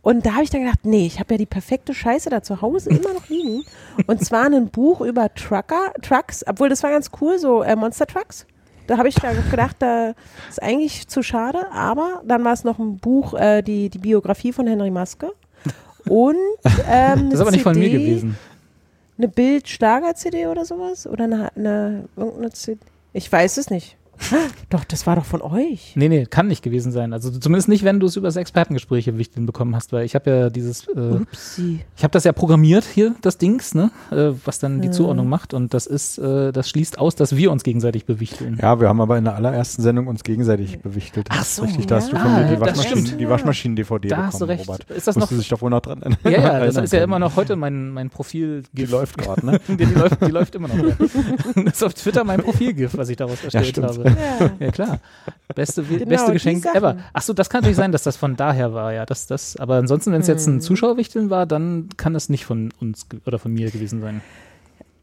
Und 0.02 0.26
da 0.26 0.34
habe 0.34 0.44
ich 0.44 0.50
dann 0.50 0.62
gedacht, 0.62 0.80
nee, 0.84 1.06
ich 1.06 1.18
habe 1.18 1.34
ja 1.34 1.38
die 1.38 1.46
perfekte 1.46 1.94
Scheiße 1.94 2.30
da 2.30 2.42
zu 2.42 2.60
Hause 2.62 2.90
immer 2.90 3.12
noch 3.14 3.28
liegen. 3.28 3.64
Und 4.06 4.24
zwar 4.24 4.46
ein 4.46 4.68
Buch 4.68 5.00
über 5.00 5.32
Trucker, 5.34 5.92
Trucks, 6.02 6.44
obwohl 6.46 6.68
das 6.68 6.82
war 6.82 6.90
ganz 6.90 7.10
cool, 7.20 7.38
so 7.38 7.62
äh, 7.62 7.74
Monster 7.76 8.06
Trucks. 8.06 8.46
Da 8.86 8.96
habe 8.96 9.08
ich 9.08 9.16
da 9.16 9.32
gedacht, 9.50 9.76
da 9.80 10.14
ist 10.48 10.62
eigentlich 10.62 11.08
zu 11.08 11.22
schade, 11.22 11.70
aber 11.72 12.22
dann 12.24 12.42
war 12.42 12.54
es 12.54 12.64
noch 12.64 12.78
ein 12.78 12.96
Buch, 12.96 13.34
äh, 13.34 13.60
die, 13.60 13.90
die 13.90 13.98
Biografie 13.98 14.52
von 14.52 14.66
Henry 14.66 14.90
Maske. 14.90 15.32
Und 16.08 16.36
ähm, 16.88 17.24
Das 17.30 17.34
ist 17.34 17.40
aber 17.40 17.50
nicht 17.50 17.62
von 17.62 17.78
mir 17.78 17.90
gewesen. 17.90 18.36
Eine 19.16 19.28
Bild-Schlager-CD 19.28 20.46
oder 20.46 20.64
sowas? 20.64 21.06
Oder 21.06 21.24
eine, 21.24 21.50
eine 21.56 22.04
irgendeine 22.16 22.50
CD? 22.52 22.80
Ich 23.12 23.30
weiß 23.30 23.56
es 23.56 23.68
nicht. 23.70 23.96
Doch, 24.70 24.84
das 24.84 25.06
war 25.06 25.16
doch 25.16 25.24
von 25.24 25.40
euch. 25.42 25.92
Nee, 25.96 26.08
nee, 26.08 26.26
kann 26.26 26.48
nicht 26.48 26.62
gewesen 26.62 26.92
sein. 26.92 27.12
Also 27.12 27.30
zumindest 27.30 27.68
nicht, 27.68 27.84
wenn 27.84 28.00
du 28.00 28.06
es 28.06 28.16
über 28.16 28.28
das 28.28 28.36
Expertengespräche 28.36 29.16
wichteln 29.16 29.46
bekommen 29.46 29.74
hast, 29.74 29.92
weil 29.92 30.04
ich 30.04 30.14
habe 30.14 30.30
ja 30.30 30.50
dieses, 30.50 30.86
äh, 30.88 31.00
Upsi. 31.22 31.80
ich 31.96 32.02
habe 32.02 32.12
das 32.12 32.24
ja 32.24 32.32
programmiert 32.32 32.84
hier, 32.84 33.14
das 33.22 33.38
Dings, 33.38 33.74
ne, 33.74 33.90
äh, 34.10 34.32
was 34.44 34.58
dann 34.58 34.80
die 34.80 34.88
Ja. 34.88 34.92
Zuordnung 34.92 35.28
macht 35.28 35.54
und 35.54 35.72
das 35.72 35.86
ist, 35.86 36.18
äh, 36.18 36.52
das 36.52 36.68
schließt 36.68 36.98
aus, 36.98 37.14
dass 37.14 37.36
wir 37.36 37.50
uns 37.50 37.62
gegenseitig 37.62 38.04
bewichteln. 38.04 38.58
Ja, 38.60 38.80
wir 38.80 38.88
haben 38.88 39.00
aber 39.00 39.16
in 39.18 39.24
der 39.24 39.36
allerersten 39.36 39.82
Sendung 39.82 40.06
uns 40.08 40.24
gegenseitig 40.24 40.80
bewichtelt. 40.80 41.28
Ach 41.30 41.44
so, 41.44 41.62
richtig, 41.62 41.86
da 41.86 41.96
hast 41.96 42.12
du 42.12 42.16
ja. 42.16 42.22
von 42.22 42.32
mir 42.32 42.38
Ah, 42.38 42.42
die 42.48 42.56
das 42.56 42.60
Waschmaschinen, 42.60 43.06
stimmt. 43.06 43.20
die 43.20 43.28
Waschmaschinen-DVD 43.28 44.08
Da 44.08 44.16
bekommen, 44.16 44.26
hast 44.32 44.40
du 44.40 44.44
recht. 44.44 44.68
Robert. 44.68 44.90
Ist 44.90 45.06
das 45.06 45.16
noch? 45.16 45.22
Musst 45.22 45.32
du 45.32 45.36
dich 45.38 45.48
doch 45.48 45.62
wohl 45.62 45.70
noch 45.70 45.80
dran 45.80 46.02
erinnern. 46.02 46.18
Ja, 46.28 46.30
ja, 46.58 46.66
das 46.66 46.76
ist 46.76 46.92
ja 46.92 47.02
immer 47.02 47.18
noch 47.18 47.36
heute 47.36 47.56
mein, 47.56 47.90
mein 47.90 48.10
Profil. 48.10 48.62
Die 48.72 48.84
läuft 48.84 49.16
gerade, 49.18 49.44
ne? 49.46 49.60
die, 49.68 49.76
die, 49.76 49.84
läuft, 49.86 50.20
die 50.26 50.30
läuft 50.30 50.54
immer 50.54 50.68
noch. 50.68 50.76
Ja. 50.76 50.94
Das 51.64 51.74
ist 51.74 51.82
auf 51.82 51.94
Twitter 51.94 52.24
mein 52.24 52.40
Profilgif, 52.42 52.96
was 52.96 53.08
ich 53.08 53.16
daraus 53.16 53.42
erstellt 53.42 53.66
stimmt. 53.68 53.86
habe. 53.88 54.07
Ja. 54.16 54.50
Ja, 54.58 54.70
klar. 54.70 54.98
Beste, 55.54 55.82
Genau, 55.82 56.04
beste 56.06 56.32
Geschenk 56.32 56.64
ever. 56.74 56.96
Ach 57.12 57.22
so, 57.22 57.32
das 57.32 57.48
kann 57.50 57.60
natürlich 57.60 57.76
sein, 57.76 57.92
dass 57.92 58.02
das 58.02 58.16
von 58.16 58.36
daher 58.36 58.74
war, 58.74 58.92
ja. 58.92 59.06
Das, 59.06 59.26
das, 59.26 59.56
aber 59.56 59.76
ansonsten, 59.76 60.12
wenn 60.12 60.20
es 60.20 60.26
jetzt 60.28 60.46
Hm. 60.46 60.56
ein 60.56 60.60
Zuschauerwichteln 60.60 61.30
war, 61.30 61.46
dann 61.46 61.88
kann 61.96 62.14
es 62.14 62.28
nicht 62.28 62.44
von 62.44 62.72
uns 62.80 63.06
oder 63.26 63.38
von 63.38 63.52
mir 63.52 63.70
gewesen 63.70 64.00
sein. 64.00 64.20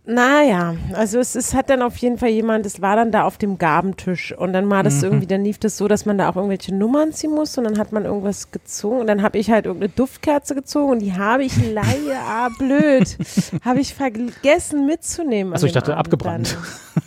Naja, 0.08 0.76
also 0.93 1.18
es, 1.20 1.34
es 1.36 1.56
hat 1.56 1.70
dann 1.72 1.82
auf 1.82 1.97
jeden 1.97 2.18
Fall 2.20 2.30
jemand, 2.30 2.66
es 2.68 2.80
war 2.82 2.95
dann 2.95 3.12
da 3.12 3.24
auf 3.24 3.38
dem 3.39 3.58
Gabentisch 3.58 4.34
und 4.38 4.53
dann 4.53 4.70
war 4.70 4.84
das 4.84 4.97
Mhm. 4.97 5.03
irgendwie, 5.03 5.26
dann 5.28 5.43
lief 5.43 5.58
das 5.58 5.78
so, 5.78 5.88
dass 5.88 6.06
man 6.06 6.18
da 6.20 6.30
auch 6.30 6.36
irgendwelche 6.36 6.76
Nummern 6.76 7.12
ziehen 7.12 7.32
muss 7.32 7.58
und 7.58 7.64
dann 7.64 7.80
hat 7.80 7.91
man 7.91 8.06
irgendwas 8.06 8.51
gezogen 8.51 8.99
und 8.99 9.08
dann 9.08 9.24
habe 9.24 9.39
ich 9.39 9.49
halt 9.49 9.66
irgendeine 9.66 9.91
Duftkerze 9.95 10.53
gezogen 10.53 10.91
und 10.91 10.99
die 10.99 11.14
habe 11.14 11.43
ich 11.43 11.53
leider, 11.74 12.20
ah 12.28 12.49
blöd, 12.58 13.18
habe 13.66 13.80
ich 13.80 13.95
vergessen 13.95 14.86
mitzunehmen. 14.86 15.53
Ach 15.56 15.58
so, 15.58 15.66
an 15.66 15.68
ich 15.70 15.74
dachte, 15.74 15.93
Abend 15.93 15.99
abgebrannt. 16.14 16.58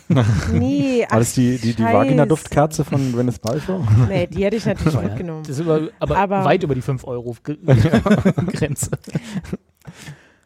Dann. 0.09 0.25
Nee, 0.53 1.05
War 1.09 1.19
das 1.19 1.33
die, 1.33 1.57
die, 1.57 1.73
die. 1.75 1.83
Vagina-Duftkerze 1.83 2.83
von 2.83 3.11
Gwyneth 3.13 3.41
Paltrow? 3.41 3.81
Nee, 4.07 4.27
die 4.27 4.43
hätte 4.43 4.55
ich 4.57 4.65
natürlich 4.65 4.99
mitgenommen. 5.01 5.43
Das 5.43 5.51
ist 5.57 5.59
über, 5.61 5.81
aber, 5.99 6.17
Aber- 6.17 6.43
weit 6.45 6.63
über 6.63 6.75
die 6.75 6.81
5 6.81 7.05
Euro 7.05 7.35
Ge- 7.43 7.57
Grenze. 8.53 8.89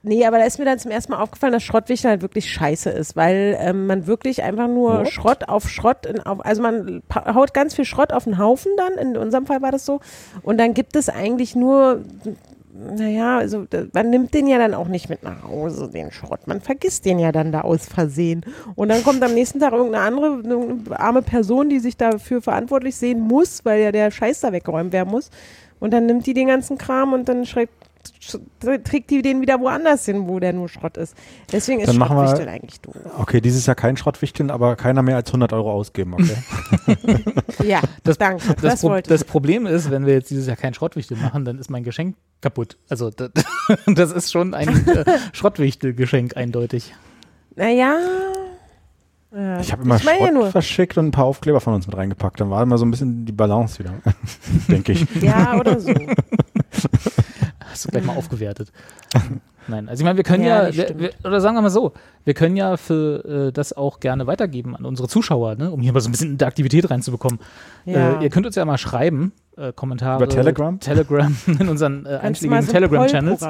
Nee, 0.05 0.25
aber 0.25 0.37
da 0.37 0.43
ist 0.43 0.59
mir 0.59 0.65
dann 0.65 0.79
zum 0.79 0.91
ersten 0.91 1.13
Mal 1.13 1.21
aufgefallen, 1.21 1.53
dass 1.53 1.63
Schrottwichteln 1.63 2.09
halt 2.11 2.21
wirklich 2.21 2.51
scheiße 2.51 2.89
ist, 2.89 3.15
weil 3.15 3.57
ähm, 3.59 3.87
man 3.87 4.05
wirklich 4.05 4.43
einfach 4.43 4.67
nur 4.67 4.99
What? 4.99 5.09
Schrott 5.09 5.47
auf 5.47 5.69
Schrott, 5.69 6.05
in, 6.05 6.19
auf, 6.19 6.45
also 6.45 6.61
man 6.61 7.01
haut 7.15 7.53
ganz 7.53 7.73
viel 7.73 7.85
Schrott 7.85 8.11
auf 8.11 8.25
den 8.25 8.37
Haufen 8.37 8.73
dann, 8.75 8.93
in 8.97 9.15
unserem 9.15 9.45
Fall 9.45 9.61
war 9.61 9.71
das 9.71 9.85
so, 9.85 10.01
und 10.41 10.57
dann 10.59 10.73
gibt 10.73 10.97
es 10.97 11.07
eigentlich 11.07 11.55
nur, 11.55 12.01
naja, 12.73 13.37
also 13.37 13.65
man 13.93 14.09
nimmt 14.09 14.33
den 14.33 14.47
ja 14.47 14.57
dann 14.57 14.73
auch 14.73 14.89
nicht 14.89 15.07
mit 15.07 15.23
nach 15.23 15.43
Hause, 15.43 15.89
den 15.89 16.11
Schrott, 16.11 16.47
man 16.47 16.59
vergisst 16.59 17.05
den 17.05 17.17
ja 17.19 17.31
dann 17.31 17.51
da 17.53 17.61
aus 17.61 17.85
Versehen. 17.85 18.45
Und 18.75 18.89
dann 18.89 19.03
kommt 19.03 19.23
am 19.23 19.33
nächsten 19.33 19.59
Tag 19.59 19.71
irgendeine 19.71 20.03
andere 20.03 20.25
irgendeine 20.43 20.99
arme 20.99 21.21
Person, 21.21 21.69
die 21.69 21.79
sich 21.79 21.95
dafür 21.95 22.41
verantwortlich 22.41 22.95
sehen 22.97 23.21
muss, 23.21 23.63
weil 23.63 23.81
ja 23.81 23.91
der 23.93 24.11
Scheiß 24.11 24.41
da 24.41 24.51
weggeräumt 24.51 24.91
werden 24.91 25.11
muss. 25.11 25.29
Und 25.79 25.91
dann 25.91 26.07
nimmt 26.07 26.25
die 26.25 26.33
den 26.33 26.47
ganzen 26.47 26.77
Kram 26.77 27.13
und 27.13 27.29
dann 27.29 27.45
schreibt 27.45 27.73
sch- 27.73 27.82
trägt 28.83 29.09
die 29.09 29.21
den 29.21 29.41
wieder 29.41 29.59
woanders 29.59 30.05
hin, 30.05 30.27
wo 30.27 30.39
der 30.39 30.53
nur 30.53 30.69
Schrott 30.69 30.97
ist. 30.97 31.15
Deswegen 31.51 31.79
ist 31.81 31.87
Dann 31.87 31.97
machen 31.97 32.17
wir- 32.17 32.27
Schrottwichteln 32.27 32.49
eigentlich 32.55 32.81
doof. 32.81 32.95
Okay, 33.17 33.41
dieses 33.41 33.65
Jahr 33.65 33.75
kein 33.75 33.95
Schrottwichteln, 33.97 34.51
aber 34.51 34.75
keiner 34.75 35.01
mehr 35.01 35.15
als 35.15 35.29
100 35.29 35.53
Euro 35.53 35.71
ausgeben, 35.71 36.13
okay? 36.13 36.35
Ja, 37.63 37.81
Das- 38.03 38.17
danke. 38.17 38.43
Das, 38.47 38.61
Das, 38.61 38.81
Pro 38.81 38.89
wollte 38.89 39.09
das 39.09 39.23
Problem 39.23 39.65
ist, 39.65 39.91
wenn 39.91 40.05
wir 40.05 40.13
jetzt 40.13 40.29
dieses 40.29 40.47
Jahr 40.47 40.55
kein 40.57 40.73
Schrottwichtel 40.73 41.17
machen, 41.17 41.45
dann 41.45 41.59
ist 41.59 41.69
mein 41.69 41.83
Geschenk 41.83 42.15
kaputt. 42.41 42.77
Also 42.89 43.09
das, 43.09 43.31
das 43.85 44.11
ist 44.11 44.31
schon 44.31 44.53
ein 44.53 44.87
äh, 44.87 45.05
Schrottwichtel-Geschenk 45.33 46.35
eindeutig. 46.37 46.93
Naja. 47.55 47.95
Ja, 49.35 49.59
Ich 49.59 49.71
habe 49.71 49.83
immer 49.83 49.95
ich 49.95 50.03
Schrott 50.03 50.51
verschickt 50.51 50.97
und 50.97 51.07
ein 51.07 51.11
paar 51.11 51.25
Aufkleber 51.25 51.59
von 51.59 51.73
uns 51.73 51.87
mit 51.87 51.97
reingepackt. 51.97 52.39
Dann 52.39 52.49
war 52.49 52.61
immer 52.61 52.77
so 52.77 52.85
ein 52.85 52.91
bisschen 52.91 53.25
die 53.25 53.31
Balance 53.31 53.79
wieder, 53.79 53.93
denke 54.67 54.91
ich. 54.91 55.07
Ja, 55.21 55.59
oder 55.59 55.79
so. 55.79 55.93
Hast 57.65 57.85
du 57.85 57.89
gleich 57.89 58.03
mal 58.05 58.15
aufgewertet. 58.15 58.71
Nein, 59.67 59.89
also 59.89 60.01
ich 60.01 60.05
meine, 60.05 60.17
wir 60.17 60.23
können 60.23 60.43
Ja, 60.43 60.67
ja, 60.67 60.89
wir, 60.89 60.99
wir, 60.99 61.09
oder 61.23 61.41
sagen 61.41 61.55
wir 61.55 61.61
mal 61.61 61.69
so, 61.69 61.93
wir 62.25 62.33
können 62.33 62.55
ja 62.55 62.77
für 62.77 63.47
äh, 63.47 63.51
das 63.51 63.73
auch 63.73 63.99
gerne 63.99 64.27
weitergeben 64.27 64.75
an 64.75 64.85
unsere 64.85 65.07
Zuschauer, 65.07 65.55
ne, 65.55 65.71
um 65.71 65.81
hier 65.81 65.93
mal 65.93 66.01
so 66.01 66.09
ein 66.09 66.11
bisschen 66.11 66.31
Interaktivität 66.31 66.89
reinzubekommen. 66.89 67.39
Ja. 67.85 68.19
Äh, 68.19 68.23
ihr 68.23 68.29
könnt 68.29 68.45
uns 68.45 68.55
ja 68.55 68.65
mal 68.65 68.77
schreiben, 68.77 69.31
äh, 69.57 69.73
Kommentare. 69.73 70.23
Über 70.23 70.29
Telegram? 70.33 70.79
Telegram, 70.79 71.35
in 71.59 71.69
unseren 71.69 72.05
äh, 72.05 72.17
einschlägigen 72.21 72.61
so 72.63 72.71
Telegram-Channels. 72.71 73.45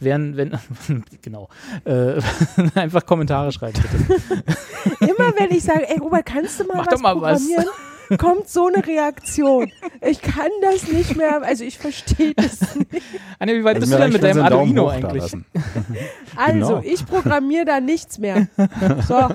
Wären, 0.00 0.36
wenn, 0.36 0.58
genau, 1.22 1.48
äh, 1.84 2.20
einfach 2.74 3.04
Kommentare 3.06 3.52
schreiben, 3.52 3.80
bitte. 3.82 4.42
Immer 5.00 5.32
wenn 5.38 5.50
ich 5.50 5.62
sage, 5.64 5.88
ey 5.88 5.98
Robert, 5.98 6.26
kannst 6.26 6.60
du 6.60 6.64
mal 6.64 6.76
Mach 6.78 6.86
was 6.86 6.94
doch 6.94 7.00
mal 7.00 7.20
was. 7.20 7.42
programmieren? 7.42 7.74
Kommt 8.16 8.48
so 8.48 8.68
eine 8.68 8.86
Reaktion. 8.86 9.70
Ich 10.00 10.22
kann 10.22 10.48
das 10.62 10.88
nicht 10.88 11.14
mehr, 11.14 11.42
also 11.42 11.62
ich 11.62 11.78
verstehe 11.78 12.32
das 12.34 12.74
nicht. 12.76 13.02
Anja, 13.38 13.54
wie 13.54 13.64
weit 13.64 13.80
bist 13.80 13.92
du 13.92 13.98
denn 13.98 14.12
mit 14.12 14.22
deinem 14.22 14.42
Arduino 14.44 14.88
eigentlich? 14.88 15.30
Also, 16.34 16.76
Genau. 16.76 16.80
ich 16.82 17.04
programmiere 17.04 17.66
da 17.66 17.80
nichts 17.80 18.18
mehr. 18.18 18.48
So. 19.06 19.28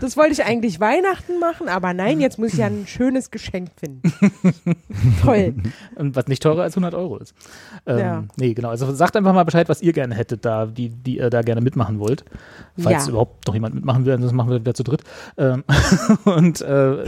Das 0.00 0.16
wollte 0.16 0.32
ich 0.32 0.44
eigentlich 0.44 0.80
Weihnachten 0.80 1.38
machen, 1.38 1.68
aber 1.68 1.94
nein, 1.94 2.20
jetzt 2.20 2.38
muss 2.38 2.52
ich 2.52 2.58
ja 2.58 2.66
ein 2.66 2.86
schönes 2.86 3.30
Geschenk 3.30 3.70
finden. 3.78 4.02
Toll. 5.22 5.54
Und 5.96 6.16
was 6.16 6.26
nicht 6.26 6.42
teurer 6.42 6.62
als 6.62 6.74
100 6.74 6.94
Euro 6.94 7.18
ist. 7.18 7.34
Ähm, 7.86 7.98
Ja. 7.98 8.24
Nee, 8.36 8.54
genau. 8.54 8.70
Also 8.70 8.92
sagt 8.94 9.16
einfach 9.16 9.32
mal 9.34 9.44
Bescheid, 9.44 9.68
was 9.68 9.82
ihr 9.82 9.92
gerne 9.92 10.14
hättet, 10.14 10.44
da, 10.44 10.66
die, 10.66 10.88
die 10.88 11.18
ihr 11.18 11.30
da 11.30 11.42
gerne 11.42 11.60
mitmachen 11.60 11.98
wollt. 11.98 12.24
Falls 12.78 13.04
Ja. 13.04 13.10
überhaupt 13.10 13.46
noch 13.46 13.54
jemand 13.54 13.74
mitmachen 13.74 14.04
will, 14.04 14.14
ansonsten 14.14 14.36
machen 14.36 14.50
wir 14.50 14.60
wieder 14.60 14.74
zu 14.74 14.82
dritt. 14.82 15.02
Ähm, 15.36 15.64
und 16.24 16.60
äh, 16.62 17.04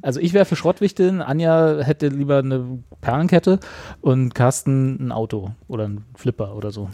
also 0.00 0.20
ich 0.20 0.32
wäre 0.32 0.44
für 0.44 0.56
Schrottwichteln, 0.56 1.20
Anja 1.20 1.78
hätte 1.80 2.08
lieber 2.08 2.38
eine 2.38 2.78
Perlenkette 3.00 3.60
und 4.00 4.34
Carsten 4.34 5.06
ein 5.06 5.12
Auto 5.12 5.50
oder 5.68 5.84
ein 5.88 6.04
Flipper 6.16 6.54
oder 6.56 6.70
so. 6.70 6.88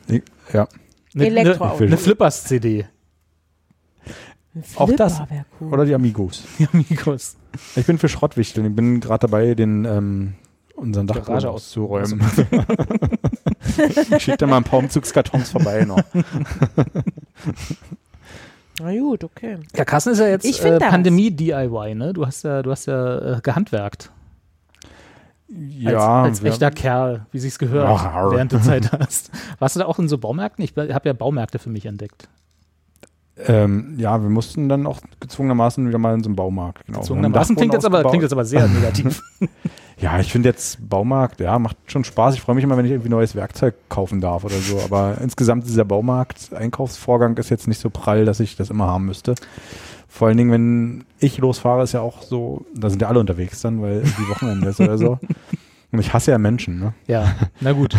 Ja. 0.53 0.69
Eine, 1.15 1.27
Elektroauto. 1.27 1.77
Eine, 1.79 1.87
eine 1.87 1.97
Flippers-CD. 1.97 2.87
Auch 4.77 4.91
das. 4.93 5.21
Cool. 5.61 5.73
Oder 5.73 5.85
die 5.85 5.95
Amigos. 5.95 6.45
Die 6.59 6.67
Amigos. 6.73 7.37
Ich 7.77 7.87
bin 7.87 7.99
für 7.99 8.09
Schrottwichteln. 8.09 8.67
Ich 8.67 8.75
bin 8.77 9.01
gerade 9.01 9.21
dabei, 9.27 9.55
den 9.55 9.85
ähm, 9.85 10.35
unseren 10.77 11.07
Dachboden 11.07 11.47
auszuräumen. 11.47 12.21
ich 14.17 14.23
schicke 14.23 14.39
da 14.39 14.47
mal 14.47 14.59
ein 14.59 14.65
paar 14.65 14.79
Umzugskartons 14.79 15.51
vorbei 15.51 15.85
noch. 15.85 16.03
Na 18.81 18.97
gut, 18.97 19.25
okay. 19.25 19.59
Ja, 19.75 19.85
Carsten 19.85 20.13
ist 20.13 20.21
ja 20.21 20.29
jetzt 20.29 20.65
äh. 20.65 20.79
Pandemie-DIY, 20.79 21.97
ne? 21.97 22.13
Du 22.13 22.25
hast 22.25 22.45
ja, 22.45 22.63
du 22.63 22.71
hast 22.71 22.87
ja 22.87 23.37
äh, 23.39 23.41
gehandwerkt. 23.41 24.13
Ja, 25.49 26.23
als, 26.23 26.39
als 26.39 26.45
echter 26.45 26.71
Kerl, 26.71 27.27
wie 27.33 27.39
sich's 27.39 27.59
gehört, 27.59 27.89
während 28.31 28.53
du 28.53 28.61
Zeit 28.61 28.93
hast. 28.93 29.31
Warst 29.59 29.77
du 29.77 29.81
da 29.81 29.87
auch 29.87 29.99
in 29.99 30.07
so 30.07 30.19
Baumärkten? 30.19 30.63
Ich 30.63 30.77
habe 30.77 31.09
ja 31.09 31.13
Baumärkte 31.15 31.59
für 31.59 31.71
mich 31.71 31.87
entdeckt. 31.87 32.29
Ähm, 33.47 33.95
ja, 33.99 34.21
wir 34.23 34.31
mussten 34.31 34.69
dann 34.69 34.87
auch 34.87 35.01
gezwungenermaßen 35.21 35.87
wieder 35.87 35.99
mal 35.99 36.15
in 36.15 36.23
so 36.23 36.29
einen 36.29 36.37
Baumarkt. 36.37 36.87
Genau. 36.87 37.01
Gezwungenermaßen 37.01 37.57
klingt 37.57 37.75
jetzt, 37.75 37.85
aber, 37.85 38.03
klingt 38.05 38.23
jetzt 38.23 38.33
aber 38.33 38.45
sehr 38.45 38.67
negativ. 38.69 39.23
Ja, 40.01 40.21
ich 40.21 40.31
finde 40.31 40.49
jetzt 40.49 40.89
Baumarkt, 40.89 41.41
ja, 41.41 41.59
macht 41.59 41.77
schon 41.87 42.05
Spaß. 42.05 42.37
Ich 42.37 42.41
freue 42.41 42.55
mich 42.55 42.63
immer, 42.63 42.77
wenn 42.77 42.85
ich 42.85 42.93
irgendwie 42.93 43.11
neues 43.11 43.35
Werkzeug 43.35 43.75
kaufen 43.89 44.21
darf 44.21 44.45
oder 44.45 44.55
so. 44.55 44.81
Aber 44.81 45.19
insgesamt 45.23 45.67
dieser 45.67 45.85
Baumarkt-Einkaufsvorgang 45.85 47.37
ist 47.37 47.51
jetzt 47.51 47.67
nicht 47.67 47.81
so 47.81 47.91
prall, 47.91 48.25
dass 48.25 48.39
ich 48.39 48.55
das 48.55 48.71
immer 48.71 48.87
haben 48.87 49.07
müsste. 49.07 49.35
Vor 50.07 50.29
allen 50.29 50.37
Dingen, 50.37 50.53
wenn 50.53 51.05
ich 51.19 51.39
losfahre, 51.39 51.83
ist 51.83 51.93
ja 51.93 52.01
auch 52.01 52.23
so, 52.23 52.65
da 52.75 52.91
sind 52.91 53.03
ja 53.03 53.09
alle 53.09 53.19
unterwegs 53.19 53.61
dann, 53.61 53.83
weil 53.83 54.03
die 54.03 54.29
Wochenende 54.29 54.69
ist 54.69 54.81
oder 54.81 54.99
so. 54.99 55.19
Und 55.91 55.99
ich 55.99 56.13
hasse 56.15 56.31
ja 56.31 56.39
Menschen, 56.39 56.79
ne? 56.79 56.95
ja, 57.07 57.35
na 57.61 57.73
gut. 57.73 57.97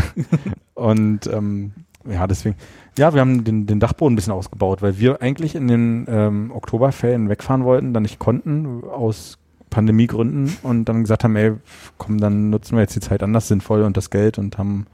Und 0.76 1.28
ähm, 1.28 1.74
ja, 2.10 2.28
deswegen, 2.28 2.56
ja, 3.00 3.14
wir 3.14 3.22
haben 3.22 3.44
den, 3.44 3.66
den 3.66 3.80
Dachboden 3.80 4.14
ein 4.14 4.16
bisschen 4.16 4.34
ausgebaut, 4.34 4.82
weil 4.82 5.00
wir 5.00 5.22
eigentlich 5.22 5.56
in 5.56 5.68
den 5.68 6.06
ähm, 6.10 6.52
Oktoberferien 6.54 7.30
wegfahren 7.30 7.64
wollten, 7.64 7.94
dann 7.94 8.04
nicht 8.04 8.20
konnten, 8.20 8.84
aus 8.84 9.38
Pandemiegründen 9.70 10.58
und 10.64 10.86
dann 10.86 11.02
gesagt 11.02 11.24
haben, 11.24 11.36
ey, 11.36 11.54
komm, 11.98 12.20
dann 12.20 12.50
nutzen 12.50 12.76
wir 12.76 12.82
jetzt 12.82 12.96
die 12.96 13.00
Zeit 13.00 13.24
anders 13.24 13.48
sinnvoll 13.48 13.84
und 13.84 13.98
das 13.98 14.10
Geld 14.10 14.38
und 14.38 14.58
haben 14.58 14.86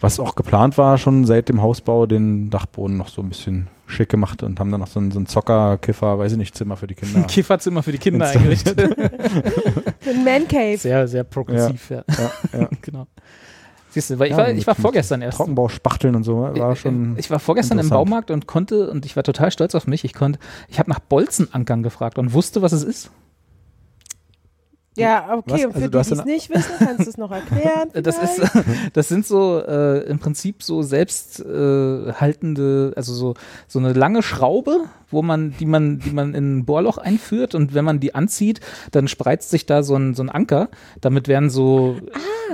was 0.00 0.20
auch 0.20 0.34
geplant 0.34 0.76
war, 0.76 0.98
schon 0.98 1.24
seit 1.24 1.48
dem 1.48 1.62
Hausbau, 1.62 2.06
den 2.06 2.50
Dachboden 2.50 2.96
noch 2.96 3.08
so 3.08 3.22
ein 3.22 3.30
bisschen 3.30 3.68
schick 3.86 4.08
gemacht 4.08 4.42
und 4.42 4.60
haben 4.60 4.70
dann 4.70 4.80
noch 4.80 4.88
so 4.88 5.00
ein, 5.00 5.10
so 5.10 5.18
ein 5.18 5.26
Zocker, 5.26 5.78
Kiffer, 5.78 6.18
weiß 6.18 6.32
ich 6.32 6.38
nicht, 6.38 6.54
Zimmer 6.54 6.76
für 6.76 6.86
die 6.86 6.94
Kinder. 6.94 7.20
Ein 7.20 7.26
Kifferzimmer 7.26 7.82
für 7.82 7.92
die 7.92 7.98
Kinder 7.98 8.26
eingerichtet. 8.26 8.78
Ein 10.06 10.24
Man 10.24 10.48
Cave. 10.48 10.78
Sehr, 10.78 11.06
sehr 11.08 11.24
progressiv, 11.24 11.90
ja. 11.90 12.04
ja, 12.08 12.60
ja. 12.60 12.68
genau. 12.82 13.06
Siehst 13.94 14.10
du, 14.10 14.18
weil 14.18 14.26
ich 14.26 14.32
Ja, 14.32 14.38
war, 14.38 14.48
mit- 14.48 14.58
ich 14.58 14.66
war 14.66 14.74
vorgestern 14.74 15.22
erst. 15.22 15.38
Trockenbau, 15.38 15.68
Spachteln 15.68 16.14
und 16.16 16.24
so, 16.24 16.40
war 16.42 16.76
schon. 16.76 17.16
Ich 17.16 17.30
war 17.30 17.38
vorgestern 17.38 17.78
im. 17.78 17.88
Baumarkt 17.88 18.30
und 18.30 18.46
konnte, 18.46 18.90
und 18.90 19.06
ich 19.06 19.14
war 19.16 19.22
total 19.22 19.50
stolz 19.52 19.74
auf 19.74 19.86
mich, 19.86 20.04
ich 20.04 20.12
konnte, 20.14 20.38
ich 20.68 20.78
habe 20.78 20.90
nach 20.90 20.98
Bolzenankern 20.98 21.82
gefragt 21.82 22.18
und 22.18 22.32
wusste, 22.32 22.60
was 22.60 22.72
es 22.72 22.82
ist. 22.84 23.10
Ja, 24.96 25.34
okay, 25.36 25.42
Was? 25.46 25.64
und 25.64 25.72
für 25.72 25.76
Also 25.76 25.80
die, 25.80 25.90
die 25.90 26.12
es 26.20 26.24
nicht 26.24 26.50
wissen, 26.50 26.70
kannst 26.78 27.04
du 27.06 27.10
es 27.10 27.16
noch 27.16 27.30
erklären. 27.32 27.90
Das 27.94 28.16
ist, 28.16 28.40
das 28.92 29.08
sind 29.08 29.26
so 29.26 29.60
äh, 29.60 30.00
im 30.04 30.20
Prinzip 30.20 30.62
so 30.62 30.82
selbst 30.82 31.40
äh, 31.40 32.12
haltende, 32.12 32.92
also 32.94 33.12
so 33.12 33.34
so 33.66 33.80
eine 33.80 33.92
lange 33.92 34.22
Schraube, 34.22 34.84
wo 35.14 35.22
man, 35.22 35.54
die 35.58 35.66
man, 35.66 35.98
die 36.00 36.10
man 36.10 36.34
in 36.34 36.58
ein 36.58 36.64
Bohrloch 36.64 36.98
einführt 36.98 37.54
und 37.54 37.74
wenn 37.74 37.84
man 37.84 38.00
die 38.00 38.14
anzieht, 38.14 38.60
dann 38.90 39.08
spreizt 39.08 39.50
sich 39.50 39.66
da 39.66 39.82
so 39.82 39.96
ein 39.96 40.14
so 40.14 40.22
ein 40.22 40.30
Anker. 40.30 40.68
Damit 41.00 41.28
werden 41.28 41.50
so, 41.50 41.96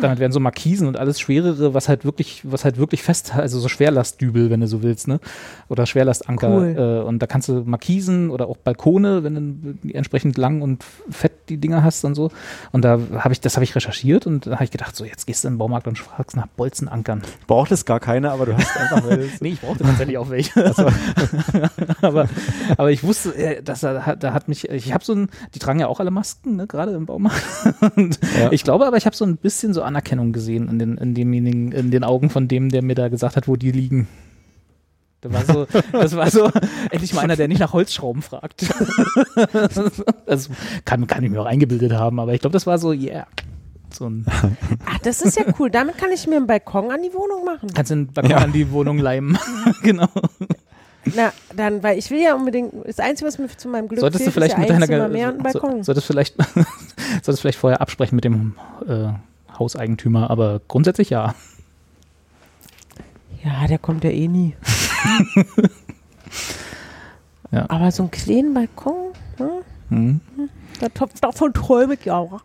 damit 0.00 0.18
werden 0.18 0.32
so 0.32 0.40
Markisen 0.40 0.86
und 0.86 0.96
alles 0.96 1.20
schwerere, 1.20 1.74
was 1.74 1.88
halt 1.88 2.04
wirklich, 2.04 2.42
was 2.44 2.64
halt 2.64 2.78
wirklich 2.78 3.02
fest, 3.02 3.34
also 3.34 3.58
so 3.58 3.68
Schwerlastdübel, 3.68 4.50
wenn 4.50 4.60
du 4.60 4.66
so 4.66 4.82
willst, 4.82 5.08
ne? 5.08 5.20
Oder 5.68 5.86
Schwerlastanker. 5.86 6.50
Cool. 6.50 6.76
Äh, 6.76 7.06
und 7.06 7.20
da 7.20 7.26
kannst 7.26 7.48
du 7.48 7.62
Markisen 7.64 8.30
oder 8.30 8.48
auch 8.48 8.56
Balkone, 8.56 9.24
wenn 9.24 9.78
du 9.82 9.88
entsprechend 9.92 10.38
lang 10.38 10.62
und 10.62 10.84
fett 11.10 11.32
die 11.48 11.58
Dinger 11.58 11.82
hast 11.82 12.04
und 12.04 12.14
so. 12.14 12.30
Und 12.72 12.84
da 12.84 13.00
habe 13.16 13.32
ich, 13.32 13.40
das 13.40 13.56
habe 13.56 13.64
ich 13.64 13.74
recherchiert 13.74 14.26
und 14.26 14.46
da 14.46 14.52
habe 14.52 14.64
ich 14.64 14.70
gedacht, 14.70 14.96
so 14.96 15.04
jetzt 15.04 15.26
gehst 15.26 15.44
du 15.44 15.48
in 15.48 15.54
den 15.54 15.58
Baumarkt 15.58 15.86
und 15.86 15.98
fragst 15.98 16.36
nach 16.36 16.46
Bolzenankern. 16.46 17.22
braucht 17.46 17.72
es 17.72 17.84
gar 17.84 18.00
keine, 18.00 18.30
aber 18.30 18.46
du 18.46 18.56
hast 18.56 18.76
einfach, 18.76 19.02
Nee, 19.40 19.50
ich 19.50 19.60
brauchte 19.60 19.84
tatsächlich 19.84 20.18
auch 20.18 20.30
welche. 20.30 20.60
aber, 22.02 22.28
aber 22.76 22.90
ich 22.90 23.02
wusste, 23.02 23.34
äh, 23.34 23.62
dass 23.62 23.82
er, 23.82 24.16
da 24.16 24.32
hat 24.32 24.48
mich, 24.48 24.68
ich 24.68 24.92
habe 24.92 25.04
so 25.04 25.14
ein, 25.14 25.28
die 25.54 25.58
tragen 25.58 25.80
ja 25.80 25.86
auch 25.86 26.00
alle 26.00 26.10
Masken, 26.10 26.56
ne, 26.56 26.66
gerade 26.66 26.92
im 26.92 27.06
Baumarkt. 27.06 27.42
Ja. 28.38 28.52
ich 28.52 28.64
glaube 28.64 28.86
aber, 28.86 28.96
ich 28.96 29.06
habe 29.06 29.16
so 29.16 29.24
ein 29.24 29.36
bisschen 29.36 29.74
so 29.74 29.82
Anerkennung 29.82 30.32
gesehen 30.32 30.68
in 30.68 30.78
den, 30.78 30.96
in 30.98 31.14
demjenigen, 31.14 31.72
in 31.72 31.90
den 31.90 32.04
Augen 32.04 32.30
von 32.30 32.48
dem, 32.48 32.68
der 32.70 32.82
mir 32.82 32.94
da 32.94 33.08
gesagt 33.08 33.36
hat, 33.36 33.48
wo 33.48 33.56
die 33.56 33.70
liegen. 33.72 34.08
Das 35.20 35.32
war 35.32 35.44
so, 35.44 35.66
das 35.92 36.16
war 36.16 36.30
so, 36.30 36.50
endlich 36.90 37.12
mal 37.12 37.20
einer, 37.22 37.36
der 37.36 37.48
nicht 37.48 37.58
nach 37.60 37.72
Holzschrauben 37.72 38.22
fragt. 38.22 38.64
also 40.26 40.50
kann, 40.84 41.06
kann 41.06 41.24
ich 41.24 41.30
mir 41.30 41.40
auch 41.42 41.46
eingebildet 41.46 41.92
haben, 41.92 42.18
aber 42.20 42.32
ich 42.34 42.40
glaube, 42.40 42.52
das 42.52 42.66
war 42.66 42.78
so, 42.78 42.92
yeah. 42.92 43.26
So 43.92 44.08
ein, 44.08 44.24
Ach, 44.86 44.98
das 45.02 45.20
ist 45.20 45.36
ja 45.36 45.44
cool. 45.58 45.68
Damit 45.68 45.98
kann 45.98 46.10
ich 46.12 46.26
mir 46.26 46.36
einen 46.36 46.46
Balkon 46.46 46.90
an 46.92 47.02
die 47.02 47.12
Wohnung 47.12 47.44
machen. 47.44 47.70
kannst 47.74 47.90
den 47.90 48.06
Balkon 48.06 48.30
Ja. 48.30 48.36
an 48.38 48.52
die 48.52 48.70
Wohnung 48.70 48.98
leimen. 48.98 49.36
genau. 49.82 50.08
Na, 51.14 51.32
dann, 51.56 51.82
weil 51.82 51.98
ich 51.98 52.10
will 52.10 52.20
ja 52.20 52.34
unbedingt, 52.34 52.72
das 52.86 52.98
Einzige, 52.98 53.28
was 53.28 53.38
mir 53.38 53.48
zu 53.48 53.68
meinem 53.68 53.88
Glück 53.88 54.00
Solltest 54.00 54.26
du 54.26 54.30
fehlt, 54.30 54.34
vielleicht 54.34 54.54
ist 54.54 54.60
mit 54.60 54.68
ja 54.68 54.74
ein 54.74 54.90
deiner 54.90 55.08
mehr 55.08 55.32
so, 55.32 55.60
Balkon. 55.60 55.82
solltest 55.84 56.06
vielleicht 56.06 56.36
solltest 57.22 57.40
vielleicht 57.40 57.58
vorher 57.58 57.80
absprechen 57.80 58.16
mit 58.16 58.24
dem 58.24 58.54
äh, 58.86 59.08
Hauseigentümer, 59.58 60.30
aber 60.30 60.60
grundsätzlich 60.68 61.10
ja. 61.10 61.34
Ja, 63.44 63.66
der 63.66 63.78
kommt 63.78 64.04
ja 64.04 64.10
eh 64.10 64.28
nie. 64.28 64.54
Ja. 67.52 67.66
Aber 67.68 67.90
so 67.90 68.04
einen 68.04 68.10
kleinen 68.12 68.54
Balkon, 68.54 69.12
hm? 69.88 70.20
Hm. 70.36 70.48
Da- 70.80 71.06
Davon 71.20 71.52
träume 71.52 71.94
ich 72.00 72.10
auch. 72.10 72.40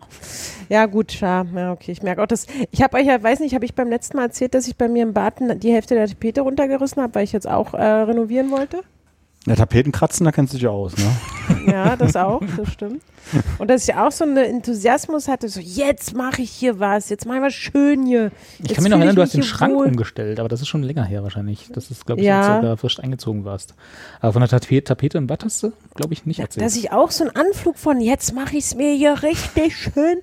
Ja, 0.70 0.86
gut, 0.88 1.20
ja, 1.22 1.46
okay. 1.72 1.92
Ich 1.92 2.04
merke 2.04 2.22
auch, 2.22 2.28
dass. 2.28 2.48
Ich 2.72 2.82
habe 2.82 2.98
euch 2.98 3.06
ja, 3.06 3.22
weiß 3.22 3.40
nicht, 3.40 3.56
habe 3.56 3.66
ich 3.66 3.76
beim 3.76 3.90
letzten 3.90 4.18
Mal 4.18 4.24
erzählt, 4.24 4.54
dass 4.54 4.68
ich 4.68 4.76
bei 4.78 4.88
mir 4.88 5.04
im 5.04 5.14
Bad 5.14 5.36
die 5.64 5.72
Hälfte 5.72 5.96
der 5.96 6.08
Tapete 6.08 6.42
runtergerissen 6.42 7.02
habe, 7.02 7.16
weil 7.16 7.24
ich 7.24 7.32
jetzt 7.32 7.48
auch 7.48 7.74
äh, 7.74 7.82
renovieren 7.84 8.52
wollte? 8.52 8.82
Ja, 9.48 9.56
Tapeten 9.56 9.92
kratzen, 9.92 10.26
da 10.26 10.32
kennst 10.32 10.54
du 10.54 10.58
dich 10.58 10.64
ja 10.64 10.70
aus, 10.72 10.94
ne? 10.98 11.06
Ja, 11.72 11.96
das 11.96 12.16
auch, 12.16 12.42
das 12.58 12.72
stimmt. 12.72 13.02
Und 13.60 13.70
dass 13.70 13.88
ich 13.88 13.94
auch 13.96 14.12
so 14.12 14.24
einen 14.24 14.38
Enthusiasmus 14.38 15.28
hatte, 15.28 15.50
so 15.50 15.60
jetzt 15.60 16.16
mache 16.16 16.42
ich 16.42 16.50
hier 16.52 16.80
was, 16.80 17.10
jetzt 17.10 17.26
mache 17.28 17.38
ich 17.38 17.44
was 17.44 17.54
schön 17.54 18.06
hier. 18.06 18.32
Ich 18.60 18.70
Jetzt 18.70 18.76
kann 18.76 18.84
mich 18.84 18.92
noch 18.92 18.98
erinnern, 18.98 19.10
ich 19.10 19.16
du 19.16 19.22
hast 19.22 19.34
den 19.34 19.44
Schrank 19.44 19.76
wohl. 19.76 19.88
umgestellt, 19.88 20.40
aber 20.40 20.50
das 20.50 20.62
ist 20.62 20.68
schon 20.68 20.82
länger 20.84 21.04
her 21.04 21.22
wahrscheinlich. 21.24 21.70
Das 21.74 21.92
ist, 21.92 22.06
glaube 22.06 22.22
ich, 22.22 22.28
Ja. 22.28 22.56
als 22.56 22.62
du 22.62 22.68
da 22.68 22.76
frisch 22.78 23.00
eingezogen 23.00 23.46
warst. 23.46 23.76
Aber 24.20 24.34
von 24.34 24.42
der 24.42 24.50
Tapete, 24.50 24.84
Tapete 24.84 25.18
im 25.20 25.28
Bad 25.28 25.44
hast 25.46 25.62
du, 25.62 25.74
glaube 25.94 26.14
ich, 26.14 26.26
nicht 26.26 26.40
erzählt. 26.40 26.66
Dass 26.66 26.76
ich 26.76 26.92
auch 26.92 27.12
so 27.12 27.24
einen 27.26 27.36
Anflug 27.36 27.78
von 27.78 28.00
jetzt 28.02 28.34
mache 28.34 28.58
ich 28.58 28.66
es 28.66 28.76
mir 28.76 28.94
hier 28.96 29.22
richtig 29.24 29.76
schön. 29.78 30.18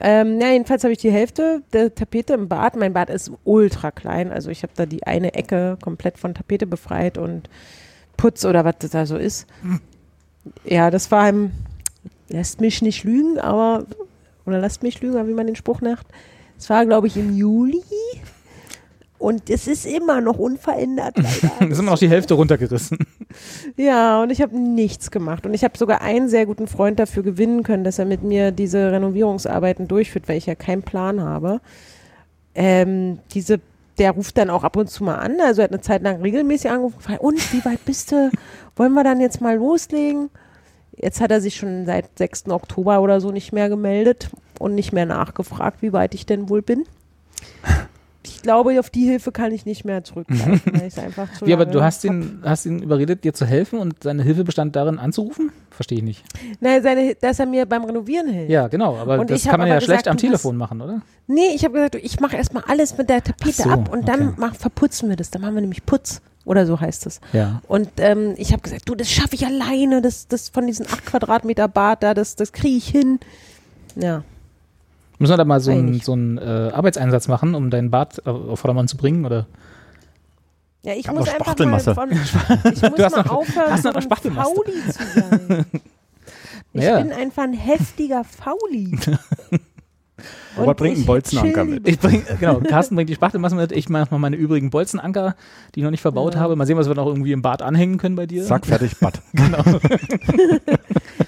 Ähm, 0.00 0.40
ja, 0.40 0.48
jedenfalls 0.50 0.82
habe 0.84 0.92
ich 0.92 0.98
die 0.98 1.10
Hälfte 1.10 1.62
der 1.72 1.94
Tapete 1.94 2.34
im 2.34 2.48
Bad. 2.48 2.76
Mein 2.76 2.92
Bad 2.92 3.08
ist 3.10 3.30
ultra 3.44 3.90
klein, 3.90 4.30
also 4.30 4.50
ich 4.50 4.62
habe 4.62 4.72
da 4.76 4.84
die 4.86 5.06
eine 5.06 5.32
Ecke 5.34 5.78
komplett 5.82 6.18
von 6.18 6.34
Tapete 6.34 6.66
befreit 6.66 7.16
und 7.18 7.48
Putz 8.16 8.44
oder 8.44 8.64
was 8.64 8.76
das 8.78 8.90
da 8.90 9.06
so 9.06 9.16
ist. 9.16 9.46
Ja, 10.64 10.90
das 10.90 11.10
war 11.10 11.28
im, 11.28 11.50
lässt 12.28 12.60
mich 12.60 12.82
nicht 12.82 13.04
lügen, 13.04 13.38
aber, 13.38 13.86
oder 14.46 14.58
lasst 14.58 14.82
mich 14.82 15.00
lügen, 15.00 15.26
wie 15.26 15.34
man 15.34 15.46
den 15.46 15.56
Spruch 15.56 15.80
macht. 15.80 16.06
Es 16.58 16.70
war, 16.70 16.86
glaube 16.86 17.06
ich, 17.06 17.16
im 17.16 17.36
Juli 17.36 17.82
und 19.18 19.48
es 19.50 19.66
ist 19.66 19.86
immer 19.86 20.20
noch 20.20 20.38
unverändert. 20.38 21.16
da 21.18 21.74
sind 21.74 21.84
wir 21.84 21.90
noch 21.90 21.98
die 21.98 22.08
Hälfte 22.08 22.34
runtergerissen. 22.34 22.98
Ja, 23.76 24.22
und 24.22 24.30
ich 24.30 24.40
habe 24.40 24.58
nichts 24.58 25.10
gemacht. 25.10 25.44
Und 25.44 25.52
ich 25.52 25.64
habe 25.64 25.76
sogar 25.76 26.00
einen 26.00 26.28
sehr 26.28 26.46
guten 26.46 26.66
Freund 26.66 26.98
dafür 26.98 27.22
gewinnen 27.22 27.62
können, 27.62 27.84
dass 27.84 27.98
er 27.98 28.04
mit 28.06 28.22
mir 28.22 28.50
diese 28.50 28.92
Renovierungsarbeiten 28.92 29.88
durchführt, 29.88 30.28
weil 30.28 30.38
ich 30.38 30.46
ja 30.46 30.54
keinen 30.54 30.82
Plan 30.82 31.20
habe. 31.20 31.60
Ähm, 32.54 33.18
diese, 33.32 33.60
der 33.98 34.12
ruft 34.12 34.36
dann 34.38 34.50
auch 34.50 34.64
ab 34.64 34.76
und 34.76 34.88
zu 34.88 35.04
mal 35.04 35.16
an. 35.16 35.40
Also 35.40 35.60
er 35.60 35.64
hat 35.64 35.72
eine 35.72 35.80
Zeit 35.80 36.02
lang 36.02 36.20
regelmäßig 36.20 36.70
angerufen. 36.70 37.16
Und 37.18 37.52
wie 37.52 37.64
weit 37.64 37.84
bist 37.84 38.12
du? 38.12 38.30
Wollen 38.76 38.92
wir 38.92 39.04
dann 39.04 39.20
jetzt 39.20 39.40
mal 39.40 39.56
loslegen? 39.56 40.30
Jetzt 40.96 41.20
hat 41.20 41.30
er 41.30 41.40
sich 41.40 41.56
schon 41.56 41.86
seit 41.86 42.18
6. 42.18 42.48
Oktober 42.48 43.00
oder 43.00 43.20
so 43.20 43.30
nicht 43.30 43.52
mehr 43.52 43.68
gemeldet 43.68 44.30
und 44.58 44.74
nicht 44.74 44.92
mehr 44.92 45.06
nachgefragt, 45.06 45.82
wie 45.82 45.92
weit 45.92 46.14
ich 46.14 46.26
denn 46.26 46.48
wohl 46.48 46.62
bin. 46.62 46.84
Ich 48.28 48.42
glaube, 48.42 48.78
auf 48.80 48.90
die 48.90 49.04
Hilfe 49.04 49.32
kann 49.32 49.52
ich 49.52 49.66
nicht 49.66 49.84
mehr 49.84 50.02
zurückgreifen, 50.04 50.60
weil 50.72 50.88
ich 50.88 50.98
einfach 50.98 51.32
zu 51.32 51.46
Wie, 51.46 51.52
aber 51.52 51.64
du 51.64 51.82
hast 51.82 52.04
hab. 52.04 52.10
ihn, 52.10 52.40
hast 52.42 52.66
ihn 52.66 52.82
überredet, 52.82 53.24
dir 53.24 53.32
zu 53.32 53.46
helfen 53.46 53.78
und 53.78 54.02
seine 54.02 54.22
Hilfe 54.22 54.44
bestand 54.44 54.74
darin, 54.74 54.98
anzurufen? 54.98 55.52
Verstehe 55.70 55.98
ich 55.98 56.04
nicht. 56.04 56.24
Nein, 56.60 56.82
seine, 56.82 57.14
dass 57.14 57.38
er 57.38 57.46
mir 57.46 57.66
beim 57.66 57.84
Renovieren 57.84 58.28
hilft. 58.28 58.50
Ja, 58.50 58.68
genau, 58.68 58.96
aber 58.96 59.18
Und 59.20 59.30
das 59.30 59.44
kann 59.44 59.60
man 59.60 59.68
ja 59.68 59.74
aber 59.74 59.80
schlecht 59.80 60.04
gesagt, 60.04 60.08
am 60.08 60.16
Telefon 60.16 60.56
machen, 60.56 60.80
oder? 60.80 61.02
Nee, 61.28 61.54
ich 61.54 61.64
habe 61.64 61.74
gesagt, 61.74 61.94
ich 61.96 62.20
mache 62.20 62.36
erstmal 62.36 62.64
alles 62.66 62.96
mit 62.98 63.08
der 63.08 63.22
Tapete 63.22 63.62
so, 63.62 63.70
ab 63.70 63.92
und 63.92 64.08
dann 64.08 64.28
okay. 64.28 64.36
mach, 64.38 64.54
verputzen 64.54 65.08
wir 65.08 65.16
das. 65.16 65.30
Dann 65.30 65.42
machen 65.42 65.54
wir 65.54 65.60
nämlich 65.60 65.84
Putz. 65.86 66.20
Oder 66.44 66.64
so 66.64 66.80
heißt 66.80 67.06
es. 67.06 67.20
Ja. 67.32 67.60
Und 67.66 67.88
ähm, 67.98 68.34
ich 68.36 68.52
habe 68.52 68.62
gesagt, 68.62 68.88
du, 68.88 68.94
das 68.94 69.10
schaffe 69.10 69.34
ich 69.34 69.44
alleine. 69.44 70.00
Das, 70.00 70.28
das 70.28 70.48
von 70.48 70.66
diesen 70.66 70.86
acht 70.86 71.04
Quadratmeter 71.04 71.66
Bad 71.66 72.04
da, 72.04 72.14
das, 72.14 72.36
das 72.36 72.52
kriege 72.52 72.76
ich 72.76 72.88
hin. 72.88 73.18
Ja. 73.96 74.22
Müssen 75.18 75.32
wir 75.32 75.36
da 75.36 75.44
mal 75.44 75.60
so 75.60 75.70
einen 75.70 76.00
so 76.00 76.12
einen, 76.12 76.38
äh, 76.38 76.70
Arbeitseinsatz 76.72 77.28
machen, 77.28 77.54
um 77.54 77.70
dein 77.70 77.90
Bad 77.90 78.20
äh, 78.26 78.30
auf 78.30 78.60
Vordermann 78.60 78.86
zu 78.88 78.96
bringen? 78.96 79.24
Oder? 79.24 79.46
Ja, 80.82 80.92
ich 80.94 81.08
hab 81.08 81.14
muss 81.16 81.28
einfach 81.28 81.38
mal 81.58 81.80
Spachtelmasse. 81.80 81.94
von, 81.94 82.10
ich 82.12 82.18
muss 82.82 82.82
hast 82.82 83.16
mal 83.16 83.22
noch- 83.24 83.30
aufhören, 83.30 83.70
hast 83.72 83.82
so 83.82 83.88
noch. 83.90 84.02
Fauli 84.54 84.72
zu 84.92 85.20
sein. 85.20 85.66
Ich 86.72 86.82
Naja. 86.82 87.00
bin 87.00 87.12
einfach 87.12 87.44
ein 87.44 87.54
heftiger 87.54 88.22
Fauli. 88.22 88.98
Robert 90.56 90.68
Und 90.68 90.76
bringt 90.78 90.96
einen 90.96 91.06
Bolzenanker 91.06 91.62
chill 91.64 91.74
mit. 91.74 91.88
Ich 91.88 91.98
bring, 91.98 92.24
genau, 92.40 92.60
Carsten 92.60 92.94
bringt 92.96 93.10
die 93.10 93.14
Spachtelmasse 93.14 93.54
mit, 93.54 93.72
ich 93.72 93.88
mache 93.90 94.08
noch 94.10 94.18
meine 94.18 94.36
übrigen 94.36 94.70
Bolzenanker, 94.70 95.36
die 95.74 95.80
ich 95.80 95.84
noch 95.84 95.90
nicht 95.90 96.00
verbaut 96.00 96.34
Ja. 96.34 96.40
habe. 96.40 96.56
Mal 96.56 96.66
sehen, 96.66 96.78
was 96.78 96.88
wir 96.88 96.94
noch 96.94 97.06
irgendwie 97.06 97.32
im 97.32 97.42
Bad 97.42 97.60
anhängen 97.60 97.98
können 97.98 98.16
bei 98.16 98.26
dir. 98.26 98.44
Zack, 98.44 98.64
fertig, 98.66 98.98
Bad. 98.98 99.20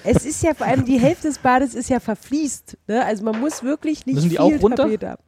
Es 0.03 0.25
ist 0.25 0.41
ja 0.43 0.53
vor 0.53 0.65
allem, 0.65 0.85
die 0.85 0.99
Hälfte 0.99 1.27
des 1.27 1.37
Bades 1.37 1.75
ist 1.75 1.89
ja 1.89 1.99
verfließt. 1.99 2.77
Ne? 2.87 3.05
Also 3.05 3.23
man 3.23 3.39
muss 3.39 3.63
wirklich 3.63 4.05
nicht 4.05 4.15
Müssen 4.15 4.29
die 4.29 4.37
viel 4.37 4.39
auch 4.39 4.61
runter? 4.61 4.87
Ab. 5.11 5.19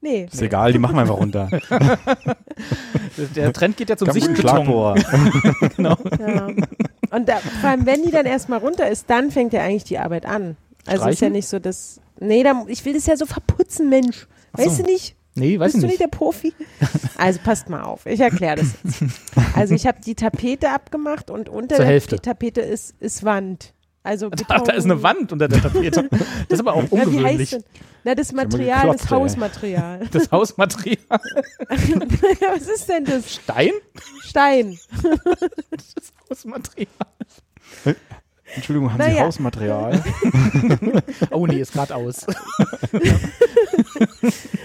Nee. 0.00 0.28
Ist 0.30 0.42
egal, 0.42 0.72
die 0.72 0.78
machen 0.78 0.96
wir 0.96 1.00
einfach 1.02 1.16
runter. 1.16 1.48
Der 3.36 3.52
Trend 3.52 3.76
geht 3.76 3.90
ja 3.90 3.96
zum 3.96 4.10
Sichtbeton. 4.12 4.40
Schlagbohrer. 4.40 4.94
Ja. 5.78 5.96
Und 7.10 7.28
da, 7.28 7.36
vor 7.60 7.70
allem, 7.70 7.86
wenn 7.86 8.02
die 8.04 8.10
dann 8.10 8.26
erstmal 8.26 8.58
runter 8.58 8.88
ist, 8.88 9.08
dann 9.08 9.30
fängt 9.30 9.52
ja 9.52 9.62
eigentlich 9.62 9.84
die 9.84 9.98
Arbeit 9.98 10.26
an. 10.26 10.56
Also 10.86 11.02
ist 11.04 11.06
ja 11.06 11.12
Streichen? 11.12 11.32
nicht 11.32 11.48
so, 11.48 11.58
dass. 11.58 12.00
Nee, 12.20 12.42
da, 12.42 12.64
ich 12.68 12.84
will 12.84 12.94
das 12.94 13.06
ja 13.06 13.16
so 13.16 13.26
verputzen, 13.26 13.88
Mensch. 13.88 14.26
So. 14.56 14.64
Weißt 14.64 14.78
du 14.80 14.82
nicht? 14.84 15.14
Nee, 15.34 15.58
weiß 15.58 15.72
Bist 15.72 15.76
ich 15.76 15.80
du 15.82 15.86
nicht. 15.88 16.00
der 16.00 16.08
Profi? 16.08 16.52
Also 17.16 17.40
passt 17.42 17.68
mal 17.68 17.82
auf, 17.82 18.06
ich 18.06 18.20
erkläre 18.20 18.56
das 18.56 18.68
jetzt. 18.84 19.02
Also 19.56 19.74
ich 19.74 19.86
habe 19.86 20.00
die 20.00 20.14
Tapete 20.14 20.70
abgemacht 20.70 21.30
und 21.30 21.48
unter 21.48 21.76
Zur 21.76 21.84
der 21.84 21.92
Hälfte. 21.92 22.16
die 22.16 22.22
Tapete 22.22 22.60
ist, 22.60 22.94
ist 23.00 23.24
Wand. 23.24 23.72
Also 24.04 24.30
Ach, 24.48 24.60
da 24.62 24.72
ist 24.72 24.84
eine 24.84 25.02
Wand 25.02 25.32
unter 25.32 25.48
der 25.48 25.60
Tapete. 25.60 26.08
Das 26.10 26.20
ist 26.48 26.60
aber 26.60 26.74
auch 26.74 26.82
Ja, 26.84 26.90
wie 26.92 26.96
heißt 26.96 27.06
ungewöhnlich. 27.08 27.50
denn? 27.50 27.64
Na, 28.04 28.14
das 28.14 28.32
Material, 28.32 28.78
geklopft, 28.82 29.00
das 29.04 29.10
ey. 29.10 29.16
Hausmaterial. 29.18 30.08
Das 30.12 30.30
Hausmaterial. 30.30 30.96
ja, 32.40 32.48
was 32.54 32.68
ist 32.68 32.88
denn 32.88 33.04
das? 33.04 33.34
Stein? 33.34 33.70
Stein. 34.22 34.78
Das 35.02 36.12
Hausmaterial. 36.30 36.88
Entschuldigung, 38.54 38.92
haben 38.92 38.98
Naja. 38.98 39.14
Sie 39.14 39.20
Hausmaterial? 39.22 40.04
Oh 41.30 41.46
nee, 41.46 41.60
ist 41.60 41.72
gerade 41.72 41.94
aus. 41.94 42.26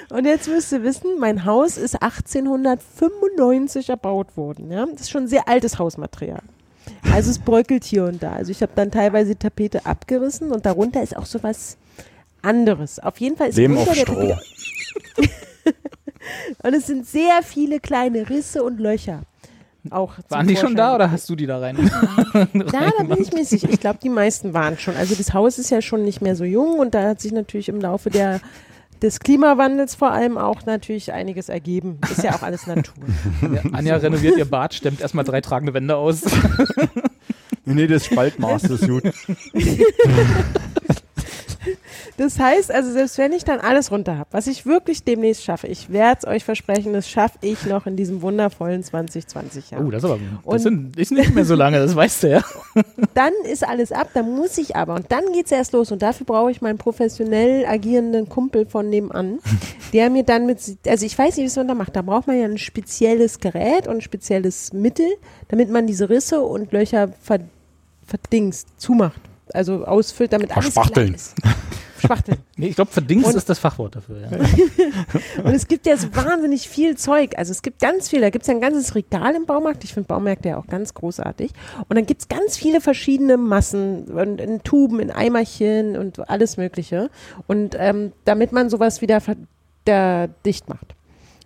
Und 0.10 0.26
jetzt 0.26 0.48
müsst 0.48 0.72
ihr 0.72 0.84
wissen, 0.84 1.20
mein 1.20 1.46
Haus 1.46 1.78
ist 1.78 2.02
1895 2.02 3.90
erbaut 3.90 4.36
worden. 4.38 4.72
Ja? 4.72 4.86
Das 4.86 5.02
ist 5.02 5.12
schon 5.12 5.28
sehr 5.28 5.48
altes 5.48 5.80
Hausmaterial. 5.80 6.42
Also 7.12 7.32
es 7.32 7.40
bröckelt 7.40 7.84
hier 7.84 8.06
und 8.06 8.24
da. 8.24 8.34
Also 8.34 8.52
ich 8.52 8.62
habe 8.62 8.72
dann 8.76 8.92
teilweise 8.92 9.32
die 9.32 9.40
Tapete 9.40 9.86
abgerissen 9.86 10.52
und 10.52 10.66
darunter 10.66 11.02
ist 11.04 11.16
auch 11.16 11.26
sowas 11.26 11.78
anderes. 12.42 13.00
Auf 13.00 13.20
jeden 13.20 13.38
Fall 13.38 13.50
ist 13.50 13.58
Leben 13.58 13.78
unter 13.78 13.92
auf 13.92 13.98
der 13.98 14.06
Stroh. 14.06 14.16
Tapete 14.16 14.40
und 16.64 16.74
es 16.74 16.88
sind 16.88 17.06
sehr 17.06 17.42
viele 17.44 17.80
kleine 17.80 18.30
Risse 18.30 18.64
und 18.64 18.80
Löcher. 18.80 19.22
Auch 19.90 20.14
Waren 20.30 20.48
die 20.48 20.56
schon 20.56 20.62
Vorschein 20.62 20.78
da 20.78 20.96
oder 20.96 21.12
hast 21.12 21.30
du 21.30 21.36
die 21.36 21.46
da 21.46 21.60
rein? 21.60 21.78
Ja, 22.34 22.46
da 22.98 23.04
bin 23.04 23.22
ich 23.22 23.34
mir 23.34 23.46
sicher. 23.46 23.68
Ich 23.70 23.80
glaube, 23.80 24.00
die 24.02 24.10
meisten 24.10 24.54
waren 24.54 24.78
schon. 24.78 24.96
Also 24.96 25.16
das 25.16 25.34
Haus 25.34 25.60
ist 25.60 25.70
ja 25.70 25.82
schon 25.82 26.04
nicht 26.04 26.22
mehr 26.22 26.36
so 26.36 26.46
jung 26.46 26.80
und 26.80 26.94
da 26.94 27.10
hat 27.10 27.22
sich 27.22 27.32
natürlich 27.32 27.70
im 27.70 27.82
Laufe 27.82 28.10
der, 28.10 28.40
des 29.02 29.20
Klimawandels 29.20 29.96
vor 29.96 30.12
allem 30.12 30.38
auch 30.38 30.66
natürlich 30.66 31.12
einiges 31.12 31.50
ergeben. 31.50 32.00
Ist 32.10 32.24
ja 32.24 32.34
auch 32.36 32.44
alles 32.44 32.66
Natur. 32.66 33.04
Anja 33.74 33.98
renoviert 33.98 34.38
ihr 34.38 34.46
Bad, 34.46 34.74
stemmt 34.74 35.02
erstmal 35.02 35.26
drei 35.26 35.42
tragende 35.42 35.74
Wände 35.74 35.98
aus. 35.98 36.22
Nee, 37.66 37.76
nee, 37.76 37.88
das 37.88 38.06
Spaltmaß 38.06 38.64
ist 38.66 38.88
gut. 38.88 39.04
Das 42.18 42.38
heißt 42.38 42.72
also, 42.72 42.92
selbst 42.92 43.18
wenn 43.18 43.32
ich 43.32 43.44
dann 43.44 43.60
alles 43.60 43.92
runter 43.92 44.18
habe, 44.18 44.30
was 44.32 44.46
ich 44.46 44.66
wirklich 44.66 45.04
demnächst 45.04 45.44
schaffe, 45.44 45.68
ich 45.68 45.92
werde 45.92 46.20
es 46.22 46.28
euch 46.28 46.44
versprechen, 46.44 46.94
das 46.94 47.10
schaffe 47.10 47.40
ich 47.42 47.66
noch 47.66 47.88
in 47.88 47.96
diesem 47.96 48.22
wundervollen 48.22 48.84
2020 48.84 49.72
Jahr. 49.72 49.84
Oh, 49.84 49.90
das 49.90 50.04
ist 50.04 50.10
aber 50.10 50.20
das 50.46 50.64
sind, 50.64 50.96
ist 50.96 51.12
nicht 51.12 51.34
mehr 51.34 51.46
so 51.46 51.56
lange, 51.56 51.80
das 51.80 51.96
weißt 51.96 52.24
du 52.24 52.30
ja. 52.30 52.42
dann 53.16 53.34
ist 53.52 53.68
alles 53.68 53.92
ab, 53.92 54.10
dann 54.14 54.30
muss 54.36 54.58
ich 54.60 54.76
aber 54.76 54.94
und 54.94 55.12
dann 55.12 55.24
geht's 55.34 55.52
erst 55.52 55.74
los 55.74 55.92
und 55.92 56.04
dafür 56.04 56.26
brauche 56.26 56.52
ich 56.52 56.62
meinen 56.62 56.78
professionell 56.78 57.66
agierenden 57.66 58.30
Kumpel 58.30 58.68
von 58.68 58.90
nebenan, 58.90 59.40
der 59.94 60.12
mir 60.12 60.24
dann 60.24 60.46
mit, 60.46 60.60
also 60.88 61.06
ich 61.06 61.18
weiß 61.18 61.38
nicht, 61.38 61.48
was 61.48 61.56
man 61.56 61.68
da 61.68 61.74
macht, 61.74 61.96
da 61.96 62.04
braucht 62.04 62.28
man 62.28 62.38
ja 62.38 62.46
ein 62.46 62.60
spezielles 62.60 63.40
Gerät 63.40 63.88
und 63.88 63.96
ein 63.96 64.02
spezielles 64.02 64.72
Mittel, 64.72 65.08
damit 65.48 65.72
man 65.72 65.88
diese 65.88 66.10
Risse 66.10 66.42
und 66.42 66.72
Löcher 66.72 67.10
ver, 67.22 67.40
verdingst, 68.06 68.68
zumacht, 68.78 69.22
also 69.52 69.86
ausfüllt, 69.86 70.32
damit 70.32 70.56
alles 70.56 70.74
Verspachteln. 70.74 71.08
glatt 71.08 71.16
ist. 71.16 71.36
Spachteln. 72.04 72.38
Nee, 72.56 72.68
ich 72.68 72.76
glaube, 72.76 72.92
verdingst 72.92 73.28
Und- 73.28 73.36
ist 73.36 73.50
das 73.50 73.58
Fachwort 73.60 73.96
dafür. 73.96 74.22
Ja. 74.22 74.30
Und 75.44 75.54
es 75.54 75.68
gibt 75.68 75.86
ja 75.88 75.98
so 75.98 76.16
wahnsinnig 76.16 76.70
viel 76.70 76.96
Zeug. 76.98 77.32
Also 77.38 77.52
es 77.52 77.62
gibt 77.64 77.80
ganz 77.82 78.10
viel. 78.10 78.22
Da 78.22 78.30
gibt 78.30 78.44
es 78.44 78.48
ja 78.48 78.54
ein 78.54 78.62
ganzes 78.62 78.94
Regal 78.96 79.36
im 79.36 79.46
Baumarkt. 79.46 79.84
Ich 79.84 79.94
finde 79.94 80.08
Baumärkte 80.08 80.50
ja 80.50 80.58
auch 80.58 80.68
ganz 80.68 80.94
großartig. 80.94 81.52
Und 81.90 81.96
dann 81.98 82.06
gibt 82.06 82.22
es 82.22 82.28
ganz 82.28 82.56
viele 82.58 82.80
verschiedene 82.82 83.38
Massen 83.38 84.04
und 84.06 84.40
in 84.40 84.62
Tuben, 84.64 85.00
in 85.00 85.10
Eimerchen 85.10 85.98
und 85.98 86.30
alles 86.30 86.58
Mögliche. 86.58 87.10
Und 87.48 87.76
ähm, 87.80 88.12
damit 88.26 88.52
man 88.52 88.70
sowas 88.70 89.02
wieder 89.02 89.20
da 89.86 90.28
dicht 90.46 90.70
macht. 90.70 90.96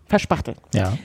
Verspachtelt. 0.08 0.58
ja. 0.74 0.98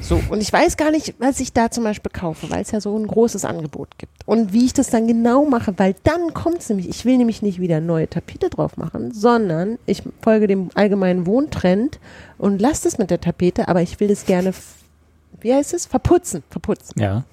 So, 0.00 0.20
und 0.30 0.40
ich 0.40 0.52
weiß 0.52 0.76
gar 0.76 0.90
nicht, 0.90 1.14
was 1.18 1.40
ich 1.40 1.52
da 1.52 1.70
zum 1.70 1.84
Beispiel 1.84 2.10
kaufe, 2.12 2.50
weil 2.50 2.62
es 2.62 2.70
ja 2.72 2.80
so 2.80 2.96
ein 2.98 3.06
großes 3.06 3.44
Angebot 3.44 3.98
gibt. 3.98 4.12
Und 4.26 4.52
wie 4.52 4.64
ich 4.64 4.72
das 4.72 4.90
dann 4.90 5.06
genau 5.06 5.44
mache, 5.44 5.74
weil 5.78 5.94
dann 6.02 6.34
kommt 6.34 6.58
es 6.58 6.68
nämlich, 6.68 6.88
ich 6.88 7.04
will 7.04 7.16
nämlich 7.16 7.42
nicht 7.42 7.60
wieder 7.60 7.80
neue 7.80 8.08
Tapete 8.08 8.50
drauf 8.50 8.76
machen, 8.76 9.12
sondern 9.12 9.78
ich 9.86 10.02
folge 10.20 10.46
dem 10.48 10.70
allgemeinen 10.74 11.26
Wohntrend 11.26 12.00
und 12.38 12.60
lasse 12.60 12.84
das 12.84 12.98
mit 12.98 13.10
der 13.10 13.20
Tapete, 13.20 13.68
aber 13.68 13.82
ich 13.82 14.00
will 14.00 14.08
das 14.08 14.26
gerne, 14.26 14.52
wie 15.40 15.54
heißt 15.54 15.72
es? 15.74 15.86
Verputzen, 15.86 16.42
verputzen. 16.50 17.00
Ja. 17.00 17.24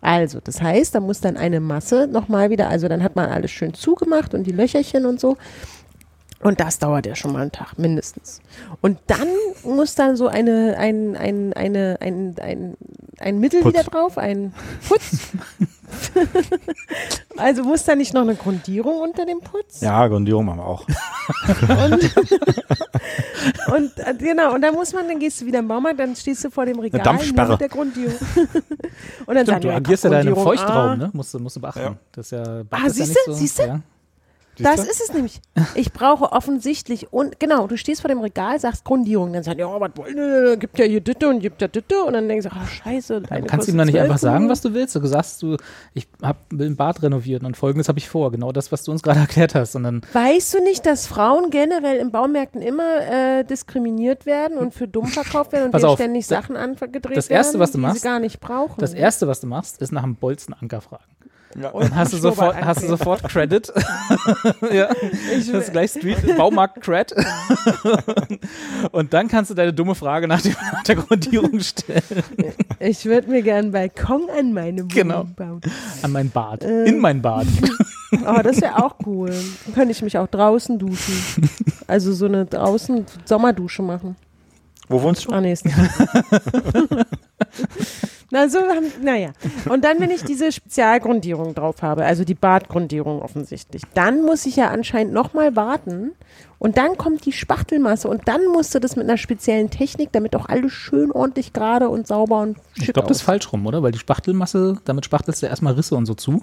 Also, 0.00 0.40
das 0.42 0.60
heißt, 0.60 0.96
da 0.96 1.00
muss 1.00 1.20
dann 1.20 1.36
eine 1.36 1.60
Masse 1.60 2.08
nochmal 2.08 2.50
wieder, 2.50 2.68
also 2.68 2.88
dann 2.88 3.04
hat 3.04 3.14
man 3.14 3.30
alles 3.30 3.52
schön 3.52 3.72
zugemacht 3.72 4.34
und 4.34 4.44
die 4.44 4.52
Löcherchen 4.52 5.06
und 5.06 5.20
so. 5.20 5.36
Und 6.42 6.58
das 6.60 6.78
dauert 6.78 7.06
ja 7.06 7.14
schon 7.14 7.32
mal 7.32 7.42
einen 7.42 7.52
Tag, 7.52 7.78
mindestens. 7.78 8.40
Und 8.80 8.98
dann 9.06 9.28
muss 9.64 9.94
dann 9.94 10.16
so 10.16 10.26
eine, 10.26 10.76
ein, 10.76 11.16
ein, 11.16 11.52
eine, 11.52 11.98
ein, 12.00 12.34
ein, 12.40 12.76
ein 13.20 13.38
Mittel 13.38 13.62
Putz. 13.62 13.74
wieder 13.74 13.84
drauf, 13.84 14.18
ein 14.18 14.52
Putz. 14.88 15.28
also 17.36 17.62
muss 17.62 17.84
da 17.84 17.94
nicht 17.94 18.12
noch 18.12 18.22
eine 18.22 18.34
Grundierung 18.34 18.98
unter 19.00 19.24
dem 19.24 19.40
Putz? 19.40 19.82
Ja, 19.82 20.08
Grundierung 20.08 20.46
machen 20.46 20.58
wir 20.58 20.66
auch. 20.66 20.84
Und, 20.88 22.16
und 23.74 23.98
äh, 23.98 24.14
genau, 24.18 24.54
und 24.54 24.62
dann 24.62 24.74
muss 24.74 24.92
man, 24.92 25.06
dann 25.06 25.20
gehst 25.20 25.40
du 25.40 25.46
wieder 25.46 25.60
im 25.60 25.68
Baumarkt, 25.68 26.00
dann 26.00 26.16
stehst 26.16 26.44
du 26.44 26.50
vor 26.50 26.66
dem 26.66 26.80
Regal 26.80 27.02
Dampfsperre. 27.02 27.52
mit 27.52 27.60
der 27.60 27.68
Grundierung. 27.68 28.16
und 29.26 29.34
dann 29.34 29.46
sagen 29.46 29.62
Stimmt, 29.62 29.64
du 29.64 29.68
die, 29.68 29.74
agierst 29.74 30.04
ja 30.04 30.10
da 30.10 30.20
in 30.20 30.26
einem 30.26 30.34
Grundierung 30.34 30.58
Feuchtraum, 30.58 30.90
A. 30.90 30.96
ne? 30.96 31.10
Musst 31.12 31.34
du, 31.34 31.38
musst 31.38 31.54
du 31.56 31.60
beachten. 31.60 31.80
Ja. 31.80 31.94
Das 32.10 32.26
ist 32.26 32.32
ja, 32.32 32.62
Ah, 32.70 32.86
ist 32.86 32.98
ja 32.98 33.04
siehste, 33.04 33.04
nicht 33.04 33.24
so, 33.26 33.32
siehste? 33.34 33.82
Das 34.58 34.76
du? 34.76 34.82
ist 34.82 35.00
es 35.00 35.12
nämlich. 35.14 35.40
Ich 35.74 35.92
brauche 35.92 36.30
offensichtlich 36.32 37.12
und 37.12 37.40
genau, 37.40 37.66
du 37.66 37.76
stehst 37.78 38.02
vor 38.02 38.08
dem 38.08 38.20
Regal, 38.20 38.60
sagst 38.60 38.84
Grundierung, 38.84 39.32
dann 39.32 39.42
sagt 39.42 39.58
ja, 39.58 39.66
was 39.80 39.90
wollen 39.96 40.16
die? 40.52 40.58
gibt 40.58 40.78
ja 40.78 40.84
hier 40.84 41.00
Ditte 41.00 41.28
und 41.28 41.40
gibt 41.40 41.62
ja 41.62 41.68
Ditte 41.68 42.02
und 42.04 42.12
dann 42.12 42.28
denkst 42.28 42.46
du, 42.48 42.52
ah 42.54 42.66
scheiße, 42.66 43.22
Du 43.22 43.30
eine 43.30 43.46
kannst 43.46 43.52
kostet 43.66 43.74
ihm 43.74 43.78
dann 43.78 43.86
nicht 43.86 43.94
12 43.94 44.04
einfach 44.04 44.18
sagen, 44.18 44.48
was 44.50 44.60
du 44.60 44.74
willst. 44.74 44.94
Du 44.94 45.06
sagst, 45.06 45.42
du, 45.42 45.56
ich 45.94 46.06
hab, 46.22 46.36
will 46.50 46.66
ein 46.66 46.76
Bad 46.76 47.02
renovieren 47.02 47.46
und 47.46 47.56
folgendes 47.56 47.88
habe 47.88 47.98
ich 47.98 48.08
vor. 48.08 48.30
Genau 48.30 48.52
das, 48.52 48.70
was 48.72 48.84
du 48.84 48.92
uns 48.92 49.02
gerade 49.02 49.20
erklärt 49.26 49.54
hast. 49.54 49.74
Und 49.74 49.84
dann, 49.84 50.02
Weißt 50.12 50.52
du 50.54 50.62
nicht, 50.62 50.84
dass 50.84 51.06
Frauen 51.06 51.50
generell 51.50 51.96
in 51.96 52.10
Baumärkten 52.12 52.60
immer 52.60 53.00
äh, 53.00 53.44
diskriminiert 53.44 54.26
werden 54.26 54.58
und 54.58 54.74
für 54.74 54.86
dumm 54.86 55.06
verkauft 55.06 55.52
werden 55.52 55.66
und 55.66 55.74
denen 55.74 55.84
auf, 55.86 55.98
ständig 55.98 56.26
Sachen 56.26 56.56
angedreht 56.56 57.16
Erste, 57.16 57.30
werden, 57.54 57.60
was 57.60 57.72
du 57.72 57.78
die 57.78 57.82
machst- 57.82 58.02
sie 58.02 58.06
gar 58.08 58.20
nicht 58.20 58.40
brauchen? 58.40 58.74
das 58.78 58.92
Erste, 58.92 59.26
was 59.26 59.40
du 59.40 59.46
machst, 59.46 59.80
ist 59.80 59.92
nach 59.92 60.02
einem 60.02 60.16
Bolzenanker 60.16 60.80
fragen. 60.82 61.04
Ja. 61.60 61.70
Dann 61.70 61.94
hast 61.94 62.12
du 62.12 62.16
sofort, 62.16 62.56
hast 62.56 62.82
du 62.82 62.88
sofort 62.88 63.22
Credit. 63.24 63.72
ja, 64.72 64.88
das 65.36 65.48
ist 65.48 65.72
gleich 65.72 65.90
Street, 65.90 66.36
Baumarkt 66.36 66.80
Cred. 66.80 67.14
und 68.92 69.12
dann 69.12 69.28
kannst 69.28 69.50
du 69.50 69.54
deine 69.54 69.72
dumme 69.72 69.94
Frage 69.94 70.28
nach, 70.28 70.40
dem, 70.40 70.52
nach 70.72 70.82
der 70.84 70.96
Grundierung 70.96 71.60
stellen. 71.60 72.02
Ich 72.78 73.04
würde 73.04 73.28
mir 73.30 73.42
gerne 73.42 73.60
einen 73.60 73.72
Balkon 73.72 74.28
an 74.36 74.52
meine 74.52 74.78
Wohnung 74.78 74.88
Genau. 74.88 75.24
bauen. 75.24 75.60
An 76.02 76.12
mein 76.12 76.30
Bad. 76.30 76.64
Äh. 76.64 76.84
In 76.88 76.98
mein 76.98 77.20
Bad. 77.22 77.46
Oh, 78.26 78.40
das 78.42 78.60
wäre 78.60 78.82
auch 78.84 78.96
cool. 79.06 79.30
Dann 79.30 79.74
könnte 79.74 79.92
ich 79.92 80.02
mich 80.02 80.18
auch 80.18 80.26
draußen 80.28 80.78
duschen. 80.78 81.48
Also 81.86 82.12
so 82.12 82.26
eine 82.26 82.44
draußen 82.46 83.06
Sommerdusche 83.24 83.82
machen. 83.82 84.16
Wo 84.92 85.02
wohnst 85.02 85.24
du? 85.26 85.30
Ah, 85.30 85.40
nee, 85.40 85.52
ist 85.52 85.64
nicht. 85.64 85.76
Na, 88.30 88.48
so 88.48 88.60
haben, 88.60 88.86
naja. 89.02 89.32
Und 89.68 89.84
dann, 89.84 90.00
wenn 90.00 90.10
ich 90.10 90.22
diese 90.24 90.52
Spezialgrundierung 90.52 91.54
drauf 91.54 91.82
habe, 91.82 92.06
also 92.06 92.24
die 92.24 92.34
Badgrundierung 92.34 93.20
offensichtlich, 93.20 93.82
dann 93.92 94.22
muss 94.22 94.46
ich 94.46 94.56
ja 94.56 94.68
anscheinend 94.68 95.12
nochmal 95.12 95.54
warten 95.54 96.12
und 96.58 96.78
dann 96.78 96.96
kommt 96.96 97.26
die 97.26 97.32
Spachtelmasse 97.32 98.08
und 98.08 98.26
dann 98.28 98.46
musst 98.46 98.74
du 98.74 98.78
das 98.80 98.96
mit 98.96 99.06
einer 99.06 99.18
speziellen 99.18 99.68
Technik, 99.68 100.12
damit 100.12 100.34
auch 100.34 100.46
alles 100.46 100.72
schön 100.72 101.12
ordentlich 101.12 101.52
gerade 101.52 101.90
und 101.90 102.06
sauber 102.06 102.40
und 102.40 102.56
schick 102.74 102.88
Ich 102.88 102.92
glaube, 102.94 103.08
das 103.08 103.18
ist 103.18 103.22
falsch 103.22 103.52
rum, 103.52 103.66
oder? 103.66 103.82
Weil 103.82 103.92
die 103.92 103.98
Spachtelmasse, 103.98 104.78
damit 104.86 105.04
spachtelst 105.04 105.42
du 105.42 105.46
erstmal 105.46 105.74
Risse 105.74 105.94
und 105.94 106.06
so 106.06 106.14
zu. 106.14 106.40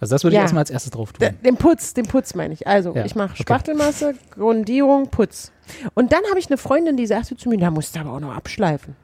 Also 0.00 0.16
das 0.16 0.24
würde 0.24 0.34
Ja. 0.34 0.40
ich 0.40 0.44
erstmal 0.46 0.62
als 0.62 0.70
erstes 0.70 0.90
drauf 0.90 1.12
tun. 1.12 1.28
Den 1.44 1.56
Putz, 1.56 1.94
den 1.94 2.06
Putz 2.06 2.34
meine 2.34 2.52
ich. 2.54 2.66
Also, 2.66 2.92
Ja, 2.92 3.04
ich 3.04 3.14
mache 3.14 3.30
okay. 3.34 3.42
Spachtelmasse, 3.42 4.14
Grundierung, 4.32 5.08
Putz. 5.10 5.52
Und 5.94 6.12
dann 6.12 6.20
habe 6.30 6.38
ich 6.38 6.48
eine 6.48 6.58
Freundin, 6.58 6.96
die 6.96 7.06
sagte 7.06 7.36
zu 7.36 7.48
mir, 7.48 7.58
da 7.58 7.70
musst 7.70 7.96
du 7.96 8.00
aber 8.00 8.12
auch 8.12 8.20
noch 8.20 8.34
abschleifen. 8.34 8.96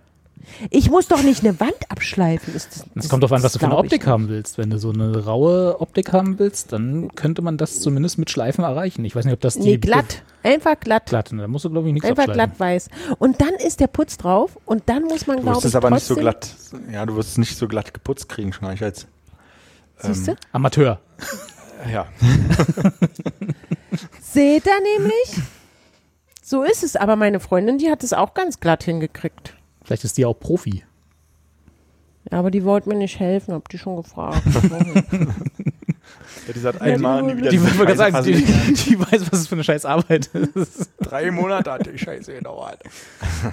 Ich 0.71 0.91
muss 0.91 1.07
doch 1.07 1.23
nicht 1.23 1.45
eine 1.45 1.59
Wand 1.61 1.91
abschleifen. 1.91 2.55
Ist 2.55 2.75
das, 2.75 3.05
Es 3.05 3.09
kommt 3.09 3.23
darauf 3.23 3.33
an, 3.33 3.43
was 3.43 3.53
du 3.53 3.59
für 3.59 3.67
eine 3.67 3.77
Optik 3.77 4.07
haben 4.07 4.29
willst. 4.29 4.59
Wenn 4.59 4.71
du 4.71 4.79
so 4.79 4.91
eine 4.91 5.25
raue 5.25 5.81
Optik 5.81 6.13
haben 6.13 6.39
willst, 6.39 6.73
dann 6.73 7.15
könnte 7.15 7.43
man 7.43 7.59
das 7.59 7.81
zumindest 7.81 8.19
mit 8.19 8.31
Schleifen 8.31 8.65
erreichen. 8.65 9.05
Ich 9.05 9.15
weiß 9.15 9.27
nicht, 9.27 9.35
ob 9.35 9.41
das 9.41 9.55
die... 9.55 9.63
Nee, 9.63 9.79
glatt. 9.79 10.23
Einfach 10.43 10.81
glatt. 10.81 11.07
Glatt, 11.07 11.31
da 11.33 11.47
musst 11.47 11.67
du, 11.67 11.71
glaube 11.71 11.89
ich, 11.89 11.95
nichts 11.95 12.09
Einfach 12.09 12.33
glatt 12.33 12.59
weiß. 12.59 12.89
Und 13.19 13.41
dann 13.41 13.55
ist 13.55 13.81
der 13.81 13.89
Putz 13.89 14.17
drauf 14.17 14.59
und 14.65 14.89
dann 14.89 15.05
muss 15.05 15.27
man, 15.27 15.37
Du 15.37 15.43
glaube 15.43 15.57
wirst 15.57 15.67
ich, 15.67 15.71
es 15.71 15.77
aber 15.77 15.91
nicht 15.91 16.07
so 16.07 16.17
glatt. 16.17 16.55
Ja, 16.91 17.05
du 17.05 17.17
wirst 17.17 17.33
es 17.33 17.39
nicht 17.39 17.57
so 17.57 17.69
glatt 17.69 17.93
geputzt 17.93 18.29
kriegen, 18.29 18.49
nicht 18.49 18.83
als. 18.83 19.07
Siehst 19.99 20.29
du? 20.29 20.37
Amateur. 20.53 20.99
Ja. 21.93 22.07
Seht 24.21 24.67
ihr 24.67 24.99
nämlich? 24.99 25.43
So 26.51 26.65
ist 26.65 26.83
es. 26.83 26.97
Aber 26.97 27.15
meine 27.15 27.39
Freundin, 27.39 27.79
die 27.79 27.93
hat 27.93 28.03
es 28.03 28.13
auch 28.13 28.35
ganz 28.35 28.59
glatt 28.59 28.83
hingekriegt. 28.83 29.55
Vielleicht 29.85 30.03
ist 30.03 30.19
die 30.19 30.27
auch 30.27 30.35
Profi. 30.35 30.83
Ja, 32.29 32.41
aber 32.41 32.51
die 32.51 32.65
wollte 32.65 32.89
mir 32.89 32.97
nicht 32.97 33.21
helfen, 33.21 33.55
hab 33.55 33.69
die 33.69 33.79
schon 33.79 33.97
gefragt. 33.97 34.43
Ja, 36.47 36.55
die 36.55 36.61
sagt 36.61 36.81
einmal 36.81 37.23
nie 37.23 37.37
wieder. 37.37 37.51
Die, 37.51 37.59
Scheiße 37.59 37.97
sagen, 37.97 38.25
die, 38.25 38.43
die 38.43 38.99
weiß, 38.99 39.31
was 39.31 39.41
es 39.41 39.47
für 39.47 39.55
eine 39.55 39.63
scheiß 39.63 39.85
Arbeit 39.85 40.27
ist. 40.27 40.91
Drei 40.99 41.31
Monate 41.31 41.71
hat 41.71 41.87
die 41.87 41.97
Scheiße 41.97 42.33
gedauert. 42.35 42.81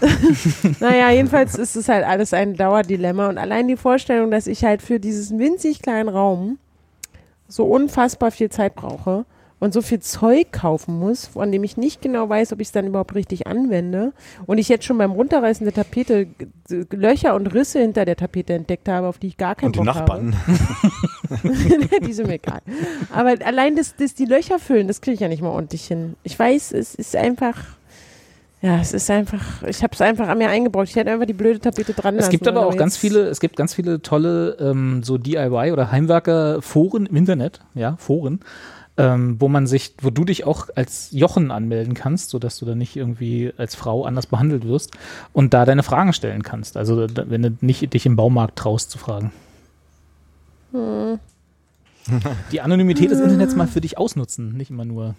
Naja, 0.80 1.12
jedenfalls 1.12 1.56
ist 1.56 1.76
es 1.76 1.88
halt 1.88 2.06
alles 2.06 2.34
ein 2.34 2.56
Dauerdilemma 2.56 3.28
und 3.28 3.38
allein 3.38 3.68
die 3.68 3.78
Vorstellung, 3.78 4.32
dass 4.32 4.48
ich 4.48 4.64
halt 4.64 4.82
für 4.82 5.00
diesen 5.00 5.38
winzig 5.38 5.82
kleinen 5.82 6.10
Raum 6.10 6.58
so 7.48 7.66
unfassbar 7.66 8.32
viel 8.32 8.50
Zeit 8.50 8.74
brauche 8.74 9.26
und 9.60 9.74
so 9.74 9.82
viel 9.82 10.00
Zeug 10.00 10.52
kaufen 10.52 11.00
muss, 11.00 11.26
von 11.28 11.52
dem 11.52 11.64
ich 11.64 11.78
nicht 11.78 12.02
genau 12.02 12.30
weiß, 12.30 12.54
ob 12.54 12.62
ich 12.62 12.68
es 12.68 12.72
dann 12.72 12.86
überhaupt 12.88 13.16
richtig 13.16 13.48
anwende 13.48 14.14
und 14.46 14.60
ich 14.60 14.70
jetzt 14.70 14.86
schon 14.86 14.98
beim 14.98 15.12
Runterreißen 15.12 15.66
der 15.66 15.74
Tapete 15.74 16.28
Löcher 16.92 17.34
und 17.34 17.48
Risse 17.48 17.80
hinter 17.80 18.06
der 18.06 18.16
Tapete 18.18 18.54
entdeckt 18.54 18.88
habe, 18.88 19.08
auf 19.08 19.18
die 19.18 19.28
ich 19.28 19.38
gar 19.38 19.56
keinen 19.56 19.68
Und 19.68 19.76
die 19.76 19.80
Bock 19.80 19.86
Nachbarn. 19.88 20.36
habe. 20.48 21.50
die 22.06 22.14
sind 22.14 22.28
mir 22.28 22.36
egal. 22.36 22.62
Aber 23.12 23.34
allein 23.46 23.76
das, 23.76 23.96
das 23.96 24.14
die 24.14 24.26
Löcher 24.26 24.60
füllen, 24.60 24.88
das 24.88 25.02
kriege 25.02 25.16
ich 25.16 25.22
ja 25.22 25.28
nicht 25.28 25.42
mal 25.42 25.50
ordentlich 25.50 25.86
hin. 25.86 26.16
Ich 26.24 26.38
weiß, 26.38 26.74
es 26.74 26.94
ist 26.94 27.16
einfach 27.16 27.58
Ja, 28.62 28.80
es 28.80 28.94
ist 28.94 29.10
einfach, 29.10 29.64
ich 29.64 29.82
habe 29.84 29.94
es 29.94 30.02
einfach 30.02 30.28
an 30.28 30.38
mir 30.38 30.50
eingebaut. 30.50 30.88
Ich 30.90 30.96
hätte 30.96 31.12
einfach 31.12 31.26
die 31.26 31.34
blöde 31.34 31.60
Tapete 31.60 31.94
dran 31.94 32.16
Es 32.16 32.22
lassen. 32.22 32.32
gibt 32.32 32.48
aber 32.48 32.66
auch 32.66 32.76
ganz 32.76 32.98
viele, 32.98 33.22
es 33.28 33.40
gibt 33.40 33.56
ganz 33.56 33.74
viele 33.74 34.02
tolle 34.02 34.58
ähm, 34.60 35.04
so 35.04 35.18
DIY 35.18 35.72
oder 35.72 35.92
Heimwerker-Foren 35.92 37.06
im 37.08 37.16
Internet, 37.16 37.60
ja, 37.76 37.96
Foren, 37.98 38.40
ähm, 38.98 39.40
wo 39.40 39.48
man 39.48 39.68
sich, 39.68 39.94
wo 40.02 40.10
du 40.10 40.26
dich 40.26 40.46
auch 40.46 40.70
als 40.76 41.10
Jochen 41.12 41.52
anmelden 41.52 41.94
kannst, 41.94 42.32
sodass 42.32 42.58
du 42.58 42.66
dann 42.66 42.80
nicht 42.80 42.96
irgendwie 42.96 43.54
als 43.58 43.76
Frau 43.76 44.06
anders 44.06 44.26
behandelt 44.26 44.68
wirst 44.68 44.92
und 45.34 45.54
da 45.54 45.66
deine 45.66 45.84
Fragen 45.84 46.14
stellen 46.14 46.44
kannst. 46.44 46.78
Also 46.78 47.08
da, 47.08 47.30
wenn 47.30 47.42
du 47.44 47.58
nicht 47.62 47.94
dich 47.94 48.06
im 48.06 48.16
Baumarkt 48.16 48.58
traust 48.58 48.90
zu 48.92 48.98
fragen. 48.98 49.32
Hm. 50.72 51.20
Die 52.52 52.62
Anonymität 52.62 53.12
des 53.12 53.20
Internets 53.20 53.56
mal 53.56 53.68
für 53.68 53.82
dich 53.82 53.98
ausnutzen, 53.98 54.56
nicht 54.56 54.72
immer 54.72 54.86
nur. 54.86 55.16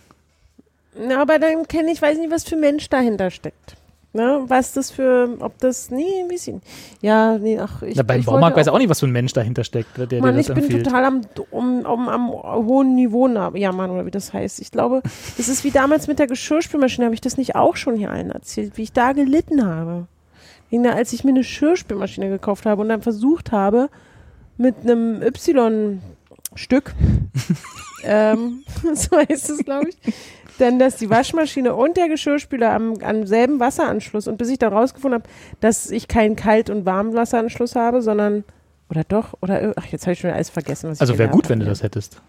Na, 0.98 1.22
aber 1.22 1.38
dann 1.38 1.68
kenne 1.68 1.92
ich, 1.92 2.02
weiß 2.02 2.18
nicht, 2.18 2.30
was 2.30 2.44
für 2.44 2.56
Mensch 2.56 2.88
dahinter 2.88 3.30
steckt. 3.30 3.76
Ne? 4.14 4.44
Was 4.46 4.72
das 4.72 4.90
für, 4.90 5.36
ob 5.40 5.58
das, 5.58 5.90
nee, 5.90 6.22
ein 6.22 6.28
bisschen. 6.28 6.62
Ja, 7.02 7.36
nee, 7.36 7.58
ach, 7.58 7.82
ich 7.82 7.94
Na, 7.94 8.02
beim 8.02 8.24
Baumarkt 8.24 8.56
weiß 8.56 8.68
auch 8.68 8.78
nicht, 8.78 8.88
was 8.88 9.00
für 9.00 9.06
ein 9.06 9.12
Mensch 9.12 9.34
dahinter 9.34 9.64
steckt, 9.64 9.98
der 9.98 10.22
Mann, 10.22 10.34
das 10.34 10.48
ich 10.48 10.54
bin 10.54 10.64
empfiehlt. 10.64 10.86
total 10.86 11.04
am, 11.04 11.20
um, 11.50 11.80
um, 11.84 12.08
am 12.08 12.30
hohen 12.30 12.94
Niveau 12.94 13.28
nah- 13.28 13.54
jammern, 13.54 13.90
oder 13.90 14.06
wie 14.06 14.10
das 14.10 14.32
heißt. 14.32 14.60
Ich 14.60 14.70
glaube, 14.70 15.02
das 15.36 15.48
ist 15.48 15.62
wie 15.62 15.70
damals 15.70 16.06
mit 16.06 16.18
der 16.18 16.26
Geschirrspülmaschine. 16.26 17.04
Habe 17.04 17.14
ich 17.14 17.20
das 17.20 17.36
nicht 17.36 17.54
auch 17.54 17.76
schon 17.76 17.96
hier 17.96 18.10
allen 18.10 18.30
erzählt, 18.30 18.78
wie 18.78 18.82
ich 18.82 18.92
da 18.92 19.12
gelitten 19.12 19.66
habe? 19.66 20.06
Wegen 20.70 20.86
als 20.86 21.12
ich 21.12 21.24
mir 21.24 21.30
eine 21.30 21.40
Geschirrspülmaschine 21.40 22.30
gekauft 22.30 22.64
habe 22.64 22.80
und 22.80 22.88
dann 22.88 23.02
versucht 23.02 23.52
habe, 23.52 23.90
mit 24.56 24.74
einem 24.82 25.22
Y-Stück, 25.22 26.94
ähm, 28.04 28.64
so 28.94 29.16
heißt 29.16 29.50
es, 29.50 29.58
glaube 29.64 29.90
ich, 29.90 30.14
dann, 30.58 30.78
dass 30.78 30.96
die 30.96 31.08
Waschmaschine 31.10 31.74
und 31.74 31.96
der 31.96 32.08
Geschirrspüler 32.08 32.72
am, 32.72 32.94
am 33.02 33.26
selben 33.26 33.58
Wasseranschluss 33.60 34.28
und 34.28 34.36
bis 34.36 34.48
ich 34.50 34.58
dann 34.58 34.72
rausgefunden 34.72 35.20
habe, 35.22 35.30
dass 35.60 35.90
ich 35.90 36.08
keinen 36.08 36.36
Kalt- 36.36 36.70
und 36.70 36.84
Warmwasseranschluss 36.86 37.74
habe, 37.76 38.02
sondern 38.02 38.44
oder 38.90 39.04
doch, 39.04 39.34
oder 39.42 39.74
ach, 39.76 39.86
jetzt 39.86 40.02
habe 40.06 40.12
ich 40.12 40.20
schon 40.20 40.30
alles 40.30 40.50
vergessen, 40.50 40.90
was 40.90 41.00
Also 41.00 41.12
ich 41.14 41.18
wäre 41.18 41.28
gut, 41.30 41.48
wenn 41.48 41.60
du 41.60 41.66
das 41.66 41.82
hättest. 41.82 42.20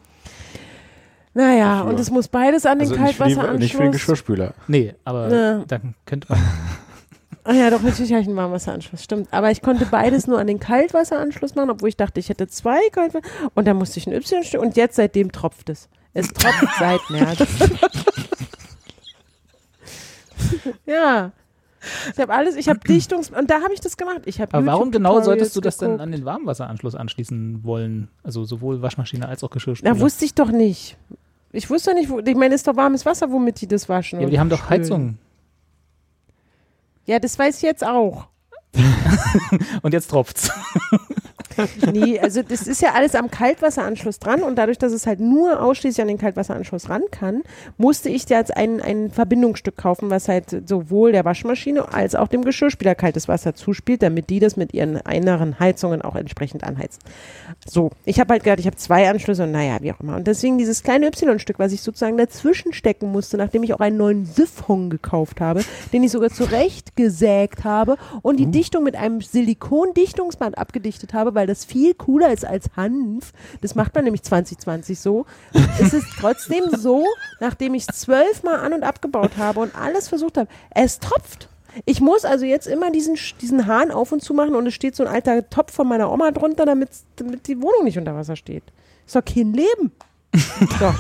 Naja, 1.33 1.77
Dafür. 1.79 1.89
und 1.91 1.99
es 1.99 2.09
muss 2.11 2.27
beides 2.27 2.65
an 2.65 2.79
den 2.79 2.87
Also 2.89 2.95
Kaltwasseranschluss. 3.01 3.59
nicht 3.59 3.75
für 3.75 3.83
den 3.83 3.91
Geschirrspüler. 3.91 4.53
Nee, 4.67 4.95
aber 5.05 5.29
Ja. 5.33 5.63
dann 5.67 5.95
könnte 6.05 6.27
man. 6.31 6.39
Ah 7.45 7.53
ja, 7.53 7.69
doch, 7.71 7.81
natürlich 7.81 8.11
habe 8.11 8.21
ich 8.21 8.27
einen 8.27 8.35
Warmwasseranschluss, 8.35 9.03
stimmt. 9.03 9.27
Aber 9.31 9.49
ich 9.49 9.61
konnte 9.63 9.85
beides 9.89 10.27
nur 10.27 10.37
an 10.37 10.45
den 10.45 10.59
Kaltwasseranschluss 10.59 11.55
machen, 11.55 11.71
obwohl 11.71 11.89
ich 11.89 11.97
dachte, 11.97 12.19
ich 12.19 12.29
hätte 12.29 12.47
zwei 12.47 12.77
Kaltwasser. 12.91 13.25
Und 13.55 13.65
dann 13.67 13.77
musste 13.77 13.97
ich 13.97 14.05
ein 14.05 14.13
Y-Stück 14.13 14.61
und 14.61 14.75
jetzt 14.75 14.97
seitdem 14.97 15.31
tropft 15.31 15.69
es. 15.69 15.89
Es 16.13 16.27
tropft 16.29 16.67
seit 16.79 17.01
März. 17.09 17.39
ja. 20.85 21.31
Ich 22.13 22.19
habe 22.19 22.33
alles, 22.33 22.55
ich 22.55 22.67
habe 22.67 22.79
Dichtungs... 22.79 23.29
Und 23.29 23.49
da 23.49 23.61
habe 23.61 23.73
ich 23.73 23.79
das 23.79 23.95
gemacht. 23.95 24.21
Ich 24.25 24.41
habe 24.41 24.53
Aber 24.53 24.65
warum 24.65 24.91
genau 24.91 25.21
solltest 25.21 25.55
du 25.55 25.61
das 25.61 25.77
denn 25.77 25.91
geguckt. 25.91 26.01
an 26.01 26.11
den 26.11 26.25
Warmwasseranschluss 26.25 26.95
anschließen 26.95 27.63
wollen? 27.63 28.09
Also 28.23 28.43
sowohl 28.43 28.81
Waschmaschine 28.81 29.27
als 29.27 29.43
auch 29.43 29.49
Geschirrspüler. 29.49 29.93
Na, 29.93 29.99
wusste 29.99 30.25
ich 30.25 30.33
doch 30.33 30.51
nicht. 30.51 30.97
Ich 31.51 31.69
wusste 31.69 31.91
doch 31.91 31.97
nicht, 31.97 32.09
wo, 32.09 32.19
ich 32.19 32.35
meine, 32.35 32.53
es 32.53 32.61
ist 32.61 32.67
doch 32.67 32.75
warmes 32.75 33.05
Wasser, 33.05 33.31
womit 33.31 33.61
die 33.61 33.67
das 33.67 33.87
waschen. 33.87 34.19
ja, 34.19 34.25
aber 34.25 34.31
die 34.31 34.39
haben 34.39 34.49
doch. 34.49 34.69
Heizung. 34.69 35.17
Ja, 37.05 37.19
das 37.19 37.39
weiß 37.39 37.57
ich 37.57 37.63
jetzt 37.63 37.85
auch. 37.85 38.27
Und 39.81 39.93
jetzt 39.93 40.09
tropft's. 40.09 40.51
Nee, 41.91 42.19
also 42.19 42.41
das 42.43 42.67
ist 42.67 42.81
ja 42.81 42.93
alles 42.93 43.15
am 43.15 43.31
Kaltwasseranschluss 43.31 44.19
dran 44.19 44.43
und 44.43 44.57
dadurch, 44.57 44.77
dass 44.77 44.93
es 44.93 45.07
halt 45.07 45.19
nur 45.19 45.61
ausschließlich 45.61 46.01
an 46.01 46.07
den 46.07 46.17
Kaltwasseranschluss 46.17 46.89
ran 46.89 47.03
kann, 47.11 47.41
musste 47.77 48.09
ich 48.09 48.29
jetzt 48.29 48.55
ein, 48.55 48.81
ein 48.81 49.11
Verbindungsstück 49.11 49.77
kaufen, 49.77 50.09
was 50.09 50.27
halt 50.27 50.67
sowohl 50.67 51.11
der 51.11 51.25
Waschmaschine 51.25 51.91
als 51.93 52.15
auch 52.15 52.27
dem 52.27 52.43
Geschirrspüler 52.43 52.95
kaltes 52.95 53.27
Wasser 53.27 53.55
zuspielt, 53.55 54.03
damit 54.03 54.29
die 54.29 54.39
das 54.39 54.57
mit 54.57 54.73
ihren 54.73 54.97
inneren 54.97 55.59
Heizungen 55.59 56.01
auch 56.01 56.15
entsprechend 56.15 56.63
anheizen. 56.63 56.99
So, 57.67 57.91
ich 58.05 58.19
habe 58.19 58.33
halt 58.33 58.43
gedacht, 58.43 58.59
ich 58.59 58.67
habe 58.67 58.77
zwei 58.77 59.09
Anschlüsse 59.09 59.43
und 59.43 59.51
naja, 59.51 59.77
wie 59.81 59.91
auch 59.91 59.99
immer. 59.99 60.15
Und 60.15 60.27
deswegen 60.27 60.57
dieses 60.57 60.83
kleine 60.83 61.07
Y-Stück, 61.07 61.59
was 61.59 61.71
ich 61.71 61.81
sozusagen 61.81 62.17
dazwischen 62.17 62.73
stecken 62.73 63.11
musste, 63.11 63.37
nachdem 63.37 63.63
ich 63.63 63.73
auch 63.73 63.79
einen 63.79 63.97
neuen 63.97 64.25
Siphon 64.25 64.89
gekauft 64.89 65.41
habe, 65.41 65.63
den 65.91 66.03
ich 66.03 66.11
sogar 66.11 66.29
zurechtgesägt 66.29 67.63
habe 67.63 67.97
und 68.21 68.39
die 68.39 68.47
Dichtung 68.47 68.83
mit 68.83 68.95
einem 68.95 69.21
Silikondichtungsband 69.21 70.57
abgedichtet 70.57 71.13
habe, 71.13 71.35
weil 71.35 71.47
das 71.49 71.65
viel 71.65 71.93
cooler 71.93 72.31
ist 72.31 72.45
als 72.45 72.69
Hanf. 72.75 73.33
Das 73.61 73.75
macht 73.75 73.93
man 73.95 74.05
nämlich 74.05 74.23
2020 74.23 74.99
so. 74.99 75.25
Es 75.79 75.93
ist 75.93 76.07
trotzdem 76.19 76.63
so, 76.77 77.05
nachdem 77.39 77.73
ich 77.73 77.85
es 77.87 77.99
zwölfmal 77.99 78.59
an- 78.59 78.73
und 78.73 78.83
abgebaut 78.83 79.31
habe 79.37 79.59
und 79.59 79.75
alles 79.75 80.07
versucht 80.07 80.37
habe, 80.37 80.49
es 80.69 80.99
tropft. 80.99 81.49
Ich 81.85 82.01
muss 82.01 82.25
also 82.25 82.45
jetzt 82.45 82.67
immer 82.67 82.91
diesen, 82.91 83.17
diesen 83.41 83.67
Hahn 83.67 83.91
auf 83.91 84.11
und 84.11 84.21
zu 84.21 84.33
machen 84.33 84.55
und 84.55 84.67
es 84.67 84.73
steht 84.73 84.95
so 84.95 85.03
ein 85.03 85.13
alter 85.13 85.49
Topf 85.49 85.73
von 85.73 85.87
meiner 85.87 86.11
Oma 86.11 86.31
drunter, 86.31 86.65
damit, 86.65 86.89
damit 87.17 87.47
die 87.47 87.61
Wohnung 87.61 87.83
nicht 87.83 87.97
unter 87.97 88.15
Wasser 88.15 88.35
steht. 88.35 88.63
Ist 89.05 89.15
doch 89.15 89.25
kein 89.25 89.53
Leben. 89.53 89.91
so. 90.79 90.93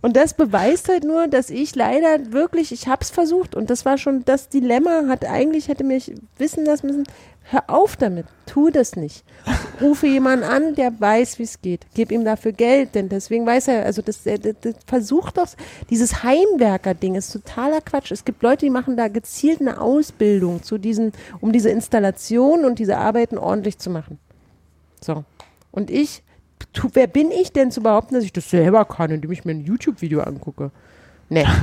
Und 0.00 0.16
das 0.16 0.34
beweist 0.34 0.88
halt 0.88 1.04
nur, 1.04 1.28
dass 1.28 1.50
ich 1.50 1.74
leider 1.74 2.32
wirklich, 2.32 2.72
ich 2.72 2.88
habe 2.88 3.02
es 3.02 3.10
versucht 3.10 3.54
und 3.54 3.70
das 3.70 3.84
war 3.84 3.98
schon 3.98 4.24
das 4.24 4.48
Dilemma, 4.48 5.04
hat 5.08 5.24
eigentlich 5.24 5.68
hätte 5.68 5.84
mich 5.84 6.12
wissen 6.38 6.64
lassen 6.64 6.86
müssen, 6.86 7.04
hör 7.50 7.64
auf 7.68 7.96
damit, 7.96 8.26
tu 8.46 8.70
das 8.70 8.96
nicht. 8.96 9.24
Rufe 9.80 10.06
jemanden 10.06 10.44
an, 10.44 10.74
der 10.74 10.98
weiß, 11.00 11.38
wie 11.38 11.44
es 11.44 11.60
geht. 11.60 11.86
Gib 11.94 12.12
ihm 12.12 12.24
dafür 12.24 12.52
Geld, 12.52 12.94
denn 12.94 13.08
deswegen 13.08 13.46
weiß 13.46 13.68
er, 13.68 13.84
also 13.84 14.02
das, 14.02 14.22
das, 14.22 14.38
das 14.60 14.74
versucht 14.86 15.38
doch, 15.38 15.48
dieses 15.88 16.22
Heimwerker-Ding 16.22 17.14
ist 17.14 17.32
totaler 17.32 17.80
Quatsch. 17.80 18.12
Es 18.12 18.24
gibt 18.24 18.42
Leute, 18.42 18.66
die 18.66 18.70
machen 18.70 18.96
da 18.96 19.08
gezielt 19.08 19.60
eine 19.60 19.80
Ausbildung 19.80 20.62
zu 20.62 20.78
diesen, 20.78 21.12
um 21.40 21.52
diese 21.52 21.70
Installation 21.70 22.64
und 22.64 22.78
diese 22.78 22.98
Arbeiten 22.98 23.38
ordentlich 23.38 23.78
zu 23.78 23.90
machen. 23.90 24.18
So. 25.00 25.24
Und 25.72 25.90
ich, 25.90 26.22
tu, 26.72 26.90
wer 26.94 27.06
bin 27.06 27.30
ich 27.30 27.52
denn 27.52 27.70
zu 27.70 27.82
behaupten, 27.82 28.14
dass 28.14 28.24
ich 28.24 28.32
das 28.32 28.50
selber 28.50 28.84
kann, 28.84 29.10
indem 29.10 29.30
ich 29.32 29.44
mir 29.44 29.52
ein 29.52 29.64
YouTube-Video 29.64 30.20
angucke? 30.20 30.70
Nee. 31.28 31.46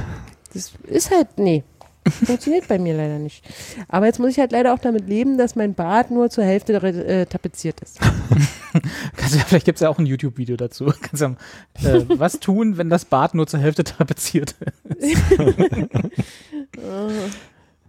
Das 0.53 0.71
ist 0.85 1.11
halt, 1.11 1.37
nee. 1.37 1.65
Funktioniert 2.09 2.69
bei 2.69 2.79
mir 2.79 2.95
leider 2.95 3.19
nicht. 3.19 3.43
Aber 3.89 4.05
jetzt 4.05 4.17
muss 4.17 4.31
ich 4.31 4.39
halt 4.39 4.53
leider 4.53 4.73
auch 4.73 4.79
damit 4.79 5.07
leben, 5.09 5.37
dass 5.37 5.57
mein 5.57 5.73
Bad 5.73 6.09
nur 6.09 6.29
zur 6.29 6.45
Hälfte 6.45 6.73
äh, 6.73 7.25
tapeziert 7.25 7.81
ist. 7.81 7.99
Kannst 9.17 9.35
du 9.35 9.39
ja, 9.39 9.43
vielleicht 9.45 9.65
gibt's 9.65 9.81
ja 9.81 9.89
auch 9.89 9.99
ein 9.99 10.05
YouTube-Video 10.05 10.55
dazu. 10.55 10.85
Kannst 11.01 11.21
ja, 11.21 11.95
äh, 11.95 12.05
was 12.17 12.39
tun, 12.39 12.77
wenn 12.77 12.89
das 12.89 13.03
Bad 13.03 13.35
nur 13.35 13.45
zur 13.45 13.59
Hälfte 13.59 13.83
tapeziert 13.83 14.55
ist? 14.95 15.17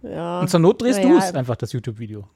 Ja. 0.01 0.41
Und 0.41 0.49
zur 0.49 0.59
Not 0.59 0.81
drehst 0.81 0.99
Naja. 0.99 1.13
du 1.13 1.17
es 1.17 1.33
einfach, 1.33 1.55
das 1.55 1.73
YouTube-Video. 1.73 2.27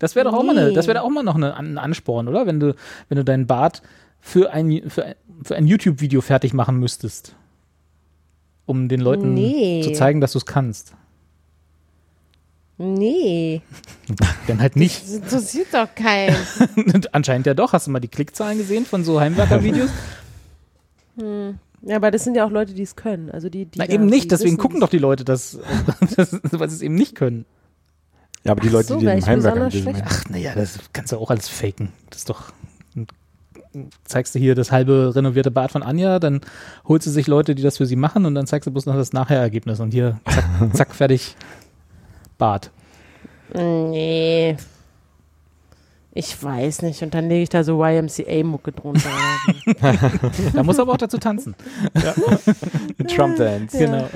Das 0.00 0.16
wäre 0.16 0.24
doch 0.28 0.34
auch 0.36 0.42
mal 0.42 0.56
eine, 0.58 0.68
Nee. 0.70 0.74
das 0.74 0.88
wäre 0.88 1.02
auch 1.02 1.10
mal 1.10 1.22
noch 1.22 1.36
eine, 1.36 1.56
ein 1.56 1.78
Ansporn, 1.78 2.26
oder? 2.26 2.46
Wenn 2.46 2.58
du, 2.58 2.74
wenn 3.08 3.16
du 3.16 3.24
dein 3.24 3.46
Bad 3.46 3.82
für 4.18 4.50
ein, 4.52 4.82
für 4.90 5.04
ein, 5.04 5.14
für 5.44 5.54
ein 5.56 5.66
YouTube-Video 5.68 6.20
fertig 6.20 6.52
machen 6.52 6.76
müsstest. 6.78 7.36
Um 8.66 8.88
den 8.88 9.00
Leuten 9.00 9.34
Nee. 9.34 9.82
zu 9.84 9.92
zeigen, 9.92 10.20
dass 10.20 10.32
du 10.32 10.38
es 10.38 10.46
kannst. 10.46 10.94
Nee, 12.78 13.60
Dann 14.46 14.60
halt 14.60 14.74
nicht. 14.76 15.02
das 15.02 15.10
interessiert 15.12 15.66
doch 15.72 15.94
keinen. 15.94 16.34
Anscheinend 17.12 17.46
ja 17.46 17.52
doch. 17.54 17.72
Hast 17.74 17.86
du 17.86 17.90
mal 17.90 18.00
die 18.00 18.08
Klickzahlen 18.08 18.56
gesehen 18.58 18.86
von 18.86 19.04
so 19.04 19.20
Heimwerker-Videos? 19.20 19.90
Ja, 21.82 21.96
aber 21.96 22.10
das 22.10 22.24
sind 22.24 22.36
ja 22.36 22.46
auch 22.46 22.50
Leute, 22.50 22.72
die 22.72 22.82
es 22.82 22.96
können. 22.96 23.30
Also 23.30 23.50
die, 23.50 23.66
die 23.66 23.78
Na 23.78 23.86
da- 23.86 23.92
eben 23.92 24.06
nicht, 24.06 24.30
deswegen 24.32 24.56
gucken 24.56 24.80
doch 24.80 24.88
die 24.88 24.98
Leute 24.98 25.24
das, 25.24 25.58
das 26.16 26.38
weil 26.52 26.70
sie 26.70 26.76
es 26.76 26.82
eben 26.82 26.94
nicht 26.94 27.14
können. 27.14 27.44
Ja, 28.44 28.52
aber 28.52 28.60
die 28.62 28.68
Ach 28.68 28.72
Leute, 28.72 28.88
so, 28.88 28.98
die 28.98 29.06
den 29.06 29.16
diesem- 29.16 29.70
schlecht- 29.70 30.02
Ach, 30.06 30.22
naja, 30.30 30.54
das 30.54 30.78
kannst 30.92 31.12
du 31.12 31.18
auch 31.18 31.30
alles 31.30 31.48
faken. 31.48 31.92
Das 32.10 32.18
ist 32.20 32.30
doch. 32.30 32.52
Zeigst 34.04 34.34
du 34.34 34.38
hier 34.40 34.56
das 34.56 34.72
halbe 34.72 35.12
renovierte 35.14 35.50
Bad 35.52 35.70
von 35.70 35.82
Anja, 35.84 36.18
dann 36.18 36.40
holst 36.88 37.06
du 37.06 37.10
sich 37.10 37.28
Leute, 37.28 37.54
die 37.54 37.62
das 37.62 37.76
für 37.76 37.86
sie 37.86 37.94
machen 37.94 38.26
und 38.26 38.34
dann 38.34 38.46
zeigst 38.46 38.66
du 38.66 38.72
bloß 38.72 38.86
noch 38.86 38.96
das 38.96 39.12
Nachherergebnis 39.12 39.78
und 39.78 39.92
hier, 39.92 40.18
zack, 40.28 40.44
zack 40.74 40.94
fertig, 40.94 41.36
Bad. 42.36 42.70
Nee. 43.54 44.56
Ich 46.12 46.42
weiß 46.42 46.82
nicht. 46.82 47.00
Und 47.02 47.14
dann 47.14 47.28
lege 47.28 47.42
ich 47.44 47.48
da 47.50 47.62
so 47.62 47.84
YMCA-Mucke 47.84 48.72
drunter. 48.72 49.08
Da 50.52 50.62
muss 50.64 50.80
aber 50.80 50.92
auch 50.92 50.96
dazu 50.96 51.18
tanzen. 51.18 51.54
Trump 53.14 53.36
Dance. 53.36 53.78
Genau. 53.78 54.08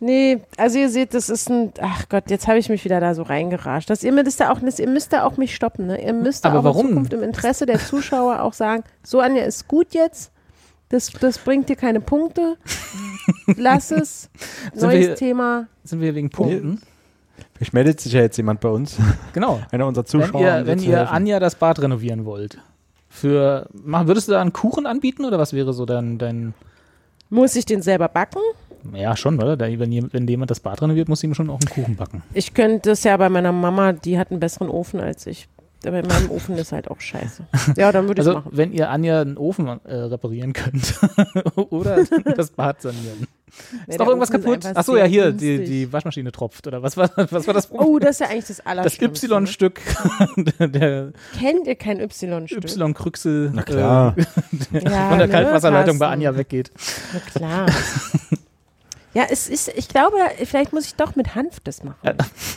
Nee, 0.00 0.40
also 0.56 0.78
ihr 0.78 0.88
seht, 0.90 1.14
das 1.14 1.28
ist 1.28 1.48
ein. 1.50 1.72
Ach 1.80 2.08
Gott, 2.08 2.24
jetzt 2.30 2.46
habe 2.48 2.58
ich 2.58 2.68
mich 2.68 2.84
wieder 2.84 3.00
da 3.00 3.14
so 3.14 3.22
reingerascht. 3.22 3.88
Das, 3.90 4.02
ihr, 4.02 4.12
müsst 4.12 4.40
da 4.40 4.50
auch, 4.50 4.60
das, 4.60 4.78
ihr 4.78 4.88
müsst 4.88 5.12
da 5.12 5.24
auch 5.24 5.36
mich 5.36 5.54
stoppen. 5.54 5.86
Ne? 5.86 6.02
Ihr 6.04 6.12
müsst 6.12 6.44
da 6.44 6.50
Aber 6.50 6.60
auch 6.60 6.64
warum? 6.64 6.86
in 6.86 6.88
Zukunft 6.92 7.12
im 7.12 7.22
Interesse 7.22 7.66
der 7.66 7.78
Zuschauer 7.78 8.42
auch 8.42 8.52
sagen: 8.52 8.84
So, 9.02 9.20
Anja, 9.20 9.44
ist 9.44 9.68
gut 9.68 9.94
jetzt. 9.94 10.32
Das, 10.88 11.10
das 11.12 11.38
bringt 11.38 11.68
dir 11.68 11.76
keine 11.76 12.00
Punkte. 12.00 12.56
Lass 13.56 13.90
es. 13.92 14.28
Sind 14.72 14.82
Neues 14.82 15.06
wir- 15.08 15.14
Thema. 15.16 15.66
Sind 15.84 16.00
wir 16.00 16.06
hier 16.06 16.14
wegen 16.16 16.30
Punkten? 16.30 16.80
Vielleicht 17.54 17.72
meldet 17.74 18.00
sich 18.00 18.12
ja 18.12 18.20
jetzt 18.22 18.36
jemand 18.36 18.60
bei 18.60 18.68
uns, 18.70 18.96
Genau. 19.32 19.60
einer 19.70 19.86
unserer 19.86 20.04
Wenn 20.04 20.08
Zuschauer. 20.22 20.40
ihr, 20.40 20.66
wenn 20.66 20.78
dir 20.78 20.84
zu 20.84 20.90
ihr. 20.90 21.10
Anja 21.10 21.38
das 21.40 21.54
Bad 21.54 21.80
renovieren 21.80 22.24
wollt, 22.24 22.58
für, 23.08 23.68
würdest 23.72 24.28
du 24.28 24.32
da 24.32 24.40
einen 24.40 24.52
Kuchen 24.52 24.86
anbieten 24.86 25.24
oder 25.24 25.38
was 25.38 25.52
wäre 25.52 25.72
so 25.72 25.84
dein, 25.86 26.18
dein 26.18 26.54
Muss 27.28 27.54
ich 27.56 27.64
den 27.66 27.82
selber 27.82 28.08
backen? 28.08 28.40
Ja, 28.94 29.16
schon, 29.16 29.36
oder? 29.42 29.56
Da, 29.56 29.66
wenn, 29.66 29.92
jemand- 29.92 30.12
wenn 30.14 30.26
jemand 30.28 30.50
das 30.50 30.60
Bad 30.60 30.82
renoviert, 30.82 31.08
muss 31.08 31.22
ihm 31.24 31.34
schon 31.34 31.50
auch 31.50 31.60
einen 31.60 31.68
Kuchen 31.70 31.96
backen. 31.96 32.22
Ich 32.34 32.54
könnte 32.54 32.90
das 32.90 33.04
ja 33.04 33.16
bei 33.16 33.28
meiner 33.28 33.52
Mama, 33.52 33.92
die 33.92 34.18
hat 34.18 34.30
einen 34.30 34.40
besseren 34.40 34.68
Ofen 34.68 35.00
als 35.00 35.26
ich. 35.26 35.48
Aber 35.86 35.98
in 36.00 36.06
meinem 36.08 36.30
Ofen 36.30 36.58
ist 36.58 36.72
halt 36.72 36.90
auch 36.90 37.00
scheiße. 37.00 37.42
Ja, 37.78 37.90
dann 37.90 38.06
würde 38.06 38.20
ich 38.20 38.28
Also, 38.28 38.40
machen. 38.40 38.50
wenn 38.54 38.70
ihr 38.70 38.90
Anja 38.90 39.22
einen 39.22 39.38
Ofen 39.38 39.66
äh, 39.66 39.94
reparieren 39.94 40.52
könnt 40.52 41.00
oder 41.56 42.04
das 42.36 42.50
Bad 42.50 42.82
sanieren. 42.82 43.26
Nee, 43.86 43.92
Ist 43.94 43.98
doch 43.98 44.06
irgendwas 44.06 44.28
Ofen 44.30 44.42
kaputt? 44.42 44.66
Achso, 44.76 44.94
ja, 44.98 45.04
hier, 45.06 45.32
die, 45.32 45.64
die 45.64 45.90
Waschmaschine 45.90 46.32
tropft. 46.32 46.66
Oder 46.66 46.82
was 46.82 46.98
war, 46.98 47.10
was 47.30 47.46
war 47.46 47.54
das 47.54 47.66
Problem? 47.68 47.88
Oh, 47.88 47.98
das 47.98 48.10
ist 48.10 48.20
ja 48.20 48.26
eigentlich 48.26 48.44
das 48.44 48.58
das 48.58 48.66
Allerschlimmste. 48.66 49.26
ne? 49.28 49.34
Y-Stück 49.40 49.80
der 50.58 51.12
Kennt 51.38 51.66
ihr 51.66 51.74
kein 51.76 51.98
Y-Stück? 51.98 52.62
Y-Krüxel 52.62 53.50
Na 53.54 53.62
klar. 53.62 54.14
äh, 54.18 54.84
Ja, 54.84 55.08
von 55.08 55.18
der 55.18 55.28
ne, 55.28 55.32
Kaltwasserleitung 55.32 55.98
bei. 55.98 56.08
Anja 56.08 56.36
weggeht. 56.36 56.70
Na 57.14 57.20
klar. 57.20 57.66
Ja, 59.12 59.24
es 59.28 59.48
ist, 59.48 59.68
ich 59.74 59.88
glaube, 59.88 60.16
vielleicht 60.44 60.72
muss 60.72 60.86
ich 60.86 60.94
doch 60.94 61.16
mit 61.16 61.34
Hanf 61.34 61.60
das 61.60 61.82
machen. 61.82 61.96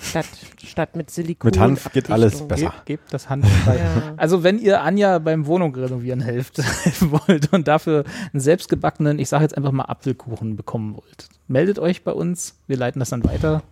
Statt, 0.03 0.25
statt 0.63 0.95
mit 0.95 1.09
Silikon. 1.09 1.47
Mit 1.47 1.59
Hanf 1.59 1.91
geht 1.91 2.11
alles 2.11 2.47
besser. 2.47 2.73
Ge 2.85 2.97
gebt 2.97 3.11
das 3.11 3.29
Hand 3.29 3.47
frei. 3.47 3.77
Ja. 3.77 4.13
Also 4.17 4.43
wenn 4.43 4.59
ihr 4.59 4.81
Anja 4.81 5.17
beim 5.19 5.47
Wohnung 5.47 5.73
renovieren 5.75 6.21
helft, 6.21 6.59
helfen 6.59 7.11
wollt 7.27 7.51
und 7.53 7.67
dafür 7.67 8.03
einen 8.31 8.39
selbstgebackenen, 8.39 9.17
ich 9.17 9.29
sage 9.29 9.43
jetzt 9.43 9.57
einfach 9.57 9.71
mal 9.71 9.85
Apfelkuchen 9.85 10.55
bekommen 10.55 10.95
wollt, 10.95 11.27
meldet 11.47 11.79
euch 11.79 12.03
bei 12.03 12.11
uns. 12.11 12.55
Wir 12.67 12.77
leiten 12.77 12.99
das 12.99 13.09
dann 13.09 13.23
weiter. 13.23 13.63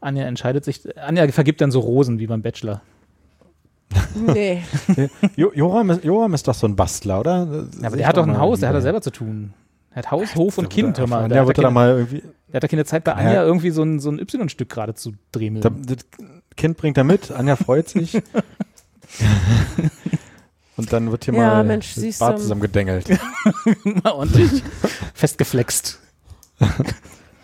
Anja 0.00 0.24
entscheidet 0.24 0.64
sich. 0.64 0.82
Anja 0.98 1.26
vergibt 1.28 1.60
dann 1.60 1.70
so 1.70 1.80
Rosen 1.80 2.18
wie 2.18 2.26
beim 2.26 2.42
Bachelor. 2.42 2.82
Nee. 4.14 4.62
Jo 5.36 5.50
Joram, 5.54 5.90
ist, 5.90 6.04
Joram 6.04 6.34
ist 6.34 6.46
doch 6.46 6.54
so 6.54 6.66
ein 6.66 6.76
Bastler, 6.76 7.20
oder? 7.20 7.66
Ja, 7.80 7.86
aber 7.86 7.96
der 7.96 8.06
hat 8.06 8.16
doch 8.16 8.26
ein 8.26 8.38
Haus, 8.38 8.60
der 8.60 8.68
hat 8.68 8.76
da 8.76 8.80
selber 8.80 9.00
zu 9.00 9.10
tun. 9.10 9.54
Er 9.98 10.02
hat 10.04 10.10
Haus, 10.12 10.36
Hof 10.36 10.58
und 10.58 10.70
Kind. 10.70 10.96
Hör 10.96 11.08
mal. 11.08 11.22
Der, 11.22 11.28
Der, 11.28 11.40
hat 11.40 11.48
wird 11.48 11.58
da 11.58 11.62
da 11.62 11.68
keine, 11.68 11.74
mal 11.74 11.88
irgendwie. 11.96 12.22
der 12.46 12.54
hat 12.54 12.62
da 12.62 12.68
keine 12.68 12.84
Zeit 12.84 13.02
bei 13.02 13.10
Ja. 13.10 13.16
Anja 13.16 13.42
irgendwie 13.42 13.70
so 13.70 13.82
ein, 13.82 13.98
so 13.98 14.10
ein 14.12 14.20
Y-Stück 14.20 14.68
gerade 14.68 14.94
zu 14.94 15.14
dremeln. 15.32 15.60
Da, 15.60 15.70
das 15.70 16.06
Kind 16.56 16.76
bringt 16.76 16.96
er 16.98 17.02
mit, 17.02 17.32
Anja 17.32 17.56
freut 17.56 17.88
sich. 17.88 18.14
Und 20.76 20.92
dann 20.92 21.10
wird 21.10 21.24
hier 21.24 21.34
Ja, 21.34 21.40
mal 21.40 21.64
Mensch, 21.64 21.96
das 21.96 22.18
du. 22.18 22.36
zusammengedengelt. 22.36 23.08
mal 24.04 24.12
ordentlich 24.12 24.62
festgeflext. 25.14 25.98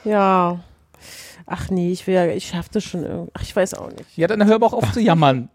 Ja. 0.04 0.60
Ach 1.46 1.70
nee, 1.70 1.90
ich 1.90 2.06
will 2.06 2.14
ja, 2.14 2.26
ich 2.26 2.46
schaff 2.46 2.68
das 2.68 2.84
schon 2.84 3.02
irgendwie. 3.02 3.32
Ach, 3.34 3.42
ich 3.42 3.54
weiß 3.56 3.74
auch 3.74 3.90
nicht. 3.90 4.16
Ja, 4.16 4.28
dann 4.28 4.46
hör 4.46 4.54
aber 4.54 4.66
auch 4.66 4.72
auf 4.74 4.92
zu 4.92 5.00
jammern. 5.00 5.48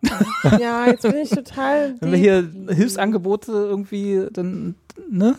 Ja, 0.59 0.85
jetzt 0.87 1.03
bin 1.03 1.15
ich 1.15 1.29
total. 1.29 1.95
Wenn 2.01 2.11
wir 2.11 2.17
hier 2.19 2.49
Hilfsangebote 2.75 3.51
irgendwie, 3.53 4.27
dann, 4.33 4.75
ne? 5.09 5.35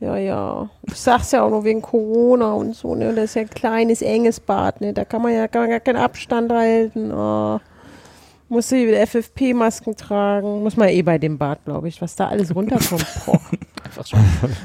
Ja, 0.00 0.16
ja. 0.16 0.70
Ich 0.86 0.94
sag's 0.94 1.32
ja 1.32 1.42
auch 1.42 1.50
nur 1.50 1.64
wegen 1.64 1.82
Corona 1.82 2.52
und 2.52 2.74
so, 2.74 2.94
ne? 2.94 3.12
Das 3.14 3.24
ist 3.24 3.34
ja 3.34 3.42
ein 3.42 3.50
kleines, 3.50 4.00
enges 4.00 4.38
Bad, 4.38 4.80
ne? 4.80 4.92
Da 4.92 5.04
kann 5.04 5.22
man 5.22 5.32
ja 5.32 5.48
kann 5.48 5.62
man 5.62 5.70
gar 5.70 5.80
keinen 5.80 5.96
Abstand 5.96 6.52
halten. 6.52 7.12
Oh. 7.12 7.60
Muss 8.48 8.68
sie 8.68 8.86
FFP-Masken 8.94 9.96
tragen. 9.96 10.62
Muss 10.62 10.76
man 10.76 10.88
eh 10.88 11.02
bei 11.02 11.18
dem 11.18 11.36
Bad, 11.36 11.64
glaube 11.64 11.88
ich, 11.88 12.00
was 12.00 12.14
da 12.16 12.28
alles 12.28 12.54
runterkommt. 12.54 13.06
Boah. 13.26 13.40
Einfach 13.84 14.06
schon. 14.06 14.20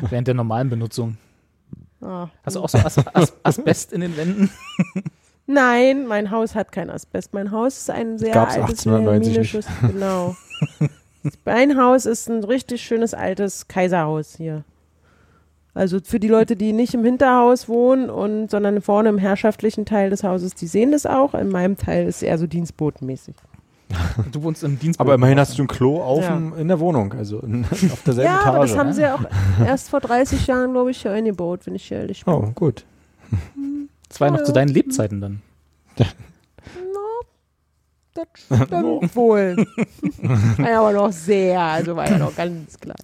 Während 0.09 0.27
der 0.27 0.35
normalen 0.35 0.69
Benutzung. 0.69 1.17
Ah. 2.01 2.27
Hast 2.43 2.55
du 2.55 2.61
auch 2.61 2.69
so 2.69 2.77
As 2.77 2.97
As 3.13 3.33
Asbest 3.43 3.91
in 3.91 4.01
den 4.01 4.15
Wänden? 4.15 4.51
Nein, 5.47 6.05
mein 6.07 6.31
Haus 6.31 6.55
hat 6.55 6.71
kein 6.71 6.89
Asbest. 6.89 7.33
Mein 7.33 7.51
Haus 7.51 7.77
ist 7.79 7.89
ein 7.89 8.17
sehr 8.17 8.33
Gab's 8.33 8.55
altes 8.55 8.85
1890 8.87 9.37
nicht. 9.37 9.53
wilhelminisches. 9.53 9.65
Genau. 9.81 10.35
mein 11.43 11.77
Haus 11.77 12.05
ist 12.05 12.29
ein 12.29 12.43
richtig 12.43 12.81
schönes 12.81 13.13
altes 13.13 13.67
Kaiserhaus 13.67 14.35
hier. 14.37 14.63
Also 15.75 15.99
für 16.03 16.19
die 16.19 16.27
Leute, 16.27 16.55
die 16.55 16.71
nicht 16.71 16.93
im 16.93 17.03
Hinterhaus 17.03 17.67
wohnen 17.67 18.09
und 18.09 18.51
sondern 18.51 18.81
vorne 18.81 19.09
im 19.09 19.17
herrschaftlichen 19.17 19.85
Teil 19.85 20.11
des 20.11 20.23
Hauses, 20.23 20.53
die 20.53 20.67
sehen 20.67 20.91
das 20.91 21.05
auch. 21.05 21.33
In 21.33 21.49
meinem 21.49 21.77
Teil 21.77 22.07
ist 22.07 22.17
es 22.17 22.21
eher 22.23 22.37
so 22.37 22.45
dienstbotenmäßig. 22.45 23.35
Du 24.31 24.41
wohnst 24.43 24.63
im 24.63 24.79
Dienst. 24.79 24.99
Aber 24.99 25.13
immerhin 25.15 25.39
hast 25.39 25.57
du 25.57 25.63
ein 25.63 25.67
Klo 25.67 26.01
auf 26.01 26.23
Ja. 26.23 26.41
in 26.57 26.67
der 26.67 26.79
Wohnung, 26.79 27.13
also 27.13 27.39
in, 27.39 27.63
auf 27.71 28.03
derselben 28.03 28.31
Ja, 28.31 28.41
Etage. 28.41 28.47
aber 28.55 28.65
das 28.65 28.77
haben 28.77 28.93
sie 28.93 29.01
ja 29.01 29.15
auch 29.15 29.65
erst 29.65 29.89
vor 29.89 29.99
30 29.99 30.47
Jahren, 30.47 30.71
glaube 30.73 30.91
ich, 30.91 31.01
hier 31.01 31.11
eingebaut, 31.11 31.61
wenn 31.65 31.75
ich 31.75 31.91
ehrlich 31.91 32.25
bin. 32.25 32.33
Oh, 32.33 32.51
gut. 32.55 32.85
Das 34.09 34.19
war 34.21 34.27
ja 34.29 34.33
noch 34.33 34.43
zu 34.43 34.51
deinen 34.51 34.69
Lebzeiten 34.69 35.21
dann. 35.21 35.41
Das 38.15 38.27
stimmt 38.65 39.15
wohl. 39.15 39.55
war 40.57 40.69
ja 40.69 40.79
aber 40.81 40.93
noch 40.93 41.11
sehr, 41.11 41.59
also 41.59 41.95
war 41.95 42.09
ja 42.09 42.17
noch 42.19 42.35
ganz 42.35 42.79
klein. 42.79 42.95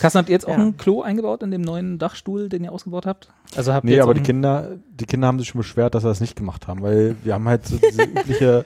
Carsten, 0.00 0.18
habt 0.18 0.28
ihr 0.28 0.34
jetzt 0.34 0.46
auch 0.46 0.50
Ja. 0.56 0.58
ein 0.58 0.76
Klo 0.76 1.00
eingebaut 1.02 1.42
in 1.42 1.50
dem 1.50 1.62
neuen 1.62 1.98
Dachstuhl, 1.98 2.48
den 2.48 2.64
ihr 2.64 2.72
ausgebaut 2.72 3.06
habt? 3.06 3.28
Also 3.56 3.72
habt 3.72 3.84
ihr 3.84 3.88
Nee, 3.90 3.94
jetzt 3.96 4.02
aber 4.04 4.14
die 4.14 4.22
Kinder, 4.22 4.68
die 4.90 5.06
Kinder 5.06 5.26
haben 5.26 5.38
sich 5.38 5.48
schon 5.48 5.60
beschwert, 5.60 5.94
dass 5.94 6.04
wir 6.04 6.08
das 6.08 6.20
nicht 6.20 6.36
gemacht 6.36 6.68
haben, 6.68 6.82
weil 6.82 7.16
wir 7.24 7.34
haben 7.34 7.48
halt 7.48 7.66
so 7.66 7.76
diese 7.78 8.02
übliche, 8.04 8.64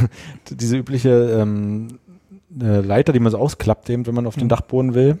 diese 0.50 0.76
übliche 0.76 1.10
ähm, 1.40 1.98
äh, 2.60 2.80
Leiter, 2.80 3.12
die 3.12 3.20
man 3.20 3.30
so 3.30 3.38
ausklappt, 3.38 3.88
eben, 3.90 4.06
wenn 4.06 4.14
man 4.14 4.26
auf 4.26 4.34
den 4.34 4.44
Mhm. 4.44 4.48
Dachboden 4.48 4.94
will. 4.94 5.18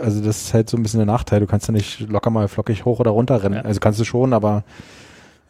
Also 0.00 0.22
das 0.22 0.42
ist 0.42 0.54
halt 0.54 0.70
so 0.70 0.76
ein 0.76 0.84
bisschen 0.84 0.98
der 0.98 1.06
Nachteil. 1.06 1.40
Du 1.40 1.46
kannst 1.46 1.66
ja 1.66 1.72
nicht 1.72 1.98
locker 2.08 2.30
mal 2.30 2.46
flockig 2.46 2.84
hoch 2.84 3.00
oder 3.00 3.10
runter 3.10 3.42
rennen. 3.42 3.56
Ja. 3.56 3.62
Also 3.62 3.80
kannst 3.80 3.98
du 3.98 4.04
schon, 4.04 4.32
aber 4.32 4.62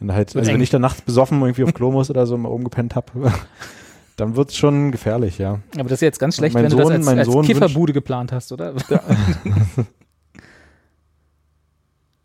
wenn 0.01 0.13
halt, 0.15 0.35
also 0.35 0.51
wenn 0.51 0.63
ich 0.63 0.71
dann 0.71 0.81
nachts 0.81 1.03
besoffen 1.03 1.41
irgendwie 1.43 1.63
auf 1.65 1.75
Klo 1.75 1.91
muss 1.93 2.09
oder 2.09 2.27
so 2.27 2.39
mal 2.39 2.49
oben 2.49 2.65
gepennt 2.65 2.95
hab, 2.97 3.13
dann 4.17 4.37
wird's 4.37 4.57
schon 4.57 4.93
gefährlich, 4.93 5.39
ja. 5.39 5.61
Aber 5.75 5.85
das 5.85 5.93
ist 5.93 6.01
jetzt 6.03 6.19
ganz 6.19 6.37
schlecht, 6.37 6.55
Mein 6.55 6.65
wenn 6.65 6.71
du 6.71 6.77
das 6.77 6.87
Sohn- 6.87 6.97
als, 6.97 7.05
mein 7.07 7.19
als 7.19 7.29
Sohn 7.29 7.45
Kifferbude 7.45 7.93
geplant 7.93 8.33
hast, 8.33 8.53
oder? 8.53 8.75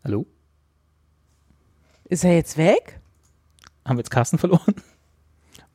Hallo? 0.04 0.26
Ist 2.04 2.24
er 2.24 2.34
jetzt 2.34 2.56
weg? 2.56 3.00
Haben 3.84 3.96
wir 3.96 4.00
jetzt 4.00 4.10
Carsten 4.10 4.38
verloren? 4.38 4.74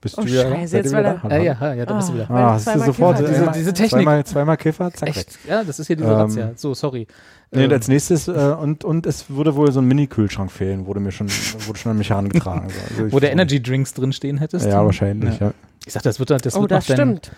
Bist 0.05 0.19
Oh, 0.19 0.21
du 0.21 0.27
wieder, 0.27 0.43
Scheiße, 0.51 0.77
jetzt 0.77 0.93
war 0.93 1.01
da? 1.01 1.19
Ja, 1.35 1.37
ja, 1.41 1.73
ja, 1.73 1.83
da 1.87 1.93
bist 1.95 2.09
du 2.09 2.13
Ah. 2.13 2.15
wieder. 2.15 2.29
Ah, 2.29 2.51
hast 2.53 2.67
du 2.67 2.71
zweimal 2.73 2.85
sofort 2.85 3.17
Kiffer 3.17 3.27
Diese- 3.27 3.39
einmal- 3.39 3.53
diese 3.55 3.73
Technik. 3.73 3.89
Zweimal, 3.89 4.23
zweimal 4.23 4.57
Kiffer, 4.57 4.91
zack, 4.93 5.09
weg. 5.09 5.15
Echt? 5.17 5.39
Ja, 5.49 5.63
das 5.63 5.79
ist 5.79 5.87
hier 5.87 5.95
diese 5.95 6.09
Ähm, 6.09 6.15
Razzia. 6.15 6.51
So, 6.55 6.75
sorry. 6.75 7.07
Nee, 7.49 7.59
Ähm, 7.61 7.65
und 7.65 7.73
als 7.73 7.87
nächstes, 7.87 8.27
äh, 8.27 8.31
und, 8.31 8.83
und 8.83 9.07
es 9.07 9.31
würde 9.31 9.55
wohl 9.55 9.71
so 9.71 9.79
ein 9.79 9.87
Mini-Kühlschrank 9.87 10.51
fehlen, 10.51 10.85
wurde 10.85 10.99
mir 10.99 11.11
schon, 11.11 11.27
wurde 11.65 11.79
schon 11.79 11.91
an 11.93 11.97
mich 11.97 12.11
herangetragen. 12.11 12.69
So. 12.69 12.75
Also 13.05 13.11
wo 13.15 13.19
der 13.19 13.31
Energy 13.31 13.59
Drinks 13.63 13.95
drin 13.95 14.13
stehen 14.13 14.37
hättest. 14.37 14.67
Ja, 14.67 14.85
wahrscheinlich, 14.85 15.39
ja. 15.39 15.53
Ich 15.87 15.93
sag, 15.93 16.03
das 16.03 16.19
wird, 16.19 16.29
dann- 16.29 16.37
das 16.37 16.55
oh, 16.55 16.61
wird 16.61 16.69
das 16.69 16.87
noch 16.87 16.95
dein, 16.97 17.07
stimmt. 17.07 17.31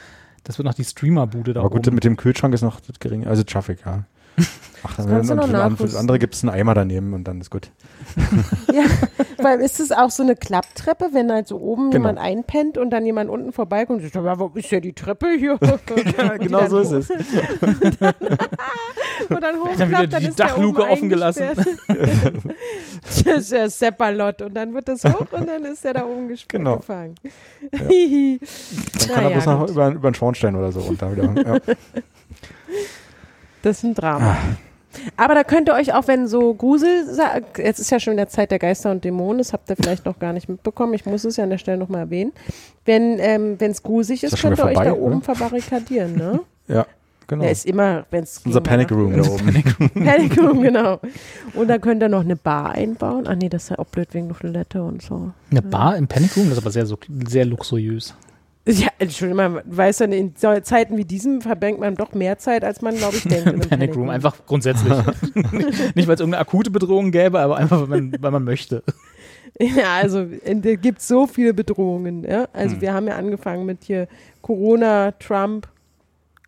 das 0.44 0.57
wird 0.57 0.65
noch 0.65 0.73
die 0.73 0.84
Streamer-Bude 0.84 1.53
da 1.53 1.61
Aber 1.61 1.69
gut, 1.69 1.88
oben. 1.88 1.95
mit 1.95 2.03
dem 2.03 2.18
Kühlschrank 2.18 2.53
ist 2.53 2.64
noch 2.64 2.81
das 2.81 2.99
gering, 2.99 3.26
also 3.26 3.44
ich, 3.44 3.80
ja. 3.85 4.03
Ach, 4.84 4.95
dann 4.95 5.09
kannst 5.09 5.30
du 5.30 5.34
und 5.34 5.51
noch 5.51 5.77
für, 5.77 5.84
das 5.85 5.95
andere 5.95 6.19
gibt 6.19 6.35
es 6.35 6.43
einen 6.43 6.51
Eimer 6.51 6.76
daneben 6.76 7.14
und 7.14 7.23
dann 7.26 7.41
ist 7.41 7.49
gut. 7.49 7.72
Ja, 8.73 8.84
weil 9.43 9.59
ist 9.59 9.80
es 9.80 9.91
auch 9.91 10.09
so 10.11 10.23
eine 10.23 10.35
Klapptreppe, 10.35 11.09
wenn 11.14 11.31
halt 11.31 11.47
so 11.47 11.57
oben 11.59 11.89
Genau. 11.91 12.07
jemand 12.07 12.19
einpennt 12.19 12.77
und 12.77 12.89
dann 12.91 13.05
jemand 13.05 13.30
unten 13.30 13.51
vorbeikommt 13.51 14.01
und 14.03 14.11
sagt, 14.14 14.23
ja, 14.26 14.39
wo 14.39 14.51
ist 14.53 14.69
ja 14.72 14.80
die 14.80 14.93
Treppe 14.93 15.27
hier? 15.38 15.57
Ja, 16.18 16.38
genau 16.38 16.68
so 16.68 16.80
ist 16.80 16.91
es. 16.91 17.09
Und 17.09 17.22
dann 17.99 19.41
Dann 19.41 19.59
hochklappt, 19.59 20.14
dann 20.14 20.22
die 20.22 20.27
ist 20.30 20.39
Dachluke 20.39 20.88
offen 20.88 21.09
gelassen. 21.09 21.43
das 23.07 23.23
ist 23.26 23.51
ja 23.51 23.69
Seppalot 23.69 24.41
und 24.43 24.53
dann 24.53 24.73
wird 24.73 24.88
das 24.88 25.03
hoch 25.03 25.31
und 25.31 25.47
dann 25.47 25.65
ist 25.65 25.84
der 25.84 25.93
da 25.95 26.05
oben 26.05 26.27
gesp- 26.30 26.45
Genau. 26.49 26.77
gefangen. 26.77 27.15
Dann 27.72 27.80
kann 27.80 27.89
Naja, 29.15 29.22
er 29.22 29.30
bloß 29.31 29.45
noch 29.45 29.69
über, 29.69 29.88
über 29.89 30.07
einen 30.07 30.15
Schornstein 30.15 30.55
oder 30.55 30.72
so 30.72 30.80
runter 30.81 31.11
wieder. 31.11 31.23
Ja. 31.45 31.59
Das 33.68 33.80
ist 33.80 33.84
ein 33.84 33.95
Drama. 33.95 34.38
Aber 35.18 35.35
da 35.35 35.44
könnt 35.44 35.68
ihr 35.68 35.73
euch 35.73 35.94
auch, 35.94 36.07
wenn 36.07 36.26
so 36.30 36.53
Grusel, 36.53 37.03
jetzt 37.57 37.80
ist 37.80 37.91
ja 37.91 37.99
schon 37.99 38.15
der 38.15 38.30
Zeit 38.30 38.49
der 38.49 38.60
Geister 38.60 38.91
und 38.91 39.03
Dämonen, 39.03 39.39
das 39.39 39.52
habt 39.52 39.69
ihr 39.69 39.76
vielleicht 39.76 40.06
noch 40.06 40.19
gar 40.19 40.31
nicht 40.31 40.48
mitbekommen, 40.48 40.94
ich 40.94 41.06
muss 41.06 41.26
es 41.26 41.35
ja 41.35 41.44
an 41.44 41.49
der 41.49 41.57
Stelle 41.57 41.77
nochmal 41.77 42.03
erwähnen. 42.03 42.31
Wenn 42.85 43.19
ähm, 43.19 43.57
es 43.60 43.84
gruselig 43.84 44.23
ist, 44.23 44.38
schon 44.38 44.56
könnt 44.56 44.60
ihr 44.60 44.80
euch 44.80 44.85
da 44.85 44.94
oben 44.94 45.18
oder? 45.18 45.22
verbarrikadieren, 45.26 46.15
ne? 46.15 46.39
ja, 46.69 46.85
genau. 47.27 47.41
Der 47.41 47.52
ist 47.52 47.65
immer, 47.65 48.06
wenn 48.10 48.23
es 48.23 48.41
Unser 48.45 48.61
Panic 48.61 48.89
Room 48.89 49.22
da 49.22 49.30
oben. 49.30 49.64
Panic 49.94 50.38
Room, 50.38 50.61
genau. 50.61 51.02
Und 51.53 51.68
dann 51.68 51.81
könnt 51.81 52.02
ihr 52.02 52.07
noch 52.07 52.23
eine 52.23 52.38
Bar 52.38 52.72
einbauen. 52.72 53.26
Ach 53.27 53.35
nee, 53.35 53.49
das 53.49 53.64
ist 53.64 53.69
ja 53.72 53.80
auch 53.80 53.88
blöd 53.88 54.14
wegen 54.14 54.30
der 54.30 54.38
Toilette 54.38 54.81
und 54.81 55.02
so. 55.02 55.34
Eine 55.52 55.61
Bar 55.61 55.98
im 55.98 56.07
Panic 56.07 56.38
Room, 56.38 56.45
das 56.45 56.57
ist 56.57 56.64
aber 56.64 56.72
sehr, 56.72 56.88
sehr 57.27 57.44
luxuriös. 57.44 58.15
Ja, 58.68 58.89
Entschuldigung, 58.99 59.38
man 59.53 59.61
weiß 59.65 59.99
ja, 59.99 60.06
in 60.07 60.34
so 60.38 60.60
Zeiten 60.60 60.98
wie 60.98 61.06
diesem 61.06 61.41
verbringt 61.41 61.80
man 61.80 61.95
doch 61.95 62.14
mehr 62.14 62.38
Zeit, 62.38 62.64
als 62.65 62.81
man, 62.81 62.95
glaube 62.98 63.15
ich, 63.15 63.23
denkt. 63.23 63.45
in 63.48 63.53
einem 63.53 63.60
Panic 63.61 63.95
Room, 63.95 64.10
einfach 64.10 64.35
grundsätzlich. 64.45 64.91
Nicht, 65.95 66.07
weil 66.07 66.15
es 66.15 66.19
irgendeine 66.19 66.39
akute 66.39 66.69
Bedrohung 66.69 67.11
gäbe, 67.11 67.39
aber 67.39 67.56
einfach, 67.57 67.81
weil 67.89 68.02
man, 68.02 68.15
weil 68.19 68.31
man 68.31 68.44
möchte. 68.44 68.84
Ja, 69.60 69.95
also 70.02 70.26
da 70.26 70.76
gibt 70.76 70.99
es 70.99 71.07
so 71.07 71.26
viele 71.27 71.53
Bedrohungen. 71.53 72.23
Ja? 72.23 72.48
Also 72.53 72.76
Hm. 72.76 72.81
wir 72.81 72.94
haben 72.94 73.07
ja 73.07 73.15
angefangen 73.15 73.65
mit 73.65 73.85
hier 73.85 74.07
Corona, 74.41 75.11
Trump, 75.14 75.68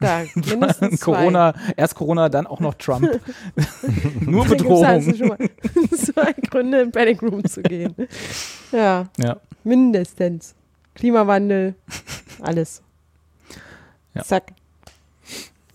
da 0.02 0.24
mindestens 0.36 1.00
zwei. 1.00 1.14
Corona, 1.16 1.54
erst 1.78 1.96
Corona, 1.96 2.30
dann 2.30 2.48
auch 2.48 2.60
noch 2.60 2.74
Trump. 2.76 3.20
Nur 4.22 4.46
gibt's 4.46 4.64
also 4.66 5.12
Bedrohung. 5.12 5.16
schon 5.16 5.28
mal 5.30 5.38
zwei 5.98 6.34
Gründe, 6.50 6.82
in 6.82 6.92
Panic 6.92 7.22
Room 7.22 7.44
zu 7.46 7.62
gehen. 7.62 7.96
Ja, 8.72 9.06
Ja. 9.18 9.38
mindestens. 9.64 10.54
Klimawandel, 10.96 11.76
alles. 12.42 12.82
Ja. 14.14 14.24
Zack. 14.24 14.54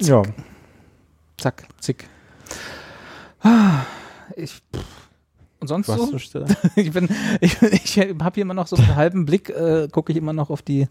Ja, 0.00 0.22
Zack, 1.38 1.66
zick. 1.80 2.08
Ich, 4.36 4.52
pff. 4.52 5.04
Und 5.60 5.68
sonst 5.68 5.88
Was 5.88 5.96
so? 5.96 6.06
so 6.06 6.18
still? 6.18 6.46
ich 6.76 6.92
bin, 6.92 7.08
ich, 7.40 7.60
ich 7.62 7.98
habe 7.98 8.34
hier 8.34 8.42
immer 8.42 8.54
noch 8.54 8.66
so 8.66 8.76
einen 8.76 8.96
halben 8.96 9.24
Blick, 9.24 9.48
äh, 9.48 9.88
gucke 9.90 10.12
ich 10.12 10.18
immer 10.18 10.32
noch 10.32 10.50
auf 10.50 10.60
die 10.60 10.88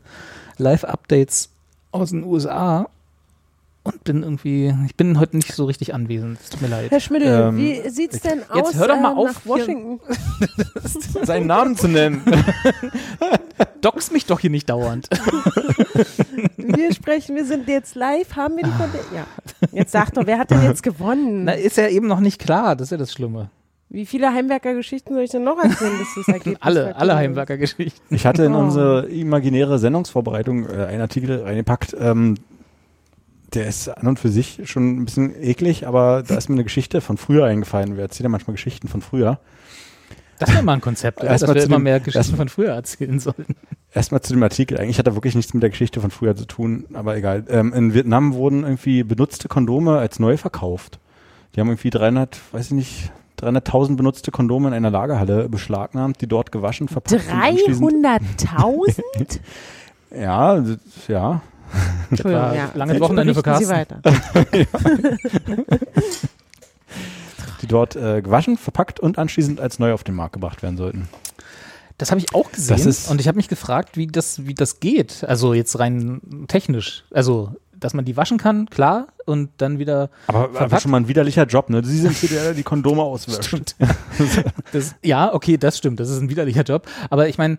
Live-Updates 0.58 1.50
aus 1.92 2.10
den 2.10 2.24
USA 2.24 2.90
und 3.84 4.04
bin 4.06 4.24
irgendwie, 4.24 4.74
ich 4.86 4.96
bin 4.96 5.20
heute 5.20 5.36
nicht 5.36 5.54
so 5.54 5.66
richtig 5.66 5.94
anwesend. 5.94 6.40
Es 6.42 6.50
tut 6.50 6.62
mir 6.62 6.68
leid. 6.70 6.90
Herr 6.92 7.00
Schmidl, 7.00 7.26
Ähm, 7.28 7.58
wie 7.58 7.90
sieht's 7.90 8.22
denn 8.22 8.40
aus 8.50 8.58
jetzt 8.72 8.76
hör 8.80 8.88
doch 8.88 9.00
mal 9.00 9.12
ähm, 9.12 9.18
auf, 9.18 9.28
nach 9.28 9.42
hier- 9.44 9.52
Washington? 9.52 10.00
Seinen 11.26 11.48
Namen 11.48 11.76
zu 11.76 11.88
nennen. 11.88 12.22
Dox 13.82 14.12
mich 14.12 14.26
doch 14.26 14.40
hier 14.40 14.50
nicht 14.50 14.70
dauernd. 14.70 15.10
Wir 16.58 16.94
sprechen, 16.94 17.36
wir 17.36 17.46
sind 17.46 17.68
jetzt 17.68 17.96
live, 17.96 18.36
haben 18.36 18.56
wir 18.56 18.64
die 18.64 18.72
von 18.72 18.90
der, 18.92 19.02
Ja. 19.20 19.26
Jetzt 19.72 19.92
sag 19.92 20.14
doch, 20.14 20.26
wer 20.26 20.40
hat 20.40 20.50
denn 20.52 20.64
jetzt 20.64 20.82
gewonnen? 20.82 21.44
Na, 21.44 21.52
ist 21.54 21.78
ja 21.78 21.88
eben 21.88 22.08
noch 22.08 22.20
nicht 22.20 22.40
klar, 22.40 22.76
das 22.76 22.88
ist 22.88 22.92
ja 22.92 22.98
das 22.98 23.12
Schlimme. 23.12 23.50
Wie 23.90 24.06
viele 24.06 24.34
Heimwerkergeschichten 24.34 25.14
soll 25.14 25.24
ich 25.26 25.30
denn 25.30 25.44
noch 25.44 25.62
erzählen, 25.62 25.92
bis 26.00 26.08
das 26.16 26.28
Ergebnis 26.30 26.58
Alle, 26.62 26.96
alle? 26.96 27.16
Heimwerkergeschichten. 27.16 28.02
Ich 28.16 28.26
hatte 28.26 28.46
in 28.46 28.56
Oh. 28.56 28.60
unsere 28.60 29.06
imaginäre 29.08 29.78
Sendungsvorbereitung 29.78 30.68
äh, 30.68 30.86
einen 30.86 31.02
Artikel 31.02 31.44
reingepackt. 31.44 31.96
Ähm, 32.00 32.36
der 33.54 33.68
ist 33.68 33.88
an 33.90 34.08
und 34.08 34.20
für 34.20 34.30
sich 34.30 34.62
schon 34.66 34.98
ein 35.02 35.06
bisschen 35.06 35.34
eklig, 35.42 35.88
aber 35.88 36.24
da 36.28 36.36
ist 36.36 36.50
mir 36.50 36.56
eine 36.56 36.64
Geschichte 36.64 37.02
von 37.02 37.18
früher 37.18 37.46
eingefallen. 37.46 37.96
Wir 37.96 38.04
erzählen 38.04 38.26
ja 38.26 38.30
manchmal 38.30 38.54
Geschichten 38.56 38.88
von 38.88 39.02
früher. 39.02 39.40
Das 40.40 40.52
wäre 40.52 40.64
mal 40.64 40.74
ein 40.74 40.82
Konzept, 40.82 41.20
oder? 41.22 41.30
Dass 41.30 41.42
wir 41.42 41.56
zu 41.56 41.68
immer 41.68 41.78
dem- 41.78 41.84
mehr 41.84 42.00
Geschichten 42.00 42.18
erst- 42.18 42.36
von 42.36 42.50
früher 42.50 42.72
erzählen 42.74 43.20
sollten. 43.20 43.56
Erstmal 43.94 44.22
zu 44.22 44.34
dem 44.34 44.42
Artikel. 44.44 44.80
Eigentlich 44.80 44.98
hat 45.00 45.06
er 45.08 45.16
wirklich 45.16 45.36
nichts 45.36 45.54
mit 45.54 45.62
der 45.62 45.70
Geschichte 45.70 46.02
von 46.02 46.10
früher 46.12 46.36
zu 46.36 46.46
tun, 46.46 46.86
aber 46.94 47.16
egal. 47.16 47.46
Ähm, 47.50 47.72
in 47.74 47.94
Vietnam 47.94 48.34
wurden 48.34 48.64
irgendwie 48.64 49.04
benutzte 49.04 49.48
Kondome 49.48 49.98
als 50.00 50.20
neu 50.20 50.36
verkauft. 50.38 51.00
Die 51.56 51.60
haben 51.60 51.68
irgendwie 51.70 51.92
300, 51.92 52.40
weiß 52.52 52.66
ich 52.68 52.72
nicht, 52.72 53.12
300.000 53.40 53.96
benutzte 53.96 54.32
Kondome 54.32 54.70
in 54.70 54.74
einer 54.74 54.90
Lagerhalle 54.90 55.48
beschlagnahmt, 55.50 56.20
die 56.22 56.28
dort 56.28 56.52
gewaschen, 56.52 56.88
verpackt 56.88 57.24
und 57.24 57.32
anschließend- 57.32 58.04
300.000? 58.48 59.40
Ja, 60.20 60.64
ja. 61.08 61.42
Entschuldigung, 62.10 62.46
war 62.46 62.56
ja. 62.56 62.70
langes 62.74 62.94
Jetzt 62.94 63.02
Wochenende 63.02 63.34
für 63.34 63.42
berichten 63.42 63.66
Sie 63.66 63.74
Carsten. 63.74 64.04
weiter. 64.04 64.68
Die 67.62 67.68
dort 67.68 67.96
äh, 67.96 68.22
gewaschen, 68.22 68.58
verpackt 68.58 69.00
und 69.00 69.18
anschließend 69.18 69.60
als 69.60 69.80
neu 69.80 69.94
auf 69.94 70.04
den 70.04 70.16
Markt 70.16 70.34
gebracht 70.34 70.64
werden 70.64 70.78
sollten. 70.78 71.08
Das 71.98 72.12
habe 72.12 72.20
ich 72.20 72.34
auch 72.34 72.52
gesehen 72.52 72.94
und 73.10 73.22
ich 73.22 73.28
habe 73.28 73.38
mich 73.38 73.48
gefragt, 73.48 73.98
wie 73.98 74.08
das, 74.08 74.46
wie 74.46 74.54
das 74.54 74.80
geht. 74.80 75.24
Also 75.24 75.54
jetzt 75.54 75.78
rein 75.80 76.46
technisch. 76.48 77.06
Also, 77.12 77.56
dass 77.84 77.94
man 77.94 78.06
die 78.06 78.16
waschen 78.18 78.38
kann, 78.38 78.70
klar, 78.70 79.08
und 79.26 79.50
dann 79.58 79.80
wieder 79.80 80.10
Aber, 80.28 80.50
Verpackt? 80.50 80.82
schon 80.82 80.92
mal 80.92 80.98
ein 80.98 81.08
widerlicher 81.08 81.46
Job, 81.46 81.70
ne? 81.70 81.84
Sie 81.84 82.00
sind 82.00 82.16
hier 82.16 82.30
der, 82.30 82.44
der 82.44 82.54
die 82.54 82.64
Kondome 82.64 83.02
auswäscht. 83.02 83.76
Das, 84.72 84.96
ja, 85.04 85.34
okay, 85.34 85.58
das 85.58 85.78
stimmt. 85.78 86.00
Das 86.00 86.10
ist 86.10 86.20
ein 86.20 86.30
widerlicher 86.30 86.64
Job. 86.64 86.88
Aber 87.10 87.28
ich 87.28 87.38
meine, 87.38 87.58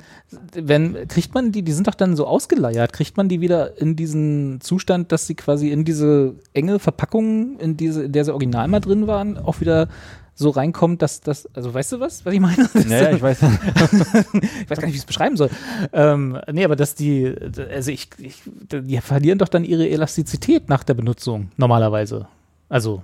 wenn 0.55 1.07
kriegt 1.09 1.35
man 1.35 1.53
die, 1.53 1.63
die 1.63 1.73
sind 1.73 1.87
doch 1.87 1.95
dann 1.95 2.17
so 2.17 2.27
ausgeleiert, 2.27 2.93
kriegt 2.93 3.17
man 3.17 3.29
die 3.29 3.41
wieder 3.41 3.81
in 3.81 3.95
diesen 3.97 4.61
Zustand, 4.61 5.13
dass 5.13 5.27
sie 5.27 5.35
quasi 5.35 5.71
in 5.71 5.85
diese 5.85 6.35
enge 6.53 6.79
Verpackung, 6.79 7.59
in 7.59 7.77
diese, 7.77 8.05
in 8.05 8.13
der 8.13 8.25
sie 8.25 8.33
original 8.33 8.67
mal 8.69 8.81
drin 8.81 9.07
waren, 9.07 9.39
auch 9.39 9.61
wieder 9.61 9.89
so 10.35 10.51
reinkommt, 10.51 11.01
dass 11.01 11.21
das, 11.21 11.49
also 11.55 11.73
weißt 11.73 11.93
du 11.93 12.01
was, 12.01 12.25
was 12.27 12.35
ich 12.35 12.41
meine? 12.41 12.69
Naja, 12.75 13.13
ich 13.13 13.23
weiß. 13.23 13.43
ich 13.43 14.71
weiß 14.71 14.79
gar 14.79 14.87
nicht, 14.87 14.87
wie 14.87 14.91
ich 14.91 14.97
es 14.97 15.05
beschreiben 15.05 15.37
soll. 15.37 15.51
Ähm, 15.93 16.39
nee, 16.51 16.65
aber 16.65 16.77
dass 16.77 16.95
die, 16.95 17.33
also 17.71 17.91
ich, 17.91 18.09
ich, 18.19 18.43
die 18.45 19.01
verlieren 19.01 19.39
doch 19.39 19.49
dann 19.49 19.65
ihre 19.65 19.89
Elastizität 19.89 20.69
nach 20.69 20.83
der 20.83 20.95
Benutzung, 20.95 21.51
normalerweise. 21.57 22.27
Also. 22.69 23.03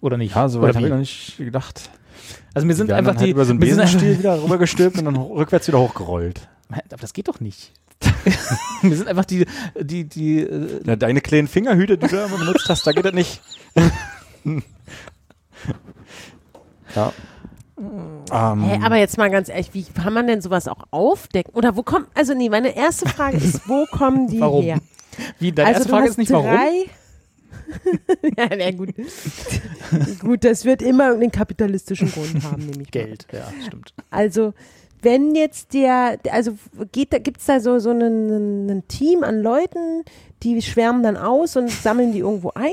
Oder 0.00 0.18
nicht? 0.18 0.34
Ja, 0.34 0.48
so 0.48 0.60
weit 0.60 0.74
habe 0.74 0.86
ich 0.86 0.92
noch 0.92 0.98
nicht 0.98 1.38
gedacht. 1.38 1.90
Also 2.54 2.66
mir 2.66 2.74
sind 2.74 2.88
Wir 2.88 2.96
haben 2.96 3.06
einfach 3.06 3.18
halt 3.18 3.26
die, 3.26 3.30
über 3.30 3.44
so 3.44 3.52
einen 3.52 3.60
Besenstiel 3.60 4.18
wieder 4.18 4.42
rübergestülpt 4.42 4.98
und 4.98 5.06
dann 5.06 5.16
rückwärts 5.16 5.68
wieder 5.68 5.78
hochgerollt. 5.78 6.48
Aber 6.68 7.00
das 7.00 7.12
geht 7.12 7.28
doch 7.28 7.40
nicht. 7.40 7.72
mir 8.82 8.96
sind 8.96 9.08
einfach 9.08 9.24
die, 9.24 9.46
die, 9.80 10.04
die, 10.04 10.40
äh, 10.40 10.80
Ja, 10.84 10.96
deine 10.96 11.20
kleinen 11.20 11.46
Fingerhüte, 11.46 11.96
die 11.96 12.08
du 12.08 12.16
immer 12.16 12.36
benutzt 12.36 12.68
hast, 12.68 12.86
da 12.86 12.92
geht 12.92 13.04
das 13.04 13.14
nicht. 13.14 13.40
Ja. 16.94 17.12
Ähm, 17.78 18.62
Hä, 18.62 18.80
aber 18.84 18.96
jetzt 18.96 19.18
mal 19.18 19.30
ganz 19.30 19.48
ehrlich, 19.48 19.74
wie 19.74 19.84
kann 19.84 20.12
man 20.12 20.26
denn 20.26 20.40
sowas 20.40 20.68
auch 20.68 20.84
aufdecken? 20.90 21.54
Oder 21.54 21.76
wo 21.76 21.82
kommt, 21.82 22.06
also 22.14 22.34
nee, 22.34 22.48
meine 22.48 22.76
erste 22.76 23.08
Frage 23.08 23.38
ist, 23.38 23.68
wo 23.68 23.86
kommen 23.90 24.28
die 24.28 24.40
Warum? 24.40 24.62
her? 24.62 24.78
wie, 25.38 25.52
deine 25.52 25.68
also 25.68 25.80
erste 25.80 25.90
Frage 25.90 26.08
ist 26.08 26.18
nicht 26.18 26.30
warum. 26.30 26.46
drei, 26.46 26.86
ja, 28.36 28.48
na 28.56 28.70
gut. 28.70 28.90
gut, 30.20 30.44
das 30.44 30.64
wird 30.64 30.82
immer 30.82 31.04
irgendeinen 31.06 31.32
kapitalistischen 31.32 32.10
Grund 32.10 32.42
haben, 32.44 32.66
nehme 32.66 32.82
ich 32.82 32.94
mal. 32.94 33.04
Geld, 33.04 33.26
ja, 33.32 33.50
stimmt. 33.66 33.94
Also, 34.10 34.52
wenn 35.00 35.34
jetzt 35.34 35.74
der, 35.74 36.18
also 36.30 36.56
geht 36.92 37.12
da, 37.12 37.18
gibt's 37.18 37.46
da 37.46 37.60
so, 37.60 37.78
so 37.78 37.90
einen, 37.90 38.70
ein 38.70 38.88
Team 38.88 39.24
an 39.24 39.42
Leuten, 39.42 40.04
die 40.42 40.60
schwärmen 40.62 41.02
dann 41.02 41.16
aus 41.16 41.56
und 41.56 41.70
sammeln 41.70 42.12
die 42.12 42.20
irgendwo 42.20 42.52
ein? 42.54 42.70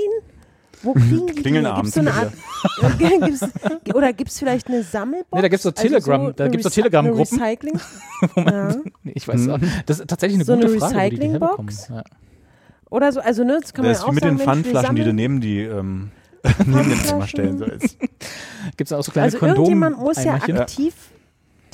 Wo 0.81 0.93
kriegen 0.93 1.27
die 1.27 1.33
Klingeln 1.33 1.65
die? 1.65 1.69
abends 1.71 1.93
Gibt's 1.93 1.95
so 1.95 1.99
eine 1.99 2.09
immer 2.09 3.11
Art, 3.19 3.21
gibt's, 3.25 3.93
oder 3.95 4.13
gibt 4.13 4.29
es 4.31 4.39
vielleicht 4.39 4.67
eine 4.67 4.83
Sammelbox? 4.83 5.31
Nee, 5.33 5.41
da 5.41 5.47
gibt's 5.49 5.63
so 5.63 5.71
Telegram- 5.71 6.33
da 6.35 6.43
eine 6.45 6.51
gibt's 6.51 6.63
so 6.63 6.69
Telegram-Gruppen. 6.81 7.41
eine 7.41 7.49
Recycling, 7.51 7.79
Wo 8.35 8.41
man, 8.41 8.53
Ja. 8.53 8.75
nee, 9.03 9.11
ich 9.15 9.27
weiß 9.27 9.49
auch. 9.49 9.59
Das 9.85 9.99
ist 9.99 10.07
tatsächlich 10.07 10.37
eine 10.37 10.45
So 10.45 10.55
gute 10.55 10.67
eine 10.67 10.77
Frage, 10.77 10.95
wo 10.95 11.09
die 11.09 11.19
die 11.19 11.27
herbekommen. 11.29 11.75
Ja. 11.89 12.03
oder 12.89 13.11
so, 13.11 13.19
also 13.19 13.43
ne, 13.43 13.59
das 13.61 13.73
kann 13.73 13.83
man 13.85 13.91
das 13.91 13.99
ja 13.99 14.03
ist 14.03 14.07
auch 14.07 14.11
wie 14.11 14.15
mit 14.15 14.23
sagen, 14.23 14.37
den 14.37 14.43
Pfandflaschen, 14.45 14.95
die 14.95 15.03
du 15.03 15.13
neben 15.13 15.41
die 15.41 15.61
ähm, 15.61 16.11
neben 16.65 16.89
den 16.89 16.99
Zimmer 16.99 17.27
stellen 17.27 17.57
sollst. 17.57 17.97
Gibt's 18.77 18.89
da 18.89 18.97
auch 18.97 19.03
so 19.03 19.11
kleine 19.11 19.25
Also 19.25 19.37
Kondom 19.39 19.57
irgendjemand 19.57 19.97
muss 19.99 20.23
ja 20.23 20.35
aktiv 20.35 20.93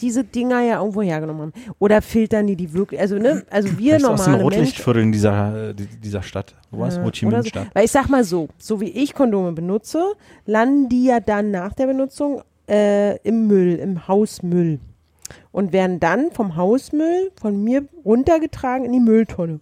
diese 0.01 0.23
Dinger 0.23 0.61
ja 0.61 0.79
irgendwo 0.79 1.01
hergenommen 1.01 1.41
haben. 1.41 1.53
Oder 1.79 2.01
filtern 2.01 2.47
die 2.47 2.55
die 2.55 2.73
wirklich, 2.73 2.99
also 2.99 3.15
ne, 3.17 3.43
also 3.49 3.69
wir 3.77 3.95
Vielleicht 3.95 4.05
aus 4.05 4.23
den 4.23 4.31
normale 4.33 4.43
Menschen, 4.43 4.43
Rotlichtvierteln 4.59 5.11
dieser, 5.11 5.69
äh, 5.69 5.73
die- 5.73 5.87
dieser 5.87 6.23
Stadt. 6.23 6.53
Wo 6.71 6.79
war 6.79 6.87
es? 6.87 6.95
Ja, 6.97 7.03
Ho 7.03 7.11
Chi 7.11 7.25
Minh 7.25 7.41
so. 7.41 7.49
Stadt. 7.49 7.67
Weil 7.73 7.85
ich 7.85 7.91
sag 7.91 8.09
mal 8.09 8.23
so, 8.23 8.47
so 8.57 8.79
wie 8.81 8.89
ich 8.89 9.13
Kondome 9.13 9.51
benutze, 9.53 10.03
landen 10.45 10.89
die 10.89 11.05
ja 11.05 11.19
dann 11.19 11.51
nach 11.51 11.73
der 11.73 11.87
Benutzung 11.87 12.41
äh, 12.69 13.17
im 13.19 13.47
Müll, 13.47 13.75
im 13.75 14.07
Hausmüll. 14.07 14.79
Und 15.51 15.71
werden 15.73 15.99
dann 15.99 16.31
vom 16.31 16.55
Hausmüll 16.55 17.31
von 17.39 17.63
mir 17.63 17.85
runtergetragen 18.03 18.85
in 18.85 18.91
die 18.91 18.99
Mülltonne. 18.99 19.59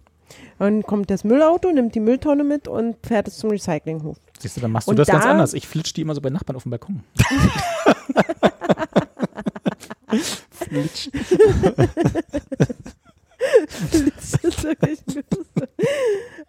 Dann 0.58 0.82
kommt 0.82 1.10
das 1.10 1.24
Müllauto, 1.24 1.70
nimmt 1.72 1.94
die 1.94 2.00
Mülltonne 2.00 2.44
mit 2.44 2.68
und 2.68 2.96
fährt 3.06 3.28
es 3.28 3.38
zum 3.38 3.50
Recyclinghof. 3.50 4.16
Siehst 4.38 4.56
du, 4.56 4.60
dann 4.60 4.72
machst 4.72 4.88
du 4.88 4.90
Und 4.90 4.98
das 4.98 5.08
ganz 5.08 5.24
da- 5.24 5.30
anders. 5.30 5.54
Ich 5.54 5.66
flitsch 5.68 5.94
die 5.94 6.02
immer 6.02 6.14
so 6.14 6.20
bei 6.20 6.30
Nachbarn 6.30 6.56
auf 6.56 6.62
dem 6.64 6.70
Balkon. 6.70 7.02
Gut. 10.70 11.10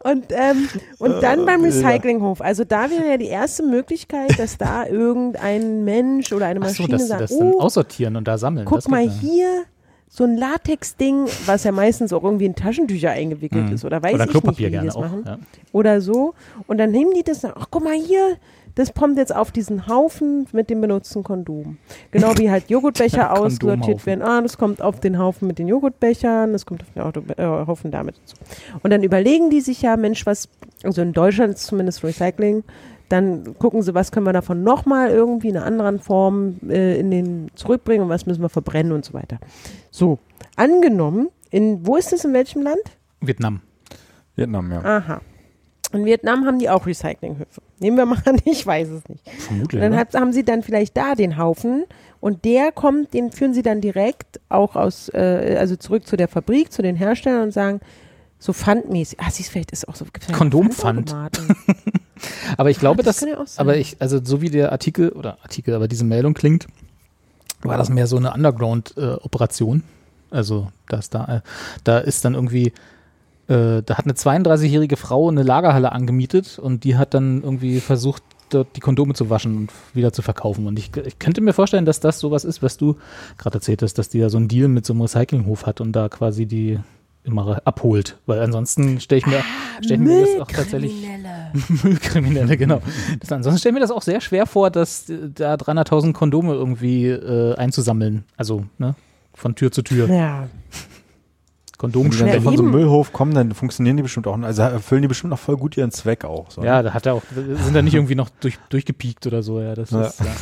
und, 0.04 0.26
ähm, 0.32 0.70
und 1.00 1.22
dann 1.22 1.46
beim 1.46 1.64
Recyclinghof. 1.64 2.42
Also 2.42 2.64
da 2.64 2.90
wäre 2.90 3.08
ja 3.10 3.18
die 3.18 3.28
erste 3.28 3.64
Möglichkeit, 3.64 4.38
dass 4.40 4.58
da 4.58 4.86
irgendein 4.88 5.84
Mensch 5.84 6.32
oder 6.32 6.46
eine 6.48 6.60
Ach 6.62 6.70
so, 6.70 6.84
Maschine 6.84 6.98
dass 6.98 7.08
sagt, 7.08 7.22
das 7.22 7.38
dann 7.38 7.54
oh, 7.54 7.60
aussortieren 7.60 8.16
und 8.16 8.28
da 8.28 8.38
sammeln. 8.38 8.66
guck 8.66 8.88
mal 8.90 9.08
hier, 9.10 9.64
so 10.08 10.24
ein 10.24 10.38
Latex-Ding, 10.38 11.26
was 11.46 11.66
ja 11.66 11.72
meistens 11.74 12.14
auch 12.14 12.24
irgendwie 12.24 12.46
in 12.46 12.56
Taschentücher 12.56 13.12
eingewickelt 13.12 13.66
Mhm. 13.68 13.74
ist 13.74 13.84
oder 13.84 14.02
weiß 14.02 14.14
Oder 14.14 14.24
ich 14.26 14.30
Klopapier 14.30 14.52
nicht, 14.52 14.60
wie 14.60 14.64
die 14.66 14.72
gerne 14.72 14.86
das 14.88 14.96
auch. 14.96 15.02
machen. 15.02 15.24
Ja. 15.26 15.40
Oder 15.74 16.00
so. 16.00 16.36
Und 16.68 16.78
dann 16.78 16.92
nehmen 16.92 17.12
die 17.14 17.24
das, 17.24 17.44
nach, 17.44 17.54
ach 17.58 17.68
guck 17.70 17.84
mal 17.84 17.96
hier, 17.96 18.38
das 18.76 18.94
kommt 18.94 19.18
jetzt 19.18 19.36
auf 19.36 19.52
diesen 19.52 19.88
Haufen 19.88 20.48
mit 20.52 20.70
dem 20.70 20.82
benutzten 20.82 21.24
Kondom. 21.24 21.78
Genau 22.12 22.38
wie 22.38 22.52
halt 22.52 22.70
Joghurtbecher 22.70 23.34
aussortiert 23.40 24.06
werden. 24.06 24.22
Ah, 24.22 24.42
das 24.42 24.58
kommt 24.58 24.82
auf 24.82 25.00
den 25.00 25.18
Haufen 25.18 25.48
mit 25.48 25.60
den 25.60 25.68
Joghurtbechern, 25.68 26.52
das 26.52 26.66
kommt 26.66 26.84
auf 26.84 26.92
den 26.94 27.02
Auto, 27.02 27.22
äh, 27.38 27.44
Haufen 27.44 27.92
damit. 27.92 28.16
Und 28.84 28.92
dann 28.92 29.04
überlegen 29.04 29.50
die 29.50 29.62
sich 29.62 29.82
ja, 29.82 29.98
Mensch, 29.98 30.26
was, 30.26 30.50
also 30.84 31.02
in 31.02 31.14
Deutschland 31.14 31.56
ist 31.56 31.66
zumindest 31.66 32.04
Recycling, 32.04 32.64
dann 33.10 33.58
gucken 33.60 33.82
sie, 33.84 33.94
was 33.94 34.12
können 34.12 34.26
wir 34.26 34.34
davon 34.34 34.64
nochmal 34.64 35.10
irgendwie 35.10 35.50
in 35.50 35.58
einer 35.58 35.66
anderen 35.66 36.00
Form 36.00 36.56
äh, 36.68 37.00
in 37.00 37.12
den 37.12 37.52
zurückbringen 37.56 38.04
und 38.04 38.10
was 38.10 38.26
müssen 38.26 38.42
wir 38.42 38.50
verbrennen 38.50 38.92
und 38.92 39.06
so 39.06 39.14
weiter. 39.14 39.38
So, 39.92 40.20
angenommen, 40.56 41.30
in, 41.52 41.86
wo 41.86 41.96
ist 41.96 42.12
das, 42.12 42.26
in 42.26 42.34
welchem 42.34 42.64
Land? 42.64 42.82
Vietnam. 43.22 43.62
Vietnam, 44.36 44.72
ja. 44.72 44.84
Aha. 44.84 45.22
In 45.96 46.06
Vietnam 46.06 46.46
haben 46.46 46.60
die 46.60 46.70
auch 46.70 46.86
Recyclinghöfe. 46.86 47.62
Nehmen 47.80 47.98
wir 47.98 48.06
mal 48.06 48.22
an, 48.26 48.40
ich 48.46 48.66
weiß 48.66 48.90
es 48.90 49.10
nicht. 49.10 49.28
Vermutlich. 49.40 49.80
Und 49.80 49.82
dann 49.82 49.92
ne? 49.94 49.98
hat, 49.98 50.14
haben 50.14 50.34
sie 50.34 50.44
dann 50.44 50.64
vielleicht 50.64 50.96
da 50.98 51.16
den 51.16 51.38
Haufen 51.38 51.86
und 52.20 52.46
der 52.46 52.72
kommt, 52.72 53.14
den 53.14 53.32
führen 53.32 53.54
sie 53.54 53.62
dann 53.62 53.82
direkt 53.82 54.40
auch 54.50 54.76
aus, 54.76 55.10
äh, 55.10 55.58
also 55.60 55.76
zurück 55.76 56.08
zu 56.08 56.18
der 56.18 56.28
Fabrik, 56.28 56.72
zu 56.72 56.82
den 56.82 56.96
Herstellern 56.96 57.44
und 57.44 57.52
sagen, 57.52 57.82
so 58.40 58.54
pfandmäßig. 58.54 59.20
Ah, 59.20 59.30
siehst 59.30 59.50
vielleicht 59.50 59.72
ist 59.72 59.88
auch 59.88 59.96
so. 59.96 60.06
gibt's 60.06 60.32
Kondompfand. 60.32 61.16
Aber 62.58 62.70
ich 62.70 62.80
glaube, 62.80 63.04
das 63.04 63.18
dass, 63.18 63.30
ja 63.30 63.38
auch 63.40 63.48
sein. 63.48 63.66
aber 63.66 63.78
ich, 63.78 63.98
also 64.00 64.24
so 64.24 64.42
wie 64.42 64.50
der 64.50 64.72
Artikel 64.72 65.10
oder 65.10 65.38
Artikel, 65.42 65.74
aber 65.74 65.90
diese 65.90 66.06
Meldung 66.06 66.34
klingt, 66.34 66.68
war 67.62 67.78
das 67.78 67.90
mehr 67.90 68.08
so 68.08 68.16
eine 68.16 68.34
Underground-Operation. 68.34 69.84
also 70.32 70.72
dass 70.88 71.10
da, 71.10 71.38
äh, 71.38 71.42
da 71.84 71.98
ist 72.00 72.24
dann 72.24 72.34
irgendwie, 72.34 72.72
äh, 73.48 73.84
da 73.84 73.98
hat 73.98 74.06
eine 74.06 74.14
32-jährige 74.14 74.98
Frau 74.98 75.30
eine 75.30 75.44
Lagerhalle 75.44 75.92
angemietet 75.92 76.60
und 76.60 76.84
die 76.84 76.98
hat 76.98 77.14
dann 77.14 77.44
irgendwie 77.44 77.80
versucht, 77.80 78.24
dort 78.50 78.76
die 78.76 78.80
Kondome 78.80 79.14
zu 79.14 79.30
waschen 79.30 79.56
und 79.56 79.72
wieder 79.94 80.14
zu 80.14 80.22
verkaufen. 80.22 80.68
Und 80.68 80.80
ich, 80.80 80.96
ich 80.98 81.20
könnte 81.20 81.42
mir 81.42 81.54
vorstellen, 81.54 81.86
dass 81.86 82.00
das 82.00 82.20
sowas 82.20 82.46
ist, 82.46 82.62
was 82.62 82.78
du 82.78 82.98
gerade 83.38 83.56
erzählt 83.56 83.82
hast, 83.82 83.96
dass 83.96 84.10
die 84.10 84.20
da 84.20 84.30
so 84.30 84.38
einen 84.38 84.48
Deal 84.48 84.68
mit 84.68 84.86
so 84.86 84.94
einem 84.94 85.02
Recyclinghof 85.02 85.66
hat 85.66 85.82
und 85.82 85.92
da 85.94 86.10
quasi 86.10 86.46
die 86.46 86.80
immer 87.24 87.62
abholt. 87.66 88.18
Weil 88.26 88.40
ansonsten 88.40 89.00
stelle 89.00 89.20
ich 89.20 89.26
mir, 89.26 89.44
stell 89.82 89.98
ich 89.98 90.08
mir 90.08 90.22
das 90.22 90.42
auch 90.42 90.48
tatsächlich. 90.48 91.08
Müllkriminelle, 91.84 92.58
genau. 92.58 92.82
Das, 93.20 93.32
ansonsten 93.32 93.60
stelle 93.60 93.72
ich 93.72 93.76
mir 93.76 93.82
das 93.82 93.92
auch 93.92 94.04
sehr 94.04 94.22
schwer 94.22 94.46
vor, 94.46 94.70
dass 94.70 95.10
äh, 95.10 95.30
da 95.34 95.56
300.000 95.56 96.14
Kondome 96.14 96.54
irgendwie 96.54 97.08
äh, 97.08 97.56
einzusammeln. 97.56 98.26
Also, 98.38 98.66
ne? 98.78 98.96
Von 99.34 99.56
Tür 99.56 99.72
zu 99.72 99.82
Tür. 99.82 100.08
Ja. 100.08 100.48
Wenn 101.82 101.92
die 101.92 102.40
von 102.40 102.58
so 102.58 102.64
einem 102.64 102.72
eben. 102.72 102.72
Müllhof 102.72 103.14
kommen, 103.14 103.34
dann 103.34 103.54
funktionieren 103.54 103.98
die 103.98 104.04
bestimmt 104.04 104.28
auch. 104.28 104.40
Also 104.42 104.62
erfüllen 104.62 105.02
die 105.02 105.08
bestimmt 105.08 105.34
auch 105.34 105.40
voll 105.40 105.58
gut 105.58 105.78
ihren 105.78 105.92
Zweck 105.92 106.26
auch. 106.26 106.50
So. 106.52 106.64
Ja, 106.64 106.82
da 106.84 106.94
hat 106.94 107.06
er 107.06 107.16
auch, 107.16 107.24
sind 107.34 107.76
da 107.76 107.82
nicht 107.82 107.94
irgendwie 107.96 108.16
noch 108.16 108.30
durch, 108.40 108.58
durchgepiekt 108.70 109.28
oder 109.28 109.44
so, 109.44 109.60
ja. 109.62 109.76
Das 109.76 109.92
Ja. 109.92 110.02
ist, 110.04 110.20
ja. 110.20 110.26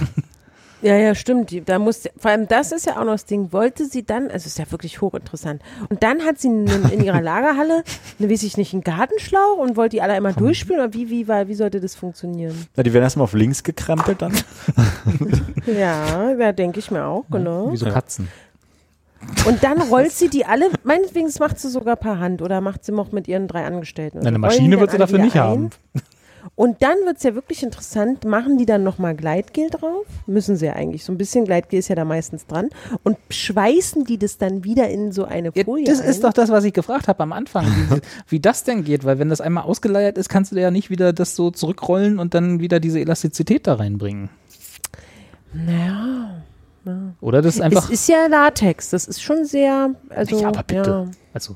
Ja, 0.84 0.98
ja, 0.98 1.16
stimmt. 1.16 1.50
Die, 1.52 1.64
da 1.64 1.80
muss, 1.80 2.10
vor 2.18 2.32
allem 2.32 2.46
das 2.50 2.74
ist 2.74 2.86
ja 2.86 2.98
auch 3.00 3.06
noch 3.06 3.14
das 3.14 3.24
Ding. 3.26 3.54
Wollte 3.54 3.86
sie 3.86 4.04
dann, 4.06 4.24
also 4.30 4.48
ist 4.48 4.60
ja 4.60 4.70
wirklich 4.70 5.00
hochinteressant. 5.00 5.62
Und 5.88 6.04
dann 6.04 6.24
hat 6.24 6.40
sie 6.40 6.50
in, 6.50 6.68
in 6.92 7.02
ihrer 7.02 7.22
Lagerhalle, 7.22 7.86
ne, 8.20 8.30
weiß 8.30 8.44
ich 8.44 8.58
nicht, 8.58 8.74
einen 8.74 8.84
Gartenschlauch 8.84 9.60
und 9.60 9.78
wollte 9.78 9.96
die 9.96 10.02
alle 10.02 10.12
einmal 10.12 10.34
durchspielen 10.34 10.82
oder 10.84 10.94
wie, 10.94 11.10
wie, 11.10 11.30
war, 11.30 11.48
wie 11.48 11.56
sollte 11.56 11.80
das 11.80 11.96
funktionieren? 11.96 12.68
Ja, 12.76 12.84
die 12.84 12.92
werden 12.92 13.06
erstmal 13.06 13.24
auf 13.24 13.32
links 13.34 13.64
gekrempelt 13.64 14.22
dann. 14.22 14.34
Ja, 15.66 16.32
ja, 16.34 16.52
denke 16.52 16.80
ich 16.80 16.92
mir 16.92 17.06
auch, 17.06 17.24
genau. 17.32 17.72
Wie 17.72 17.78
so 17.78 17.86
Katzen. 17.86 18.28
Und 19.46 19.64
dann 19.64 19.82
rollt 19.82 20.12
sie 20.12 20.30
die 20.30 20.46
alle, 20.46 20.70
meinetwegen, 20.84 21.30
macht 21.40 21.60
sie 21.60 21.70
sogar 21.70 21.96
per 21.96 22.20
Hand 22.20 22.42
oder 22.42 22.62
macht 22.62 22.86
sie 22.86 22.92
noch 22.92 23.12
mit 23.12 23.28
ihren 23.28 23.48
drei 23.48 23.66
Angestellten. 23.66 24.26
Eine 24.26 24.38
Maschine 24.38 24.80
wird 24.80 24.92
sie 24.92 24.98
dafür 24.98 25.20
nicht 25.20 25.34
wieder 25.34 25.44
haben. 25.44 25.70
Und 26.56 26.82
dann 26.84 26.98
wird 27.06 27.18
es 27.18 27.24
ja 27.24 27.36
wirklich 27.36 27.64
interessant, 27.64 28.26
machen 28.26 28.58
die 28.58 28.66
dann 28.66 28.84
nochmal 28.84 29.16
Gleitgel 29.16 29.70
drauf? 29.70 30.06
Müssen 30.28 30.56
sie 30.58 30.66
ja 30.66 30.74
eigentlich. 30.74 31.04
So 31.04 31.12
ein 31.14 31.18
bisschen 31.18 31.46
Gleitgel 31.46 31.80
ist 31.80 31.88
ja 31.88 31.96
da 31.96 32.04
meistens 32.06 32.46
dran. 32.46 32.70
Und 33.04 33.18
schweißen 33.30 34.04
die 34.04 34.18
das 34.18 34.38
dann 34.38 34.64
wieder 34.64 34.90
in 34.90 35.12
so 35.14 35.24
eine 35.26 35.52
Ja, 35.56 35.64
Folie 35.64 35.86
das 35.86 36.02
ein? 36.02 36.10
ist 36.10 36.24
doch 36.24 36.34
das, 36.34 36.50
was 36.50 36.64
ich 36.66 36.74
gefragt 36.74 37.08
habe 37.08 37.24
am 37.24 37.32
Anfang, 37.32 37.66
wie, 37.66 38.02
wie 38.28 38.40
das 38.40 38.64
denn 38.66 38.84
geht, 38.84 39.06
weil 39.06 39.20
wenn 39.20 39.30
das 39.30 39.40
einmal 39.42 39.64
ausgeleiert 39.64 40.18
ist, 40.18 40.30
kannst 40.30 40.52
du 40.52 40.60
ja 40.60 40.70
nicht 40.70 40.90
wieder 40.90 41.14
das 41.14 41.36
so 41.36 41.50
zurückrollen 41.50 42.20
und 42.20 42.34
dann 42.34 42.60
wieder 42.60 42.80
diese 42.80 43.00
Elastizität 43.00 43.66
da 43.66 43.76
reinbringen. 43.76 44.30
Naja. 45.54 46.44
Oder 47.22 47.42
das 47.42 47.56
ist 47.56 47.62
einfach. 47.62 47.86
Es 47.86 48.02
ist 48.02 48.10
ja 48.10 48.28
Latex, 48.28 48.90
das 48.90 49.08
ist 49.08 49.22
schon 49.22 49.46
sehr, 49.46 49.96
also, 50.10 50.40
Ja, 50.40 50.48
aber 50.50 50.64
bitte. 50.64 50.90
Ja, 50.90 51.08
also, 51.34 51.56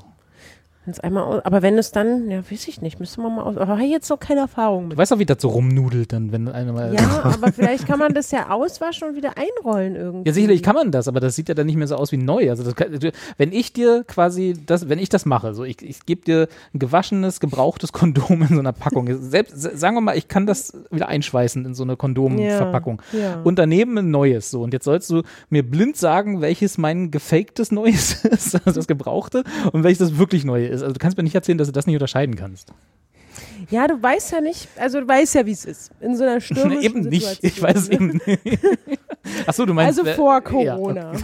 wenn's 0.88 1.00
einmal, 1.00 1.22
aus- 1.24 1.44
aber 1.44 1.60
wenn 1.62 1.76
es 1.78 1.92
dann, 1.92 2.30
ja, 2.30 2.38
weiß 2.50 2.66
ich 2.68 2.80
nicht, 2.80 2.98
müsste 2.98 3.20
man 3.20 3.36
mal 3.36 3.42
aus, 3.42 3.56
aber 3.58 3.72
habe 3.72 3.84
ich 3.84 3.90
jetzt 3.90 4.08
noch 4.08 4.18
keine 4.18 4.40
Erfahrung 4.40 4.84
du 4.84 4.88
mit. 4.88 4.98
weißt 4.98 5.12
doch, 5.12 5.18
wie 5.18 5.26
das 5.26 5.40
so 5.40 5.48
rumnudelt, 5.48 6.12
dann, 6.12 6.32
wenn 6.32 6.48
einer 6.48 6.72
mal. 6.72 6.94
Ja, 6.94 7.00
aber 7.24 7.52
vielleicht 7.52 7.86
kann 7.86 7.98
man 7.98 8.14
das 8.14 8.30
ja 8.30 8.50
auswaschen 8.50 9.08
und 9.08 9.16
wieder 9.16 9.34
einrollen 9.36 9.94
irgendwie. 9.96 10.28
Ja, 10.28 10.34
sicherlich 10.34 10.62
kann 10.62 10.74
man 10.74 10.90
das, 10.90 11.06
aber 11.06 11.20
das 11.20 11.36
sieht 11.36 11.48
ja 11.48 11.54
dann 11.54 11.66
nicht 11.66 11.76
mehr 11.76 11.86
so 11.86 11.96
aus 11.96 12.10
wie 12.10 12.16
neu. 12.16 12.48
Also 12.50 12.72
kann, 12.72 12.98
wenn 13.36 13.52
ich 13.52 13.72
dir 13.72 14.04
quasi 14.04 14.54
das, 14.66 14.88
wenn 14.88 14.98
ich 14.98 15.10
das 15.10 15.26
mache, 15.26 15.52
so 15.54 15.64
ich, 15.64 15.82
ich 15.82 16.06
gebe 16.06 16.22
dir 16.22 16.48
ein 16.72 16.78
gewaschenes, 16.78 17.38
gebrauchtes 17.38 17.92
Kondom 17.92 18.42
in 18.42 18.48
so 18.48 18.58
einer 18.58 18.72
Packung. 18.72 19.08
Selbst 19.20 19.60
sagen 19.60 19.94
wir 19.96 20.00
mal, 20.00 20.16
ich 20.16 20.28
kann 20.28 20.46
das 20.46 20.72
wieder 20.90 21.08
einschweißen 21.08 21.66
in 21.66 21.74
so 21.74 21.82
eine 21.82 21.96
Kondomverpackung. 21.96 23.02
Ja, 23.12 23.18
ja. 23.18 23.40
Und 23.44 23.58
daneben 23.58 23.98
ein 23.98 24.10
neues. 24.10 24.50
So 24.50 24.62
und 24.62 24.72
jetzt 24.72 24.84
sollst 24.84 25.10
du 25.10 25.22
mir 25.50 25.62
blind 25.68 25.96
sagen, 25.96 26.40
welches 26.40 26.78
mein 26.78 27.10
gefaktes 27.10 27.70
Neues 27.72 28.24
ist, 28.24 28.54
also 28.64 28.78
das 28.80 28.86
gebrauchte, 28.86 29.44
und 29.72 29.84
welches 29.84 29.98
das 29.98 30.18
wirklich 30.18 30.44
neue 30.44 30.66
ist. 30.68 30.77
Also 30.82 30.92
du 30.92 30.98
kannst 30.98 31.16
mir 31.16 31.22
nicht 31.22 31.34
erzählen, 31.34 31.58
dass 31.58 31.68
du 31.68 31.72
das 31.72 31.86
nicht 31.86 31.96
unterscheiden 31.96 32.36
kannst. 32.36 32.72
Ja, 33.70 33.86
du 33.86 34.02
weißt 34.02 34.32
ja 34.32 34.40
nicht, 34.40 34.66
also 34.76 35.00
du 35.00 35.08
weißt 35.08 35.34
ja, 35.34 35.44
wie 35.46 35.52
es 35.52 35.64
ist. 35.66 35.90
In 36.00 36.16
so 36.16 36.24
einer 36.24 36.40
stürmischen 36.42 36.82
eben 36.82 37.00
nicht. 37.08 37.26
Situation, 37.26 37.50
Ich 37.52 37.62
weiß 37.62 37.76
es 37.76 37.88
eben 37.90 38.20
nicht. 38.26 38.58
Achso, 39.46 39.66
du 39.66 39.74
meinst. 39.74 39.98
Also 39.98 40.10
äh, 40.10 40.14
vor 40.14 40.34
ja. 40.34 40.40
Corona. 40.40 41.12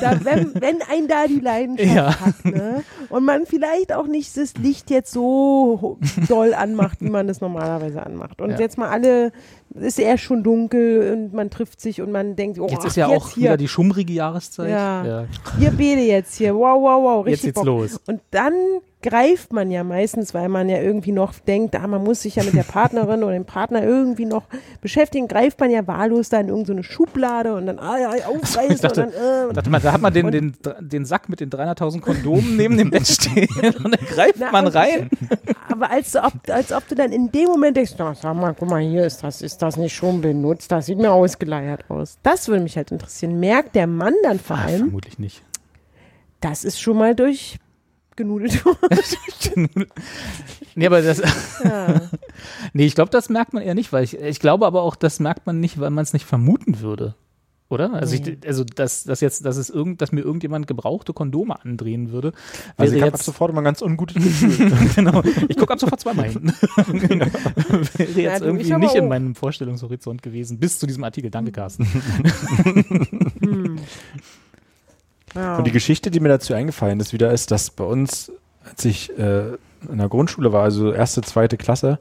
da, 0.00 0.18
wenn, 0.24 0.52
wenn 0.60 0.82
ein 0.90 1.06
da 1.08 1.26
die 1.28 1.40
Leidenschaft 1.40 1.94
Ja. 1.94 2.20
hat, 2.20 2.44
ne? 2.44 2.82
Und 3.10 3.24
man 3.24 3.46
vielleicht 3.46 3.92
auch 3.92 4.06
nicht 4.06 4.36
das 4.36 4.54
Licht 4.54 4.90
jetzt 4.90 5.12
so 5.12 5.98
doll 6.28 6.52
anmacht, 6.54 7.00
wie 7.00 7.10
man 7.10 7.28
das 7.28 7.40
normalerweise 7.40 8.04
anmacht. 8.04 8.40
Und 8.40 8.50
Ja. 8.52 8.58
jetzt 8.58 8.76
mal 8.78 8.88
alle, 8.88 9.30
ist 9.74 9.98
eher 9.98 10.18
schon 10.18 10.42
dunkel 10.42 11.12
und 11.12 11.32
man 11.32 11.50
trifft 11.50 11.80
sich 11.80 12.00
und 12.00 12.10
man 12.12 12.36
denkt, 12.36 12.58
oh, 12.58 12.66
Jetzt 12.68 12.84
ist 12.84 12.96
ja 12.96 13.08
jetzt 13.08 13.16
auch 13.22 13.28
hier, 13.30 13.42
wieder 13.44 13.56
die 13.56 13.68
schummrige 13.68 14.12
Jahreszeit. 14.12 14.70
Ja. 14.70 15.26
hier 15.58 15.70
Bede 15.70 16.02
jetzt 16.02 16.34
hier, 16.36 16.54
wow, 16.54 16.80
wow, 16.80 17.02
wow, 17.02 17.26
Jetzt 17.26 17.34
richtig 17.34 17.48
geht's 17.48 17.54
Bock. 17.56 17.66
los. 17.66 18.00
Und 18.06 18.20
dann 18.30 18.54
greift 19.02 19.52
man 19.52 19.70
ja 19.70 19.84
meistens, 19.84 20.23
weil 20.32 20.48
man 20.48 20.68
ja 20.68 20.80
irgendwie 20.80 21.12
noch 21.12 21.34
denkt, 21.40 21.74
ah, 21.74 21.86
man 21.86 22.02
muss 22.04 22.22
sich 22.22 22.36
ja 22.36 22.44
mit 22.44 22.54
der 22.54 22.62
Partnerin 22.62 23.22
oder 23.24 23.32
dem 23.34 23.44
Partner 23.44 23.82
irgendwie 23.82 24.24
noch 24.24 24.44
beschäftigen, 24.80 25.28
greift 25.28 25.60
man 25.60 25.70
ja 25.70 25.86
wahllos 25.86 26.28
da 26.30 26.38
in 26.40 26.48
irgendeine 26.48 26.82
Schublade 26.84 27.54
und 27.54 27.66
dann 27.66 27.78
ah, 27.80 27.98
ja, 27.98 28.10
aufreißen 28.28 28.78
dachte- 28.80 29.06
und 29.06 29.14
dann, 29.14 29.50
äh, 29.50 29.54
Warte 29.56 29.68
mal, 29.70 29.80
da 29.80 29.92
hat 29.92 30.00
man 30.00 30.14
den, 30.14 30.30
den, 30.30 30.54
den 30.80 31.04
Sack 31.04 31.28
mit 31.28 31.40
den 31.40 31.50
300.000 31.50 32.00
Kondomen 32.00 32.56
neben 32.56 32.78
dem 32.78 32.90
Bett 32.90 33.06
stehen 33.08 33.48
und 33.84 33.90
dann 33.98 34.06
greift 34.06 34.36
Na, 34.38 34.50
man 34.52 34.68
rein. 34.68 35.10
aber 35.68 35.90
als 35.90 36.14
ob, 36.16 36.32
als 36.48 36.72
ob 36.72 36.86
du 36.88 36.94
dann 36.94 37.10
in 37.12 37.30
dem 37.32 37.46
Moment 37.48 37.76
denkst, 37.76 37.94
na, 37.98 38.14
sag 38.14 38.34
mal, 38.36 38.54
guck 38.58 38.70
mal, 38.70 38.80
hier 38.80 39.04
ist 39.04 39.24
das, 39.24 39.42
ist 39.42 39.60
das 39.60 39.76
nicht 39.76 39.94
schon 39.94 40.20
benutzt, 40.20 40.70
das 40.70 40.86
sieht 40.86 40.98
mir 40.98 41.10
ausgeleiert 41.10 41.84
aus. 41.90 42.18
Das 42.22 42.46
würde 42.46 42.62
mich 42.62 42.76
halt 42.76 42.92
interessieren. 42.92 43.40
Merkt 43.40 43.74
der 43.74 43.86
Mann 43.88 44.14
dann 44.22 44.38
vor 44.38 44.56
Ah, 44.56 44.66
allem, 44.66 44.78
vermutlich 44.78 45.18
nicht. 45.18 45.42
das 46.40 46.62
ist 46.64 46.80
schon 46.80 46.96
mal 46.98 47.14
durchgenudelt 48.16 48.64
worden. 48.64 49.86
Nee, 50.74 50.86
aber 50.86 51.02
das, 51.02 51.22
ja. 51.62 52.00
nee, 52.72 52.86
ich 52.86 52.94
glaube, 52.94 53.10
das 53.10 53.28
merkt 53.28 53.52
man 53.52 53.62
eher 53.62 53.74
nicht, 53.74 53.92
weil 53.92 54.04
ich, 54.04 54.18
ich 54.18 54.40
glaube 54.40 54.66
aber 54.66 54.82
auch, 54.82 54.96
das 54.96 55.20
merkt 55.20 55.46
man 55.46 55.60
nicht, 55.60 55.78
weil 55.80 55.90
man 55.90 56.02
es 56.02 56.12
nicht 56.12 56.24
vermuten 56.26 56.80
würde. 56.80 57.14
Oder? 57.70 57.94
Also, 57.94 58.14
ich, 58.14 58.46
also 58.46 58.62
dass, 58.62 59.04
dass 59.04 59.20
jetzt, 59.20 59.44
dass 59.46 59.56
es 59.56 59.70
irgend, 59.70 60.00
dass 60.02 60.12
mir 60.12 60.20
irgendjemand 60.20 60.66
gebrauchte 60.66 61.12
Kondome 61.12 61.60
andrehen 61.64 62.12
würde, 62.12 62.32
wäre 62.32 62.74
Also 62.76 62.94
ich 62.94 63.00
habe 63.00 63.12
ab 63.12 63.18
jetzt, 63.18 63.24
sofort 63.24 63.50
immer 63.50 63.62
ein 63.62 63.64
ganz 63.64 63.80
ungutes 63.80 64.14
Gefühl. 64.22 64.70
genau, 64.94 65.22
ich 65.48 65.56
gucke 65.56 65.72
ab 65.72 65.80
sofort 65.80 65.98
zweimal 65.98 66.28
hin. 66.28 66.52
wäre 67.96 68.04
jetzt 68.04 68.16
Ja, 68.16 68.46
irgendwie 68.46 68.74
nicht 68.74 68.94
in 68.94 69.08
meinem 69.08 69.34
Vorstellungshorizont 69.34 70.22
gewesen, 70.22 70.58
bis 70.58 70.78
zu 70.78 70.86
diesem 70.86 71.04
Artikel. 71.04 71.30
Danke, 71.30 71.52
Carsten. 71.52 71.88
Ja. 75.34 75.56
Und 75.56 75.66
die 75.66 75.72
Geschichte, 75.72 76.10
die 76.10 76.20
mir 76.20 76.28
dazu 76.28 76.54
eingefallen 76.54 77.00
ist, 77.00 77.12
wieder 77.12 77.32
ist, 77.32 77.50
dass 77.50 77.70
bei 77.70 77.84
uns, 77.84 78.30
als 78.64 78.84
ich 78.84 79.16
äh, 79.18 79.54
in 79.88 79.98
der 79.98 80.08
Grundschule 80.08 80.52
war, 80.52 80.62
also 80.62 80.92
erste, 80.92 81.22
zweite 81.22 81.56
Klasse, 81.56 81.98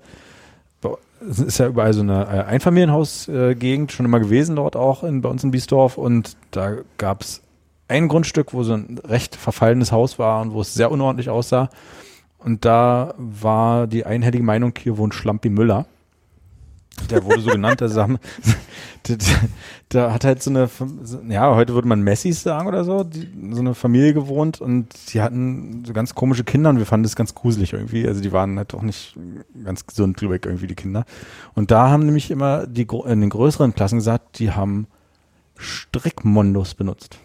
ist 1.24 1.58
ja 1.58 1.68
überall 1.68 1.94
so 1.94 2.02
eine 2.02 2.26
äh, 2.26 2.44
Einfamilienhausgegend 2.44 3.92
schon 3.92 4.06
immer 4.06 4.20
gewesen 4.20 4.56
dort 4.56 4.76
auch 4.76 5.04
in, 5.04 5.22
bei 5.22 5.30
uns 5.30 5.44
in 5.44 5.52
Biesdorf 5.52 5.98
und 5.98 6.36
da 6.52 6.78
gab 6.98 7.22
es 7.22 7.42
ein 7.88 8.08
Grundstück, 8.08 8.54
wo 8.54 8.64
so 8.64 8.74
ein 8.74 9.00
recht 9.06 9.36
verfallenes 9.36 9.92
Haus 9.92 10.20
war 10.20 10.42
und 10.42 10.54
wo 10.54 10.62
es 10.62 10.74
sehr 10.74 10.92
unordentlich 10.92 11.30
aussah. 11.30 11.70
Und 12.40 12.66
da 12.66 13.14
war 13.18 13.88
die 13.88 14.06
einhellige 14.06 14.44
Meinung, 14.44 14.74
hier 14.78 14.98
wohnt 14.98 15.14
Schlampi 15.14 15.50
Müller. 15.50 15.86
Der 17.10 17.24
wurde 17.26 17.42
so 17.42 17.52
genannt, 17.52 17.82
also 17.82 18.02
haben, 18.02 18.20
da, 19.04 19.16
da 19.90 20.14
hat 20.14 20.24
halt 20.24 20.44
so 20.44 20.52
eine, 20.52 20.70
ja, 21.28 21.56
heute 21.56 21.74
würde 21.74 21.88
man 21.88 22.02
Messis 22.02 22.44
sagen 22.44 22.68
oder 22.68 22.84
so, 22.84 23.04
die, 23.04 23.28
so 23.52 23.60
eine 23.60 23.74
Familie 23.74 24.14
gewohnt 24.14 24.62
und 24.62 24.90
die 25.12 25.22
hatten 25.22 25.84
so 25.86 25.92
ganz 25.94 26.14
komische 26.16 26.44
Kinder 26.44 26.70
und 26.70 26.78
wir 26.78 26.86
fanden 26.86 27.04
das 27.04 27.16
ganz 27.16 27.34
gruselig 27.34 27.74
irgendwie. 27.74 28.08
Also 28.08 28.22
die 28.22 28.32
waren 28.32 28.58
halt 28.58 28.74
auch 28.74 28.84
nicht 28.84 29.18
ganz 29.64 29.86
gesund 29.88 30.22
drüber 30.22 30.36
irgendwie, 30.36 30.68
die 30.68 30.76
Kinder. 30.76 31.06
Und 31.56 31.72
da 31.72 31.90
haben 31.90 32.06
nämlich 32.06 32.32
immer 32.32 32.68
die 32.68 32.88
in 33.06 33.22
den 33.22 33.30
größeren 33.30 33.74
Klassen 33.74 33.98
gesagt, 33.98 34.40
die 34.40 34.52
haben 34.52 34.88
Strickmondos 35.58 36.76
benutzt. 36.76 37.18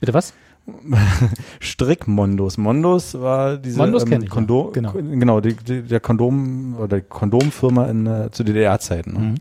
Bitte 0.00 0.14
was? 0.14 0.34
Strickmondos. 1.60 2.58
Mondos 2.58 3.14
war 3.20 3.56
diese 3.56 3.78
Mondos 3.78 4.04
ja. 4.08 4.18
Kondom, 4.28 4.72
Genau. 4.72 4.92
genau, 4.92 5.40
die, 5.40 5.54
die, 5.54 5.82
der 5.82 6.00
Kondom 6.00 6.76
oder 6.78 6.98
die 7.00 7.06
Kondomfirma 7.08 7.86
in, 7.86 8.06
äh, 8.06 8.30
zu 8.30 8.44
DDR-Zeiten. 8.44 9.12
Ne? 9.12 9.18
Mhm. 9.18 9.34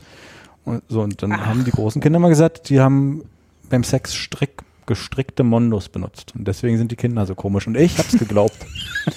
Und 0.66 0.84
so, 0.88 1.02
und 1.02 1.22
dann 1.22 1.46
haben 1.46 1.64
die 1.64 1.72
großen 1.72 2.02
Kinder 2.02 2.20
mal 2.20 2.30
gesagt, 2.30 2.70
die 2.70 2.80
haben 2.80 3.24
beim 3.70 3.84
Sex 3.84 4.14
Strick, 4.16 4.62
gestrickte 4.86 5.44
Mondos 5.44 5.90
benutzt. 5.90 6.34
Und 6.36 6.48
deswegen 6.48 6.78
sind 6.78 6.92
die 6.92 6.96
Kinder 6.96 7.26
so 7.26 7.36
komisch. 7.36 7.68
Und 7.68 7.76
ich 7.78 7.98
hab's 7.98 8.18
geglaubt. 8.18 8.58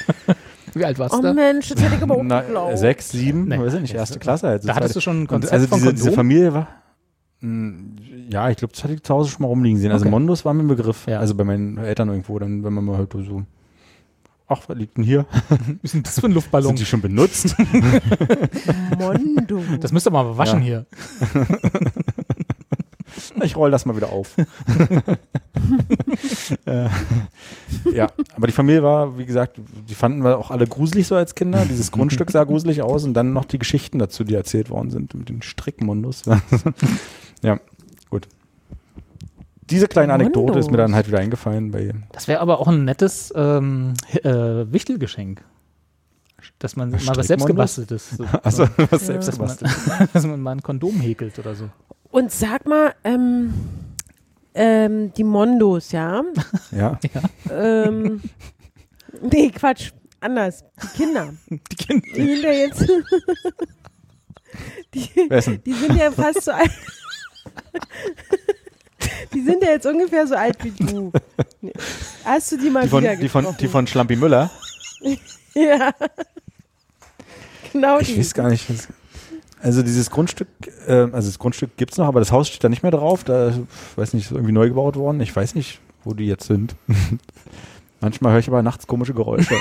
Wie 0.75 0.85
alt 0.85 0.99
warst 0.99 1.15
Oh 1.15 1.23
du? 1.23 1.33
Mensch, 1.33 1.69
das 1.71 1.83
hätte 1.83 1.97
ich 1.97 2.03
aber 2.03 2.17
auch 2.17 2.23
Na, 2.25 2.43
geglaubt. 2.43 2.79
sechs, 2.79 3.11
sieben, 3.11 3.49
Nee. 3.49 3.59
weiß 3.59 3.75
ich 3.75 3.81
nicht, 3.81 3.95
erste 3.95 4.19
Klasse. 4.19 4.49
Also 4.49 4.69
Da 4.69 4.75
hattest 4.77 4.97
du 4.97 5.01
schon 5.01 5.17
ein 5.17 5.21
und 5.23 5.29
Konzept 5.29 5.53
also 5.55 5.67
von 5.67 5.81
diese, 5.81 5.95
diese? 5.95 6.13
Familie 6.13 6.53
war, 6.53 6.69
ja, 7.41 8.51
ich 8.51 8.57
glaube, 8.57 8.73
das 8.75 8.83
hatte 8.83 8.95
ich 8.95 9.03
zu 9.03 9.15
Hause 9.15 9.31
schon 9.31 9.43
mal 9.43 9.49
rumliegen 9.49 9.79
sehen. 9.79 9.93
Also 9.93 10.05
Okay. 10.05 10.11
Mondos 10.11 10.45
war 10.45 10.55
mir 10.55 10.63
ein 10.65 10.69
Begriff. 10.69 11.07
Ja. 11.07 11.21
Also 11.21 11.35
bei 11.35 11.45
meinen 11.45 11.79
Eltern 11.79 12.09
irgendwo, 12.09 12.39
dann, 12.39 12.65
wenn 12.65 12.73
man 12.73 12.85
mal 12.85 12.97
halt 12.97 13.13
so, 13.13 13.45
ach, 14.49 14.63
was 14.67 14.77
liegt 14.77 14.97
denn 14.97 15.05
hier? 15.05 15.25
Was 15.49 15.59
ist 15.83 15.95
denn 15.95 16.03
das 16.03 16.19
für 16.19 16.27
ein 16.27 16.33
Luftballon? 16.33 16.69
Sind 16.69 16.81
die 16.81 16.87
schon 16.87 17.01
benutzt? 17.01 17.55
Mondo. 18.99 19.63
Das 19.81 19.93
müsst 19.93 20.07
ihr 20.07 20.11
mal 20.11 20.37
waschen 20.37 20.63
Ja. 20.63 20.65
hier. 20.65 20.87
ich 23.43 23.57
roll 23.57 23.71
das 23.71 23.87
mal 23.87 23.95
wieder 23.97 24.11
auf. 24.11 24.37
äh, 26.67 26.89
ja, 27.93 28.09
aber 28.35 28.47
die 28.47 28.53
Familie 28.53 28.83
war, 28.83 29.19
wie 29.19 29.27
gesagt, 29.27 29.61
die 29.89 29.95
fanden 29.95 30.23
wir 30.25 30.39
auch 30.39 30.51
alle 30.51 30.67
gruselig 30.67 31.07
so 31.07 31.15
als 31.15 31.35
Kinder. 31.35 31.65
Dieses 31.69 31.91
Grundstück 31.93 32.31
sah 32.31 32.45
gruselig 32.45 32.83
aus 32.83 33.05
und 33.05 33.15
dann 33.15 33.33
noch 33.33 33.45
die 33.45 33.59
Geschichten 33.59 33.99
dazu, 33.99 34.25
die 34.25 34.35
erzählt 34.35 34.71
worden 34.71 34.91
sind 34.91 35.15
mit 35.15 35.29
den 35.29 35.43
Strickmundus. 35.43 36.23
Ja, 37.43 37.59
gut. 38.11 38.29
Diese 39.71 39.87
kleine 39.87 40.15
Anekdote 40.15 40.59
ist 40.59 40.71
mir 40.71 40.79
dann 40.79 40.95
halt 40.95 41.09
wieder 41.09 41.19
eingefallen 41.19 41.71
bei 41.71 41.93
Das 42.13 42.27
wäre 42.27 42.41
aber 42.41 42.59
auch 42.59 42.69
ein 42.69 42.85
nettes 42.85 43.33
ähm, 43.37 43.95
äh, 44.13 44.31
Wichtelgeschenk. 44.73 45.45
Dass 46.59 46.77
man 46.77 46.91
mal 46.91 47.17
was 47.17 47.27
selbstgebasteltes. 47.27 48.11
So, 48.11 48.25
also 48.43 48.69
was 48.77 48.91
dass, 48.91 49.07
selbst 49.07 49.39
man, 49.39 49.49
gebastelt. 49.49 49.71
dass 50.15 50.27
man 50.27 50.41
mal 50.41 50.53
ein 50.53 50.63
Kondom 50.63 51.01
häkelt 51.01 51.39
oder 51.39 51.55
so. 51.55 51.69
Und 52.11 52.33
sag 52.33 52.67
mal, 52.67 52.95
ähm, 53.05 53.53
ähm, 54.55 55.13
die 55.13 55.25
Mondos, 55.25 55.93
ja? 55.93 56.23
Ja. 56.71 56.99
ähm, 57.51 58.23
nee, 59.21 59.51
Quatsch, 59.51 59.93
anders. 60.21 60.65
Die 60.83 60.97
Kinder. 60.97 61.35
Die 61.51 61.77
Kinder. 61.77 62.07
Die 62.17 62.27
sind 62.27 62.43
ja 62.43 62.53
jetzt. 62.53 62.89
die, 64.95 65.61
die 65.67 65.73
sind 65.75 65.97
ja 65.97 66.11
fast 66.11 66.45
so 66.45 66.53
alt. 66.53 66.71
Die 69.35 69.43
sind 69.43 69.63
ja 69.63 69.71
jetzt 69.71 69.87
ungefähr 69.87 70.27
so 70.27 70.35
alt 70.35 70.57
wie 70.65 70.71
du. 70.71 71.13
Hast 72.25 72.51
du 72.53 72.57
die 72.59 72.71
mal 72.71 72.83
Die 72.85 72.89
von, 72.89 73.03
wieder 73.03 73.17
die, 73.17 73.29
von, 73.29 73.47
die 73.61 73.69
von 73.69 73.87
Schlampi 73.87 74.17
Müller. 74.17 74.51
Ja. 75.55 75.93
Genau 77.73 77.99
Ich 77.99 78.09
die. 78.09 78.19
weiß 78.19 78.35
gar 78.35 78.49
nicht. 78.49 78.69
Was, 78.71 78.89
also 79.61 79.83
dieses 79.83 80.09
Grundstück, 80.11 80.49
äh, 80.87 80.93
also 81.13 81.29
das 81.29 81.39
Grundstück 81.39 81.77
gibt's 81.77 81.97
noch, 81.97 82.07
aber 82.07 82.21
das 82.21 82.31
Haus 82.31 82.49
steht 82.49 82.63
da 82.63 82.69
nicht 82.69 82.83
mehr 82.85 82.93
drauf. 82.93 83.25
Da, 83.25 83.53
weiß 83.97 84.13
nicht, 84.15 84.27
ist 84.27 84.33
irgendwie 84.33 84.53
neu 84.53 84.69
gebaut 84.69 84.95
worden. 84.97 85.21
Ich 85.21 85.35
weiß 85.35 85.55
nicht, 85.57 85.81
wo 86.05 86.15
die 86.15 86.27
jetzt 86.27 86.47
sind. 86.47 86.77
Manchmal 88.01 88.33
höre 88.33 88.39
ich 88.41 88.49
aber 88.49 88.63
nachts 88.63 88.87
komische 88.87 89.15
Geräusche. 89.15 89.57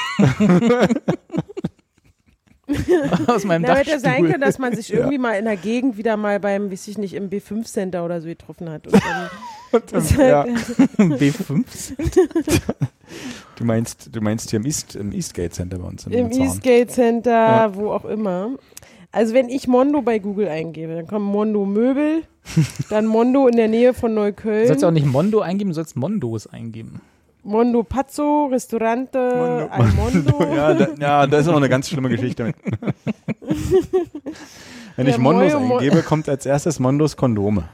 Aus 3.28 3.44
meinem 3.46 3.62
Na, 3.62 3.76
hätte 3.76 3.92
ja 3.92 4.00
sein 4.00 4.12
Dachstuhl. 4.12 4.30
können, 4.30 4.42
dass 4.42 4.60
man 4.60 4.76
sich 4.76 4.92
irgendwie 4.94 5.18
mal 5.18 5.34
in 5.34 5.46
der 5.46 5.58
Gegend 5.58 5.98
wieder 5.98 6.18
mal 6.18 6.40
beim, 6.40 6.72
weiß 6.72 6.88
ich 6.90 6.98
nicht, 6.98 7.14
im 7.14 7.30
B5-Center 7.30 8.04
oder 8.04 8.20
so 8.22 8.28
getroffen 8.28 8.70
hat. 8.70 8.88
Und 8.88 8.96
dann 9.92 10.02
ist 10.02 10.12
ja. 10.18 10.44
halt, 10.44 10.50
B5. 10.98 11.64
Du 13.56 13.64
meinst, 13.64 14.10
du 14.16 14.22
meinst 14.22 14.50
hier 14.50 14.60
im, 14.60 14.66
East, 14.66 14.96
im 14.96 15.12
Eastgate 15.14 15.52
Center 15.52 15.80
bei 15.80 15.88
uns 15.88 16.06
Im. 16.08 16.32
Eastgate 16.32 16.88
Center, 16.88 17.32
Ja. 17.32 17.76
wo 17.76 17.92
auch 17.92 18.06
immer. 18.06 18.52
Also 19.12 19.34
wenn 19.34 19.50
ich 19.50 19.68
Mondo 19.68 20.02
bei 20.02 20.20
Google 20.20 20.50
eingebe, 20.50 20.94
dann 20.94 21.08
kommt 21.08 21.26
Mondo 21.26 21.66
Möbel, 21.66 22.24
dann 22.90 23.06
Mondo 23.06 23.48
in 23.48 23.56
der 23.56 23.68
Nähe 23.70 23.94
von 23.94 24.12
Du 24.12 24.22
Neukölln, 24.22 24.68
sollst 24.68 24.84
auch 24.84 24.92
nicht 24.92 25.06
Mondo 25.08 25.40
eingeben, 25.40 25.70
du 25.70 25.74
sollst 25.76 25.96
Mondos 25.96 26.46
eingeben. 26.48 27.02
Mondo 27.44 27.84
Pazzo, 27.84 28.48
Restaurante, 28.52 29.70
Mondo. 29.96 30.44
Ja, 30.56 30.74
da, 30.74 30.88
ja, 31.00 31.28
da 31.28 31.38
ist 31.40 31.46
noch 31.46 31.56
eine 31.58 31.70
ganz 31.70 31.88
schlimme 31.90 32.10
Geschichte 32.10 32.44
mit. 32.44 32.56
Wenn 34.96 35.06
Ja, 35.08 35.14
ich 35.14 35.18
Mondos 35.20 35.54
Mojo, 35.54 35.60
Mo- 35.66 35.78
eingebe, 35.78 36.02
kommt 36.04 36.28
als 36.28 36.46
erstes 36.46 36.80
Mondos 36.80 37.16
Kondome. 37.16 37.70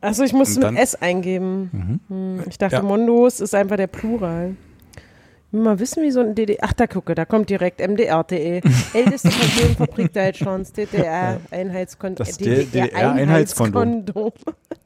Achso, 0.00 0.22
ich 0.24 0.32
musste 0.32 0.70
mit 0.70 0.80
S 0.80 0.94
eingeben. 0.94 2.00
Hm, 2.08 2.40
ich 2.48 2.58
dachte, 2.58 2.76
Ja. 2.76 2.82
Mondos 2.82 3.40
ist 3.40 3.54
einfach 3.54 3.76
der 3.76 3.86
Plural. 3.86 4.56
Mal 5.52 5.78
wissen, 5.78 6.02
wie 6.02 6.10
so 6.10 6.20
ein 6.20 6.34
DDR. 6.34 6.58
Ach, 6.62 6.72
da 6.72 6.86
gucke, 6.86 7.14
da 7.14 7.24
kommt 7.24 7.48
direkt 7.48 7.80
MDR.de. 7.80 8.60
Älteste 8.92 9.30
Kondomfabrik 9.30 10.12
Deutschlands, 10.12 10.72
DDR, 10.72 11.40
Einheitskondom. 11.50 12.26
Das 12.26 12.36
DDR-Einheitskondom. 12.36 14.32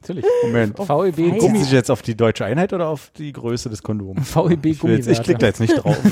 Natürlich. 0.01 0.25
Moment. 0.43 0.79
Oh, 0.79 1.03
VEB 1.03 1.39
Gummi. 1.39 1.59
sich 1.59 1.71
jetzt 1.71 1.89
auf 1.89 2.01
die 2.01 2.15
deutsche 2.15 2.45
Einheit 2.45 2.73
oder 2.73 2.87
auf 2.89 3.11
die 3.17 3.33
Größe 3.33 3.69
des 3.69 3.81
Kondoms? 3.81 4.35
VEB 4.35 4.83
jetzt, 4.83 5.07
ich 5.07 5.23
klicke 5.23 5.39
da 5.39 5.47
jetzt 5.47 5.59
nicht 5.59 5.73
drauf. 5.73 5.97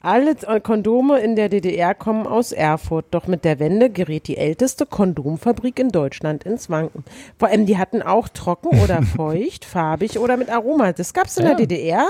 Alle 0.00 0.36
Kondome 0.62 1.18
in 1.18 1.34
der 1.34 1.48
DDR 1.48 1.92
kommen 1.94 2.26
aus 2.26 2.52
Erfurt. 2.52 3.06
Doch 3.10 3.26
mit 3.26 3.44
der 3.44 3.58
Wende 3.58 3.90
gerät 3.90 4.28
die 4.28 4.36
älteste 4.36 4.86
Kondomfabrik 4.86 5.78
in 5.80 5.88
Deutschland 5.88 6.44
ins 6.44 6.70
Wanken. 6.70 7.04
Vor 7.36 7.48
allem, 7.48 7.66
die 7.66 7.78
hatten 7.78 8.00
auch 8.02 8.28
trocken 8.28 8.80
oder 8.80 9.02
feucht, 9.16 9.64
farbig 9.64 10.18
oder 10.20 10.36
mit 10.36 10.50
Aroma. 10.50 10.92
Das 10.92 11.12
gab's 11.12 11.36
in 11.36 11.44
Ja. 11.46 11.54
der 11.54 11.66
DDR. 11.66 12.06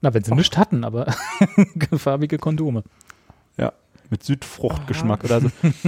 Na, 0.00 0.12
wenn 0.12 0.24
sie 0.24 0.34
nichts 0.34 0.58
hatten, 0.58 0.84
aber 0.84 1.14
farbige 1.96 2.38
Kondome. 2.38 2.82
Ja, 3.56 3.72
mit 4.10 4.24
Südfruchtgeschmack 4.24 5.22
oder 5.24 5.40
so. 5.40 5.48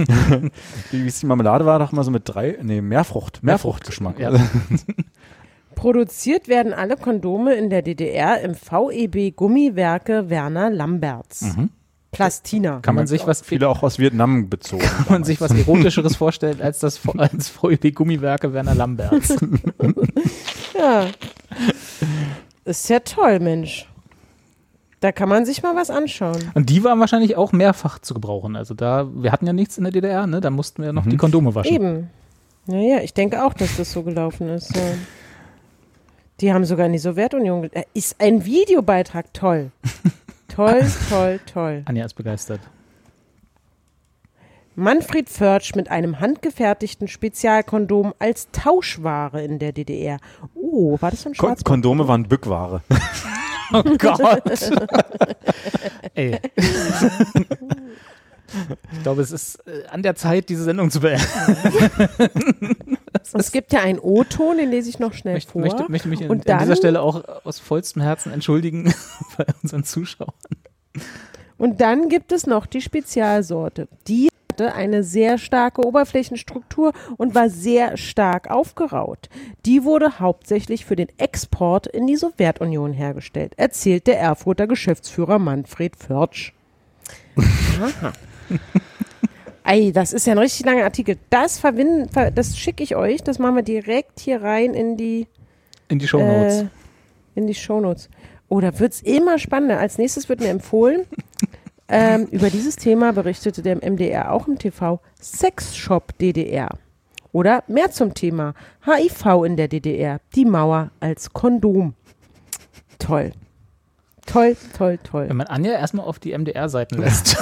Wie 0.91 1.03
wie 1.03 1.07
ist 1.07 1.21
die 1.21 1.25
Marmelade 1.27 1.65
war 1.65 1.77
doch 1.79 1.91
mal 1.91 2.03
so 2.03 2.11
mit 2.11 2.23
drei, 2.25 2.57
nee, 2.63 2.81
Mehrfrucht, 2.81 3.43
Mehrfruchtgeschmack. 3.43 4.17
Ja. 4.19 4.31
Produziert 5.77 6.47
werden 6.47 6.73
alle 6.73 6.97
Kondome 6.97 7.53
in 7.53 7.69
der 7.69 7.83
DDR 7.83 8.41
im 8.41 8.55
VEB 8.55 9.35
Gummiwerke 9.35 10.27
Werner 10.27 10.71
Lamberts. 10.71 11.55
Plastina. 12.11 12.79
Kann 12.81 12.95
man 12.95 13.05
sich 13.05 13.27
was 13.27 13.41
Viele 13.41 13.69
auch 13.69 13.83
aus 13.83 13.99
Vietnam 13.99 14.49
bezogen. 14.49 14.81
kann 14.81 15.05
man 15.07 15.23
sich 15.23 15.39
was 15.39 15.51
erotischeres 15.51 16.15
vorstellen 16.17 16.61
als 16.61 16.79
das 16.79 16.99
als 17.17 17.49
VEB 17.49 17.93
Gummiwerke 17.93 18.53
Werner 18.53 18.75
Lamberts. 18.75 19.35
Ja. 20.77 21.07
Ist 22.65 22.87
ja 22.89 22.99
toll, 22.99 23.39
Mensch. 23.39 23.87
Da 24.99 25.11
kann 25.11 25.27
man 25.27 25.43
sich 25.45 25.63
mal 25.63 25.75
was 25.75 25.89
anschauen. 25.89 26.37
Und 26.53 26.69
die 26.69 26.83
waren 26.83 26.99
wahrscheinlich 26.99 27.35
auch 27.35 27.51
mehrfach 27.51 27.97
zu 27.99 28.13
gebrauchen. 28.13 28.55
Also 28.55 28.75
da, 28.75 29.07
wir 29.13 29.31
hatten 29.31 29.47
ja 29.47 29.53
nichts 29.53 29.77
in 29.79 29.85
der 29.85 29.93
DDR, 29.93 30.27
ne? 30.27 30.39
Da 30.39 30.51
mussten 30.51 30.83
wir 30.83 30.93
noch 30.93 31.07
die 31.07 31.17
Kondome 31.17 31.55
waschen. 31.55 31.73
Eben. 31.73 32.09
Naja, 32.67 32.99
ich 33.01 33.13
denke 33.15 33.43
auch, 33.43 33.53
dass 33.53 33.77
das 33.77 33.91
so 33.91 34.03
gelaufen 34.03 34.49
ist. 34.49 34.75
Ja. 34.75 34.83
Die 36.39 36.53
haben 36.53 36.65
sogar 36.65 36.85
in 36.85 36.93
die 36.93 36.99
Sowjetunion. 36.99 37.71
Äh, 37.73 37.83
Ist 37.93 38.15
ein 38.19 38.45
Videobeitrag 38.45 39.33
toll. 39.33 39.71
toll, 40.47 40.85
toll, 41.09 41.39
toll. 41.51 41.81
Anja 41.85 42.05
ist 42.05 42.13
begeistert. 42.13 42.61
Manfred 44.75 45.27
Förtsch 45.27 45.73
mit 45.75 45.89
einem 45.89 46.19
handgefertigten 46.19 47.07
Spezialkondom 47.07 48.13
als 48.19 48.49
Tauschware 48.51 49.43
in 49.43 49.57
der 49.57 49.71
DDR. 49.71 50.19
Oh, 50.53 50.97
war 51.01 51.09
das 51.09 51.23
so 51.23 51.29
ein 51.29 51.35
Schwarz? 51.35 51.63
Kondome 51.63 52.07
waren 52.07 52.23
Bückware. 52.27 52.81
Oh 53.73 53.83
Gott. 53.97 54.21
Ey. 56.15 56.39
Ich 58.93 59.03
glaube, 59.03 59.21
es 59.21 59.31
ist 59.33 59.55
äh, 59.67 59.85
an 59.89 60.03
der 60.03 60.15
Zeit, 60.15 60.47
diese 60.47 60.63
Sendung 60.63 60.89
zu 60.89 61.01
beenden. 61.01 61.27
Es 63.33 63.51
gibt 63.51 63.73
ja 63.73 63.81
einen 63.81 63.99
O-Ton, 63.99 64.57
den 64.57 64.69
lese 64.69 64.89
ich 64.89 64.99
noch 64.99 65.13
schnell 65.13 65.37
Ich 65.37 65.47
vor. 65.47 65.61
möchte, 65.61 65.85
möchte 65.89 66.07
mich 66.07 66.23
an, 66.23 66.29
Und 66.29 66.49
an 66.49 66.59
dieser 66.59 66.75
Stelle 66.75 67.01
auch 67.01 67.23
aus 67.43 67.59
vollstem 67.59 68.01
Herzen 68.01 68.31
entschuldigen 68.31 68.93
bei 69.37 69.45
unseren 69.61 69.83
Zuschauern. 69.83 70.33
Und 71.57 71.81
dann 71.81 72.09
gibt 72.09 72.31
es 72.31 72.45
noch 72.45 72.65
die 72.65 72.81
Spezialsorte. 72.81 73.87
Die 74.07 74.29
hatte 74.51 74.73
eine 74.73 75.03
sehr 75.03 75.37
starke 75.37 75.85
Oberflächenstruktur 75.85 76.93
und 77.17 77.35
war 77.35 77.49
sehr 77.49 77.97
stark 77.97 78.49
aufgeraut. 78.49 79.29
Die 79.65 79.83
wurde 79.83 80.19
hauptsächlich 80.19 80.85
für 80.85 80.95
den 80.95 81.09
Export 81.17 81.87
in 81.87 82.07
die 82.07 82.15
Sowjetunion 82.15 82.93
hergestellt, 82.93 83.53
erzählt 83.57 84.07
der 84.07 84.19
Erfurter 84.19 84.67
Geschäftsführer 84.67 85.39
Manfred 85.39 85.95
Förtsch. 85.95 86.53
Aha. 87.81 88.13
Ey, 89.69 89.91
das 89.91 90.13
ist 90.13 90.25
ja 90.25 90.31
ein 90.31 90.37
richtig 90.37 90.65
langer 90.65 90.85
Artikel. 90.85 91.17
Das 91.29 91.59
verbinden, 91.59 92.07
ver, 92.07 92.31
das 92.31 92.57
schicke 92.57 92.83
ich 92.83 92.95
euch. 92.95 93.21
Das 93.21 93.37
machen 93.37 93.57
wir 93.57 93.63
direkt 93.63 94.21
hier 94.21 94.41
rein 94.41 94.73
in 94.73 94.95
die 94.95 95.27
In 95.89 95.99
die 95.99 96.07
Shownotes. 96.07 96.61
äh, 96.61 96.65
in 97.35 97.47
die 97.47 97.53
Shownotes. 97.53 98.09
Oh, 98.47 98.61
da 98.61 98.79
wird's 98.79 99.01
immer 99.01 99.37
spannender. 99.39 99.77
Als 99.77 99.97
nächstes 99.97 100.29
wird 100.29 100.39
mir 100.39 100.47
empfohlen, 100.47 101.01
ähm, 101.89 102.27
über 102.31 102.49
dieses 102.49 102.77
Thema 102.77 103.11
berichtete 103.11 103.61
der 103.61 103.75
MDR 103.75 104.31
auch 104.31 104.47
im 104.47 104.57
TV 104.57 105.01
Sexshop 105.21 106.17
DDR. 106.17 106.69
Oder 107.33 107.65
mehr 107.67 107.91
zum 107.91 108.13
Thema 108.13 108.53
HIV 108.85 109.43
in 109.45 109.57
der 109.57 109.67
DDR, 109.67 110.21
die 110.33 110.45
Mauer 110.45 110.91
als 111.01 111.33
Kondom. 111.33 111.93
Toll. 112.99 113.33
Toll, 114.27 114.55
toll, 114.77 114.99
toll. 115.03 115.29
Wenn 115.29 115.37
man 115.37 115.47
Anja 115.47 115.71
erstmal 115.71 116.05
auf 116.05 116.19
die 116.19 116.37
MDR-Seiten 116.37 116.99
lässt, 116.99 117.37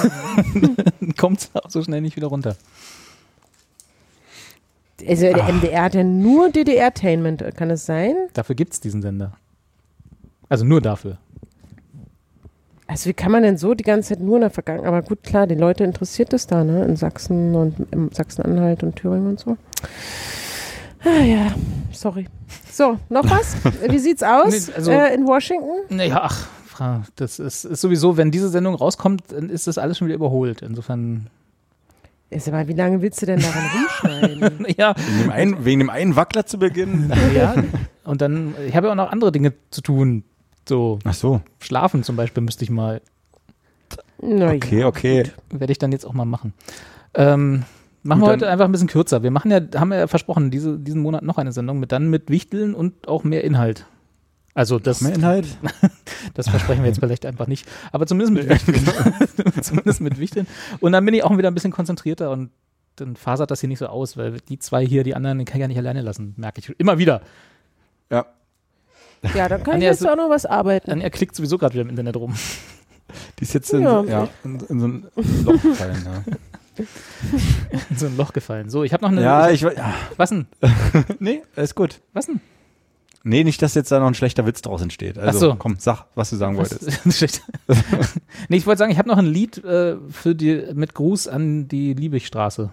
kommt 1.18 1.40
es 1.40 1.50
auch 1.54 1.68
so 1.68 1.82
schnell 1.82 2.00
nicht 2.00 2.16
wieder 2.16 2.28
runter. 2.28 2.56
Also 5.06 5.26
der 5.30 5.52
MDR 5.52 5.82
hat 5.82 5.94
ja 5.94 6.04
nur 6.04 6.48
DDR-Tainment, 6.50 7.44
kann 7.56 7.70
es 7.70 7.84
sein? 7.84 8.14
Dafür 8.32 8.54
gibt 8.54 8.72
es 8.72 8.80
diesen 8.80 9.02
Sender. 9.02 9.32
Also 10.48 10.64
nur 10.64 10.80
dafür. 10.80 11.18
Also 12.86 13.10
wie 13.10 13.14
kann 13.14 13.32
man 13.32 13.42
denn 13.42 13.58
so 13.58 13.74
die 13.74 13.82
ganze 13.84 14.10
Zeit 14.10 14.20
nur 14.20 14.36
in 14.36 14.42
der 14.42 14.50
Vergangenheit, 14.50 14.86
aber 14.88 15.02
gut, 15.02 15.22
klar, 15.24 15.46
die 15.46 15.56
Leute 15.56 15.82
interessiert 15.84 16.32
es 16.32 16.46
da, 16.46 16.62
ne, 16.64 16.84
in 16.84 16.96
Sachsen 16.96 17.54
und 17.54 18.14
Sachsen-Anhalt 18.14 18.84
und 18.84 18.94
Thüringen 18.96 19.26
und 19.26 19.40
so. 19.40 19.56
Ah 21.04 21.20
ja, 21.22 21.52
sorry. 21.92 22.26
So, 22.70 22.98
noch 23.08 23.28
was? 23.28 23.56
Wie 23.88 23.98
sieht's 23.98 24.22
aus 24.22 24.68
Nee, 24.68 24.74
also- 24.74 24.90
äh, 24.92 25.14
in 25.14 25.26
Washington? 25.26 25.80
Naja, 25.88 26.20
ach, 26.22 26.46
Fra- 26.76 27.02
das 27.16 27.38
ist, 27.38 27.64
ist 27.64 27.80
sowieso, 27.80 28.16
wenn 28.16 28.30
diese 28.30 28.48
Sendung 28.48 28.74
rauskommt, 28.74 29.22
dann 29.28 29.48
ist 29.50 29.66
das 29.66 29.78
alles 29.78 29.98
schon 29.98 30.06
wieder 30.08 30.16
überholt. 30.16 30.62
Insofern, 30.62 31.26
Ist 32.30 32.48
aber, 32.48 32.66
wie 32.68 32.72
lange 32.74 33.00
willst 33.02 33.20
du 33.22 33.26
denn 33.26 33.40
daran 33.40 33.64
rumschneiden? 33.74 34.66
Ja, 34.76 34.94
Wegen 34.96 35.22
dem 35.22 35.30
einen, 35.30 35.64
wegen 35.64 35.78
dem 35.80 35.90
einen 35.90 36.16
Wackler 36.16 36.46
zu 36.46 36.58
Beginn. 36.58 37.12
ja. 37.34 37.54
Und 38.04 38.20
dann, 38.20 38.54
ich 38.66 38.76
habe 38.76 38.86
ja 38.88 38.92
auch 38.92 38.96
noch 38.96 39.10
andere 39.10 39.32
Dinge 39.32 39.52
zu 39.70 39.80
tun. 39.80 40.24
So, 40.68 40.98
Ach 41.04 41.14
so. 41.14 41.40
schlafen 41.60 42.02
zum 42.02 42.16
Beispiel 42.16 42.42
müsste 42.42 42.64
ich 42.64 42.70
mal, 42.70 43.00
Na 44.20 44.50
ja. 44.52 44.56
Okay, 44.56 44.84
okay. 44.84 45.24
werde 45.50 45.70
ich 45.72 45.78
dann 45.78 45.92
jetzt 45.92 46.04
auch 46.04 46.12
mal 46.12 46.24
machen. 46.24 46.52
Ähm, 47.14 47.62
machen 48.02 48.20
Gut, 48.20 48.28
wir 48.28 48.32
heute 48.32 48.48
einfach 48.48 48.64
ein 48.64 48.72
bisschen 48.72 48.88
kürzer. 48.88 49.22
Wir 49.22 49.30
machen 49.30 49.50
ja, 49.50 49.60
haben 49.76 49.92
ja 49.92 50.06
versprochen, 50.08 50.50
diese, 50.50 50.78
diesen 50.78 51.02
Monat 51.02 51.22
noch 51.22 51.38
eine 51.38 51.52
Sendung 51.52 51.78
mit 51.78 51.92
dann 51.92 52.10
mit 52.10 52.30
Wichteln 52.30 52.74
und 52.74 53.06
auch 53.08 53.22
mehr 53.24 53.44
Inhalt. 53.44 53.86
Also 54.56 54.78
das, 54.78 55.02
Mehr 55.02 55.14
Inhalt? 55.14 55.46
das 56.34 56.48
versprechen 56.48 56.82
wir 56.82 56.88
jetzt 56.88 56.98
vielleicht 56.98 57.26
einfach 57.26 57.46
nicht. 57.46 57.68
Aber 57.92 58.06
zumindest 58.06 58.32
mit 58.32 58.48
Wichteln. 58.48 59.62
zumindest 59.62 60.00
mit 60.00 60.18
Wichteln. 60.18 60.46
Und 60.80 60.92
dann 60.92 61.04
bin 61.04 61.12
ich 61.12 61.22
auch 61.24 61.36
wieder 61.36 61.50
ein 61.50 61.54
bisschen 61.54 61.72
konzentrierter 61.72 62.30
und 62.30 62.50
dann 62.96 63.16
fasert 63.16 63.50
das 63.50 63.60
hier 63.60 63.68
nicht 63.68 63.80
so 63.80 63.86
aus, 63.86 64.16
weil 64.16 64.38
die 64.48 64.58
zwei 64.58 64.84
hier, 64.86 65.04
die 65.04 65.14
anderen, 65.14 65.38
die 65.38 65.44
kann 65.44 65.56
ich 65.58 65.60
ja 65.60 65.68
nicht 65.68 65.76
alleine 65.76 66.00
lassen, 66.00 66.32
merke 66.38 66.60
ich 66.60 66.70
immer 66.80 66.96
wieder. 66.96 67.20
Ja. 68.10 68.24
ja, 69.34 69.46
dann 69.48 69.62
kann 69.62 69.74
Anja, 69.74 69.88
ich 69.88 69.92
jetzt 69.92 70.00
so- 70.00 70.08
auch 70.08 70.16
noch 70.16 70.30
was 70.30 70.46
arbeiten. 70.46 70.88
Dann 70.88 71.02
er 71.02 71.10
klickt 71.10 71.36
sowieso 71.36 71.58
gerade 71.58 71.74
wieder 71.74 71.82
im 71.82 71.90
Internet 71.90 72.16
rum. 72.16 72.34
Die 73.38 73.42
ist 73.44 73.52
jetzt 73.52 73.74
in, 73.74 73.82
Ja. 73.82 74.02
ja. 74.04 74.28
in, 74.42 74.58
in 74.60 74.80
so 74.80 74.86
ein 74.88 75.06
Loch 75.44 75.62
gefallen. 75.62 76.02
Ja, 76.06 76.24
In 77.90 77.96
so 77.98 78.06
ein 78.06 78.16
Loch 78.16 78.32
gefallen. 78.32 78.70
So, 78.70 78.84
ich 78.84 78.92
habe 78.94 79.02
noch 79.04 79.10
eine. 79.12 79.22
ja 79.22 79.50
ich 79.50 79.60
ja. 79.60 79.94
was 80.16 80.30
denn? 80.30 80.46
Nee, 81.18 81.42
ist 81.56 81.74
gut. 81.74 82.00
Was 82.14 82.26
denn? 82.26 82.40
Nee, 83.28 83.42
nicht, 83.42 83.60
dass 83.60 83.74
jetzt 83.74 83.90
da 83.90 83.98
noch 83.98 84.06
ein 84.06 84.14
schlechter 84.14 84.46
Witz 84.46 84.62
draus 84.62 84.80
entsteht. 84.82 85.18
Also, 85.18 85.36
Ach 85.38 85.40
so. 85.40 85.56
komm, 85.56 85.74
sag, 85.80 86.04
was 86.14 86.30
du 86.30 86.36
sagen 86.36 86.56
Was? 86.58 86.70
wolltest. 86.80 87.42
Nee, 88.48 88.58
ich 88.58 88.66
wollte 88.66 88.78
sagen, 88.78 88.92
ich 88.92 88.98
habe 88.98 89.08
noch 89.08 89.18
ein 89.18 89.26
Lied 89.26 89.58
äh, 89.64 89.96
für 90.12 90.36
die, 90.36 90.62
mit 90.74 90.94
Gruß 90.94 91.26
an 91.26 91.66
die 91.66 91.92
Liebigstraße. 91.92 92.70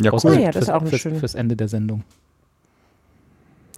Ja, 0.00 0.12
Aus- 0.12 0.24
Ah 0.24 0.28
cool. 0.28 0.38
ja, 0.38 0.52
das 0.52 0.62
ist 0.62 0.68
auch 0.70 0.82
eine 0.82 0.90
fürs, 0.90 1.34
Ende 1.34 1.56
der 1.56 1.66
Sendung. 1.66 2.04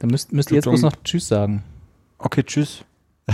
Dann 0.01 0.11
müsst, 0.11 0.35
müsst 0.35 0.51
ihr 0.51 0.57
jetzt 0.57 0.65
bloß 0.65 0.83
noch 0.83 0.97
Tschüss 1.03 1.29
sagen. 1.29 1.63
Okay, 2.19 2.43
tschüss. 2.43 2.85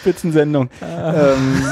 Spitzensendung. 0.00 0.68
ähm, 0.82 1.62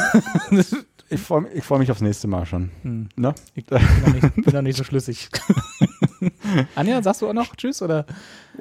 ich 1.10 1.20
freue 1.20 1.46
ich 1.52 1.62
freu 1.62 1.76
mich 1.78 1.90
aufs 1.90 2.00
nächste 2.00 2.26
Mal 2.26 2.46
schon. 2.46 2.70
Hm. 2.82 3.10
Ne? 3.16 3.34
Ich 3.54 3.66
bin 3.66 3.78
noch 4.06 4.14
nicht, 4.14 4.34
bin 4.34 4.54
noch 4.54 4.62
nicht 4.62 4.78
so 4.78 4.84
schlüssig. 4.84 5.28
Anja, 6.74 7.02
sagst 7.02 7.22
du 7.22 7.28
auch 7.28 7.32
noch 7.32 7.54
Tschüss 7.56 7.82
oder? 7.82 8.06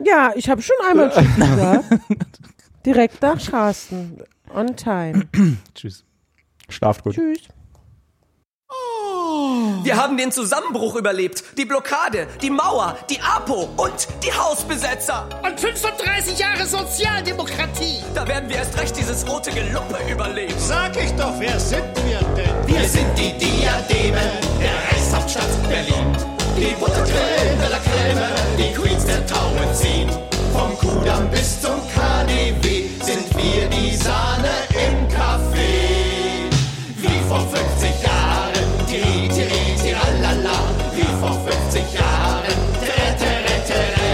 Ja, 0.03 0.31
ich 0.35 0.49
habe 0.49 0.61
schon 0.61 0.75
einmal 0.89 1.09
Tschüss 1.15 1.35
gesagt. 1.35 1.85
Direkt 2.85 3.21
nach 3.21 3.43
Carsten. 3.43 4.21
On 4.53 4.75
time. 4.75 5.27
Tschüss. 5.75 6.03
Schlaft 6.69 7.03
gut. 7.03 7.15
Tschüss. 7.15 7.39
Wir 9.83 9.97
haben 9.97 10.17
den 10.17 10.31
Zusammenbruch 10.31 10.95
überlebt, 10.95 11.43
die 11.57 11.65
Blockade, 11.65 12.27
die 12.41 12.49
Mauer, 12.49 12.97
die 13.09 13.19
APO 13.21 13.69
und 13.77 14.07
die 14.23 14.33
Hausbesetzer. 14.33 15.29
Und 15.43 15.59
35 15.59 16.39
Jahre 16.39 16.65
Sozialdemokratie. 16.65 17.99
Da 18.15 18.27
werden 18.27 18.49
wir 18.49 18.57
erst 18.57 18.79
recht 18.79 18.97
dieses 18.97 19.27
rote 19.27 19.51
Geluppe 19.51 19.97
überleben. 20.11 20.55
Sag 20.57 20.95
ich 20.97 21.11
doch, 21.11 21.39
wer 21.39 21.59
sind 21.59 21.85
wir 22.05 22.19
denn? 22.35 22.67
Wir 22.67 22.87
sind 22.87 23.07
die 23.17 23.37
Diademe 23.37 24.21
der 24.59 24.73
Reichshauptstadt 24.91 25.69
Berlin. 25.69 26.34
Die 26.57 26.73
Butterquellen 26.79 27.59
de 27.59 27.67
la 27.69 27.79
Creme, 27.79 28.27
die 28.57 28.73
Queens 28.73 29.03
der 29.05 29.25
Tauenzin. 29.27 30.09
Vom 30.53 30.77
Kudamm 30.77 31.29
bis 31.29 31.59
zum 31.59 31.81
KDW 31.93 32.85
sind 33.03 33.27
wir 33.35 33.67
die 33.67 33.93
Sahne 33.97 34.63
im 34.71 35.05
Café. 35.09 36.47
Wie 36.95 37.19
vor 37.27 37.41
50 37.41 38.01
Jahren, 38.01 38.67
tiri, 38.87 39.27
tiri, 39.27 39.75
tiralala. 39.83 40.57
Wie 40.95 41.03
vor 41.19 41.37
50 41.45 41.93
Jahren, 41.93 42.57
tere, 42.79 43.17
tere, 43.19 43.55
tere. 43.67 44.05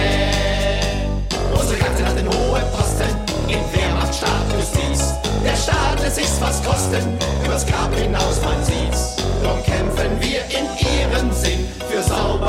Unsere 1.53 1.77
Kanzlerin 1.77 2.07
hat 2.09 2.17
den 2.17 2.27
hohen 2.27 2.65
Posten 2.71 3.13
in 3.49 3.61
Wehrmacht, 3.71 4.15
Staat, 4.15 4.47
Justiz. 4.57 5.13
Der 5.45 5.55
Staat 5.55 6.01
lässt 6.01 6.15
sich's 6.15 6.41
was 6.41 6.63
kosten, 6.63 7.19
übers 7.45 7.67
Grab 7.67 7.93
hinaus, 7.95 8.41
man 8.41 8.65
sieht's. 8.65 9.17
Drum 9.43 9.63
kämpfen 9.63 10.19
wir 10.19 10.41
in 10.45 10.65
ihrem 10.79 11.31
Sinn 11.31 11.60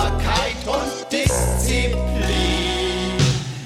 Sauberkeit 0.03 0.59
und 0.67 1.13
Disziplin. 1.13 1.97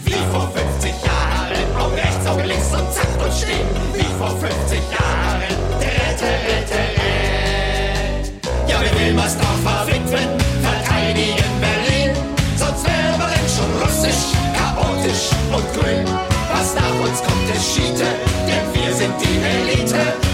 Wie 0.05 0.23
vor 0.31 0.51
50 0.53 0.93
Jahren, 1.05 1.77
Augen 1.79 1.95
rechts, 1.95 2.27
Augen 2.27 2.45
links 2.45 2.73
und 2.73 2.93
zack 2.93 3.09
und 3.25 3.33
stehen. 3.33 3.67
Wie 3.95 4.05
vor 4.19 4.31
50 4.31 4.81
Jahren, 4.93 5.41
rette, 5.81 6.29
rette, 6.49 6.81
rette. 7.01 8.41
Ja, 8.69 8.81
wir 8.83 9.01
will 9.01 9.15
Masdorf 9.15 9.61
verwitwen, 9.65 10.29
verteidigen 10.61 11.53
Berlin. 11.61 12.15
Sonst 12.57 12.85
wäre 12.85 13.17
Berlin 13.17 13.49
schon 13.49 13.73
russisch, 13.83 14.37
chaotisch 14.53 15.31
und 15.53 15.67
grün. 15.75 16.05
Was 16.53 16.75
nach 16.75 17.01
uns 17.01 17.23
kommt, 17.23 17.49
ist 17.55 17.75
Schiete, 17.75 18.09
denn 18.47 18.75
wir 18.75 18.93
sind 18.95 19.15
die 19.21 19.37
Elite. 19.41 20.26